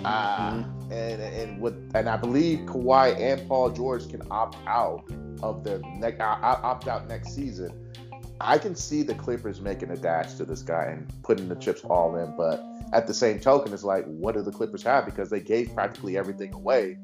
Uh, 0.06 0.52
mm-hmm. 0.52 0.92
and 0.92 1.22
and 1.22 1.62
with 1.62 1.92
and 1.96 2.08
I 2.08 2.16
believe 2.16 2.60
Kawhi 2.60 3.20
and 3.20 3.48
Paul 3.48 3.72
George 3.72 4.08
can 4.10 4.22
opt 4.30 4.58
out 4.68 5.04
of 5.42 5.64
the 5.64 5.80
next 5.98 6.22
opt 6.22 6.88
out 6.88 7.08
next 7.08 7.34
season. 7.34 7.89
I 8.42 8.58
can 8.58 8.76
see 8.76 9.04
the 9.04 9.16
Clippers 9.16 9.60
making 9.60 9.92
a 9.92 9.98
dash 9.98 10.34
to 10.36 10.46
this 10.46 10.62
guy 10.62 10.86
and 10.86 11.12
putting 11.24 11.50
the 11.50 11.56
chips 11.56 11.82
all 11.84 12.16
in, 12.16 12.36
but 12.38 12.64
at 12.94 13.06
the 13.06 13.14
same 13.14 13.40
token, 13.40 13.74
it's 13.74 13.84
like, 13.84 14.06
what 14.06 14.36
do 14.36 14.42
the 14.42 14.52
Clippers 14.52 14.84
have? 14.84 15.06
Because 15.06 15.30
they 15.30 15.42
gave 15.42 15.74
practically 15.74 16.18
everything 16.18 16.54
away 16.54 16.98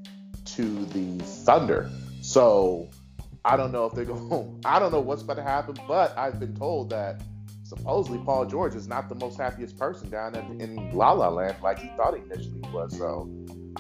to 0.45 0.85
the 0.85 1.23
Thunder. 1.23 1.89
So 2.21 2.89
I 3.43 3.57
don't 3.57 3.71
know 3.71 3.85
if 3.85 3.93
they're 3.93 4.05
going. 4.05 4.61
I 4.65 4.79
don't 4.79 4.91
know 4.91 5.01
what's 5.01 5.21
about 5.21 5.35
to 5.35 5.43
happen, 5.43 5.75
but 5.87 6.17
I've 6.17 6.39
been 6.39 6.55
told 6.55 6.89
that 6.91 7.21
supposedly 7.63 8.19
Paul 8.19 8.45
George 8.45 8.75
is 8.75 8.87
not 8.87 9.09
the 9.09 9.15
most 9.15 9.37
happiest 9.37 9.77
person 9.77 10.09
down 10.09 10.35
in, 10.35 10.61
in 10.61 10.91
La 10.91 11.11
La 11.11 11.29
Land 11.29 11.57
like 11.63 11.79
he 11.79 11.89
thought 11.97 12.15
he 12.15 12.23
initially 12.23 12.61
was. 12.71 12.97
So 12.97 13.29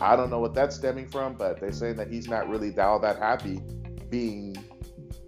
I 0.01 0.15
don't 0.15 0.29
know 0.29 0.39
what 0.39 0.53
that's 0.53 0.75
stemming 0.75 1.07
from, 1.07 1.35
but 1.35 1.61
they're 1.61 1.71
saying 1.71 1.95
that 1.97 2.11
he's 2.11 2.27
not 2.27 2.49
really 2.49 2.77
all 2.79 2.99
that 2.99 3.17
happy 3.17 3.61
being 4.09 4.55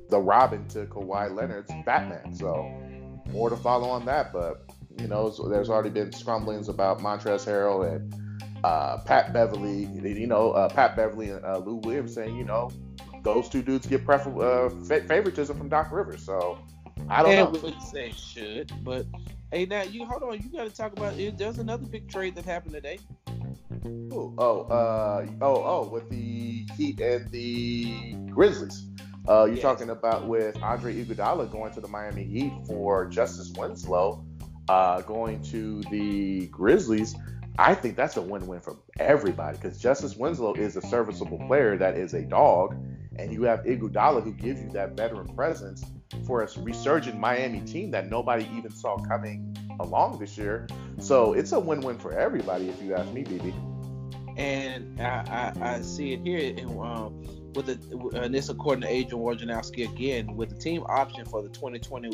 the 0.09 0.19
Robin 0.19 0.67
to 0.69 0.85
Kawhi 0.85 1.33
Leonard's 1.33 1.71
Batman. 1.85 2.33
So 2.33 2.71
more 3.31 3.49
to 3.49 3.57
follow 3.57 3.89
on 3.89 4.05
that, 4.05 4.31
but 4.31 4.69
you 4.99 5.07
know, 5.07 5.29
so 5.29 5.47
there's 5.47 5.69
already 5.69 5.89
been 5.89 6.09
scrumblings 6.11 6.69
about 6.69 6.99
Montrezl 6.99 7.45
Harrell 7.45 7.95
and 7.95 8.13
uh, 8.63 8.97
Pat 9.05 9.33
Beverley. 9.33 9.85
You 9.85 10.27
know, 10.27 10.51
uh, 10.51 10.69
Pat 10.69 10.95
Beverley 10.95 11.29
and 11.29 11.43
uh, 11.45 11.57
Lou 11.57 11.75
Williams 11.75 12.13
saying, 12.13 12.35
you 12.35 12.45
know, 12.45 12.71
those 13.23 13.49
two 13.49 13.61
dudes 13.61 13.85
get 13.85 14.05
prefer- 14.05 14.41
uh, 14.41 14.69
favoritism 14.85 15.57
from 15.57 15.69
Doc 15.69 15.91
Rivers. 15.91 16.23
So 16.23 16.57
I 17.09 17.23
don't 17.23 17.33
and 17.33 17.53
know. 17.53 17.59
would 17.59 17.81
say 17.81 18.11
should, 18.11 18.71
but 18.83 19.05
hey, 19.51 19.65
now 19.65 19.83
you 19.83 20.05
hold 20.05 20.23
on. 20.23 20.41
You 20.41 20.49
got 20.49 20.63
to 20.63 20.75
talk 20.75 20.93
about 20.93 21.17
it. 21.19 21.37
There's 21.37 21.59
another 21.59 21.85
big 21.85 22.09
trade 22.09 22.35
that 22.35 22.45
happened 22.45 22.73
today. 22.73 22.99
Ooh, 23.85 24.33
oh, 24.37 24.61
uh, 24.63 25.25
oh, 25.41 25.63
oh, 25.63 25.89
with 25.91 26.09
the 26.09 26.65
Heat 26.75 26.99
and 26.99 27.29
the 27.31 28.13
Grizzlies. 28.29 28.87
Uh, 29.27 29.45
you're 29.45 29.55
yes. 29.55 29.61
talking 29.61 29.89
about 29.89 30.25
with 30.25 30.61
Andre 30.63 31.03
Iguodala 31.03 31.51
going 31.51 31.73
to 31.73 31.81
the 31.81 31.87
Miami 31.87 32.23
Heat 32.23 32.53
for 32.65 33.05
Justice 33.07 33.51
Winslow 33.57 34.25
uh, 34.69 35.01
going 35.01 35.41
to 35.43 35.81
the 35.83 36.47
Grizzlies. 36.47 37.15
I 37.59 37.73
think 37.73 37.95
that's 37.95 38.17
a 38.17 38.21
win-win 38.21 38.61
for 38.61 38.77
everybody 38.99 39.57
because 39.57 39.79
Justice 39.79 40.15
Winslow 40.15 40.53
is 40.53 40.75
a 40.75 40.81
serviceable 40.81 41.39
player 41.47 41.77
that 41.77 41.97
is 41.97 42.13
a 42.13 42.21
dog, 42.21 42.75
and 43.17 43.33
you 43.33 43.43
have 43.43 43.61
Iguodala 43.61 44.23
who 44.23 44.31
gives 44.31 44.61
you 44.61 44.69
that 44.71 44.95
veteran 44.95 45.27
presence 45.35 45.83
for 46.25 46.43
a 46.43 46.61
resurgent 46.61 47.19
Miami 47.19 47.61
team 47.61 47.91
that 47.91 48.09
nobody 48.09 48.47
even 48.55 48.71
saw 48.71 48.97
coming 48.97 49.57
along 49.79 50.19
this 50.19 50.37
year. 50.37 50.67
So 50.99 51.33
it's 51.33 51.51
a 51.51 51.59
win-win 51.59 51.97
for 51.97 52.13
everybody, 52.13 52.69
if 52.69 52.81
you 52.81 52.93
ask 52.93 53.11
me, 53.11 53.23
BB. 53.23 53.53
And 54.37 55.01
I, 55.01 55.53
I, 55.59 55.75
I 55.75 55.81
see 55.81 56.13
it 56.13 56.21
here. 56.21 56.53
And, 56.57 56.79
um, 56.79 57.23
with 57.57 57.65
the 57.65 58.21
and 58.21 58.33
this 58.33 58.49
according 58.49 58.83
to 58.83 58.87
Adrian 58.87 59.23
Wojnarowski 59.23 59.91
again 59.91 60.35
with 60.35 60.49
the 60.49 60.55
team 60.55 60.83
option 60.87 61.25
for 61.25 61.41
the 61.41 61.49
2020 61.49 62.11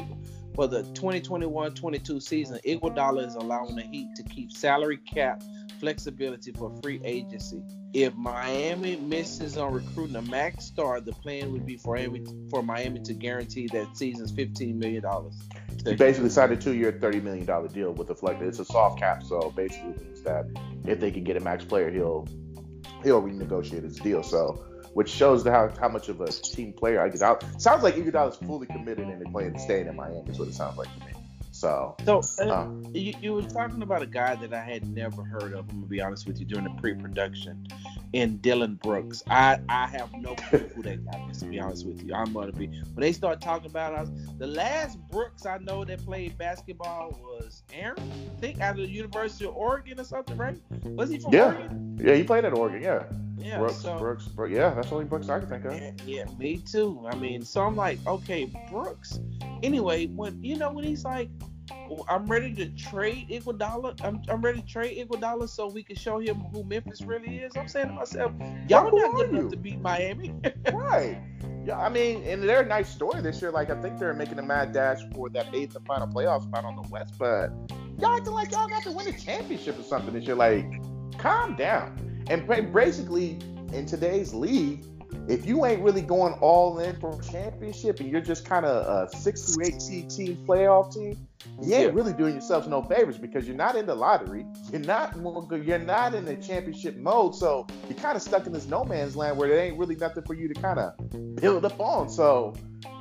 for 0.56 0.68
the 0.68 0.84
2021-22 0.84 2.22
season, 2.22 2.60
Iguodala 2.64 3.28
is 3.28 3.36
allowing 3.36 3.76
the 3.76 3.82
Heat 3.82 4.08
to 4.16 4.24
keep 4.24 4.52
salary 4.52 4.98
cap 4.98 5.44
flexibility 5.80 6.52
for 6.52 6.72
free 6.82 7.02
agency. 7.04 7.62
If 7.94 8.16
Miami 8.16 8.96
misses 8.98 9.58
on 9.58 9.74
recruiting 9.74 10.16
a 10.16 10.22
max 10.22 10.66
star, 10.66 11.02
the 11.02 11.12
plan 11.12 11.52
would 11.52 11.66
be 11.66 11.78
for 11.78 11.96
Miami, 11.96 12.24
for 12.50 12.62
Miami 12.62 13.02
to 13.02 13.14
guarantee 13.14 13.68
that 13.74 13.98
season's 13.98 14.32
$15 14.32 14.76
million. 14.76 15.04
He 15.86 15.96
basically 15.96 16.30
signed 16.30 16.52
a 16.54 16.56
two-year, 16.56 16.98
thirty 17.02 17.20
million 17.20 17.46
dollar 17.46 17.68
deal 17.68 17.91
with 17.91 18.08
the 18.08 18.16
flex. 18.16 18.41
It's 18.41 18.60
a 18.60 18.66
soft 18.66 19.00
cap, 19.00 19.24
so 19.24 19.52
basically 19.52 19.96
means 20.06 20.22
that 20.22 20.46
if 20.86 21.00
they 21.00 21.12
can 21.12 21.24
get 21.24 21.36
a 21.36 21.41
max 21.41 21.66
player, 21.66 21.91
he'll 21.91 22.28
he'll 23.04 23.22
renegotiate 23.22 23.84
his 23.84 23.98
deal. 23.98 24.24
So, 24.24 24.64
which 24.94 25.10
shows 25.10 25.46
how 25.46 25.72
how 25.80 25.89
much 25.89 26.10
of 26.10 26.22
a 26.22 26.28
team 26.28 26.74
player 26.74 27.02
I 27.02 27.10
get 27.10 27.22
out. 27.22 27.44
Sounds 27.62 27.84
like 27.84 27.96
Iguodala 27.96 28.32
is 28.32 28.38
fully 28.38 28.68
committed 28.68 29.08
and 29.08 29.32
playing 29.32 29.58
staying 29.60 29.88
in 29.88 29.96
Miami. 29.96 30.30
Is 30.30 30.39
what 30.39 30.48
it 30.48 30.54
sounds 30.54 30.78
like 30.78 30.94
to 31.00 31.06
me. 31.06 31.14
So, 31.54 31.96
so 32.04 32.24
uh, 32.39 32.46
uh, 32.46 32.68
you, 32.94 33.14
you 33.22 33.34
were 33.34 33.44
talking 33.44 33.84
about 33.84 34.02
a 34.02 34.08
guy 34.08 34.34
that 34.36 34.54
I 34.56 34.64
had 34.64 34.88
never 34.91 35.24
heard 35.24 35.54
of. 35.54 35.70
I'm 35.70 35.76
gonna 35.76 35.86
be 35.86 36.02
honest 36.02 36.26
with 36.26 36.39
you 36.39 36.46
during 36.48 36.64
the 36.64 36.82
pre-production, 36.82 37.68
in 38.12 38.38
Dillon 38.38 38.80
Brooks. 38.82 39.24
I 39.30 39.60
I 39.70 39.86
have 39.86 40.12
no 40.14 40.34
clue 40.34 40.68
who 40.76 40.82
that 40.82 41.06
guy 41.06 41.28
is. 41.30 41.39
To 41.39 41.46
be 41.46 41.60
honest 41.60 41.86
with 41.86 42.04
you, 42.04 42.16
I'm 42.16 42.34
gonna 42.34 42.54
be. 42.54 42.68
When 42.68 43.02
they 43.02 43.14
start 43.14 43.39
talking 43.39 43.70
about 43.70 43.94
us, 43.94 44.10
the 44.39 44.48
last 44.48 44.98
Brooks 45.12 45.46
I 45.46 45.60
know 45.60 45.86
that 45.86 46.04
played 46.04 46.36
basketball 46.39 47.18
was 47.22 47.62
Aaron. 47.72 48.00
I 48.36 48.39
think 48.41 48.60
out 48.60 48.72
of 48.72 48.88
the 48.88 48.91
University 48.91 49.46
of 49.46 49.56
Oregon 49.56 50.00
or 50.00 50.06
something, 50.06 50.36
right? 50.36 50.58
Was 50.84 51.12
he 51.12 51.20
from 51.20 51.34
yeah. 51.34 51.46
Oregon? 51.46 52.00
Yeah, 52.04 52.16
he 52.16 52.24
played 52.24 52.46
at 52.46 52.54
Oregon. 52.58 52.82
Yeah. 52.82 53.04
Yeah, 53.38 53.57
Brooks, 53.57 53.77
so, 53.77 53.97
Brooks, 53.97 54.27
Brooks, 54.27 54.53
yeah, 54.53 54.73
that's 54.73 54.89
the 54.89 54.95
only 54.95 55.05
Brooks 55.05 55.29
I 55.29 55.39
can 55.39 55.49
think 55.49 55.65
of. 55.65 55.73
Yeah, 55.73 55.91
yeah, 56.05 56.25
me 56.38 56.57
too. 56.57 57.05
I 57.11 57.15
mean, 57.15 57.43
so 57.43 57.61
I'm 57.61 57.75
like, 57.75 57.99
okay, 58.05 58.51
Brooks. 58.69 59.19
Anyway, 59.63 60.07
when 60.07 60.43
you 60.43 60.57
know 60.57 60.71
when 60.71 60.84
he's 60.86 61.03
like, 61.03 61.29
oh, 61.71 62.05
I'm 62.09 62.25
ready 62.25 62.53
to 62.55 62.69
trade 62.69 63.29
Iguodala. 63.29 64.03
I'm, 64.03 64.21
I'm 64.29 64.41
ready 64.41 64.61
to 64.61 64.67
trade 64.67 65.07
Iguodala 65.07 65.49
so 65.49 65.67
we 65.67 65.84
can 65.84 65.95
show 65.95 66.19
him 66.19 66.38
who 66.53 66.63
Memphis 66.63 67.01
really 67.01 67.38
is. 67.38 67.55
I'm 67.55 67.67
saying 67.67 67.88
to 67.88 67.93
myself, 67.93 68.31
y'all 68.67 68.89
Who 68.89 68.99
not 68.99 69.15
good 69.15 69.31
you? 69.31 69.39
enough 69.39 69.51
to 69.51 69.57
beat 69.57 69.79
Miami. 69.79 70.34
right. 70.73 71.17
Yeah, 71.65 71.79
I 71.79 71.89
mean, 71.89 72.23
and 72.23 72.43
they're 72.43 72.61
a 72.61 72.65
nice 72.65 72.89
story 72.89 73.21
this 73.21 73.41
year. 73.41 73.51
Like, 73.51 73.69
I 73.69 73.81
think 73.81 73.97
they're 73.97 74.13
making 74.13 74.39
a 74.39 74.43
mad 74.43 74.73
dash 74.73 74.99
for 75.13 75.29
that 75.29 75.53
eighth 75.53 75.75
and 75.75 75.86
final 75.86 76.07
playoff 76.07 76.43
spot 76.43 76.65
on 76.65 76.75
the 76.75 76.88
West, 76.89 77.15
but 77.17 77.51
y'all 77.97 78.17
acting 78.17 78.34
like 78.34 78.51
y'all 78.51 78.67
got 78.67 78.84
to 78.84 78.91
win 78.91 79.07
a 79.07 79.17
championship 79.17 79.79
or 79.79 79.84
something 79.84 80.13
this 80.13 80.25
year. 80.25 80.36
Like, 80.36 80.65
calm 81.17 81.55
down. 81.55 82.12
And 82.30 82.47
basically, 82.74 83.39
in 83.74 83.86
today's 83.86 84.34
league, 84.34 84.86
if 85.28 85.45
you 85.45 85.65
ain't 85.65 85.82
really 85.82 86.01
going 86.01 86.34
all 86.36 86.80
in 86.80 86.99
for 86.99 87.17
a 87.17 87.24
championship 87.24 87.99
and 87.99 88.09
you're 88.09 88.21
just 88.21 88.45
kind 88.45 88.65
of 88.65 88.86
a 89.13 89.15
six 89.15 89.55
to 89.55 89.63
eight 89.65 89.82
seed 89.82 90.09
team 90.09 90.38
playoff 90.47 90.93
team, 90.93 91.28
you 91.61 91.74
ain't 91.76 91.88
Yeah. 91.88 91.89
really 91.93 92.13
doing 92.13 92.34
yourselves 92.34 92.67
no 92.67 92.82
favors 92.82 93.17
because 93.17 93.47
you're 93.47 93.55
not 93.55 93.76
in 93.76 93.86
the 93.86 93.95
lottery. 93.95 94.45
You're 94.71 94.82
not 94.82 95.15
you're 95.15 95.80
not 95.80 96.13
in 96.13 96.26
the 96.26 96.36
championship 96.38 96.97
mode, 96.97 97.36
so 97.36 97.67
you're 97.88 97.97
kind 97.99 98.15
of 98.15 98.21
stuck 98.21 98.47
in 98.47 98.53
this 98.53 98.65
no 98.67 98.84
man's 98.84 99.15
land 99.15 99.38
where 99.38 99.47
there 99.47 99.59
ain't 99.59 99.78
really 99.78 99.95
nothing 99.95 100.24
for 100.24 100.34
you 100.34 100.47
to 100.47 100.53
kind 100.55 100.80
of 100.80 100.93
build 101.36 101.63
up 101.65 101.80
on. 101.80 102.09
So, 102.09 102.53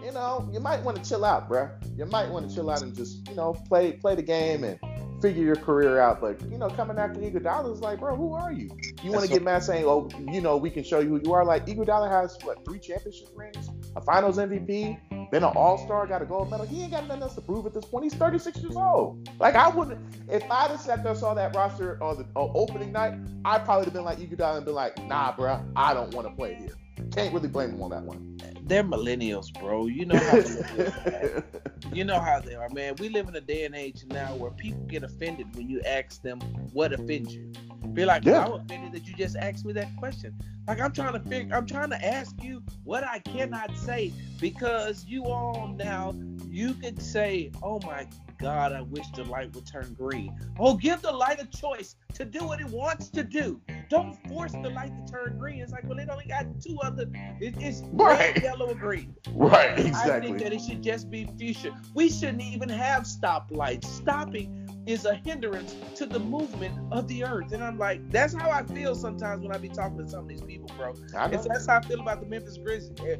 you 0.05 0.13
know, 0.13 0.49
you 0.53 0.61
might 0.61 0.83
want 0.83 1.03
to 1.03 1.09
chill 1.09 1.25
out, 1.25 1.49
bruh. 1.49 1.71
You 1.99 2.07
might 2.07 2.29
want 2.29 2.49
to 2.49 2.55
chill 2.55 2.71
out 2.71 2.83
and 2.83 2.95
just, 2.95 3.27
you 3.29 3.35
know, 3.35 3.55
play 3.69 3.93
play 3.93 4.15
the 4.15 4.23
game 4.23 4.65
and 4.65 4.79
figure 5.23 5.45
your 5.45 5.57
career 5.57 6.01
out. 6.01 6.21
But 6.21 6.43
you 6.51 6.59
know, 6.59 6.69
coming 6.69 6.99
after 6.99 7.21
Iguodala 7.21 7.73
is 7.73 7.81
like, 7.81 8.01
bro, 8.01 8.17
who 8.17 8.35
are 8.35 8.53
you? 8.53 8.69
You 9.03 9.13
want 9.13 9.25
to 9.25 9.31
get 9.31 9.43
mad 9.43 9.63
saying, 9.63 9.85
oh, 9.87 10.11
you 10.31 10.41
know, 10.41 10.57
we 10.57 10.69
can 10.69 10.83
show 10.83 10.99
you 10.99 11.09
who 11.09 11.21
you 11.25 11.33
are. 11.33 11.45
Like 11.45 11.67
Iguodala 11.67 12.11
has 12.11 12.37
what 12.43 12.65
three 12.65 12.81
championship 12.81 13.29
rings, 13.35 13.71
a 13.97 14.01
Finals 14.03 14.37
MVP, 14.37 15.31
been 15.31 15.45
an 15.45 15.53
All 15.55 15.79
Star, 15.79 16.07
got 16.07 16.21
a 16.21 16.27
gold 16.27 16.51
medal. 16.51 16.67
He 16.67 16.83
ain't 16.83 16.91
got 16.91 17.07
nothing 17.07 17.23
else 17.23 17.37
to 17.37 17.41
prove 17.41 17.65
at 17.65 17.73
this 17.73 17.85
point. 17.85 18.05
He's 18.05 18.15
36 18.15 18.59
years 18.59 18.77
old. 18.77 19.29
Like 19.39 19.55
I 19.55 19.69
wouldn't, 19.69 20.01
if 20.29 20.43
I'd 20.51 20.71
have 20.71 20.81
sat 20.81 21.05
there 21.05 21.15
saw 21.15 21.33
that 21.35 21.55
roster 21.55 22.03
on 22.03 22.19
the 22.19 22.27
on 22.35 22.51
opening 22.55 22.93
night, 22.93 23.15
I'd 23.45 23.65
probably 23.65 23.85
have 23.85 23.95
been 23.95 24.05
like 24.05 24.19
Iguodala 24.19 24.57
and 24.57 24.67
been 24.67 24.75
like, 24.75 24.99
nah, 25.05 25.35
bro, 25.35 25.63
I 25.77 25.95
don't 25.95 26.13
want 26.15 26.27
to 26.29 26.35
play 26.35 26.55
here. 26.55 26.75
Can't 27.13 27.33
really 27.33 27.49
blame 27.49 27.71
him 27.71 27.83
on 27.83 27.91
that 27.91 28.03
one. 28.03 28.39
They're 28.65 28.85
millennials, 28.85 29.53
bro. 29.59 29.87
You 29.87 30.07
know 30.07 30.19
how 30.19 31.43
you 31.93 32.05
know 32.05 32.19
how 32.19 32.41
they 32.41 32.55
are, 32.55 32.69
man. 32.71 32.95
We 32.99 33.09
live 33.09 33.29
in 33.29 33.35
a 33.37 33.41
day 33.41 33.65
and 33.65 33.75
age 33.75 34.05
now 34.07 34.35
where 34.37 34.51
people 34.53 34.83
get 34.85 35.03
offended 35.03 35.55
when 35.57 35.69
you 35.69 35.81
ask 35.83 36.23
them 36.23 36.41
what 36.73 36.93
offends 36.93 37.35
you. 37.35 37.53
Be 37.93 38.05
like, 38.05 38.25
Yeah. 38.25 38.45
I'm 38.47 38.53
offended 38.53 38.93
that 38.93 39.07
you 39.07 39.15
just 39.15 39.37
asked 39.37 39.65
me 39.65 39.73
that 39.75 39.95
question. 39.97 40.35
Like 40.69 40.81
I'm 40.81 40.93
trying 40.93 41.15
to 41.15 41.21
figure, 41.29 41.55
I'm 41.55 41.67
trying 41.67 41.91
to 41.91 42.05
ask 42.05 42.41
you 42.43 42.63
what 42.85 43.05
I 43.05 43.19
cannot 43.19 43.77
say 43.77 44.13
because 44.41 45.05
you 45.07 45.25
all 45.25 45.75
now 45.77 46.15
you 46.49 46.75
could 46.75 47.03
say, 47.03 47.51
oh 47.63 47.81
my 47.85 48.07
God, 48.43 48.73
I 48.73 48.83
wish 48.83 49.07
the 49.15 49.23
light 49.25 49.55
would 49.55 49.67
turn 49.67 49.95
green. 49.95 50.37
Oh, 50.59 50.75
give 50.75 51.01
the 51.01 51.13
light 51.13 51.41
a 51.41 51.47
choice 51.47 51.95
to 52.15 52.25
do 52.25 52.45
what 52.45 52.61
it 52.61 52.67
wants 52.67 53.09
to 53.11 53.23
do. 53.23 53.61
Don't 53.89 54.17
force 54.29 54.51
the 54.53 54.69
light 54.69 54.93
to 55.07 55.13
turn 55.13 55.39
green. 55.39 55.61
It's 55.61 55.71
like, 55.71 55.85
well, 55.89 55.99
it 56.01 56.09
only 56.11 56.27
got 56.27 56.47
two 56.61 56.77
other. 56.83 57.07
It, 57.41 57.55
it's 57.59 57.83
Right. 57.93 58.35
red, 58.35 58.43
yellow, 58.43 58.71
or 58.71 58.75
green. 58.75 59.15
right, 59.33 59.79
exactly. 59.79 60.11
I 60.13 60.21
think 60.21 60.39
that 60.41 60.53
it 60.53 60.61
should 60.61 60.83
just 60.83 61.09
be 61.09 61.29
future. 61.39 61.73
We 61.95 62.09
shouldn't 62.11 62.43
even 62.43 62.69
have 62.69 63.05
stoplights. 63.05 63.85
Stopping 63.85 64.59
is 64.87 65.05
a 65.05 65.15
hindrance 65.15 65.77
to 65.95 66.07
the 66.07 66.19
movement 66.19 66.77
of 66.91 67.07
the 67.07 67.23
earth. 67.25 67.53
And 67.53 67.63
I'm 67.63 67.79
like, 67.79 68.11
that's 68.11 68.35
how 68.35 68.51
I 68.51 68.65
feel 68.65 68.97
sometimes 68.97 69.43
when 69.45 69.55
I 69.55 69.59
be 69.59 69.69
talking 69.69 69.99
to 69.99 70.09
some 70.09 70.25
of 70.25 70.29
these 70.29 70.43
people, 70.43 70.69
bro. 70.77 70.95
I 71.17 71.29
know. 71.29 71.35
It's, 71.39 71.47
that's 71.47 71.67
how 71.67 71.77
I 71.77 71.81
feel 71.83 72.01
about 72.01 72.21
the 72.21 72.27
Memphis 72.27 72.59
Grizzlies. 72.59 73.19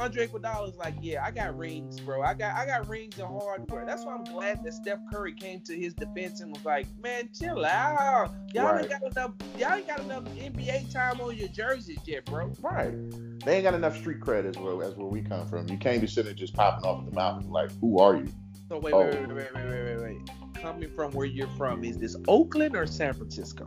Yeah. 0.00 0.04
Andre 0.06 0.26
Iguodala 0.26 0.68
is 0.70 0.76
like, 0.76 0.94
yeah, 1.00 1.24
I 1.24 1.30
got 1.30 1.56
rings, 1.58 2.00
bro. 2.00 2.22
I 2.22 2.34
got 2.34 2.54
I 2.56 2.66
got 2.66 2.88
rings 2.88 3.18
and 3.18 3.28
hardware. 3.28 3.84
That's 3.84 4.04
why 4.04 4.14
I'm 4.14 4.24
glad 4.24 4.64
that 4.64 4.72
Steph 4.72 4.98
Curry 5.12 5.32
came 5.34 5.60
to 5.62 5.74
his 5.76 5.94
defense 5.94 6.40
and 6.40 6.52
was 6.52 6.64
like, 6.64 6.86
man, 7.02 7.28
chill 7.38 7.64
out. 7.64 8.32
Y'all 8.54 8.64
Right. 8.66 8.80
ain't 8.82 8.90
got 8.90 9.02
enough. 9.12 9.32
Y'all 9.58 9.72
ain't 9.74 9.86
got 9.86 10.00
enough 10.00 10.24
NBA 10.36 10.92
time 10.92 11.20
on 11.20 11.36
your 11.36 11.48
jerseys 11.48 11.98
yet, 12.06 12.24
bro. 12.24 12.52
Right. 12.60 12.92
They 13.44 13.56
ain't 13.56 13.64
got 13.64 13.74
enough 13.74 13.96
street 13.96 14.20
cred 14.20 14.44
as 14.46 14.56
well 14.56 14.82
as 14.82 14.94
where 14.96 15.06
we 15.06 15.22
come 15.22 15.46
from. 15.46 15.68
You 15.68 15.76
can't 15.78 16.00
be 16.00 16.06
sitting 16.06 16.24
there 16.26 16.34
just 16.34 16.54
popping 16.54 16.84
off 16.84 17.04
the 17.04 17.12
mountain 17.12 17.50
like, 17.50 17.70
who 17.80 17.98
are 17.98 18.16
you? 18.16 18.28
So 18.68 18.78
wait, 18.78 18.94
Oh. 18.94 19.00
wait, 19.00 19.14
wait, 19.14 19.30
oh. 19.30 19.34
wait, 19.34 19.54
wait, 19.54 19.64
wait, 19.66 19.84
wait, 19.98 20.00
wait. 20.02 20.30
Coming 20.62 20.90
from 20.94 21.12
where 21.12 21.26
you're 21.26 21.48
from, 21.56 21.84
is 21.84 21.98
this 21.98 22.16
Oakland 22.28 22.76
or 22.76 22.86
San 22.86 23.14
Francisco? 23.14 23.66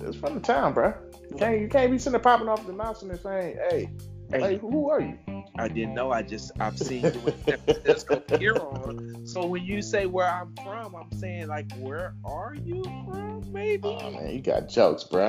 It's 0.00 0.16
from 0.16 0.34
the 0.34 0.40
town, 0.40 0.74
bro. 0.74 0.92
You 1.30 1.36
can't 1.36 1.60
you 1.60 1.68
can't 1.68 1.90
be 1.90 1.98
sitting 1.98 2.12
there 2.12 2.20
popping 2.20 2.48
off 2.48 2.66
the 2.66 2.72
mountain 2.72 3.10
and 3.10 3.18
saying, 3.20 3.56
hey, 3.70 3.90
Hey, 4.30 4.40
hey, 4.40 4.56
who 4.56 4.88
are 4.90 5.00
you? 5.00 5.18
I 5.56 5.68
didn't 5.68 5.94
know. 5.94 6.10
I 6.10 6.22
just 6.22 6.50
I've 6.58 6.76
seen 6.76 7.04
you 7.04 7.20
with 7.20 7.44
San 7.44 7.58
Francisco 7.58 8.22
here 8.38 8.56
on. 8.56 9.24
So 9.24 9.46
when 9.46 9.64
you 9.64 9.82
say 9.82 10.06
where 10.06 10.28
I'm 10.28 10.52
from, 10.56 10.96
I'm 10.96 11.12
saying 11.12 11.46
like, 11.46 11.72
where 11.76 12.14
are 12.24 12.56
you 12.56 12.82
from? 12.82 13.52
Maybe. 13.52 13.82
Oh 13.84 14.10
man, 14.10 14.34
you 14.34 14.40
got 14.40 14.68
jokes, 14.68 15.04
bro. 15.04 15.28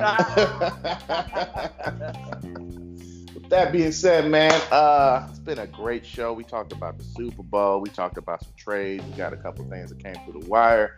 With 3.34 3.50
that 3.50 3.70
being 3.70 3.92
said, 3.92 4.28
man, 4.28 4.60
uh, 4.72 5.28
it's 5.30 5.38
been 5.38 5.60
a 5.60 5.66
great 5.66 6.04
show. 6.04 6.32
We 6.32 6.42
talked 6.42 6.72
about 6.72 6.98
the 6.98 7.04
Super 7.04 7.44
Bowl. 7.44 7.80
We 7.80 7.90
talked 7.90 8.18
about 8.18 8.42
some 8.42 8.52
trades. 8.56 9.04
We 9.04 9.12
got 9.12 9.32
a 9.32 9.36
couple 9.36 9.64
things 9.70 9.90
that 9.90 10.02
came 10.02 10.16
through 10.24 10.40
the 10.40 10.48
wire. 10.48 10.96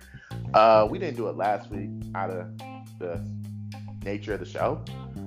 Uh, 0.54 0.88
we 0.90 0.98
didn't 0.98 1.16
do 1.16 1.28
it 1.28 1.36
last 1.36 1.70
week 1.70 1.90
out 2.14 2.30
of 2.30 2.46
the 2.98 3.22
nature 4.04 4.32
of 4.32 4.40
the 4.40 4.46
show, 4.46 4.82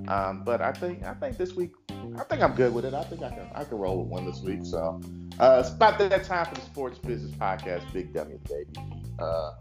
um, 0.07 0.43
but 0.43 0.61
I 0.61 0.71
think 0.71 1.03
I 1.03 1.13
think 1.13 1.37
this 1.37 1.53
week 1.53 1.73
I 2.17 2.23
think 2.23 2.41
I'm 2.41 2.53
good 2.53 2.73
with 2.73 2.85
it. 2.85 2.93
I 2.93 3.03
think 3.03 3.21
I 3.23 3.29
can 3.29 3.47
I 3.55 3.63
can 3.63 3.77
roll 3.77 3.99
with 3.99 4.07
one 4.07 4.25
this 4.25 4.41
week. 4.41 4.59
So 4.63 5.01
uh, 5.39 5.57
it's 5.63 5.69
about 5.73 5.97
that 5.99 6.23
time 6.23 6.45
for 6.45 6.55
the 6.55 6.61
Sports 6.61 6.99
Business 6.99 7.31
Podcast, 7.31 7.91
Big 7.93 8.13
Dummy 8.13 8.35
Baby. 8.49 8.71
Uh, 9.19 9.51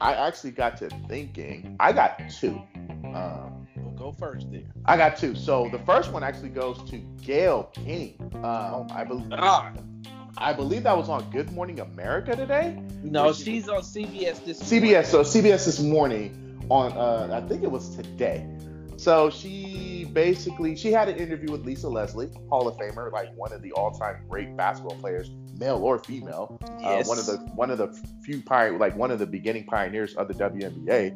I 0.00 0.14
actually 0.14 0.50
got 0.52 0.76
to 0.78 0.88
thinking. 1.08 1.76
I 1.80 1.92
got 1.92 2.20
two. 2.30 2.60
Um, 3.04 3.66
Well, 3.76 3.94
go 3.96 4.12
first 4.12 4.50
there. 4.50 4.62
I 4.84 4.96
got 4.96 5.16
two. 5.16 5.34
So 5.34 5.68
the 5.70 5.78
first 5.80 6.12
one 6.12 6.22
actually 6.22 6.50
goes 6.50 6.78
to 6.90 6.98
Gayle 7.22 7.64
King. 7.72 8.16
Um, 8.44 8.86
I 8.90 9.04
believe 9.04 9.28
Ah, 9.32 9.72
I 10.36 10.52
believe 10.52 10.82
that 10.84 10.96
was 10.96 11.08
on 11.08 11.28
Good 11.30 11.50
Morning 11.52 11.80
America 11.80 12.34
today. 12.36 12.80
no, 13.02 13.32
she's 13.32 13.68
on 13.68 13.80
CBS 13.82 14.44
this. 14.44 14.60
CBS. 14.62 15.06
So 15.06 15.22
CBS 15.22 15.64
this 15.64 15.80
morning 15.80 16.44
on 16.70 16.92
uh, 16.92 17.40
I 17.42 17.46
think 17.48 17.62
it 17.62 17.70
was 17.70 17.94
today. 17.96 18.46
So 18.98 19.30
she 19.30 20.10
basically 20.12 20.74
she 20.74 20.90
had 20.90 21.08
an 21.08 21.16
interview 21.16 21.52
with 21.52 21.64
Lisa 21.64 21.88
Leslie, 21.88 22.30
Hall 22.50 22.66
of 22.66 22.76
Famer, 22.76 23.12
like 23.12 23.32
one 23.36 23.52
of 23.52 23.62
the 23.62 23.70
all-time 23.72 24.24
great 24.28 24.56
basketball 24.56 24.96
players, 24.96 25.30
male 25.56 25.76
or 25.76 26.00
female. 26.00 26.58
Yes. 26.80 27.06
Uh, 27.06 27.08
one 27.08 27.18
of 27.18 27.26
the 27.26 27.36
one 27.54 27.70
of 27.70 27.78
the 27.78 27.88
few 28.24 28.42
pioneer, 28.42 28.78
like 28.78 28.96
one 28.96 29.12
of 29.12 29.20
the 29.20 29.26
beginning 29.26 29.64
pioneers 29.64 30.14
of 30.16 30.26
the 30.26 30.34
WNBA. 30.34 31.12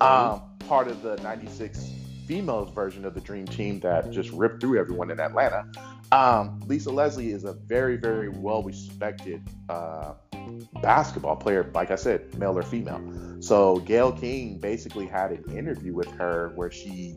Um, 0.00 0.42
part 0.68 0.86
of 0.86 1.02
the 1.02 1.16
'96 1.16 1.90
females 2.26 2.72
version 2.72 3.04
of 3.04 3.14
the 3.14 3.20
Dream 3.20 3.46
Team 3.46 3.80
that 3.80 4.10
just 4.10 4.30
ripped 4.30 4.60
through 4.60 4.78
everyone 4.78 5.10
in 5.10 5.18
Atlanta. 5.18 5.66
Um, 6.12 6.60
Lisa 6.66 6.90
Leslie 6.90 7.32
is 7.32 7.44
a 7.44 7.52
very, 7.52 7.96
very 7.96 8.28
well 8.28 8.62
respected 8.62 9.42
uh, 9.68 10.14
basketball 10.82 11.36
player, 11.36 11.70
like 11.74 11.90
I 11.90 11.96
said, 11.96 12.36
male 12.38 12.56
or 12.56 12.62
female. 12.62 13.02
So 13.40 13.78
Gayle 13.78 14.12
King 14.12 14.58
basically 14.58 15.06
had 15.06 15.32
an 15.32 15.56
interview 15.56 15.94
with 15.94 16.10
her 16.12 16.52
where 16.54 16.70
she 16.70 17.16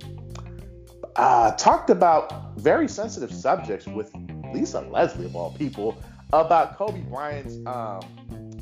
uh, 1.16 1.52
talked 1.52 1.90
about 1.90 2.58
very 2.58 2.88
sensitive 2.88 3.32
subjects 3.32 3.88
with 3.88 4.12
Lisa 4.54 4.82
Leslie, 4.82 5.26
of 5.26 5.36
all 5.36 5.52
people, 5.52 6.02
about 6.34 6.78
Kobe 6.78 7.02
Bryant's 7.02 7.58
um, 7.66 8.02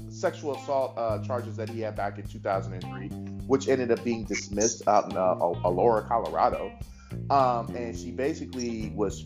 sexual 0.09 0.55
assault 0.55 0.97
uh, 0.97 1.19
charges 1.23 1.55
that 1.57 1.69
he 1.69 1.81
had 1.81 1.95
back 1.95 2.17
in 2.17 2.25
2003, 2.25 3.09
which 3.47 3.67
ended 3.67 3.91
up 3.91 4.03
being 4.03 4.23
dismissed 4.23 4.87
out 4.87 5.11
in 5.11 5.17
uh, 5.17 5.35
Aurora, 5.65 6.03
Colorado. 6.07 6.71
Um, 7.29 7.75
and 7.75 7.97
she 7.97 8.11
basically 8.11 8.91
was 8.95 9.25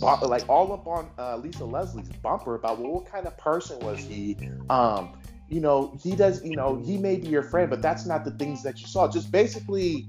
like 0.00 0.48
all 0.48 0.72
up 0.72 0.86
on 0.86 1.10
uh, 1.18 1.36
Lisa 1.36 1.64
Leslie's 1.64 2.08
bumper 2.08 2.54
about 2.54 2.78
well, 2.78 2.92
what 2.92 3.06
kind 3.06 3.26
of 3.26 3.36
person 3.38 3.78
was 3.80 4.04
he? 4.04 4.36
Um, 4.70 5.16
you 5.48 5.60
know, 5.60 5.96
he 6.02 6.16
does, 6.16 6.44
you 6.44 6.54
know, 6.54 6.76
he 6.76 6.98
may 6.98 7.16
be 7.16 7.28
your 7.28 7.42
friend, 7.42 7.70
but 7.70 7.82
that's 7.82 8.06
not 8.06 8.24
the 8.24 8.30
things 8.32 8.62
that 8.62 8.80
you 8.80 8.86
saw. 8.86 9.08
Just 9.08 9.30
basically 9.30 10.08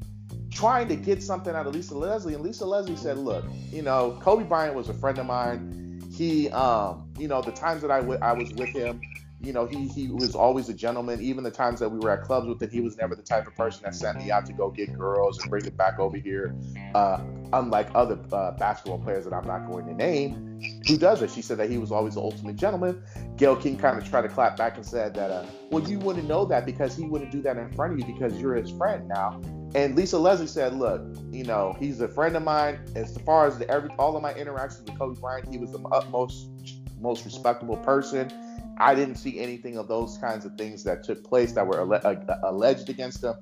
trying 0.50 0.88
to 0.88 0.96
get 0.96 1.22
something 1.22 1.54
out 1.54 1.68
of 1.68 1.76
Lisa 1.76 1.96
Leslie. 1.96 2.34
And 2.34 2.44
Lisa 2.44 2.66
Leslie 2.66 2.96
said, 2.96 3.18
look, 3.18 3.46
you 3.72 3.82
know, 3.82 4.18
Kobe 4.22 4.44
Bryant 4.44 4.76
was 4.76 4.90
a 4.90 4.94
friend 4.94 5.20
of 5.20 5.26
mine. 5.26 6.02
He, 6.12 6.50
um, 6.50 7.12
you 7.18 7.28
know, 7.28 7.42
the 7.42 7.52
times 7.52 7.82
that 7.82 7.92
I, 7.92 8.00
w- 8.00 8.20
I 8.22 8.32
was 8.32 8.54
with 8.54 8.72
him, 8.74 9.02
you 9.42 9.54
know, 9.54 9.66
he 9.66 9.88
he 9.88 10.08
was 10.08 10.34
always 10.36 10.70
a 10.70 10.74
gentleman. 10.74 11.22
Even 11.22 11.44
the 11.44 11.52
times 11.52 11.80
that 11.80 11.90
we 11.90 12.00
were 12.00 12.10
at 12.10 12.24
clubs 12.24 12.48
with 12.48 12.62
him, 12.62 12.70
he 12.70 12.82
was 12.82 12.98
never 12.98 13.16
the 13.16 13.22
type 13.22 13.46
of 13.48 13.56
person 13.56 13.84
that 13.84 13.94
sent 13.94 14.18
me 14.18 14.32
out 14.32 14.46
to 14.46 14.54
go 14.54 14.70
get 14.70 14.98
girls 14.98 15.40
and 15.40 15.50
bring 15.50 15.66
it 15.66 15.76
back 15.78 16.00
over 16.00 16.18
here. 16.18 16.56
Uh, 16.94 17.22
unlike 17.54 17.90
other 17.94 18.18
uh, 18.32 18.52
basketball 18.52 19.00
players 19.00 19.26
that 19.26 19.34
I'm 19.34 19.46
not 19.46 19.70
going 19.70 19.86
to 19.88 19.94
name, 19.94 20.60
who 20.88 20.98
does 20.98 21.22
it? 21.22 21.32
She 21.32 21.42
said 21.42 21.58
that 21.58 21.70
he 21.70 21.78
was 21.78 21.92
always 21.92 22.16
the 22.16 22.22
ultimate 22.22 22.56
gentleman. 22.56 23.04
Gayle 23.36 23.56
King 23.56 23.78
kind 23.78 23.98
of 23.98 24.08
tried 24.10 24.22
to 24.22 24.30
clap 24.30 24.58
back 24.58 24.78
and 24.78 24.86
said 24.86 25.14
that, 25.16 25.32
uh, 25.32 25.46
well, 25.70 25.84
you 25.84 26.00
wouldn't 26.00 26.28
know 26.28 26.46
that 26.46 26.66
because 26.66 26.96
he 26.96 27.04
wouldn't 27.04 27.32
do 27.32 27.42
that 27.42 27.58
in 27.58 27.72
front 27.74 27.94
of 27.94 28.00
you 28.00 28.06
because 28.06 28.40
you're 28.40 28.56
his 28.56 28.72
friend 28.72 29.08
now. 29.08 29.42
And 29.76 29.96
Lisa 29.96 30.18
Leslie 30.18 30.48
said, 30.48 30.74
look, 30.76 31.02
you 31.32 31.44
know, 31.44 31.76
he's 31.80 32.00
a 32.00 32.08
friend 32.08 32.36
of 32.38 32.44
mine. 32.44 32.80
As 32.96 33.18
far 33.20 33.46
as 33.46 33.58
the, 33.58 33.70
every 33.70 33.90
all 34.00 34.16
of 34.16 34.24
my 34.24 34.34
interactions 34.34 34.90
with 34.90 34.98
Kobe 34.98 35.20
Bryant, 35.20 35.52
he 35.52 35.58
was 35.58 35.72
the 35.72 35.82
utmost 35.90 36.50
most 37.02 37.26
respectable 37.26 37.78
person. 37.78 38.32
I 38.78 38.96
didn't 38.96 39.16
see 39.16 39.40
anything 39.40 39.78
of 39.78 39.88
those 39.88 40.18
kinds 40.18 40.46
of 40.46 40.58
things 40.58 40.84
that 40.84 41.04
took 41.04 41.24
place 41.24 41.54
that 41.54 41.66
were 41.66 41.80
alle- 41.80 42.02
uh, 42.04 42.40
alleged 42.44 42.90
against 42.90 43.24
him. 43.24 43.36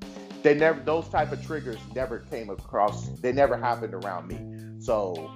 They 0.44 0.54
never, 0.54 0.80
those 0.82 1.08
type 1.08 1.32
of 1.32 1.46
triggers 1.46 1.78
never 1.96 2.20
came 2.20 2.50
across. 2.50 3.08
They 3.20 3.32
never 3.32 3.58
happened 3.58 3.94
around 3.94 4.28
me. 4.28 4.40
So 4.80 5.32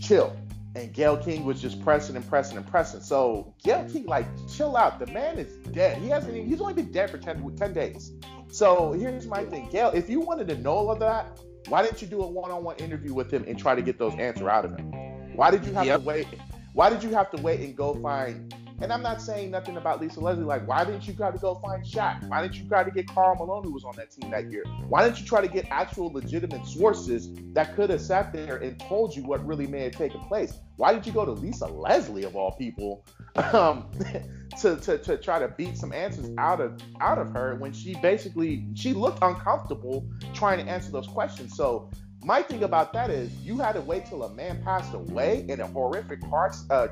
chill. 0.00 0.36
And 0.76 0.92
Gayle 0.92 1.16
King 1.16 1.44
was 1.44 1.62
just 1.62 1.80
pressing 1.84 2.16
and 2.16 2.28
pressing 2.28 2.56
and 2.56 2.66
pressing. 2.66 3.00
So 3.00 3.54
Gayle 3.62 3.88
King, 3.88 4.06
like, 4.06 4.26
chill 4.48 4.76
out. 4.76 4.98
The 4.98 5.06
man 5.06 5.38
is 5.38 5.54
dead. 5.68 5.98
He 5.98 6.08
hasn't. 6.08 6.36
Even, 6.36 6.48
he's 6.48 6.60
only 6.60 6.74
been 6.74 6.90
dead 6.90 7.10
for 7.10 7.18
10, 7.18 7.56
10 7.56 7.72
days. 7.72 8.12
So 8.50 8.92
here's 8.92 9.26
my 9.26 9.44
thing, 9.44 9.68
Gayle. 9.70 9.92
If 9.94 10.10
you 10.10 10.20
wanted 10.20 10.48
to 10.48 10.58
know 10.58 10.72
all 10.72 10.90
of 10.90 10.98
that, 10.98 11.38
why 11.68 11.82
didn't 11.82 12.02
you 12.02 12.08
do 12.08 12.22
a 12.22 12.26
one-on-one 12.26 12.76
interview 12.76 13.14
with 13.14 13.32
him 13.32 13.44
and 13.46 13.58
try 13.58 13.74
to 13.74 13.82
get 13.82 13.98
those 13.98 14.14
answers 14.14 14.48
out 14.48 14.64
of 14.64 14.76
him? 14.76 14.92
Why 15.36 15.50
did 15.50 15.64
you 15.64 15.72
have 15.72 15.86
yep. 15.86 16.00
to 16.00 16.06
wait? 16.06 16.26
Why 16.72 16.90
did 16.90 17.04
you 17.04 17.10
have 17.10 17.30
to 17.30 17.40
wait 17.40 17.60
and 17.60 17.76
go 17.76 17.94
find 18.02 18.52
and 18.80 18.92
I'm 18.92 19.02
not 19.02 19.22
saying 19.22 19.50
nothing 19.50 19.76
about 19.76 20.00
Lisa 20.00 20.20
Leslie. 20.20 20.44
Like, 20.44 20.66
why 20.66 20.84
didn't 20.84 21.06
you 21.06 21.14
try 21.14 21.30
to 21.30 21.38
go 21.38 21.54
find 21.56 21.84
Shaq? 21.84 22.28
Why 22.28 22.42
didn't 22.42 22.56
you 22.56 22.68
try 22.68 22.82
to 22.82 22.90
get 22.90 23.06
Karl 23.08 23.36
Malone, 23.36 23.64
who 23.64 23.72
was 23.72 23.84
on 23.84 23.94
that 23.96 24.10
team 24.10 24.30
that 24.30 24.50
year? 24.50 24.64
Why 24.88 25.04
didn't 25.04 25.20
you 25.20 25.26
try 25.26 25.40
to 25.40 25.48
get 25.48 25.66
actual 25.70 26.12
legitimate 26.12 26.66
sources 26.66 27.30
that 27.52 27.76
could 27.76 27.90
have 27.90 28.00
sat 28.00 28.32
there 28.32 28.56
and 28.56 28.78
told 28.80 29.14
you 29.14 29.22
what 29.22 29.46
really 29.46 29.66
may 29.66 29.84
have 29.84 29.92
taken 29.92 30.20
place? 30.22 30.54
Why 30.76 30.92
did 30.92 31.06
you 31.06 31.12
go 31.12 31.24
to 31.24 31.32
Lisa 31.32 31.66
Leslie 31.66 32.24
of 32.24 32.34
all 32.34 32.52
people 32.52 33.04
um, 33.52 33.88
to, 34.60 34.76
to, 34.76 34.98
to 34.98 35.16
try 35.18 35.38
to 35.38 35.48
beat 35.48 35.76
some 35.76 35.92
answers 35.92 36.30
out 36.38 36.60
of 36.60 36.80
out 37.00 37.18
of 37.18 37.32
her 37.32 37.54
when 37.56 37.72
she 37.72 37.94
basically 37.96 38.66
she 38.74 38.92
looked 38.92 39.18
uncomfortable 39.22 40.06
trying 40.32 40.64
to 40.64 40.70
answer 40.70 40.90
those 40.90 41.06
questions? 41.06 41.56
So 41.56 41.90
my 42.24 42.42
thing 42.42 42.64
about 42.64 42.92
that 42.94 43.10
is 43.10 43.32
you 43.44 43.58
had 43.58 43.72
to 43.72 43.82
wait 43.82 44.06
till 44.06 44.24
a 44.24 44.34
man 44.34 44.62
passed 44.62 44.94
away 44.94 45.44
in 45.48 45.60
a 45.60 45.66
horrific 45.66 46.22
car 46.22 46.52
uh, 46.70 46.88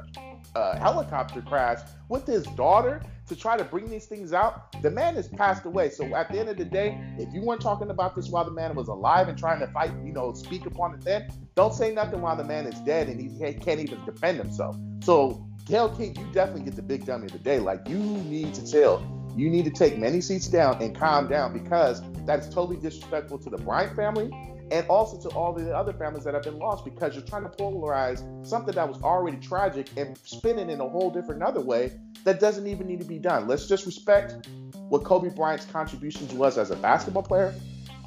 uh, 0.54 0.78
helicopter 0.78 1.42
crash 1.42 1.80
with 2.08 2.26
his 2.26 2.44
daughter 2.48 3.00
to 3.28 3.36
try 3.36 3.56
to 3.56 3.64
bring 3.64 3.88
these 3.88 4.06
things 4.06 4.32
out. 4.32 4.80
The 4.82 4.90
man 4.90 5.14
has 5.14 5.28
passed 5.28 5.64
away. 5.64 5.90
So 5.90 6.04
at 6.14 6.30
the 6.30 6.38
end 6.38 6.48
of 6.48 6.56
the 6.56 6.64
day, 6.64 7.00
if 7.18 7.32
you 7.32 7.42
weren't 7.42 7.60
talking 7.60 7.90
about 7.90 8.14
this 8.14 8.28
while 8.28 8.44
the 8.44 8.50
man 8.50 8.74
was 8.74 8.88
alive 8.88 9.28
and 9.28 9.38
trying 9.38 9.60
to 9.60 9.66
fight, 9.68 9.92
you 10.04 10.12
know, 10.12 10.32
speak 10.34 10.66
upon 10.66 10.94
it 10.94 11.02
then, 11.02 11.30
don't 11.54 11.74
say 11.74 11.92
nothing 11.92 12.20
while 12.20 12.36
the 12.36 12.44
man 12.44 12.66
is 12.66 12.78
dead 12.80 13.08
and 13.08 13.20
he 13.20 13.54
can't 13.54 13.80
even 13.80 14.04
defend 14.04 14.38
himself. 14.38 14.76
So 15.02 15.46
Gayle 15.66 15.88
King, 15.90 16.16
you 16.16 16.26
definitely 16.32 16.64
get 16.64 16.76
the 16.76 16.82
big 16.82 17.06
dummy 17.06 17.26
of 17.26 17.32
the 17.32 17.38
day. 17.38 17.58
Like 17.58 17.88
you 17.88 17.96
need 17.96 18.54
to 18.54 18.70
chill. 18.70 19.06
You 19.36 19.48
need 19.48 19.64
to 19.64 19.70
take 19.70 19.96
many 19.96 20.20
seats 20.20 20.48
down 20.48 20.82
and 20.82 20.94
calm 20.94 21.28
down 21.28 21.54
because 21.54 22.02
that 22.26 22.40
is 22.40 22.48
totally 22.48 22.76
disrespectful 22.76 23.38
to 23.38 23.50
the 23.50 23.56
Bryant 23.56 23.96
family 23.96 24.30
and 24.72 24.88
also 24.88 25.28
to 25.28 25.36
all 25.36 25.52
the 25.52 25.70
other 25.76 25.92
families 25.92 26.24
that 26.24 26.32
have 26.32 26.44
been 26.44 26.58
lost 26.58 26.82
because 26.82 27.14
you're 27.14 27.24
trying 27.24 27.42
to 27.42 27.50
polarize 27.50 28.24
something 28.44 28.74
that 28.74 28.88
was 28.88 29.00
already 29.02 29.36
tragic 29.36 29.86
and 29.98 30.16
spin 30.24 30.58
it 30.58 30.70
in 30.70 30.80
a 30.80 30.88
whole 30.88 31.10
different 31.10 31.42
other 31.42 31.60
way 31.60 31.92
that 32.24 32.40
doesn't 32.40 32.66
even 32.66 32.86
need 32.86 32.98
to 32.98 33.06
be 33.06 33.18
done. 33.18 33.46
Let's 33.46 33.68
just 33.68 33.84
respect 33.84 34.48
what 34.88 35.04
Kobe 35.04 35.28
Bryant's 35.28 35.66
contributions 35.66 36.32
was 36.32 36.56
as 36.56 36.70
a 36.70 36.76
basketball 36.76 37.22
player, 37.22 37.54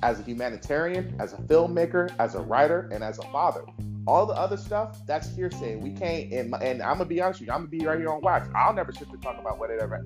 as 0.02 0.20
a 0.20 0.24
humanitarian, 0.24 1.16
as 1.20 1.34
a 1.34 1.38
filmmaker, 1.38 2.12
as 2.18 2.34
a 2.34 2.42
writer, 2.42 2.90
and 2.92 3.04
as 3.04 3.20
a 3.20 3.24
father. 3.32 3.64
All 4.08 4.26
the 4.26 4.34
other 4.34 4.58
stuff, 4.58 5.06
that's 5.06 5.36
hearsay. 5.36 5.76
We 5.76 5.92
can't, 5.92 6.32
and, 6.32 6.56
and 6.62 6.82
I'm 6.82 6.98
gonna 6.98 7.06
be 7.06 7.22
honest 7.22 7.42
with 7.42 7.48
you, 7.48 7.54
I'm 7.54 7.62
gonna 7.62 7.70
be 7.70 7.86
right 7.86 8.00
here 8.00 8.10
on 8.10 8.22
wax. 8.22 8.50
I'll 8.56 8.74
never 8.74 8.92
sit 8.92 9.12
to 9.12 9.18
talk 9.18 9.40
about 9.40 9.60
whatever 9.60 10.04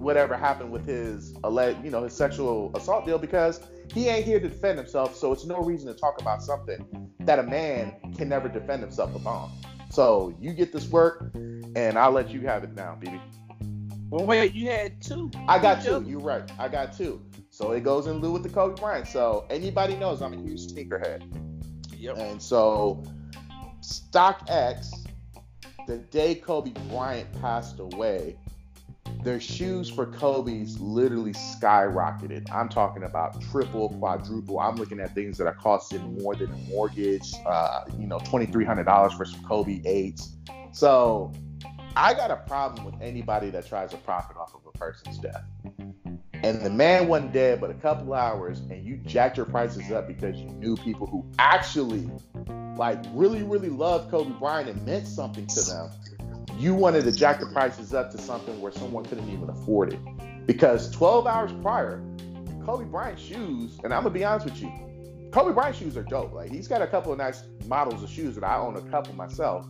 whatever 0.00 0.34
happened 0.34 0.70
with 0.70 0.86
his 0.86 1.34
alleged, 1.44 1.84
you 1.84 1.90
know, 1.90 2.04
his 2.04 2.14
sexual 2.14 2.74
assault 2.74 3.04
deal 3.04 3.18
because 3.18 3.60
he 3.92 4.08
ain't 4.08 4.24
here 4.24 4.40
to 4.40 4.48
defend 4.48 4.78
himself. 4.78 5.16
So 5.16 5.32
it's 5.32 5.44
no 5.44 5.58
reason 5.58 5.92
to 5.92 5.98
talk 5.98 6.20
about 6.20 6.42
something 6.42 7.10
that 7.20 7.38
a 7.38 7.42
man 7.42 8.14
can 8.16 8.28
never 8.28 8.48
defend 8.48 8.82
himself 8.82 9.14
upon. 9.14 9.50
So 9.90 10.34
you 10.40 10.52
get 10.52 10.72
this 10.72 10.88
work, 10.88 11.30
and 11.34 11.98
I'll 11.98 12.12
let 12.12 12.30
you 12.30 12.40
have 12.42 12.64
it 12.64 12.74
now, 12.74 12.96
BB. 13.00 13.20
Well, 14.10 14.26
wait, 14.26 14.54
you 14.54 14.68
had 14.68 15.00
two. 15.00 15.30
I 15.46 15.58
got 15.58 15.84
two. 15.84 16.04
You're 16.06 16.20
right. 16.20 16.50
I 16.58 16.68
got 16.68 16.96
two. 16.96 17.22
So 17.50 17.72
it 17.72 17.84
goes 17.84 18.06
in 18.06 18.20
lieu 18.20 18.32
with 18.32 18.42
the 18.42 18.48
Kobe 18.48 18.80
Bryant. 18.80 19.06
So 19.06 19.46
anybody 19.50 19.96
knows 19.96 20.22
I'm 20.22 20.32
a 20.32 20.36
huge 20.36 20.66
sneakerhead. 20.66 21.22
Yep. 21.96 22.16
And 22.18 22.42
so 22.42 23.04
StockX, 23.80 25.06
the 25.86 25.98
day 25.98 26.34
Kobe 26.34 26.72
Bryant 26.88 27.32
passed 27.40 27.78
away, 27.78 28.36
their 29.22 29.40
shoes 29.40 29.90
for 29.90 30.06
Kobe's 30.06 30.80
literally 30.80 31.32
skyrocketed. 31.32 32.50
I'm 32.50 32.68
talking 32.68 33.02
about 33.02 33.40
triple, 33.50 33.90
quadruple. 33.90 34.58
I'm 34.60 34.76
looking 34.76 35.00
at 35.00 35.14
things 35.14 35.38
that 35.38 35.46
are 35.46 35.54
costing 35.54 36.18
more 36.18 36.34
than 36.34 36.50
a 36.50 36.56
mortgage. 36.70 37.32
Uh, 37.46 37.84
you 37.98 38.06
know, 38.06 38.18
twenty 38.20 38.46
three 38.46 38.64
hundred 38.64 38.84
dollars 38.84 39.12
for 39.12 39.24
some 39.24 39.42
Kobe 39.44 39.82
eights. 39.84 40.36
So 40.72 41.32
I 41.96 42.14
got 42.14 42.30
a 42.30 42.36
problem 42.36 42.84
with 42.84 42.94
anybody 43.02 43.50
that 43.50 43.66
tries 43.66 43.90
to 43.90 43.96
profit 43.98 44.36
off 44.36 44.54
of 44.54 44.60
a 44.66 44.78
person's 44.78 45.18
death. 45.18 45.44
And 46.42 46.62
the 46.62 46.70
man 46.70 47.06
wasn't 47.08 47.32
dead 47.34 47.60
but 47.60 47.70
a 47.70 47.74
couple 47.74 48.14
hours, 48.14 48.60
and 48.60 48.84
you 48.86 48.96
jacked 48.98 49.36
your 49.36 49.46
prices 49.46 49.90
up 49.92 50.08
because 50.08 50.36
you 50.36 50.46
knew 50.46 50.76
people 50.76 51.06
who 51.06 51.26
actually, 51.38 52.10
like, 52.76 52.98
really, 53.12 53.42
really 53.42 53.68
loved 53.68 54.10
Kobe 54.10 54.30
Bryant 54.38 54.70
and 54.70 54.86
meant 54.86 55.06
something 55.06 55.46
to 55.46 55.60
them 55.62 55.90
you 56.58 56.74
wanted 56.74 57.04
to 57.04 57.12
jack 57.12 57.40
the 57.40 57.46
prices 57.46 57.94
up 57.94 58.10
to 58.12 58.18
something 58.18 58.60
where 58.60 58.72
someone 58.72 59.04
couldn't 59.04 59.28
even 59.30 59.48
afford 59.48 59.92
it. 59.92 60.00
Because 60.46 60.90
12 60.90 61.26
hours 61.26 61.52
prior, 61.62 62.02
Kobe 62.64 62.84
Bryant 62.84 63.18
shoes, 63.18 63.78
and 63.84 63.92
I'm 63.92 64.02
gonna 64.02 64.14
be 64.14 64.24
honest 64.24 64.46
with 64.46 64.62
you, 64.62 64.70
Kobe 65.32 65.52
Bryant 65.52 65.76
shoes 65.76 65.96
are 65.96 66.02
dope. 66.02 66.32
Like 66.32 66.50
he's 66.50 66.68
got 66.68 66.82
a 66.82 66.86
couple 66.86 67.12
of 67.12 67.18
nice 67.18 67.42
models 67.66 68.02
of 68.02 68.10
shoes 68.10 68.34
that 68.34 68.44
I 68.44 68.56
own 68.56 68.76
a 68.76 68.82
couple 68.90 69.14
myself, 69.14 69.66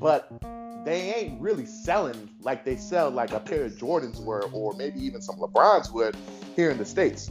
but 0.00 0.30
they 0.84 1.14
ain't 1.14 1.40
really 1.40 1.66
selling 1.66 2.30
like 2.40 2.64
they 2.64 2.76
sell 2.76 3.10
like 3.10 3.32
a 3.32 3.40
pair 3.40 3.64
of 3.64 3.72
Jordans 3.72 4.22
were, 4.22 4.44
or 4.52 4.72
maybe 4.74 5.00
even 5.04 5.20
some 5.20 5.36
LeBrons 5.36 5.92
would 5.92 6.16
here 6.54 6.70
in 6.70 6.78
the 6.78 6.84
states. 6.84 7.30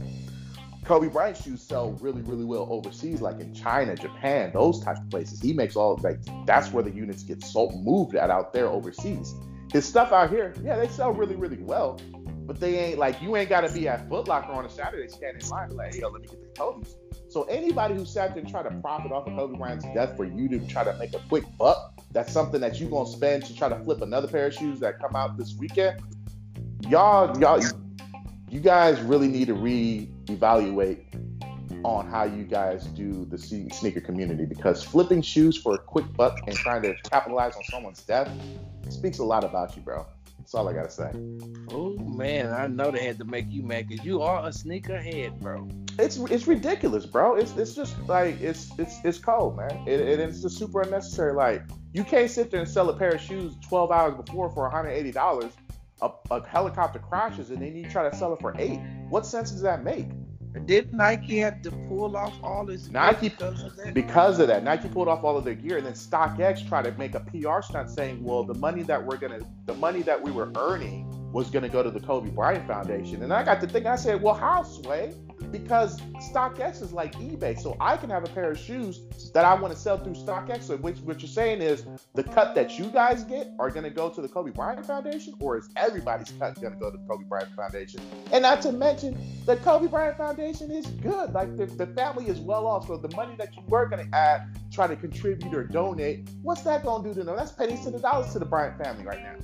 Kobe 0.86 1.08
Bryant 1.08 1.36
shoes 1.36 1.62
sell 1.62 1.92
really, 2.00 2.22
really 2.22 2.44
well 2.44 2.68
overseas, 2.70 3.20
like 3.20 3.40
in 3.40 3.52
China, 3.52 3.96
Japan, 3.96 4.52
those 4.54 4.82
types 4.82 5.00
of 5.00 5.10
places. 5.10 5.40
He 5.40 5.52
makes 5.52 5.74
all 5.74 5.98
like 6.02 6.20
that's 6.46 6.72
where 6.72 6.84
the 6.84 6.92
units 6.92 7.24
get 7.24 7.42
sold, 7.42 7.84
moved 7.84 8.14
at 8.14 8.30
out 8.30 8.52
there 8.52 8.68
overseas. 8.68 9.34
His 9.72 9.84
stuff 9.84 10.12
out 10.12 10.30
here, 10.30 10.54
yeah, 10.62 10.76
they 10.76 10.86
sell 10.86 11.12
really, 11.12 11.34
really 11.34 11.58
well, 11.58 12.00
but 12.46 12.60
they 12.60 12.78
ain't 12.78 12.98
like 12.98 13.20
you 13.20 13.36
ain't 13.36 13.48
got 13.48 13.62
to 13.62 13.72
be 13.72 13.88
at 13.88 14.08
Foot 14.08 14.28
Locker 14.28 14.52
on 14.52 14.64
a 14.64 14.70
Saturday 14.70 15.08
standing 15.08 15.42
in 15.42 15.48
line 15.48 15.70
like, 15.76 15.96
yo, 15.96 16.08
let 16.08 16.22
me 16.22 16.28
get 16.28 16.40
the 16.40 16.60
Kobe's. 16.60 16.94
So 17.28 17.42
anybody 17.44 17.94
who 17.94 18.04
sat 18.04 18.34
there 18.34 18.44
and 18.44 18.48
tried 18.48 18.62
to 18.62 18.70
profit 18.80 19.10
off 19.10 19.26
of 19.26 19.36
Kobe 19.36 19.58
Bryant's 19.58 19.84
death 19.92 20.16
for 20.16 20.24
you 20.24 20.48
to 20.50 20.64
try 20.68 20.84
to 20.84 20.96
make 20.98 21.14
a 21.14 21.20
quick 21.28 21.44
buck, 21.58 22.00
that's 22.12 22.32
something 22.32 22.60
that 22.60 22.80
you 22.80 22.88
gonna 22.88 23.08
spend 23.08 23.44
to 23.46 23.56
try 23.56 23.68
to 23.68 23.78
flip 23.80 24.02
another 24.02 24.28
pair 24.28 24.46
of 24.46 24.54
shoes 24.54 24.78
that 24.80 25.00
come 25.00 25.16
out 25.16 25.36
this 25.36 25.56
weekend. 25.58 26.00
Y'all, 26.88 27.36
y'all, 27.40 27.60
you 28.56 28.62
guys 28.62 28.98
really 29.02 29.28
need 29.28 29.48
to 29.48 29.54
reevaluate 29.54 31.04
on 31.84 32.08
how 32.08 32.24
you 32.24 32.42
guys 32.42 32.86
do 32.86 33.26
the 33.26 33.36
sneaker 33.36 34.00
community 34.00 34.46
because 34.46 34.82
flipping 34.82 35.20
shoes 35.20 35.58
for 35.58 35.74
a 35.74 35.78
quick 35.78 36.10
buck 36.14 36.38
and 36.46 36.56
trying 36.56 36.80
to 36.80 36.94
capitalize 37.10 37.54
on 37.54 37.62
someone's 37.64 38.02
death 38.04 38.30
speaks 38.88 39.18
a 39.18 39.22
lot 39.22 39.44
about 39.44 39.76
you, 39.76 39.82
bro. 39.82 40.06
That's 40.38 40.54
all 40.54 40.70
I 40.70 40.72
gotta 40.72 40.90
say. 40.90 41.10
Oh 41.70 41.98
man, 41.98 42.50
I 42.54 42.66
know 42.66 42.90
they 42.90 43.04
had 43.04 43.18
to 43.18 43.26
make 43.26 43.44
you 43.50 43.62
mad 43.62 43.88
because 43.88 44.06
you 44.06 44.22
are 44.22 44.46
a 44.46 44.48
sneakerhead, 44.48 45.38
bro. 45.38 45.68
It's 45.98 46.16
it's 46.16 46.46
ridiculous, 46.46 47.04
bro. 47.04 47.34
It's 47.34 47.54
it's 47.58 47.74
just 47.74 47.98
like 48.08 48.40
it's 48.40 48.70
it's 48.78 49.00
it's 49.04 49.18
cold, 49.18 49.58
man. 49.58 49.86
It, 49.86 50.00
it, 50.00 50.18
it's 50.18 50.40
just 50.40 50.56
super 50.56 50.80
unnecessary. 50.80 51.34
Like 51.34 51.62
you 51.92 52.04
can't 52.04 52.30
sit 52.30 52.50
there 52.50 52.60
and 52.60 52.68
sell 52.68 52.88
a 52.88 52.96
pair 52.96 53.10
of 53.10 53.20
shoes 53.20 53.52
12 53.68 53.90
hours 53.90 54.14
before 54.14 54.48
for 54.48 54.62
180 54.62 55.12
dollars 55.12 55.52
a, 56.02 56.10
a 56.30 56.46
helicopter 56.46 56.98
crashes 56.98 57.50
and 57.50 57.60
then 57.60 57.74
you 57.76 57.88
try 57.88 58.08
to 58.08 58.16
sell 58.16 58.32
it 58.34 58.40
for 58.40 58.54
eight. 58.58 58.80
What 59.08 59.26
sense 59.26 59.50
does 59.50 59.62
that 59.62 59.82
make? 59.84 60.08
Did 60.64 60.94
Nike 60.94 61.36
have 61.38 61.60
to 61.62 61.70
pull 61.70 62.16
off 62.16 62.32
all 62.42 62.66
his 62.66 62.90
Nike 62.90 63.28
because 63.28 63.62
of 63.62 63.76
that? 63.76 63.92
because 63.92 64.38
of 64.38 64.48
that. 64.48 64.64
Nike 64.64 64.88
pulled 64.88 65.06
off 65.08 65.22
all 65.22 65.36
of 65.36 65.44
their 65.44 65.54
gear, 65.54 65.76
and 65.76 65.86
then 65.86 65.92
StockX 65.92 66.66
tried 66.66 66.84
to 66.84 66.92
make 66.92 67.14
a 67.14 67.20
PR 67.20 67.60
stunt 67.60 67.90
saying, 67.90 68.24
"Well, 68.24 68.42
the 68.42 68.54
money 68.54 68.82
that 68.84 69.04
we're 69.04 69.18
gonna, 69.18 69.40
the 69.66 69.74
money 69.74 70.00
that 70.02 70.20
we 70.20 70.30
were 70.30 70.50
earning 70.56 71.30
was 71.30 71.50
gonna 71.50 71.68
go 71.68 71.82
to 71.82 71.90
the 71.90 72.00
Kobe 72.00 72.30
Bryant 72.30 72.66
Foundation." 72.66 73.22
And 73.22 73.34
I 73.34 73.44
got 73.44 73.60
to 73.60 73.66
think, 73.66 73.84
I 73.84 73.96
said, 73.96 74.22
"Well, 74.22 74.32
how, 74.34 74.62
Sway? 74.62 75.12
Because 75.52 76.00
StockX 76.32 76.82
is 76.82 76.92
like 76.92 77.14
eBay, 77.14 77.58
so 77.58 77.76
I 77.80 77.96
can 77.96 78.10
have 78.10 78.24
a 78.24 78.28
pair 78.28 78.50
of 78.50 78.58
shoes 78.58 79.00
that 79.32 79.44
I 79.44 79.54
want 79.54 79.72
to 79.72 79.78
sell 79.78 79.98
through 79.98 80.14
StockX. 80.14 80.62
So 80.64 80.76
which, 80.76 80.98
what 80.98 81.20
you're 81.20 81.28
saying 81.28 81.62
is 81.62 81.84
the 82.14 82.22
cut 82.22 82.54
that 82.54 82.78
you 82.78 82.86
guys 82.86 83.24
get 83.24 83.48
are 83.58 83.70
gonna 83.70 83.90
go 83.90 84.08
to 84.10 84.20
the 84.20 84.28
Kobe 84.28 84.50
Bryant 84.50 84.84
Foundation, 84.86 85.34
or 85.40 85.56
is 85.56 85.68
everybody's 85.76 86.30
cut 86.38 86.60
gonna 86.60 86.76
go 86.76 86.90
to 86.90 86.98
the 86.98 87.04
Kobe 87.04 87.24
Bryant 87.24 87.54
Foundation? 87.54 88.00
And 88.32 88.42
not 88.42 88.62
to 88.62 88.72
mention, 88.72 89.18
the 89.46 89.56
Kobe 89.56 89.86
Bryant 89.86 90.16
Foundation 90.16 90.70
is 90.70 90.86
good. 90.86 91.32
Like 91.32 91.56
the, 91.56 91.66
the 91.66 91.86
family 91.86 92.28
is 92.28 92.38
well 92.38 92.66
off, 92.66 92.86
so 92.86 92.96
the 92.96 93.14
money 93.16 93.34
that 93.36 93.54
you 93.54 93.62
were 93.68 93.86
gonna 93.86 94.08
add, 94.12 94.42
try 94.72 94.86
to 94.86 94.96
contribute 94.96 95.54
or 95.54 95.64
donate, 95.64 96.28
what's 96.42 96.62
that 96.62 96.84
gonna 96.84 97.06
do 97.06 97.14
to 97.14 97.24
them? 97.24 97.36
That's 97.36 97.52
pennies 97.52 97.84
to 97.84 97.90
the 97.90 97.98
dollars 97.98 98.32
to 98.32 98.38
the 98.38 98.44
Bryant 98.44 98.82
family 98.82 99.04
right 99.04 99.22
now. 99.22 99.36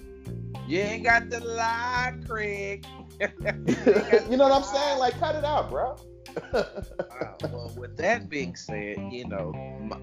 You 0.66 0.78
ain't 0.78 1.04
got 1.04 1.28
the 1.28 1.40
lie, 1.40 2.14
Craig. 2.26 2.86
you 4.30 4.36
know 4.36 4.48
what 4.48 4.52
I'm 4.52 4.64
saying? 4.64 4.98
Like, 4.98 5.18
cut 5.18 5.34
it 5.36 5.44
out, 5.44 5.70
bro. 5.70 5.96
Wow. 6.52 7.36
Well, 7.42 7.72
with 7.76 7.96
that 7.98 8.28
being 8.28 8.56
said, 8.56 8.96
you 9.12 9.26
know, 9.28 9.52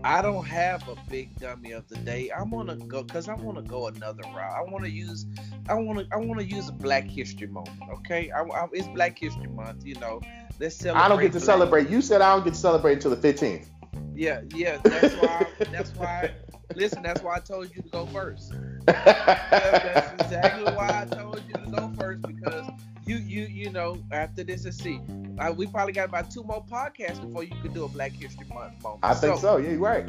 I 0.04 0.22
don't 0.22 0.46
have 0.46 0.88
a 0.88 0.96
big 1.10 1.38
dummy 1.40 1.72
of 1.72 1.88
the 1.88 1.98
day. 1.98 2.30
I'm 2.36 2.52
gonna 2.52 2.76
go 2.76 3.04
because 3.04 3.28
I 3.28 3.34
want 3.36 3.58
to 3.58 3.64
go 3.64 3.88
another 3.88 4.24
route. 4.24 4.54
I 4.56 4.62
want 4.62 4.84
to 4.84 4.92
use, 4.92 5.26
I 5.68 5.74
want 5.74 6.00
to, 6.00 6.08
I 6.14 6.18
want 6.18 6.40
to 6.40 6.46
use 6.46 6.70
a 6.70 6.74
Black 6.74 7.06
History 7.06 7.48
moment. 7.48 7.82
Okay, 7.92 8.32
I, 8.32 8.42
I, 8.42 8.68
it's 8.74 8.88
Black 8.90 9.18
History 9.18 9.48
Month. 9.48 9.86
You 9.86 9.96
know, 9.96 10.22
let's 10.60 10.76
celebrate. 10.76 11.04
I 11.04 11.08
don't 11.08 11.20
get 11.20 11.32
to 11.34 11.40
Black- 11.40 11.46
celebrate. 11.46 11.90
You 11.90 12.02
said 12.02 12.22
I 12.22 12.36
don't 12.36 12.44
get 12.44 12.54
to 12.54 12.60
celebrate 12.60 12.94
until 12.94 13.16
the 13.16 13.34
15th. 13.34 13.68
Yeah, 14.16 14.42
yeah. 14.54 14.78
That's 14.84 15.16
why. 15.16 15.48
that's 15.72 15.92
why. 15.96 16.32
Listen, 16.76 17.04
that's 17.04 17.22
why 17.22 17.36
I 17.36 17.40
told 17.40 17.76
you 17.76 17.82
to 17.82 17.90
go 17.90 18.06
first. 18.08 18.54
That's 18.86 20.22
exactly 20.22 20.72
why 20.74 21.02
I 21.02 21.16
told 21.16 21.42
you 21.48 21.54
to 21.54 21.72
go 21.72 21.92
first 21.98 22.22
because 22.24 22.70
you 23.06 23.18
you 23.18 23.44
you 23.44 23.72
know 23.72 23.98
after 24.12 24.44
this 24.44 24.66
is 24.66 24.78
see 24.78 25.00
uh, 25.40 25.52
we 25.56 25.66
probably 25.68 25.94
got 25.94 26.10
about 26.10 26.30
two 26.30 26.44
more 26.44 26.64
podcasts 26.66 27.22
before 27.22 27.44
you 27.44 27.56
could 27.62 27.74
do 27.74 27.86
a 27.86 27.88
Black 27.88 28.12
History 28.12 28.46
Month 28.54 28.84
moment. 28.84 29.00
I 29.04 29.14
think 29.14 29.38
so. 29.38 29.58
Yeah, 29.58 29.72
you're 29.72 29.80
right. 29.80 30.08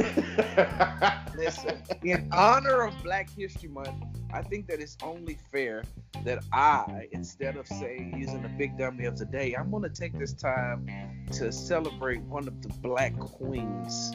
Listen, 1.36 1.80
in 2.02 2.28
honor 2.32 2.82
of 2.82 3.02
Black 3.02 3.30
History 3.36 3.68
Month, 3.68 3.94
I 4.32 4.42
think 4.42 4.66
that 4.68 4.80
it's 4.80 4.96
only 5.02 5.38
fair 5.52 5.84
that 6.24 6.42
I, 6.52 7.08
instead 7.12 7.56
of 7.56 7.66
saying 7.68 8.16
using 8.18 8.42
the 8.42 8.48
big 8.48 8.76
dummy 8.76 9.04
of 9.04 9.18
the 9.18 9.24
day, 9.24 9.54
I'm 9.54 9.70
gonna 9.70 9.88
take 9.88 10.18
this 10.18 10.32
time 10.32 10.88
to 11.32 11.52
celebrate 11.52 12.22
one 12.22 12.48
of 12.48 12.60
the 12.62 12.68
black 12.80 13.16
queens 13.18 14.12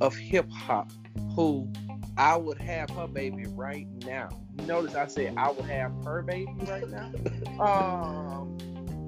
of 0.00 0.14
hip 0.16 0.50
hop 0.50 0.90
who 1.34 1.70
I 2.16 2.36
would 2.36 2.58
have 2.58 2.90
her 2.90 3.06
baby 3.06 3.46
right 3.48 3.86
now. 4.04 4.28
You 4.58 4.66
notice 4.66 4.94
I 4.94 5.06
said 5.06 5.34
I 5.36 5.50
would 5.50 5.64
have 5.64 5.92
her 6.04 6.22
baby 6.22 6.52
right 6.66 6.88
now. 6.88 7.10
Um, 7.60 8.58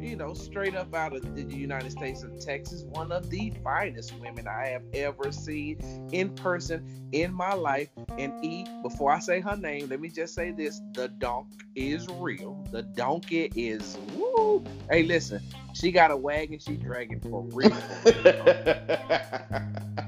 you 0.05 0.17
know, 0.17 0.35
straight 0.35 0.75
up 0.75 0.95
out 0.95 1.17
of 1.17 1.35
the 1.35 1.43
United 1.43 1.91
States 1.91 2.23
of 2.23 2.39
Texas, 2.39 2.83
one 2.91 3.11
of 3.11 3.31
the 3.31 3.53
finest 3.63 4.15
women 4.21 4.47
I 4.47 4.67
have 4.67 4.83
ever 4.93 5.33
seen 5.33 5.79
in 6.13 6.35
person 6.35 7.09
in 7.13 7.33
my 7.33 7.55
life. 7.55 7.89
And 8.19 8.33
E, 8.45 8.67
before 8.83 9.13
I 9.13 9.19
say 9.19 9.41
her 9.41 9.57
name, 9.57 9.89
let 9.89 10.01
me 10.01 10.11
just 10.11 10.35
say 10.35 10.51
this: 10.51 10.81
the 10.93 11.09
donk 11.09 11.47
is 11.75 12.07
real. 12.09 12.63
The 12.71 12.83
donkey 12.83 13.51
is 13.57 13.97
woo. 14.15 14.63
Hey, 14.91 15.05
listen, 15.05 15.41
she 15.73 15.91
got 15.91 16.11
a 16.11 16.17
wagon, 16.17 16.59
she 16.59 16.77
dragging 16.77 17.21
for 17.21 17.43
real. 17.53 17.71
For 17.71 18.13
real. 18.25 18.69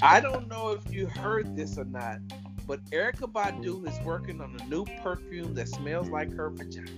I 0.02 0.20
don't 0.20 0.48
know 0.48 0.72
if 0.72 0.92
you 0.92 1.06
heard 1.06 1.56
this 1.56 1.78
or 1.78 1.84
not, 1.84 2.18
but 2.66 2.84
Erykah 2.86 3.32
Badu 3.32 3.88
is 3.88 3.98
working 4.04 4.40
on 4.42 4.56
a 4.60 4.64
new 4.66 4.84
perfume 5.02 5.54
that 5.54 5.68
smells 5.68 6.10
like 6.10 6.32
her 6.36 6.50
vagina. 6.50 6.90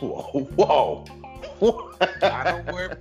whoa, 0.00 0.44
whoa. 0.56 1.04
I 2.22 2.44
don't 2.44 2.72
wear. 2.72 2.98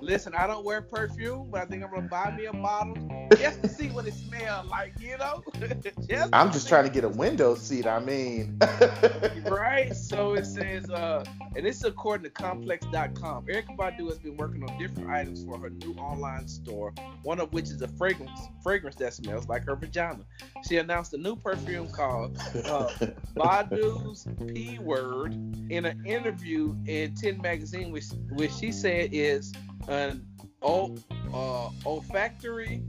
Listen, 0.00 0.34
I 0.34 0.46
don't 0.46 0.64
wear 0.64 0.82
perfume, 0.82 1.48
but 1.50 1.62
I 1.62 1.64
think 1.66 1.82
I'm 1.82 1.90
gonna 1.90 2.08
buy 2.08 2.30
me 2.36 2.44
a 2.46 2.52
bottle 2.52 2.96
just 3.38 3.62
to 3.62 3.68
see 3.68 3.88
what 3.88 4.06
it 4.06 4.14
smells 4.14 4.68
like. 4.68 4.94
You 5.00 5.18
know, 5.18 5.42
just 6.08 6.30
I'm 6.32 6.52
just 6.52 6.68
trying 6.68 6.84
to 6.84 6.90
get 6.90 7.04
a 7.04 7.08
window 7.08 7.54
seat. 7.54 7.86
I 7.86 8.00
mean, 8.00 8.58
right? 9.46 9.94
So 9.94 10.34
it 10.34 10.46
says, 10.46 10.90
uh, 10.90 11.24
and 11.56 11.64
this 11.64 11.76
is 11.76 11.84
according 11.84 12.24
to 12.24 12.30
Complex.com. 12.30 13.46
Erykah 13.46 13.76
Badu 13.76 14.08
has 14.08 14.18
been 14.18 14.36
working 14.36 14.62
on 14.62 14.78
different 14.78 15.10
items 15.10 15.44
for 15.44 15.58
her 15.58 15.70
new 15.70 15.94
online 15.94 16.48
store, 16.48 16.92
one 17.22 17.40
of 17.40 17.52
which 17.52 17.66
is 17.66 17.80
a 17.82 17.88
fragrance 17.88 18.40
fragrance 18.62 18.96
that 18.96 19.14
smells 19.14 19.48
like 19.48 19.64
her 19.64 19.76
vagina. 19.76 20.24
She 20.68 20.78
announced 20.78 21.14
a 21.14 21.18
new 21.18 21.36
perfume 21.36 21.88
called 21.88 22.38
uh, 22.66 22.88
Badu's 23.36 24.26
P 24.46 24.78
Word 24.78 25.34
in 25.70 25.84
an 25.84 26.04
interview 26.04 26.74
in 26.86 27.14
10 27.14 27.40
magazine, 27.40 27.73
which 27.82 28.06
which 28.30 28.52
she 28.52 28.70
said 28.72 29.10
is 29.12 29.52
an 29.88 30.24
ol- 30.62 30.96
uh, 31.32 31.70
olfactory 31.84 32.82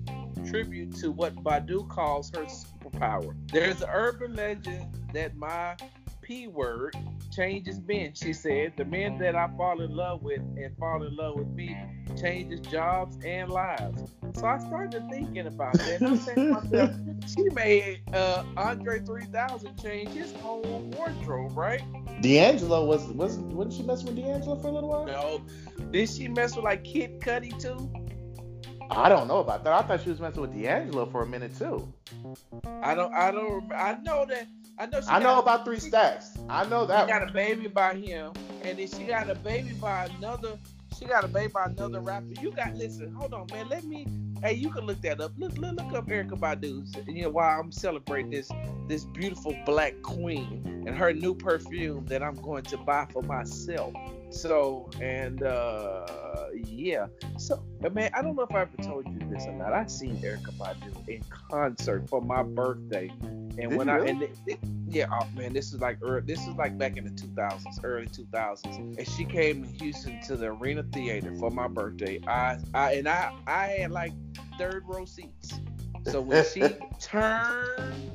tribute 0.48 0.96
to 0.98 1.12
what 1.12 1.36
Badu 1.44 1.88
calls 1.90 2.30
her 2.32 2.46
superpower. 2.46 3.36
There's 3.52 3.82
an 3.82 3.90
urban 3.92 4.36
legend 4.36 4.86
that 5.14 5.36
my 5.36 5.76
P 6.22 6.48
word 6.48 6.96
changes 7.36 7.82
men. 7.82 8.14
She 8.14 8.34
said 8.34 8.74
the 8.78 8.86
men 8.86 9.18
that 9.20 9.36
I 9.36 9.50
fall 9.58 9.82
in 9.82 9.96
love 9.96 10.24
with 10.24 10.40
and 10.40 10.76
fall 10.78 11.04
in 11.04 11.16
love 11.16 11.36
with 11.36 11.50
me 11.50 11.78
changes 12.20 12.62
jobs 12.62 13.18
and 13.26 13.50
lives. 13.50 14.14
So 14.36 14.46
I 14.46 14.58
started 14.60 15.04
thinking 15.10 15.48
about 15.48 15.74
that. 15.74 16.02
I'm 16.02 16.18
saying 16.18 16.52
myself, 16.52 16.92
she 17.28 17.50
made 17.50 18.02
uh, 18.14 18.44
Andre 18.58 19.00
3000 19.00 19.82
change 19.82 20.10
his 20.10 20.34
whole 20.34 20.62
wardrobe, 20.96 21.58
right? 21.58 21.82
D'Angelo 22.22 22.86
was 22.86 23.04
was 23.08 23.38
wasn't 23.38 23.74
she 23.74 23.84
messing 23.84 24.08
with 24.08 24.16
D'Angelo 24.16 24.56
for 24.58 24.68
a 24.68 24.72
little 24.72 24.90
while? 24.90 25.06
No. 25.06 25.42
Did 25.92 26.10
she 26.10 26.28
mess 26.28 26.56
with 26.56 26.66
like 26.66 26.84
Kid 26.84 27.20
Cudi 27.20 27.58
too? 27.60 27.92
I 28.90 29.10
don't 29.10 29.28
know 29.28 29.40
about 29.40 29.64
that. 29.64 29.74
I 29.74 29.82
thought 29.82 30.04
she 30.04 30.10
was 30.10 30.20
messing 30.20 30.42
with 30.42 30.54
D'Angelo 30.54 31.06
for 31.08 31.24
a 31.24 31.26
minute 31.26 31.58
too. 31.58 31.92
I 32.84 32.96
don't. 32.96 33.14
I 33.14 33.32
don't. 33.32 33.72
I 33.74 33.98
know 34.04 34.26
that. 34.26 34.48
I 34.78 34.86
know. 34.88 35.02
She 35.02 35.08
I 35.08 35.20
know 35.20 35.40
about 35.40 35.66
three 35.66 35.80
stacks. 35.80 36.38
I 36.50 36.66
know 36.66 36.86
that. 36.86 37.06
She 37.06 37.12
got 37.12 37.30
a 37.30 37.32
baby 37.32 37.68
by 37.68 37.96
him, 37.96 38.34
and 38.64 38.78
then 38.78 38.88
she 38.88 39.04
got 39.04 39.30
a 39.30 39.36
baby 39.36 39.74
by 39.74 40.10
another. 40.18 40.58
She 40.98 41.06
got 41.06 41.24
a 41.24 41.28
baby 41.28 41.52
by 41.54 41.66
another 41.66 42.00
rapper. 42.00 42.34
You 42.42 42.52
got 42.52 42.76
listen. 42.76 43.14
Hold 43.14 43.34
on, 43.34 43.48
man. 43.52 43.70
Let 43.70 43.84
me. 43.84 44.08
Hey, 44.42 44.54
you 44.54 44.70
can 44.70 44.86
look 44.86 45.02
that 45.02 45.22
up. 45.22 45.32
Look, 45.38 45.58
look, 45.58 45.76
look 45.76 45.94
up 45.94 46.08
Erykah 46.08 46.40
Badu's. 46.40 46.94
You 47.08 47.24
know, 47.24 47.30
while 47.30 47.60
I'm 47.60 47.72
celebrating 47.72 48.32
this 48.32 48.52
this 48.88 49.06
beautiful 49.06 49.56
black 49.66 50.02
queen 50.02 50.84
and 50.86 50.96
her 50.96 51.14
new 51.14 51.34
perfume 51.34 52.06
that 52.08 52.22
I'm 52.22 52.36
going 52.36 52.64
to 52.64 52.78
buy 52.78 53.08
for 53.12 53.22
myself. 53.22 53.94
So 54.30 54.90
and 55.02 55.44
uh 55.44 56.06
yeah. 56.54 57.08
So 57.38 57.64
man, 57.92 58.12
I 58.14 58.22
don't 58.22 58.36
know 58.36 58.44
if 58.44 58.54
I 58.54 58.62
ever 58.62 58.78
told 58.78 59.08
you 59.08 59.20
this 59.30 59.46
or 59.48 59.54
not. 59.54 59.74
I 59.74 59.86
seen 59.86 60.18
Erykah 60.18 60.58
Badu 60.58 61.08
in 61.08 61.24
concert 61.50 62.10
for 62.10 62.22
my 62.22 62.44
birthday, 62.44 63.12
and 63.22 63.58
Did 63.58 63.76
when 63.78 63.90
I 63.90 63.96
really? 63.98 64.10
and 64.10 64.22
it, 64.24 64.38
it- 64.48 64.60
yeah, 64.88 65.08
oh 65.12 65.28
man, 65.36 65.52
this 65.52 65.74
is 65.74 65.82
like 65.82 65.98
early, 66.04 66.22
this 66.28 66.48
is 66.48 66.56
like 66.56 66.78
back 66.78 66.96
in 66.96 67.06
the 67.06 67.10
2000s, 67.10 67.84
early 67.84 68.06
2000s, 68.06 68.98
and 68.98 69.08
she 69.08 69.26
came 69.26 69.64
to 69.66 69.70
Houston 69.84 70.22
to 70.22 70.38
the 70.38 70.46
Arena 70.46 70.84
Theater 70.94 71.34
for 71.40 71.50
my 71.50 71.68
birthday. 71.68 72.22
I, 72.28 72.58
I 72.74 72.94
and 72.94 73.08
I 73.10 73.32
I 73.48 73.66
had 73.68 73.92
like 73.92 74.14
third 74.60 74.84
row 74.88 75.06
seats. 75.06 75.60
So 76.04 76.22
when 76.22 76.46
she 76.46 76.62
turned 77.02 78.12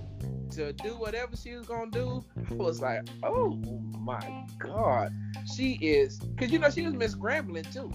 to 0.51 0.72
do 0.72 0.90
whatever 0.97 1.36
she 1.36 1.55
was 1.55 1.66
gonna 1.66 1.90
do, 1.90 2.24
I 2.51 2.55
was 2.55 2.81
like, 2.81 3.09
oh 3.22 3.55
my 3.98 4.44
god, 4.59 5.12
she 5.55 5.74
is, 5.74 6.20
cause 6.39 6.51
you 6.51 6.59
know 6.59 6.70
she 6.70 6.82
was 6.82 6.94
Miss 6.94 7.14
Grambling 7.14 7.72
too. 7.72 7.93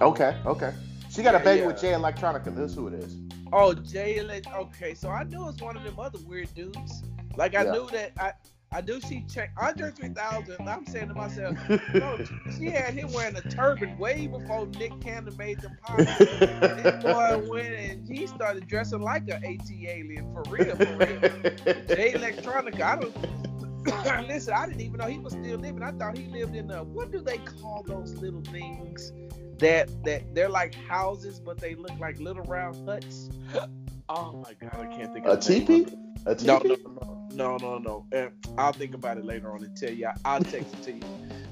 Okay, 0.00 0.36
okay. 0.46 0.72
She 1.10 1.22
got 1.22 1.34
a 1.34 1.40
baby 1.40 1.60
yeah. 1.60 1.66
with 1.66 1.80
Jay 1.80 1.92
Electronica. 1.92 2.54
This 2.54 2.74
who 2.74 2.86
it 2.88 2.94
is. 2.94 3.16
Oh, 3.52 3.74
Jay, 3.74 4.18
Ele- 4.20 4.40
okay, 4.62 4.94
so 4.94 5.10
I 5.10 5.24
knew 5.24 5.42
it 5.42 5.46
was 5.46 5.60
one 5.60 5.76
of 5.76 5.82
them 5.82 5.98
other 5.98 6.18
weird 6.26 6.52
dudes. 6.54 7.02
Like 7.36 7.54
I 7.54 7.64
Yeah. 7.64 7.72
knew 7.72 7.88
that 7.90 8.12
I. 8.18 8.32
I 8.72 8.80
do 8.80 9.00
see 9.00 9.24
checked 9.28 9.58
Andre 9.60 9.90
3000. 9.90 10.68
I'm 10.68 10.86
saying 10.86 11.08
to 11.08 11.14
myself, 11.14 11.56
no, 11.94 12.18
she 12.56 12.66
had 12.66 12.94
him 12.94 13.12
wearing 13.12 13.34
a 13.36 13.40
turban 13.42 13.98
way 13.98 14.28
before 14.28 14.66
Nick 14.66 15.00
Cannon 15.00 15.36
made 15.36 15.60
them 15.60 15.76
popular. 15.82 16.14
This 16.14 17.02
boy 17.02 17.42
went 17.50 17.74
and 17.74 18.08
he 18.08 18.28
started 18.28 18.68
dressing 18.68 19.00
like 19.00 19.22
an 19.28 19.44
AT 19.44 19.70
alien 19.70 20.32
for 20.32 20.42
real, 20.50 20.76
for 20.76 20.96
real. 20.96 21.20
Jay 21.88 22.12
Electronica. 22.12 22.80
I 22.80 22.96
don't 22.96 24.28
listen. 24.28 24.54
I 24.54 24.66
didn't 24.66 24.82
even 24.82 24.98
know 24.98 25.06
he 25.06 25.18
was 25.18 25.32
still 25.32 25.58
living. 25.58 25.82
I 25.82 25.90
thought 25.92 26.16
he 26.16 26.26
lived 26.28 26.54
in 26.54 26.70
a 26.70 26.84
what 26.84 27.10
do 27.10 27.20
they 27.20 27.38
call 27.38 27.82
those 27.84 28.14
little 28.18 28.42
things 28.42 29.12
that 29.58 29.88
that 30.04 30.32
they're 30.32 30.48
like 30.48 30.74
houses, 30.74 31.40
but 31.40 31.58
they 31.58 31.74
look 31.74 31.98
like 31.98 32.20
little 32.20 32.44
round 32.44 32.88
huts. 32.88 33.30
Oh 34.12 34.32
my 34.32 34.54
god, 34.54 34.76
I 34.76 34.86
can't 34.86 35.12
think 35.12 35.24
A 35.24 35.30
of 35.30 35.44
the 35.44 35.54
teepee? 35.54 35.82
of. 35.82 35.86
A 35.86 35.90
teepee? 35.90 36.09
No, 36.42 36.58
no, 36.58 36.74
no, 36.74 36.76
no, 36.76 37.28
No, 37.32 37.56
no, 37.56 37.78
no. 37.78 38.06
Uh, 38.14 38.28
I'll 38.58 38.72
think 38.72 38.94
about 38.94 39.18
it 39.18 39.24
later 39.24 39.52
on 39.52 39.62
and 39.62 39.76
tell 39.76 39.92
you. 39.92 40.08
I'll 40.24 40.40
text 40.40 40.74
it 40.74 40.82
to 40.84 40.92
you. 40.92 41.02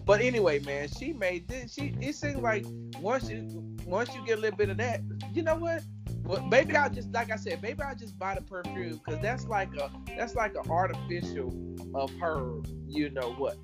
But 0.04 0.20
anyway, 0.22 0.58
man, 0.60 0.88
she 0.88 1.12
made 1.12 1.46
this. 1.48 1.74
She 1.74 1.94
it 2.00 2.14
seems 2.14 2.36
like 2.36 2.64
once 3.00 3.28
you 3.28 3.46
once 3.86 4.14
you 4.14 4.24
get 4.24 4.38
a 4.38 4.40
little 4.40 4.56
bit 4.56 4.70
of 4.70 4.78
that, 4.78 5.02
you 5.34 5.42
know 5.42 5.56
what? 5.56 5.82
Well, 6.24 6.42
maybe 6.46 6.76
I'll 6.76 6.90
just 6.90 7.12
like 7.12 7.30
I 7.30 7.36
said, 7.36 7.62
maybe 7.62 7.82
I'll 7.82 7.94
just 7.94 8.18
buy 8.18 8.34
the 8.34 8.42
perfume 8.42 9.00
because 9.04 9.20
that's 9.20 9.46
like 9.46 9.74
a 9.76 9.90
that's 10.16 10.34
like 10.34 10.54
an 10.54 10.70
artificial 10.70 11.54
of 11.94 12.10
her, 12.20 12.60
you 12.86 13.10
know 13.10 13.32
what? 13.32 13.58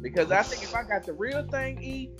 Because 0.00 0.30
I 0.30 0.42
think 0.42 0.62
if 0.62 0.74
I 0.74 0.82
got 0.84 1.04
the 1.04 1.12
real 1.12 1.44
thing, 1.48 1.82
E, 1.82 2.10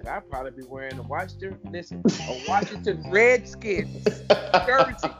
and 0.00 0.08
I'd 0.08 0.28
probably 0.28 0.50
be 0.52 0.62
wearing 0.64 0.98
a 0.98 1.02
Washington, 1.02 1.58
listen, 1.70 2.02
a 2.06 2.42
Washington 2.48 3.04
Redskins 3.08 4.04
jersey. 4.66 5.10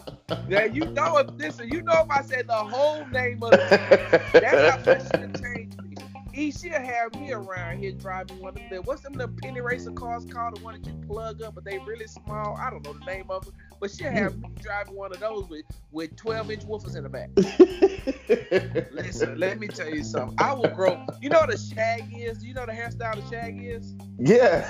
Now 0.49 0.65
you 0.65 0.87
know 0.87 1.19
if 1.19 1.29
listen, 1.37 1.69
you 1.69 1.83
know 1.83 2.03
if 2.05 2.11
I 2.11 2.23
said 2.23 2.49
the 2.49 2.55
whole 2.55 3.07
name 3.09 3.43
of 3.43 3.51
the 3.51 4.21
that's 4.33 4.71
how 4.71 4.77
much 4.87 5.37
she 5.37 5.43
changed 5.43 5.83
me. 5.83 5.97
He 6.33 6.51
should 6.51 6.73
have 6.73 7.15
me 7.15 7.33
around 7.33 7.79
here 7.79 7.93
driving 7.93 8.41
one 8.41 8.57
of 8.57 8.71
them. 8.71 8.83
What's 8.85 9.03
them 9.03 9.15
the 9.15 9.29
penny 9.29 9.61
racer 9.61 9.91
cars 9.91 10.25
called? 10.25 10.57
The 10.57 10.65
one 10.65 10.81
that 10.81 10.87
you 10.87 10.95
plug 11.07 11.43
up, 11.43 11.55
but 11.57 11.65
they 11.65 11.79
really 11.79 12.07
small. 12.07 12.57
I 12.57 12.71
don't 12.71 12.85
know 12.85 12.95
the 12.95 13.05
name 13.05 13.27
of 13.29 13.47
it, 13.49 13.53
but 13.81 13.91
she'll 13.91 14.11
have 14.11 14.39
me 14.39 14.49
driving 14.61 14.95
one 14.95 15.13
of 15.13 15.21
those 15.21 15.49
with 15.49 15.65
with 15.91 16.15
12 16.17 16.51
inch 16.51 16.67
woofers 16.67 16.97
in 16.97 17.03
the 17.03 17.09
back. 17.09 17.31
Listen, 18.93 19.39
let 19.39 19.59
me 19.59 19.67
tell 19.69 19.89
you 19.89 20.05
something. 20.05 20.37
I 20.39 20.53
will 20.53 20.69
grow. 20.69 21.05
You 21.21 21.31
know 21.31 21.41
what 21.41 21.53
a 21.53 21.59
shag 21.59 22.05
is? 22.15 22.45
You 22.45 22.55
know 22.55 22.67
the 22.67 22.73
hairstyle 22.73 23.17
the 23.17 23.29
shag 23.29 23.63
is? 23.63 23.95
Yeah. 24.19 24.69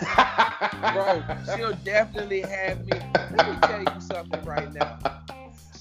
Bro, 0.93 1.25
she'll 1.57 1.73
definitely 1.85 2.43
have 2.43 2.87
me. 2.87 2.93
Let 3.35 3.49
me 3.51 3.57
tell 3.67 3.83
you 3.83 4.01
something 4.01 4.43
right 4.45 4.73
now. 4.73 4.99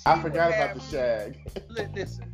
I 0.06 0.20
forgot 0.22 0.54
about 0.54 0.74
the 0.76 0.82
shag. 0.82 1.38
Li- 1.70 1.88
Listen, 1.94 2.34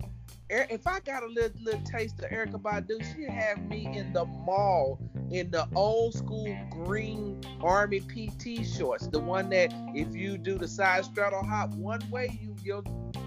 if 0.49 0.85
I 0.87 0.99
got 0.99 1.23
a 1.23 1.27
little 1.27 1.59
little 1.61 1.81
taste 1.81 2.19
of 2.19 2.29
Erykah 2.29 2.61
Badu, 2.61 3.03
she'd 3.15 3.29
have 3.29 3.59
me 3.69 3.87
in 3.97 4.13
the 4.13 4.25
mall 4.25 4.99
in 5.31 5.49
the 5.49 5.67
old 5.75 6.13
school 6.13 6.55
green 6.69 7.41
army 7.61 7.99
PT 7.99 8.65
shorts, 8.65 9.07
the 9.07 9.19
one 9.19 9.49
that 9.49 9.73
if 9.95 10.15
you 10.15 10.37
do 10.37 10.57
the 10.57 10.67
side 10.67 11.05
straddle 11.05 11.43
hop 11.43 11.73
one 11.73 12.01
way, 12.11 12.37
you 12.41 12.55
your 12.63 12.83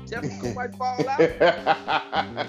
testicle 0.06 0.54
might 0.54 0.74
fall 0.74 1.08
out. 1.08 2.48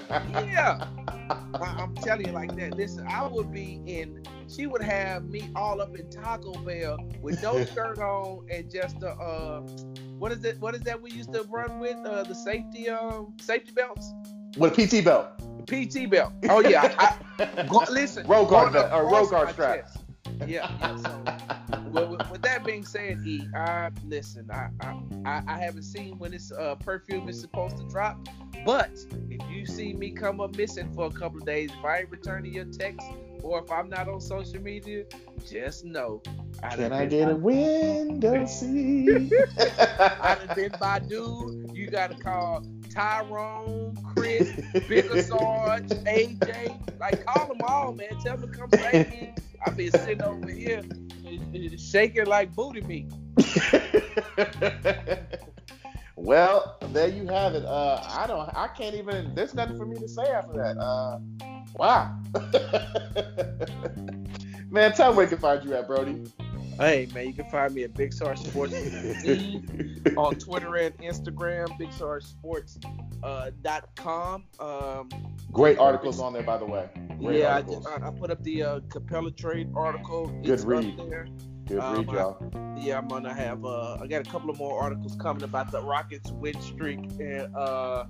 Yeah, 0.50 0.84
I, 1.28 1.76
I'm 1.78 1.94
telling 1.96 2.26
you 2.26 2.32
like 2.32 2.56
that. 2.56 2.76
Listen, 2.76 3.06
I 3.06 3.26
would 3.26 3.52
be 3.52 3.80
in. 3.86 4.24
She 4.48 4.66
would 4.66 4.82
have 4.82 5.24
me 5.24 5.48
all 5.54 5.80
up 5.80 5.96
in 5.96 6.10
Taco 6.10 6.52
Bell 6.64 6.98
with 7.22 7.42
no 7.42 7.64
shirt 7.74 7.98
on 7.98 8.46
and 8.50 8.70
just 8.70 9.02
a 9.02 9.10
uh, 9.10 9.60
what 10.18 10.32
is 10.32 10.44
it? 10.44 10.60
What 10.60 10.74
is 10.74 10.80
that 10.82 11.00
we 11.00 11.10
used 11.12 11.32
to 11.32 11.44
run 11.44 11.78
with? 11.78 11.96
Uh, 12.04 12.24
the 12.24 12.34
safety 12.34 12.88
um 12.88 13.34
safety 13.40 13.72
belts. 13.72 14.12
With 14.56 14.78
a 14.78 14.86
PT 14.86 15.04
belt. 15.04 15.28
PT 15.66 16.10
belt. 16.10 16.32
Oh 16.48 16.60
yeah. 16.60 17.16
I, 17.38 17.62
go, 17.64 17.82
listen. 17.90 18.26
Road 18.26 18.46
guard 18.48 18.72
belt, 18.72 18.92
or 18.92 19.10
road 19.10 19.30
guard 19.30 19.50
strap. 19.50 19.88
Yeah. 20.46 20.70
yeah 20.80 20.96
so, 20.96 21.24
well, 21.90 22.08
with, 22.08 22.30
with 22.30 22.42
that 22.42 22.64
being 22.64 22.84
said, 22.84 23.20
E, 23.24 23.46
I 23.54 23.90
listen. 24.06 24.48
I, 24.50 24.68
I 25.24 25.42
I 25.46 25.58
haven't 25.58 25.84
seen 25.84 26.18
when 26.18 26.32
this 26.32 26.52
uh, 26.52 26.74
perfume 26.76 27.28
is 27.28 27.40
supposed 27.40 27.76
to 27.78 27.84
drop, 27.84 28.28
but 28.64 28.90
if 29.28 29.50
you 29.50 29.66
see 29.66 29.92
me 29.92 30.10
come 30.10 30.40
up 30.40 30.56
missing 30.56 30.92
for 30.94 31.06
a 31.06 31.10
couple 31.10 31.38
of 31.38 31.46
days, 31.46 31.70
if 31.76 31.84
I 31.84 32.00
ain't 32.00 32.10
returning 32.10 32.52
your 32.52 32.64
text 32.66 33.06
or 33.42 33.62
if 33.62 33.70
I'm 33.70 33.88
not 33.88 34.08
on 34.08 34.20
social 34.20 34.60
media, 34.60 35.04
just 35.48 35.84
know. 35.84 36.22
I 36.62 36.76
Can 36.76 36.92
I 36.92 37.06
get 37.06 37.30
a 37.30 37.36
window 37.36 38.44
seat? 38.46 39.32
I 39.58 40.36
done 40.46 40.54
been 40.54 40.72
by 40.78 40.98
dude. 40.98 41.70
You 41.74 41.88
gotta 41.88 42.14
call 42.14 42.64
Tyrone, 42.90 43.96
Chris, 44.14 44.50
Bigger 44.88 45.22
Sarge, 45.22 45.88
AJ. 45.88 46.98
Like 46.98 47.24
call 47.24 47.48
them 47.48 47.62
all, 47.66 47.92
man. 47.92 48.18
Tell 48.22 48.36
them 48.36 48.50
to 48.50 48.58
come 48.58 48.70
save 48.70 49.10
me. 49.10 49.34
I 49.64 49.70
been 49.70 49.90
sitting 49.92 50.22
over 50.22 50.48
here 50.48 50.82
shaking 51.90 52.26
like 52.26 52.54
booty 52.54 52.80
meat. 52.82 53.10
well, 56.16 56.76
there 56.92 57.08
you 57.08 57.26
have 57.26 57.54
it. 57.54 57.64
Uh, 57.64 58.00
I 58.08 58.26
don't. 58.26 58.48
I 58.54 58.68
can't 58.68 58.94
even. 58.94 59.34
There's 59.34 59.54
nothing 59.54 59.76
for 59.76 59.86
me 59.86 59.98
to 59.98 60.08
say 60.08 60.22
after 60.22 60.52
that. 60.52 60.78
Uh, 60.78 61.18
wow. 61.74 62.16
Man, 64.70 64.92
tell 64.92 65.10
me 65.10 65.16
where 65.16 65.26
can 65.26 65.38
find 65.38 65.64
you 65.64 65.74
at, 65.74 65.88
Brody. 65.88 66.22
Hey 66.80 67.06
man, 67.14 67.26
you 67.26 67.34
can 67.34 67.44
find 67.50 67.74
me 67.74 67.84
at 67.84 67.92
Big 67.92 68.10
Sarge 68.10 68.38
Sports 68.38 68.72
on 70.16 70.34
Twitter 70.36 70.76
and 70.76 70.96
Instagram. 70.96 71.76
Big 71.76 71.92
Sarge 71.92 72.24
Sports 72.24 72.78
uh, 73.22 73.50
dot 73.60 73.94
com. 73.96 74.44
Um, 74.58 75.10
Great 75.52 75.78
articles 75.78 76.20
on 76.20 76.32
there, 76.32 76.42
by 76.42 76.56
the 76.56 76.64
way. 76.64 76.88
Great 77.18 77.40
yeah, 77.40 77.56
I, 77.56 77.60
did- 77.60 77.86
I, 77.86 78.08
I 78.08 78.10
put 78.10 78.30
up 78.30 78.42
the 78.42 78.62
uh, 78.62 78.80
Capela 78.88 79.36
trade 79.36 79.70
article. 79.76 80.28
Good 80.42 80.48
It's 80.54 80.64
read. 80.64 80.96
there. 81.10 81.28
Good 81.66 81.80
um, 81.80 81.96
read, 81.98 82.10
y'all. 82.12 82.76
Yeah, 82.78 82.96
I'm 82.96 83.08
gonna 83.08 83.34
have. 83.34 83.62
Uh, 83.62 83.98
I 84.00 84.06
got 84.06 84.26
a 84.26 84.30
couple 84.30 84.48
of 84.48 84.56
more 84.56 84.80
articles 84.80 85.16
coming 85.16 85.42
about 85.42 85.70
the 85.70 85.82
Rockets 85.82 86.30
win 86.30 86.58
streak, 86.62 87.00
and 87.20 87.54
uh, 87.54 88.06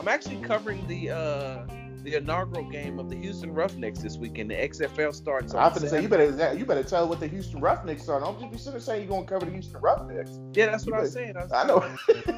I'm 0.00 0.08
actually 0.08 0.36
covering 0.36 0.86
the 0.86 1.10
uh, 1.10 1.66
the 2.04 2.16
inaugural 2.16 2.64
game 2.70 2.98
of 2.98 3.08
the 3.08 3.16
Houston 3.16 3.52
Roughnecks 3.52 4.00
this 4.00 4.18
weekend. 4.18 4.50
The 4.50 4.54
XFL 4.54 5.14
starts. 5.14 5.54
On 5.54 5.62
I'm 5.62 5.72
gonna 5.72 5.88
say 5.88 6.02
you 6.02 6.08
better 6.08 6.54
you 6.54 6.66
better 6.66 6.82
tell 6.84 7.08
what 7.08 7.18
the 7.18 7.26
Houston 7.26 7.60
Roughnecks 7.60 8.08
are. 8.08 8.20
Don't 8.20 8.38
just 8.38 8.52
be 8.52 8.58
sitting 8.58 8.80
saying 8.80 9.08
you're 9.08 9.10
gonna 9.10 9.26
cover 9.26 9.46
the 9.46 9.52
Houston 9.52 9.80
Roughnecks. 9.80 10.38
Yeah, 10.52 10.66
that's 10.66 10.86
what 10.86 10.96
I 10.96 11.00
was 11.00 11.12
saying. 11.12 11.36
I, 11.36 11.44
was 11.44 11.52
I 11.52 11.66
know. 11.66 11.80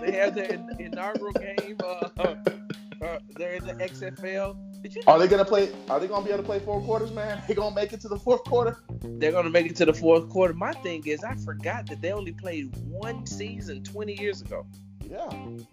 they 0.01 0.13
have 0.13 0.35
their 0.35 0.53
in- 0.53 0.77
inaugural 0.79 1.33
game. 1.33 1.77
Uh, 1.85 2.37
uh, 3.07 3.19
they're 3.37 3.55
in 3.55 3.67
the 3.67 3.75
XFL. 3.75 4.57
You 4.85 5.03
know 5.07 5.13
Are 5.13 5.19
they 5.19 5.27
gonna 5.27 5.45
play? 5.45 5.71
Are 5.89 5.99
they 5.99 6.07
gonna 6.07 6.25
be 6.25 6.31
able 6.31 6.43
to 6.43 6.47
play 6.47 6.61
four 6.61 6.81
quarters, 6.83 7.11
man? 7.13 7.43
They 7.49 7.55
gonna 7.55 7.75
make 7.75 7.93
it 7.93 8.01
to 8.03 8.09
the 8.09 8.19
fourth 8.19 8.45
quarter? 8.45 8.77
they're 9.03 9.33
gonna 9.33 9.51
make 9.51 9.67
it 9.67 9.77
to 9.77 9.85
the 9.85 9.95
fourth 9.95 10.29
quarter? 10.29 10.55
My 10.55 10.73
thing 10.73 11.03
is, 11.07 11.25
I 11.25 11.35
forgot 11.37 11.87
that 11.87 12.01
they 12.03 12.13
only 12.13 12.33
played 12.33 12.77
one 12.87 13.27
season 13.27 13.83
20 13.83 14.21
years 14.21 14.43
ago. 14.43 14.67
Yeah, 15.09 15.31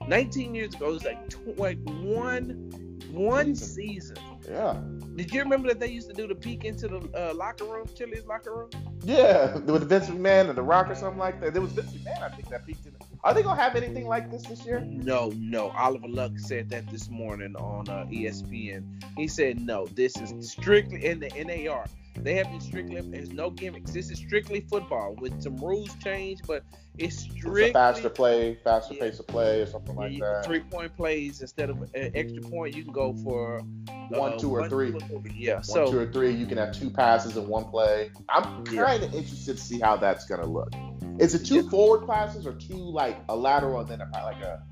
19 0.08 0.54
years 0.54 0.76
ago, 0.76 0.90
it 0.90 0.94
was 0.94 1.04
like, 1.04 1.30
tw- 1.30 1.58
like 1.58 1.80
one 1.86 2.70
one 3.12 3.56
season. 3.56 4.18
yeah, 4.50 4.80
Did 5.16 5.32
you 5.32 5.42
remember 5.42 5.68
that 5.68 5.80
they 5.80 5.90
used 5.90 6.08
to 6.10 6.14
do 6.16 6.28
the 6.28 6.36
peek 6.36 6.66
into 6.66 6.88
the 6.88 6.98
uh, 7.16 7.34
locker 7.36 7.66
room, 7.66 7.86
Chili's 7.96 8.26
locker 8.26 8.56
room? 8.56 8.70
yeah. 9.04 9.56
With 9.58 9.88
Vince 9.90 10.08
McMahon 10.08 10.50
and 10.50 10.58
the 10.58 10.64
Rock 10.64 10.90
or 10.90 10.96
something 10.96 11.20
like 11.20 11.40
that. 11.42 11.54
There 11.54 11.62
was 11.62 11.72
Vince 11.74 11.92
McMahon, 11.94 12.22
I 12.24 12.30
think, 12.30 12.50
that 12.50 12.66
peeked 12.66 12.86
in. 12.86 12.93
Are 13.24 13.34
they 13.34 13.42
gonna 13.42 13.62
have 13.62 13.76
anything 13.78 14.06
like 14.06 14.30
this 14.30 14.44
this 14.44 14.66
year? 14.66 14.82
No, 14.82 15.32
no. 15.38 15.70
Oliver 15.70 16.10
Luck 16.10 16.34
said 16.38 16.70
that 16.72 16.86
this 16.90 17.10
morning 17.10 17.56
on 17.56 17.88
uh, 17.88 18.06
ESPN. 18.12 18.84
He 19.16 19.30
said 19.30 19.62
no. 19.62 19.86
This 19.88 20.18
is 20.18 20.52
strictly 20.52 21.06
in 21.06 21.22
the 21.22 21.30
NAR. 21.30 21.86
They 22.16 22.36
have 22.36 22.50
been 22.50 22.62
strictly. 22.62 23.02
There's 23.02 23.32
no 23.32 23.50
gimmicks. 23.50 23.92
This 23.92 24.12
is 24.12 24.18
strictly 24.20 24.62
football 24.62 25.16
with 25.20 25.42
some 25.42 25.58
rules 25.58 25.94
change, 25.96 26.40
but 26.48 26.64
it's 26.98 27.24
It's 27.26 27.34
strictly 27.34 27.70
a 27.70 27.74
faster 27.74 28.10
play, 28.10 28.56
faster 28.64 28.94
Yeah. 28.94 29.02
pace 29.02 29.20
of 29.20 29.28
play, 29.28 29.62
or 29.62 29.66
something 29.66 29.96
like 29.96 30.20
that. 30.20 30.46
Three 30.46 30.60
point 30.62 30.96
plays 30.96 31.42
instead 31.42 31.70
of 31.70 31.82
an 31.82 32.12
extra 32.14 32.42
point, 32.44 32.76
you 32.76 32.84
can 32.84 32.94
go 32.94 33.14
for 33.14 33.64
One, 34.10 34.34
uh, 34.34 34.38
two, 34.38 34.52
or 34.52 34.60
one, 34.62 34.70
three. 34.70 34.92
two, 34.92 34.98
or 34.98 35.22
three. 35.22 35.32
Yeah. 35.36 35.56
One, 35.56 35.64
so 35.64 35.92
two, 35.92 36.00
or 36.00 36.06
three. 36.06 36.32
You 36.32 36.46
can 36.46 36.58
have 36.60 36.72
two 36.72 36.92
passes 36.92 37.36
in 37.36 37.48
one 37.48 37.66
play. 37.66 38.12
I'm 38.30 38.64
kind 38.66 39.04
of 39.04 39.14
interested 39.14 39.58
to 39.58 39.64
see 39.64 39.80
how 39.80 39.98
that's 39.98 40.26
gonna 40.26 40.46
look. 40.46 40.72
Is 41.20 41.34
it 41.34 41.46
two 41.46 41.56
Yeah. 41.56 41.70
forward 41.70 42.08
passes 42.08 42.46
or 42.46 42.54
two 42.54 42.76
like 42.78 43.18
a 43.30 43.36
lateral 43.36 43.80
and 43.80 43.90
then 43.90 44.02
a, 44.02 44.10
like 44.24 44.42
a 44.42 44.64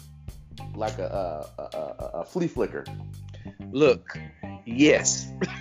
like 0.76 1.00
a 1.00 1.48
a, 1.58 1.62
a, 1.62 1.78
a, 1.78 2.20
a 2.22 2.26
flea 2.26 2.48
flicker? 2.48 2.84
look, 3.72 4.18
yes. 4.66 5.32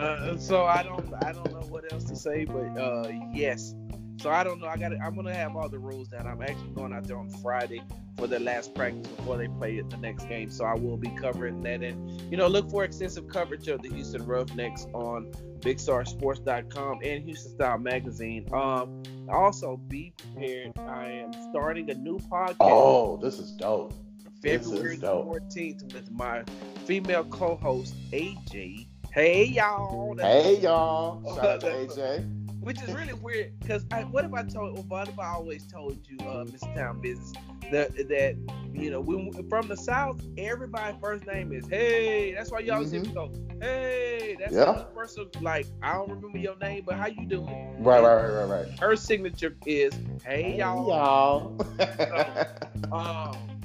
Uh, 0.00 0.38
so 0.38 0.64
I 0.64 0.82
don't 0.82 1.12
I 1.22 1.32
don't 1.32 1.52
know 1.52 1.66
what 1.68 1.92
else 1.92 2.04
to 2.04 2.16
say, 2.16 2.46
but 2.46 2.80
uh, 2.80 3.10
yes. 3.34 3.74
So 4.20 4.30
I 4.30 4.44
don't 4.44 4.60
know. 4.60 4.66
I 4.66 4.76
got. 4.76 4.92
I'm 4.92 5.14
gonna 5.14 5.34
have 5.34 5.56
all 5.56 5.68
the 5.68 5.78
rules 5.78 6.08
down. 6.08 6.26
I'm 6.26 6.42
actually 6.42 6.70
going 6.70 6.92
out 6.92 7.04
there 7.04 7.18
on 7.18 7.28
Friday 7.28 7.82
for 8.18 8.26
the 8.26 8.38
last 8.38 8.74
practice 8.74 9.06
before 9.06 9.38
they 9.38 9.48
play 9.48 9.76
it 9.76 9.88
the 9.88 9.96
next 9.96 10.28
game. 10.28 10.50
So 10.50 10.64
I 10.64 10.74
will 10.74 10.96
be 10.96 11.10
covering 11.10 11.62
that, 11.62 11.82
and 11.82 12.20
you 12.30 12.36
know, 12.36 12.46
look 12.46 12.70
for 12.70 12.84
extensive 12.84 13.28
coverage 13.28 13.68
of 13.68 13.82
the 13.82 13.88
Houston 13.88 14.24
Roughnecks 14.26 14.86
on 14.92 15.30
BigStarSports.com 15.60 17.00
and 17.02 17.24
Houston 17.24 17.52
Style 17.52 17.78
Magazine. 17.78 18.46
Um, 18.52 19.02
also 19.30 19.78
be 19.88 20.12
prepared. 20.16 20.72
I 20.78 21.10
am 21.10 21.32
starting 21.50 21.90
a 21.90 21.94
new 21.94 22.18
podcast. 22.18 22.56
oh, 22.60 23.16
this 23.18 23.38
is 23.38 23.52
dope. 23.52 23.94
This 24.40 24.62
is 24.66 24.72
February 24.72 24.96
dope. 24.96 25.26
14th 25.26 25.92
with 25.92 26.10
my 26.12 26.42
female 26.86 27.24
co-host 27.24 27.94
AJ. 28.12 28.86
Hey 29.12 29.44
y'all. 29.44 30.16
Hey 30.18 30.60
y'all! 30.60 31.34
Shout 31.34 31.46
out 31.46 31.60
to 31.60 31.66
AJ. 31.86 32.36
Which 32.60 32.80
is 32.82 32.92
really 32.94 33.14
weird 33.14 33.58
because 33.58 33.86
I, 33.90 34.02
what 34.04 34.24
if 34.24 34.34
I 34.34 34.42
told 34.42 34.88
what 34.88 35.08
if 35.08 35.18
I 35.18 35.30
always 35.30 35.66
told 35.66 35.98
you, 36.06 36.18
uh, 36.28 36.44
Mr. 36.44 36.74
Town 36.74 37.00
Business, 37.00 37.32
that 37.72 37.94
that 38.08 38.36
you 38.74 38.90
know 38.90 39.00
when 39.00 39.32
from 39.48 39.68
the 39.68 39.76
South, 39.76 40.20
everybody 40.38 40.96
first 41.00 41.26
name 41.26 41.52
is 41.52 41.66
Hey. 41.66 42.32
That's 42.34 42.50
why 42.52 42.60
you 42.60 42.72
always 42.72 42.90
hear 42.90 43.00
me 43.02 43.08
go 43.08 43.32
Hey. 43.60 44.36
That's 44.38 44.54
Yeah. 44.54 44.72
the 44.72 44.86
first 44.94 45.18
like 45.40 45.66
I 45.82 45.94
don't 45.94 46.10
remember 46.10 46.38
your 46.38 46.56
name, 46.58 46.84
but 46.86 46.96
how 46.96 47.06
you 47.06 47.26
doing? 47.26 47.82
Right, 47.82 48.02
right, 48.02 48.22
right, 48.24 48.44
right, 48.44 48.66
right. 48.66 48.78
Her 48.78 48.94
signature 48.94 49.56
is 49.66 49.98
Hey, 50.24 50.58
y'all. 50.58 50.86
y'all. 50.88 51.56
Um, 52.92 53.59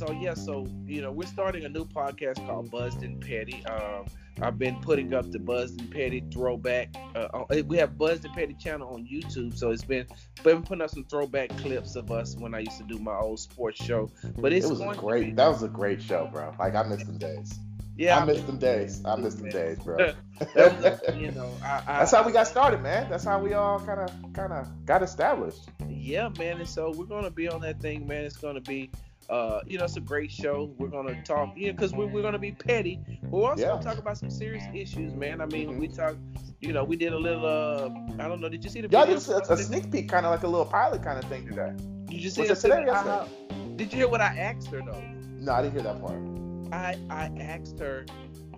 so 0.00 0.12
yeah, 0.12 0.32
so 0.32 0.66
you 0.86 1.02
know, 1.02 1.12
we're 1.12 1.26
starting 1.26 1.66
a 1.66 1.68
new 1.68 1.84
podcast 1.84 2.44
called 2.46 2.70
Buzzed 2.70 3.02
and 3.02 3.20
Petty. 3.20 3.62
Um, 3.66 4.06
I've 4.40 4.58
been 4.58 4.80
putting 4.80 5.12
up 5.12 5.30
the 5.30 5.38
Buzzed 5.38 5.78
and 5.78 5.90
Petty 5.90 6.24
throwback. 6.32 6.88
Uh, 7.14 7.44
we 7.66 7.76
have 7.76 7.98
Buzzed 7.98 8.24
and 8.24 8.32
Petty 8.32 8.54
channel 8.54 8.94
on 8.94 9.06
YouTube, 9.06 9.54
so 9.54 9.70
it's 9.70 9.84
been 9.84 10.06
been 10.42 10.62
putting 10.62 10.80
up 10.80 10.88
some 10.88 11.04
throwback 11.04 11.50
clips 11.58 11.96
of 11.96 12.10
us 12.10 12.34
when 12.34 12.54
I 12.54 12.60
used 12.60 12.78
to 12.78 12.84
do 12.84 12.98
my 12.98 13.14
old 13.14 13.40
sports 13.40 13.84
show. 13.84 14.10
But 14.38 14.54
it's 14.54 14.64
it 14.64 14.70
was 14.70 14.80
a 14.80 14.94
great. 14.98 15.26
Be, 15.26 15.32
that 15.32 15.48
was 15.48 15.62
a 15.62 15.68
great 15.68 16.00
show, 16.00 16.30
bro. 16.32 16.54
Like 16.58 16.74
I 16.74 16.82
missed 16.84 17.04
them 17.04 17.18
days. 17.18 17.58
Yeah, 17.98 18.18
I 18.18 18.24
missed 18.24 18.46
them 18.46 18.56
days. 18.56 19.04
I 19.04 19.16
missed 19.16 19.36
them 19.36 19.50
days, 19.50 19.78
bro. 19.80 19.98
you 21.14 21.30
know, 21.32 21.52
I, 21.62 21.82
I, 21.86 21.98
that's 21.98 22.12
how 22.12 22.24
we 22.24 22.32
got 22.32 22.46
started, 22.46 22.80
man. 22.80 23.10
That's 23.10 23.24
how 23.24 23.38
we 23.38 23.52
all 23.52 23.78
kind 23.80 24.00
of, 24.00 24.32
kind 24.32 24.54
of 24.54 24.66
got 24.86 25.02
established. 25.02 25.68
Yeah, 25.86 26.30
man. 26.38 26.60
And 26.60 26.68
so 26.68 26.90
we're 26.90 27.04
gonna 27.04 27.30
be 27.30 27.50
on 27.50 27.60
that 27.60 27.82
thing, 27.82 28.06
man. 28.06 28.24
It's 28.24 28.38
gonna 28.38 28.62
be 28.62 28.90
uh, 29.30 29.60
you 29.66 29.78
know, 29.78 29.84
it's 29.84 29.96
a 29.96 30.00
great 30.00 30.30
show. 30.30 30.74
We're 30.76 30.88
gonna 30.88 31.22
talk, 31.22 31.56
you 31.56 31.68
know, 31.68 31.72
because 31.72 31.92
we're, 31.92 32.06
we're 32.06 32.22
gonna 32.22 32.38
be 32.38 32.52
petty. 32.52 32.98
We're 33.22 33.50
also 33.50 33.62
yeah. 33.62 33.68
gonna 33.68 33.82
talk 33.82 33.98
about 33.98 34.18
some 34.18 34.30
serious 34.30 34.64
issues, 34.74 35.14
man. 35.14 35.40
I 35.40 35.46
mean, 35.46 35.70
mm-hmm. 35.70 35.78
we 35.78 35.88
talk, 35.88 36.16
you 36.60 36.72
know, 36.72 36.82
we 36.82 36.96
did 36.96 37.12
a 37.12 37.18
little. 37.18 37.46
uh 37.46 37.88
I 38.22 38.28
don't 38.28 38.40
know. 38.40 38.48
Did 38.48 38.64
you 38.64 38.70
see 38.70 38.80
the? 38.80 38.88
Y'all 38.88 39.06
did 39.06 39.16
a, 39.16 39.52
a 39.52 39.56
sneak 39.56 39.90
peek, 39.92 40.08
kind 40.08 40.26
of 40.26 40.32
like 40.32 40.42
a 40.42 40.48
little 40.48 40.66
pilot 40.66 41.02
kind 41.02 41.22
of 41.22 41.30
thing 41.30 41.46
today. 41.46 41.72
Did 42.06 42.20
you 42.22 42.30
see 42.30 42.42
it 42.42 42.54
today? 42.56 42.84
Yesterday? 42.84 43.28
Did 43.76 43.92
you 43.92 43.98
hear 43.98 44.08
what 44.08 44.20
I 44.20 44.36
asked 44.36 44.66
her 44.68 44.80
though? 44.84 45.02
No, 45.38 45.52
I 45.52 45.62
didn't 45.62 45.74
hear 45.74 45.82
that 45.84 46.00
part. 46.00 46.20
I 46.72 46.98
I 47.08 47.30
asked 47.40 47.78
her, 47.78 48.06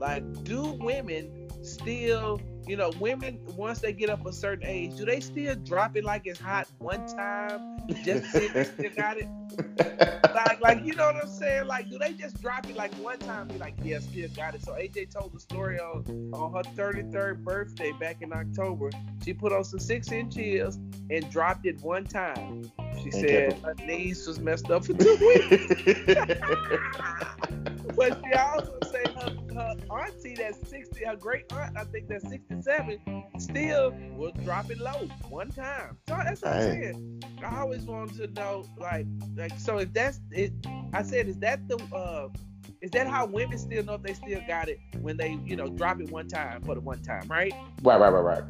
like, 0.01 0.24
do 0.44 0.73
women 0.81 1.49
still 1.62 2.40
you 2.66 2.76
know, 2.76 2.93
women 3.01 3.39
once 3.56 3.80
they 3.80 3.93
get 3.93 4.10
up 4.10 4.26
a 4.26 4.32
certain 4.32 4.66
age, 4.66 4.97
do 4.97 5.05
they 5.05 5.20
still 5.20 5.55
drop 5.56 5.97
it 5.97 6.05
like 6.05 6.22
it's 6.26 6.40
hot 6.40 6.68
one 6.78 7.06
time 7.06 7.72
just 8.05 8.28
still 8.30 8.90
got 8.97 9.16
it? 9.18 9.28
like, 10.34 10.60
like 10.60 10.84
you 10.84 10.94
know 10.94 11.06
what 11.06 11.16
I'm 11.16 11.28
saying? 11.28 11.66
Like, 11.66 11.90
do 11.90 11.98
they 11.98 12.12
just 12.12 12.40
drop 12.40 12.68
it 12.68 12.76
like 12.76 12.93
one 12.94 13.18
time? 13.18 13.48
Be 13.48 13.59
like, 13.59 13.74
yeah, 13.82 13.98
still 13.98 14.28
got 14.30 14.55
it. 14.55 14.62
So 14.62 14.72
AJ 14.72 15.12
told 15.12 15.32
the 15.32 15.40
story 15.40 15.78
on 15.78 16.30
on 16.32 16.52
her 16.52 16.62
33rd 16.74 17.44
birthday 17.44 17.93
back 17.93 18.22
in 18.22 18.32
October. 18.32 18.90
She 19.24 19.32
put 19.32 19.52
on 19.52 19.64
some 19.64 19.80
six 19.80 20.10
inch 20.12 20.34
heels 20.34 20.76
and 21.10 21.28
dropped 21.30 21.66
it 21.66 21.80
one 21.80 22.05
time. 22.05 22.70
She 23.02 23.10
said 23.10 23.59
her 23.64 23.74
knees 23.86 24.27
was 24.27 24.40
messed 24.40 24.70
up 24.70 24.85
for 24.85 24.94
two 24.94 25.16
weeks. 25.16 25.66
but 27.97 28.20
she 28.24 28.32
also 28.35 28.78
said 28.90 29.09
her, 29.09 29.36
her 29.55 29.74
auntie 29.90 30.35
that's 30.35 30.69
60, 30.69 31.05
her 31.05 31.16
great 31.16 31.52
aunt, 31.52 31.77
I 31.77 31.85
think 31.85 32.09
that's 32.09 32.28
67, 32.28 33.01
still 33.39 33.94
was 34.16 34.32
dropping 34.44 34.78
low 34.78 35.09
one 35.28 35.51
time. 35.51 35.98
So 36.09 36.16
that's 36.24 36.43
what 36.43 36.52
I'm 36.52 36.60
saying. 36.60 37.23
I 37.44 37.60
always 37.60 37.82
wanted 37.82 38.16
to 38.19 38.40
know, 38.40 38.64
like, 38.78 39.06
like 39.36 39.59
so 39.59 39.78
if 39.78 39.93
that's 39.93 40.20
it, 40.31 40.52
I 40.93 41.02
said, 41.02 41.28
is 41.28 41.39
that 41.39 41.66
the 41.69 41.77
uh, 41.94 42.28
is 42.81 42.90
that 42.90 43.06
how 43.06 43.27
women 43.27 43.59
still 43.59 43.85
know 43.85 43.94
if 43.94 44.02
they 44.02 44.14
still 44.14 44.40
got 44.47 44.69
it 44.69 44.81
when 45.01 45.16
they, 45.16 45.39
you 45.44 45.56
know, 45.56 45.69
drop 45.69 46.01
it 46.01 46.10
one 46.10 46.28
time 46.28 46.62
for 46.62 46.74
the 46.74 46.81
one 46.81 47.01
time, 47.02 47.23
right? 47.28 47.52
Right, 47.82 48.01
right, 48.01 48.12
right, 48.12 48.24
right. 48.24 48.43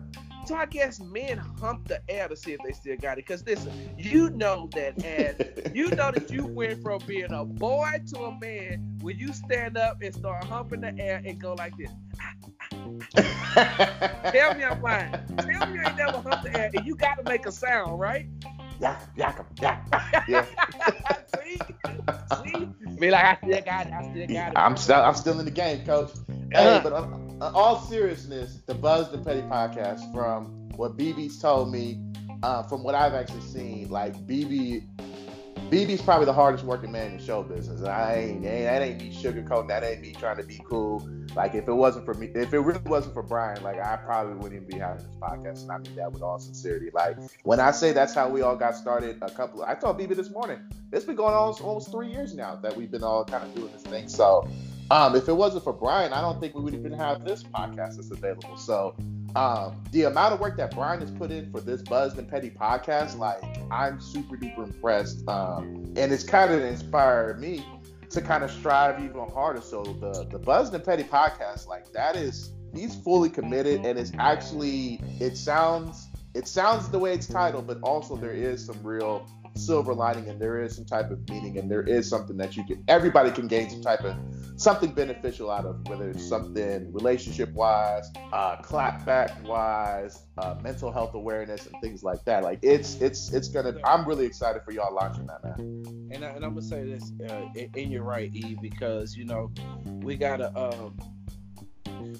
So 0.44 0.56
I 0.56 0.66
guess 0.66 0.98
men 1.00 1.38
hump 1.38 1.88
the 1.88 2.00
air 2.08 2.28
to 2.28 2.36
see 2.36 2.52
if 2.52 2.60
they 2.64 2.72
still 2.72 2.96
got 2.96 3.18
it. 3.18 3.26
Cause 3.26 3.44
listen, 3.46 3.72
you 3.96 4.30
know 4.30 4.68
that 4.74 5.04
as 5.04 5.74
you 5.74 5.90
know 5.90 6.10
that 6.10 6.30
you 6.30 6.46
went 6.46 6.82
from 6.82 7.00
being 7.06 7.32
a 7.32 7.44
boy 7.44 8.02
to 8.12 8.24
a 8.24 8.38
man 8.40 8.98
when 9.00 9.18
you 9.18 9.32
stand 9.32 9.76
up 9.76 10.02
and 10.02 10.14
start 10.14 10.44
humping 10.44 10.80
the 10.80 10.98
air 10.98 11.22
and 11.24 11.40
go 11.40 11.54
like 11.54 11.74
this. 11.76 11.90
Tell 14.32 14.54
me 14.54 14.64
I'm 14.64 14.82
lying. 14.82 15.12
Tell 15.38 15.66
me 15.66 15.74
you 15.74 15.82
ain't 15.86 15.96
never 15.96 16.18
humped 16.18 16.44
the 16.44 16.56
air 16.58 16.70
and 16.74 16.86
you 16.86 16.96
gotta 16.96 17.22
make 17.24 17.46
a 17.46 17.52
sound, 17.52 18.00
right? 18.00 18.26
Yeah, 18.80 18.98
yeah, 19.16 19.34
yeah. 19.60 20.24
yeah. 20.28 20.44
see? 21.42 21.58
See? 22.44 22.68
Be 22.98 23.10
like, 23.10 23.24
I 23.24 23.36
still 23.36 23.62
got 23.62 23.86
it. 23.86 23.92
I 23.92 24.10
still 24.10 24.26
got 24.26 24.52
it. 24.52 24.58
I'm 24.58 24.76
still, 24.76 24.96
I'm 24.96 25.14
still 25.14 25.38
in 25.38 25.44
the 25.44 25.52
game, 25.52 25.84
coach. 25.84 26.10
Hey, 26.52 26.76
uh-huh. 26.76 26.80
but 26.82 26.92
on, 26.92 27.12
on 27.12 27.21
all 27.50 27.80
seriousness, 27.80 28.60
the 28.66 28.74
Buzz 28.74 29.10
the 29.10 29.18
Petty 29.18 29.42
podcast, 29.42 30.12
from 30.12 30.68
what 30.76 30.96
BB's 30.96 31.40
told 31.40 31.72
me, 31.72 32.00
uh, 32.42 32.62
from 32.62 32.82
what 32.82 32.94
I've 32.94 33.14
actually 33.14 33.40
seen, 33.40 33.90
like 33.90 34.14
BB, 34.26 34.86
BB's 35.70 36.02
probably 36.02 36.26
the 36.26 36.32
hardest 36.32 36.64
working 36.64 36.92
man 36.92 37.12
in 37.12 37.18
show 37.18 37.42
business. 37.42 37.80
And 37.80 37.88
I 37.88 38.14
ain't, 38.14 38.44
ain't 38.44 38.64
that 38.64 38.82
ain't 38.82 39.00
me 39.00 39.12
sugarcoating. 39.12 39.68
That 39.68 39.82
ain't 39.82 40.00
me 40.00 40.12
trying 40.12 40.36
to 40.36 40.42
be 40.42 40.60
cool. 40.68 41.08
Like 41.34 41.54
if 41.54 41.66
it 41.66 41.72
wasn't 41.72 42.04
for 42.04 42.14
me, 42.14 42.30
if 42.34 42.52
it 42.52 42.60
really 42.60 42.80
wasn't 42.84 43.14
for 43.14 43.22
Brian, 43.22 43.62
like 43.62 43.80
I 43.80 43.96
probably 43.96 44.34
wouldn't 44.34 44.54
even 44.54 44.68
be 44.68 44.78
having 44.78 44.98
this 44.98 45.16
podcast. 45.20 45.62
And 45.62 45.72
I 45.72 45.78
mean 45.78 45.96
that 45.96 46.12
with 46.12 46.22
all 46.22 46.38
sincerity. 46.38 46.90
Like 46.92 47.16
when 47.44 47.58
I 47.58 47.70
say 47.70 47.92
that's 47.92 48.14
how 48.14 48.28
we 48.28 48.42
all 48.42 48.56
got 48.56 48.76
started, 48.76 49.18
a 49.22 49.30
couple. 49.30 49.62
Of, 49.62 49.68
I 49.68 49.74
told 49.74 49.98
BB 49.98 50.14
this 50.14 50.30
morning. 50.30 50.58
It's 50.92 51.06
been 51.06 51.16
going 51.16 51.32
on 51.32 51.54
almost 51.62 51.90
three 51.90 52.08
years 52.08 52.34
now 52.34 52.56
that 52.56 52.76
we've 52.76 52.90
been 52.90 53.02
all 53.02 53.24
kind 53.24 53.42
of 53.42 53.54
doing 53.54 53.72
this 53.72 53.82
thing. 53.82 54.08
So 54.08 54.46
um, 54.92 55.16
if 55.16 55.26
it 55.26 55.32
wasn't 55.32 55.64
for 55.64 55.72
Brian, 55.72 56.12
I 56.12 56.20
don't 56.20 56.38
think 56.38 56.54
we 56.54 56.60
would 56.60 56.74
even 56.74 56.92
have 56.92 57.24
this 57.24 57.42
podcast 57.42 57.96
that's 57.96 58.10
available. 58.10 58.58
So 58.58 58.94
um, 59.34 59.82
the 59.90 60.02
amount 60.02 60.34
of 60.34 60.40
work 60.40 60.58
that 60.58 60.74
Brian 60.74 61.00
has 61.00 61.10
put 61.10 61.30
in 61.30 61.50
for 61.50 61.62
this 61.62 61.80
Buzzed 61.80 62.18
and 62.18 62.28
Petty 62.28 62.50
podcast, 62.50 63.16
like 63.16 63.42
I'm 63.70 64.02
super 64.02 64.36
duper 64.36 64.66
impressed. 64.66 65.26
Um, 65.26 65.94
and 65.96 66.12
it's 66.12 66.24
kind 66.24 66.52
of 66.52 66.60
inspired 66.60 67.40
me 67.40 67.64
to 68.10 68.20
kind 68.20 68.44
of 68.44 68.50
strive 68.50 69.02
even 69.02 69.30
harder. 69.30 69.62
So 69.62 69.82
the 69.82 70.26
the 70.30 70.38
Buzzed 70.38 70.74
and 70.74 70.84
Petty 70.84 71.04
podcast, 71.04 71.66
like 71.66 71.90
that 71.92 72.14
is 72.14 72.52
he's 72.74 72.94
fully 72.94 73.30
committed 73.30 73.86
and 73.86 73.98
it's 73.98 74.12
actually 74.18 75.00
it 75.20 75.38
sounds 75.38 76.08
it 76.34 76.46
sounds 76.46 76.90
the 76.90 76.98
way 76.98 77.14
it's 77.14 77.26
titled, 77.26 77.66
but 77.66 77.80
also 77.82 78.14
there 78.14 78.32
is 78.32 78.66
some 78.66 78.82
real 78.82 79.26
silver 79.54 79.94
lining 79.94 80.28
and 80.28 80.40
there 80.40 80.62
is 80.62 80.74
some 80.74 80.84
type 80.84 81.10
of 81.10 81.28
meaning 81.28 81.58
and 81.58 81.70
there 81.70 81.82
is 81.82 82.08
something 82.08 82.36
that 82.36 82.56
you 82.56 82.64
can 82.64 82.82
everybody 82.88 83.30
can 83.30 83.46
gain 83.46 83.68
some 83.68 83.82
type 83.82 84.00
of 84.00 84.16
something 84.56 84.92
beneficial 84.92 85.50
out 85.50 85.64
of 85.64 85.86
whether 85.88 86.10
it's 86.10 86.26
something 86.26 86.92
relationship 86.92 87.52
wise 87.52 88.10
uh 88.32 88.56
clapback 88.62 89.42
wise 89.42 90.26
uh, 90.38 90.56
mental 90.62 90.90
health 90.90 91.14
awareness 91.14 91.66
and 91.66 91.80
things 91.80 92.02
like 92.02 92.24
that. 92.24 92.42
Like 92.42 92.58
it's 92.62 93.00
it's 93.00 93.32
it's 93.32 93.48
gonna 93.48 93.74
i'm 93.84 94.06
really 94.06 94.26
excited 94.26 94.62
for 94.64 94.72
y'all 94.72 94.94
launching 94.94 95.26
that 95.26 95.44
man. 95.44 96.10
And, 96.12 96.24
I, 96.24 96.30
i'm 96.30 96.40
gonna 96.40 96.62
say 96.62 96.84
this 96.84 97.12
uh, 97.28 97.46
and 97.54 97.90
you're 97.90 98.02
right 98.02 98.30
e 98.34 98.56
because 98.60 99.16
you 99.16 99.24
know 99.24 99.50
we 100.02 100.16
gotta 100.16 100.48
um 100.58 100.96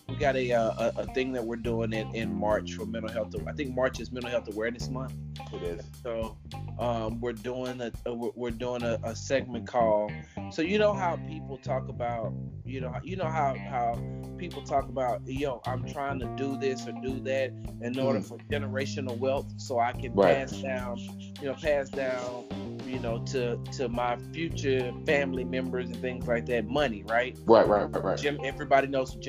we 0.09 0.17
got 0.17 0.37
a, 0.37 0.53
uh, 0.53 0.93
a, 0.97 1.03
a 1.03 1.07
thing 1.15 1.33
that 1.33 1.45
we're 1.45 1.57
doing 1.57 1.93
in, 1.93 2.15
in 2.15 2.35
March 2.35 2.75
for 2.75 2.87
mental 2.87 3.11
health. 3.11 3.35
I 3.47 3.53
think 3.53 3.75
March 3.75 4.01
is 4.01 4.13
Mental 4.13 4.31
Health 4.31 4.49
Awareness 4.49 4.89
Month. 4.89 5.15
It 5.53 5.63
is. 5.63 5.85
So 6.03 6.37
um, 6.79 7.21
we're 7.21 7.33
doing 7.33 7.81
a, 7.81 7.93
a 8.07 8.15
we're 8.15 8.51
doing 8.51 8.83
a, 8.83 8.99
a, 9.05 9.15
segment 9.15 9.67
call. 9.67 10.11
So 10.51 10.63
you 10.63 10.79
know 10.79 10.93
how 10.93 11.17
people 11.29 11.59
talk 11.59 11.89
about 11.89 12.33
you 12.65 12.81
know 12.81 12.95
you 13.03 13.17
know 13.17 13.29
how 13.29 13.55
how 13.55 13.99
people 14.39 14.63
talk 14.63 14.89
about 14.89 15.21
yo 15.27 15.61
I'm 15.67 15.85
trying 15.85 16.19
to 16.21 16.27
do 16.37 16.57
this 16.57 16.87
or 16.87 16.93
do 17.03 17.21
that 17.21 17.53
in 17.81 17.99
order 17.99 18.21
mm. 18.21 18.27
for 18.27 18.39
generational 18.51 19.19
wealth 19.19 19.53
so 19.59 19.79
I 19.79 19.93
can 19.93 20.15
right. 20.15 20.37
pass 20.37 20.53
down 20.53 20.99
you 20.99 21.49
know 21.49 21.55
pass 21.55 21.89
down 21.91 22.45
you 22.93 22.99
know, 22.99 23.19
to 23.25 23.57
to 23.73 23.89
my 23.89 24.17
future 24.33 24.93
family 25.07 25.45
members 25.45 25.87
and 25.87 25.97
things 25.97 26.27
like 26.27 26.47
that, 26.47 26.67
money, 26.67 27.03
right? 27.05 27.37
Right, 27.47 27.67
right, 27.67 27.91
right, 27.91 28.05
right. 28.05 28.19
Jim, 28.19 28.39
everybody 28.45 28.87
knows 28.87 29.13
what 29.15 29.23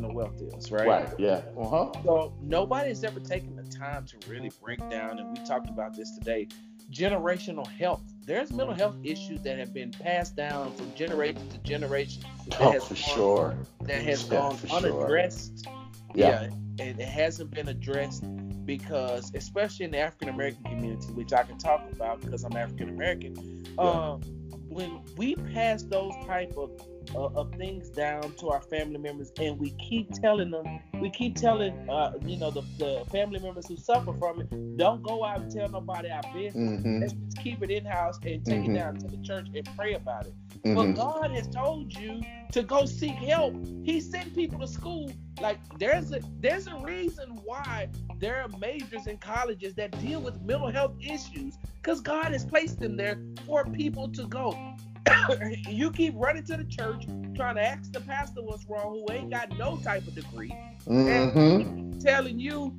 generational 0.00 0.14
wealth 0.14 0.40
is, 0.40 0.72
right? 0.72 0.86
Right, 0.86 1.08
yeah. 1.18 1.42
Uh 1.58 1.68
huh. 1.68 1.92
So 2.04 2.32
nobody's 2.40 3.04
ever 3.04 3.20
taken 3.20 3.56
the 3.56 3.62
time 3.64 4.06
to 4.06 4.16
really 4.28 4.50
break 4.62 4.78
down, 4.90 5.18
and 5.18 5.36
we 5.36 5.44
talked 5.44 5.68
about 5.68 5.96
this 5.96 6.16
today. 6.18 6.48
Generational 6.90 7.66
health. 7.66 8.02
There's 8.24 8.52
mental 8.52 8.74
health 8.74 8.96
issues 9.04 9.42
that 9.42 9.58
have 9.58 9.72
been 9.72 9.92
passed 9.92 10.36
down 10.36 10.74
from 10.74 10.92
generation 10.94 11.48
to 11.50 11.58
generation. 11.58 12.22
That 12.48 12.60
oh, 12.60 12.80
for 12.80 12.94
gone, 12.94 12.96
sure. 12.96 13.56
That 13.82 14.02
has 14.02 14.24
yeah, 14.24 14.30
gone 14.30 14.58
unaddressed. 14.72 15.64
Sure. 15.64 15.74
Yeah. 16.14 16.42
yeah, 16.42 16.86
and 16.86 17.00
it 17.00 17.08
hasn't 17.08 17.52
been 17.52 17.68
addressed 17.68 18.24
because 18.66 19.32
especially 19.34 19.84
in 19.84 19.92
the 19.92 19.98
African 19.98 20.28
American 20.28 20.64
community, 20.64 21.12
which 21.12 21.32
I 21.32 21.44
can 21.44 21.58
talk 21.58 21.82
about 21.92 22.20
because 22.20 22.42
I'm 22.42 22.56
African 22.56 22.88
American, 22.88 23.64
yeah. 23.78 23.80
um, 23.80 24.20
when 24.68 25.00
we 25.16 25.36
pass 25.36 25.84
those 25.84 26.14
type 26.26 26.52
of 26.56 26.70
uh, 27.14 27.26
of 27.26 27.52
things 27.54 27.90
down 27.90 28.32
to 28.34 28.50
our 28.50 28.62
family 28.62 28.98
members, 28.98 29.32
and 29.38 29.58
we 29.58 29.70
keep 29.70 30.10
telling 30.12 30.50
them, 30.50 30.80
we 31.00 31.10
keep 31.10 31.36
telling, 31.36 31.88
uh, 31.88 32.12
you 32.24 32.36
know, 32.38 32.50
the, 32.50 32.62
the 32.78 33.04
family 33.10 33.38
members 33.40 33.66
who 33.66 33.76
suffer 33.76 34.12
from 34.14 34.40
it, 34.40 34.76
don't 34.76 35.02
go 35.02 35.24
out 35.24 35.40
and 35.40 35.50
tell 35.50 35.68
nobody 35.68 36.10
our 36.10 36.22
business. 36.34 36.80
Mm-hmm. 36.80 37.00
Let's 37.00 37.12
just 37.12 37.38
keep 37.38 37.62
it 37.62 37.70
in 37.70 37.84
house 37.84 38.18
and 38.24 38.44
take 38.44 38.60
mm-hmm. 38.60 38.76
it 38.76 38.78
down 38.78 38.96
to 38.98 39.06
the 39.06 39.16
church 39.18 39.48
and 39.54 39.68
pray 39.76 39.94
about 39.94 40.26
it. 40.26 40.34
Mm-hmm. 40.62 40.74
But 40.74 40.94
God 40.94 41.30
has 41.30 41.48
told 41.48 41.96
you 41.96 42.20
to 42.52 42.62
go 42.62 42.84
seek 42.84 43.12
help. 43.12 43.54
He 43.84 44.00
sent 44.00 44.34
people 44.34 44.58
to 44.60 44.68
school. 44.68 45.12
Like 45.40 45.58
there's 45.78 46.12
a 46.12 46.20
there's 46.40 46.66
a 46.66 46.76
reason 46.76 47.40
why 47.44 47.88
there 48.18 48.42
are 48.42 48.48
majors 48.58 49.06
in 49.06 49.16
colleges 49.18 49.74
that 49.74 49.98
deal 50.02 50.20
with 50.20 50.40
mental 50.42 50.70
health 50.70 50.94
issues 51.00 51.56
because 51.82 52.00
God 52.00 52.32
has 52.32 52.44
placed 52.44 52.78
them 52.80 52.96
there 52.96 53.18
for 53.46 53.64
people 53.64 54.08
to 54.08 54.26
go. 54.26 54.76
you 55.68 55.90
keep 55.90 56.14
running 56.16 56.44
to 56.44 56.56
the 56.56 56.64
church 56.64 57.06
trying 57.34 57.56
to 57.56 57.62
ask 57.62 57.92
the 57.92 58.00
pastor 58.00 58.42
what's 58.42 58.66
wrong, 58.68 59.04
who 59.06 59.12
ain't 59.12 59.30
got 59.30 59.56
no 59.58 59.78
type 59.78 60.06
of 60.06 60.14
degree, 60.14 60.54
mm-hmm. 60.86 61.40
and 61.40 62.00
telling 62.00 62.38
you, 62.38 62.76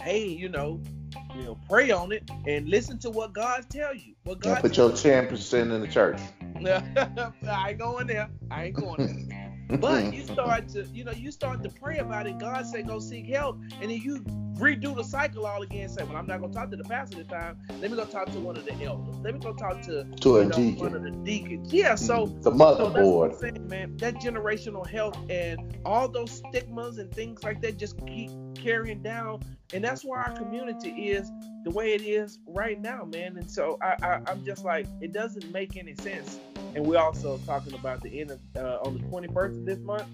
hey, 0.00 0.26
you 0.26 0.48
know, 0.48 0.80
you 1.34 1.42
know, 1.42 1.58
pray 1.68 1.90
on 1.90 2.12
it 2.12 2.28
and 2.46 2.68
listen 2.68 2.98
to 3.00 3.10
what 3.10 3.32
God 3.32 3.66
tell 3.68 3.94
you. 3.94 4.14
What 4.24 4.40
God 4.40 4.60
put 4.60 4.76
your 4.76 4.92
ten 4.92 5.26
percent 5.26 5.70
in 5.70 5.80
the 5.80 5.88
church. 5.88 6.20
I 6.66 7.70
ain't 7.70 7.78
going 7.78 8.06
there. 8.06 8.28
I 8.50 8.66
ain't 8.66 8.76
going 8.76 9.28
there. 9.28 9.40
But 9.68 10.14
you 10.14 10.22
start 10.22 10.68
to, 10.70 10.84
you 10.92 11.04
know, 11.04 11.12
you 11.12 11.30
start 11.30 11.62
to 11.62 11.68
pray 11.68 11.98
about 11.98 12.26
it. 12.26 12.38
God 12.38 12.66
said, 12.66 12.86
go 12.86 12.98
seek 12.98 13.26
help, 13.26 13.58
and 13.80 13.90
then 13.90 14.00
you 14.00 14.20
redo 14.54 14.94
the 14.94 15.02
cycle 15.02 15.46
all 15.46 15.62
again. 15.62 15.88
Say, 15.88 16.04
well, 16.04 16.16
I'm 16.16 16.26
not 16.26 16.40
gonna 16.40 16.52
talk 16.52 16.70
to 16.70 16.76
the 16.76 16.84
pastor 16.84 17.16
this 17.16 17.26
time. 17.26 17.58
Let 17.80 17.90
me 17.90 17.96
go 17.96 18.04
talk 18.04 18.30
to 18.30 18.38
one 18.38 18.56
of 18.56 18.64
the 18.64 18.74
elders. 18.82 19.16
Let 19.22 19.34
me 19.34 19.40
go 19.40 19.52
talk 19.52 19.82
to, 19.82 20.04
to 20.04 20.38
a 20.38 20.44
know, 20.44 20.50
deacon. 20.56 20.78
one 20.78 20.94
of 20.94 21.02
the 21.02 21.10
deacons. 21.10 21.72
Yeah, 21.72 21.94
so 21.94 22.26
the 22.26 22.50
so 22.50 22.50
motherboard. 22.52 23.38
saying, 23.38 23.68
man. 23.68 23.96
That 23.98 24.16
generational 24.16 24.86
health 24.86 25.18
and 25.30 25.78
all 25.84 26.08
those 26.08 26.42
stigmas 26.48 26.98
and 26.98 27.12
things 27.12 27.42
like 27.42 27.60
that 27.62 27.78
just 27.78 27.96
keep 28.06 28.30
carrying 28.54 29.02
down, 29.02 29.42
and 29.72 29.82
that's 29.82 30.04
why 30.04 30.22
our 30.22 30.32
community 30.32 31.10
is 31.10 31.30
the 31.64 31.70
way 31.70 31.94
it 31.94 32.02
is 32.02 32.38
right 32.46 32.80
now, 32.80 33.04
man. 33.04 33.36
And 33.36 33.50
so 33.50 33.78
I, 33.82 33.96
I 34.02 34.20
I'm 34.26 34.44
just 34.44 34.64
like, 34.64 34.86
it 35.00 35.12
doesn't 35.12 35.50
make 35.52 35.76
any 35.76 35.94
sense. 35.94 36.38
And 36.74 36.86
we're 36.86 36.98
also 36.98 37.38
talking 37.46 37.74
about 37.74 38.02
the 38.02 38.20
end 38.20 38.30
of 38.32 38.40
uh, 38.56 38.78
on 38.84 38.94
the 38.94 39.00
21st 39.04 39.58
of 39.58 39.64
this 39.66 39.78
month. 39.80 40.06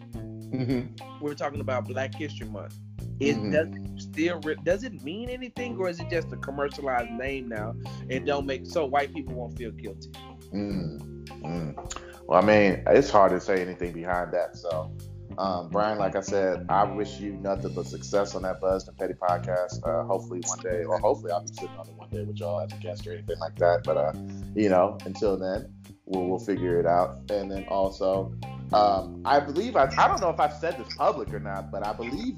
Mhm. 0.50 1.00
We're 1.20 1.34
talking 1.34 1.60
about 1.60 1.86
Black 1.86 2.14
History 2.14 2.46
Month. 2.48 2.78
It 3.20 3.36
Mhm. 3.36 3.52
does 3.52 4.04
still 4.04 4.40
re- 4.40 4.56
does 4.64 4.82
it 4.82 5.02
mean 5.04 5.28
anything, 5.28 5.76
or 5.78 5.88
is 5.88 6.00
it 6.00 6.08
just 6.10 6.32
a 6.32 6.36
commercialized 6.36 7.12
name 7.12 7.48
now? 7.48 7.74
And 8.08 8.26
don't 8.26 8.46
make 8.46 8.66
so 8.66 8.86
white 8.86 9.12
people 9.14 9.34
won't 9.34 9.56
feel 9.56 9.70
guilty. 9.70 10.10
Mm, 10.52 11.24
mm. 11.26 11.94
Well, 12.26 12.42
I 12.42 12.44
mean, 12.46 12.82
it's 12.86 13.10
hard 13.10 13.32
to 13.32 13.40
say 13.40 13.60
anything 13.62 13.92
behind 13.92 14.32
that. 14.32 14.56
So, 14.56 14.90
um, 15.38 15.68
Brian, 15.68 15.98
like 15.98 16.16
I 16.16 16.20
said, 16.20 16.66
I 16.68 16.84
wish 16.84 17.20
you 17.20 17.32
nothing 17.32 17.72
but 17.74 17.86
success 17.86 18.34
on 18.34 18.42
that 18.42 18.60
Buzz 18.60 18.88
and 18.88 18.96
Petty 18.96 19.14
podcast. 19.14 19.86
Uh, 19.86 20.04
hopefully 20.04 20.40
one 20.46 20.58
day, 20.60 20.84
or 20.84 20.98
hopefully 20.98 21.32
I'll 21.32 21.42
be 21.42 21.48
sitting 21.48 21.76
on 21.78 21.86
it 21.88 21.94
one 21.96 22.08
day 22.08 22.22
with 22.24 22.38
y'all 22.38 22.60
as 22.60 22.72
a 22.72 22.76
guest 22.76 23.06
or 23.06 23.12
anything 23.12 23.38
like 23.38 23.56
that. 23.56 23.82
But 23.84 23.96
uh, 23.96 24.12
you 24.54 24.68
know, 24.68 24.98
until 25.04 25.36
then, 25.36 25.72
we'll 26.10 26.26
we'll 26.26 26.38
figure 26.38 26.78
it 26.78 26.86
out. 26.86 27.18
And 27.30 27.50
then 27.50 27.64
also, 27.68 28.32
um, 28.72 29.22
I 29.24 29.40
believe 29.40 29.76
I, 29.76 29.92
I 29.96 30.08
don't 30.08 30.20
know 30.20 30.30
if 30.30 30.38
I've 30.38 30.52
said 30.54 30.78
this 30.78 30.94
public 30.94 31.32
or 31.32 31.40
not, 31.40 31.70
but 31.70 31.86
I 31.86 31.92
believe 31.92 32.36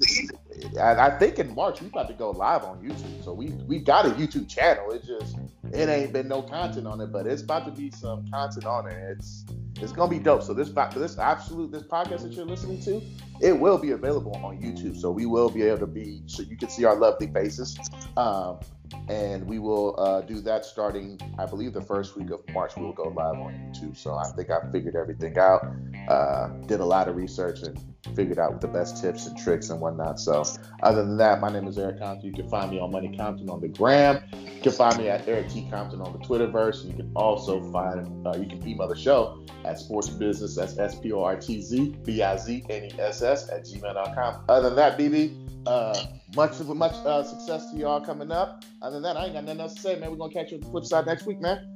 I, 0.79 0.95
I 0.95 1.19
think 1.19 1.39
in 1.39 1.53
March 1.53 1.81
we 1.81 1.87
about 1.87 2.07
to 2.07 2.13
go 2.13 2.31
live 2.31 2.63
on 2.63 2.81
YouTube. 2.81 3.23
So 3.23 3.33
we 3.33 3.47
we 3.67 3.79
got 3.79 4.05
a 4.05 4.09
YouTube 4.09 4.49
channel. 4.49 4.91
It 4.91 5.03
just 5.03 5.35
it 5.71 5.89
ain't 5.89 6.13
been 6.13 6.27
no 6.27 6.41
content 6.41 6.87
on 6.87 7.01
it, 7.01 7.11
but 7.11 7.27
it's 7.27 7.41
about 7.41 7.65
to 7.65 7.71
be 7.71 7.91
some 7.91 8.27
content 8.29 8.65
on 8.65 8.87
it. 8.87 9.17
It's 9.17 9.45
it's 9.81 9.91
gonna 9.91 10.09
be 10.09 10.19
dope. 10.19 10.43
So 10.43 10.53
this 10.53 10.69
this 10.69 11.17
absolute 11.17 11.71
this 11.71 11.83
podcast 11.83 12.21
that 12.21 12.33
you're 12.33 12.45
listening 12.45 12.81
to, 12.83 13.01
it 13.41 13.59
will 13.59 13.77
be 13.77 13.91
available 13.91 14.35
on 14.43 14.59
YouTube. 14.59 14.99
So 14.99 15.11
we 15.11 15.25
will 15.25 15.49
be 15.49 15.63
able 15.63 15.79
to 15.79 15.87
be 15.87 16.23
so 16.25 16.43
you 16.43 16.57
can 16.57 16.69
see 16.69 16.85
our 16.85 16.95
lovely 16.95 17.27
faces. 17.27 17.77
Um, 18.17 18.59
and 19.07 19.45
we 19.45 19.59
will 19.59 19.99
uh, 19.99 20.21
do 20.21 20.39
that 20.41 20.65
starting, 20.65 21.19
I 21.37 21.45
believe, 21.45 21.73
the 21.73 21.81
first 21.81 22.17
week 22.17 22.31
of 22.31 22.41
March. 22.53 22.75
We 22.75 22.83
will 22.83 22.93
go 22.93 23.09
live 23.09 23.35
on 23.35 23.53
YouTube. 23.53 23.97
So 23.97 24.15
I 24.15 24.25
think 24.35 24.49
I 24.49 24.59
figured 24.71 24.95
everything 24.95 25.37
out. 25.37 25.65
Uh, 26.07 26.47
did 26.65 26.79
a 26.79 26.85
lot 26.85 27.07
of 27.07 27.15
research 27.15 27.61
and 27.61 27.92
figured 28.15 28.39
out 28.39 28.51
with 28.51 28.61
the 28.61 28.67
best 28.67 29.01
tips 29.01 29.27
and 29.27 29.37
tricks 29.37 29.69
and 29.69 29.79
whatnot. 29.79 30.19
So 30.19 30.43
other 30.81 31.03
than 31.03 31.17
that, 31.17 31.39
my 31.39 31.51
name 31.51 31.67
is 31.67 31.77
Eric 31.77 31.99
Compton. 31.99 32.27
You 32.27 32.33
can 32.33 32.49
find 32.49 32.71
me 32.71 32.79
on 32.79 32.91
Money 32.91 33.15
Compton 33.15 33.49
on 33.49 33.61
the 33.61 33.67
gram. 33.67 34.23
You 34.31 34.61
can 34.61 34.71
find 34.71 34.97
me 34.97 35.09
at 35.09 35.27
Eric 35.27 35.49
T 35.49 35.67
Compton 35.69 36.01
on 36.01 36.13
the 36.13 36.19
Twitterverse. 36.19 36.85
You 36.85 36.93
can 36.93 37.11
also 37.15 37.61
find 37.71 38.27
uh, 38.27 38.35
you 38.37 38.47
can 38.47 38.65
email 38.67 38.87
the 38.87 38.95
show 38.95 39.43
at 39.65 39.77
sportsbusiness. 39.77 40.55
That's 40.55 40.77
S 40.77 40.99
P 40.99 41.11
O 41.13 41.23
R 41.23 41.35
T 41.37 41.61
Z 41.61 41.95
B 42.03 42.21
I 42.21 42.37
Z 42.37 42.65
N 42.69 42.83
E 42.85 42.91
S 42.99 43.21
S 43.21 43.49
at 43.49 43.63
gmail.com. 43.65 44.45
Other 44.49 44.69
than 44.69 44.75
that, 44.75 44.97
BB. 44.97 45.39
Uh, 45.65 46.05
much 46.35 46.59
much 46.59 46.93
uh, 47.05 47.23
success 47.23 47.71
to 47.71 47.77
y'all 47.77 48.01
coming 48.01 48.31
up. 48.31 48.65
Other 48.81 48.95
than 48.95 49.03
that, 49.03 49.17
I 49.17 49.25
ain't 49.25 49.33
got 49.33 49.45
nothing 49.45 49.61
else 49.61 49.75
to 49.75 49.81
say, 49.81 49.99
man. 49.99 50.11
We're 50.11 50.17
gonna 50.17 50.33
catch 50.33 50.51
you 50.51 50.57
on 50.57 50.61
the 50.61 50.69
flip 50.69 50.83
side 50.83 51.05
next 51.05 51.25
week, 51.25 51.39
man. 51.39 51.73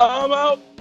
I'm 0.00 0.32
out. 0.32 0.71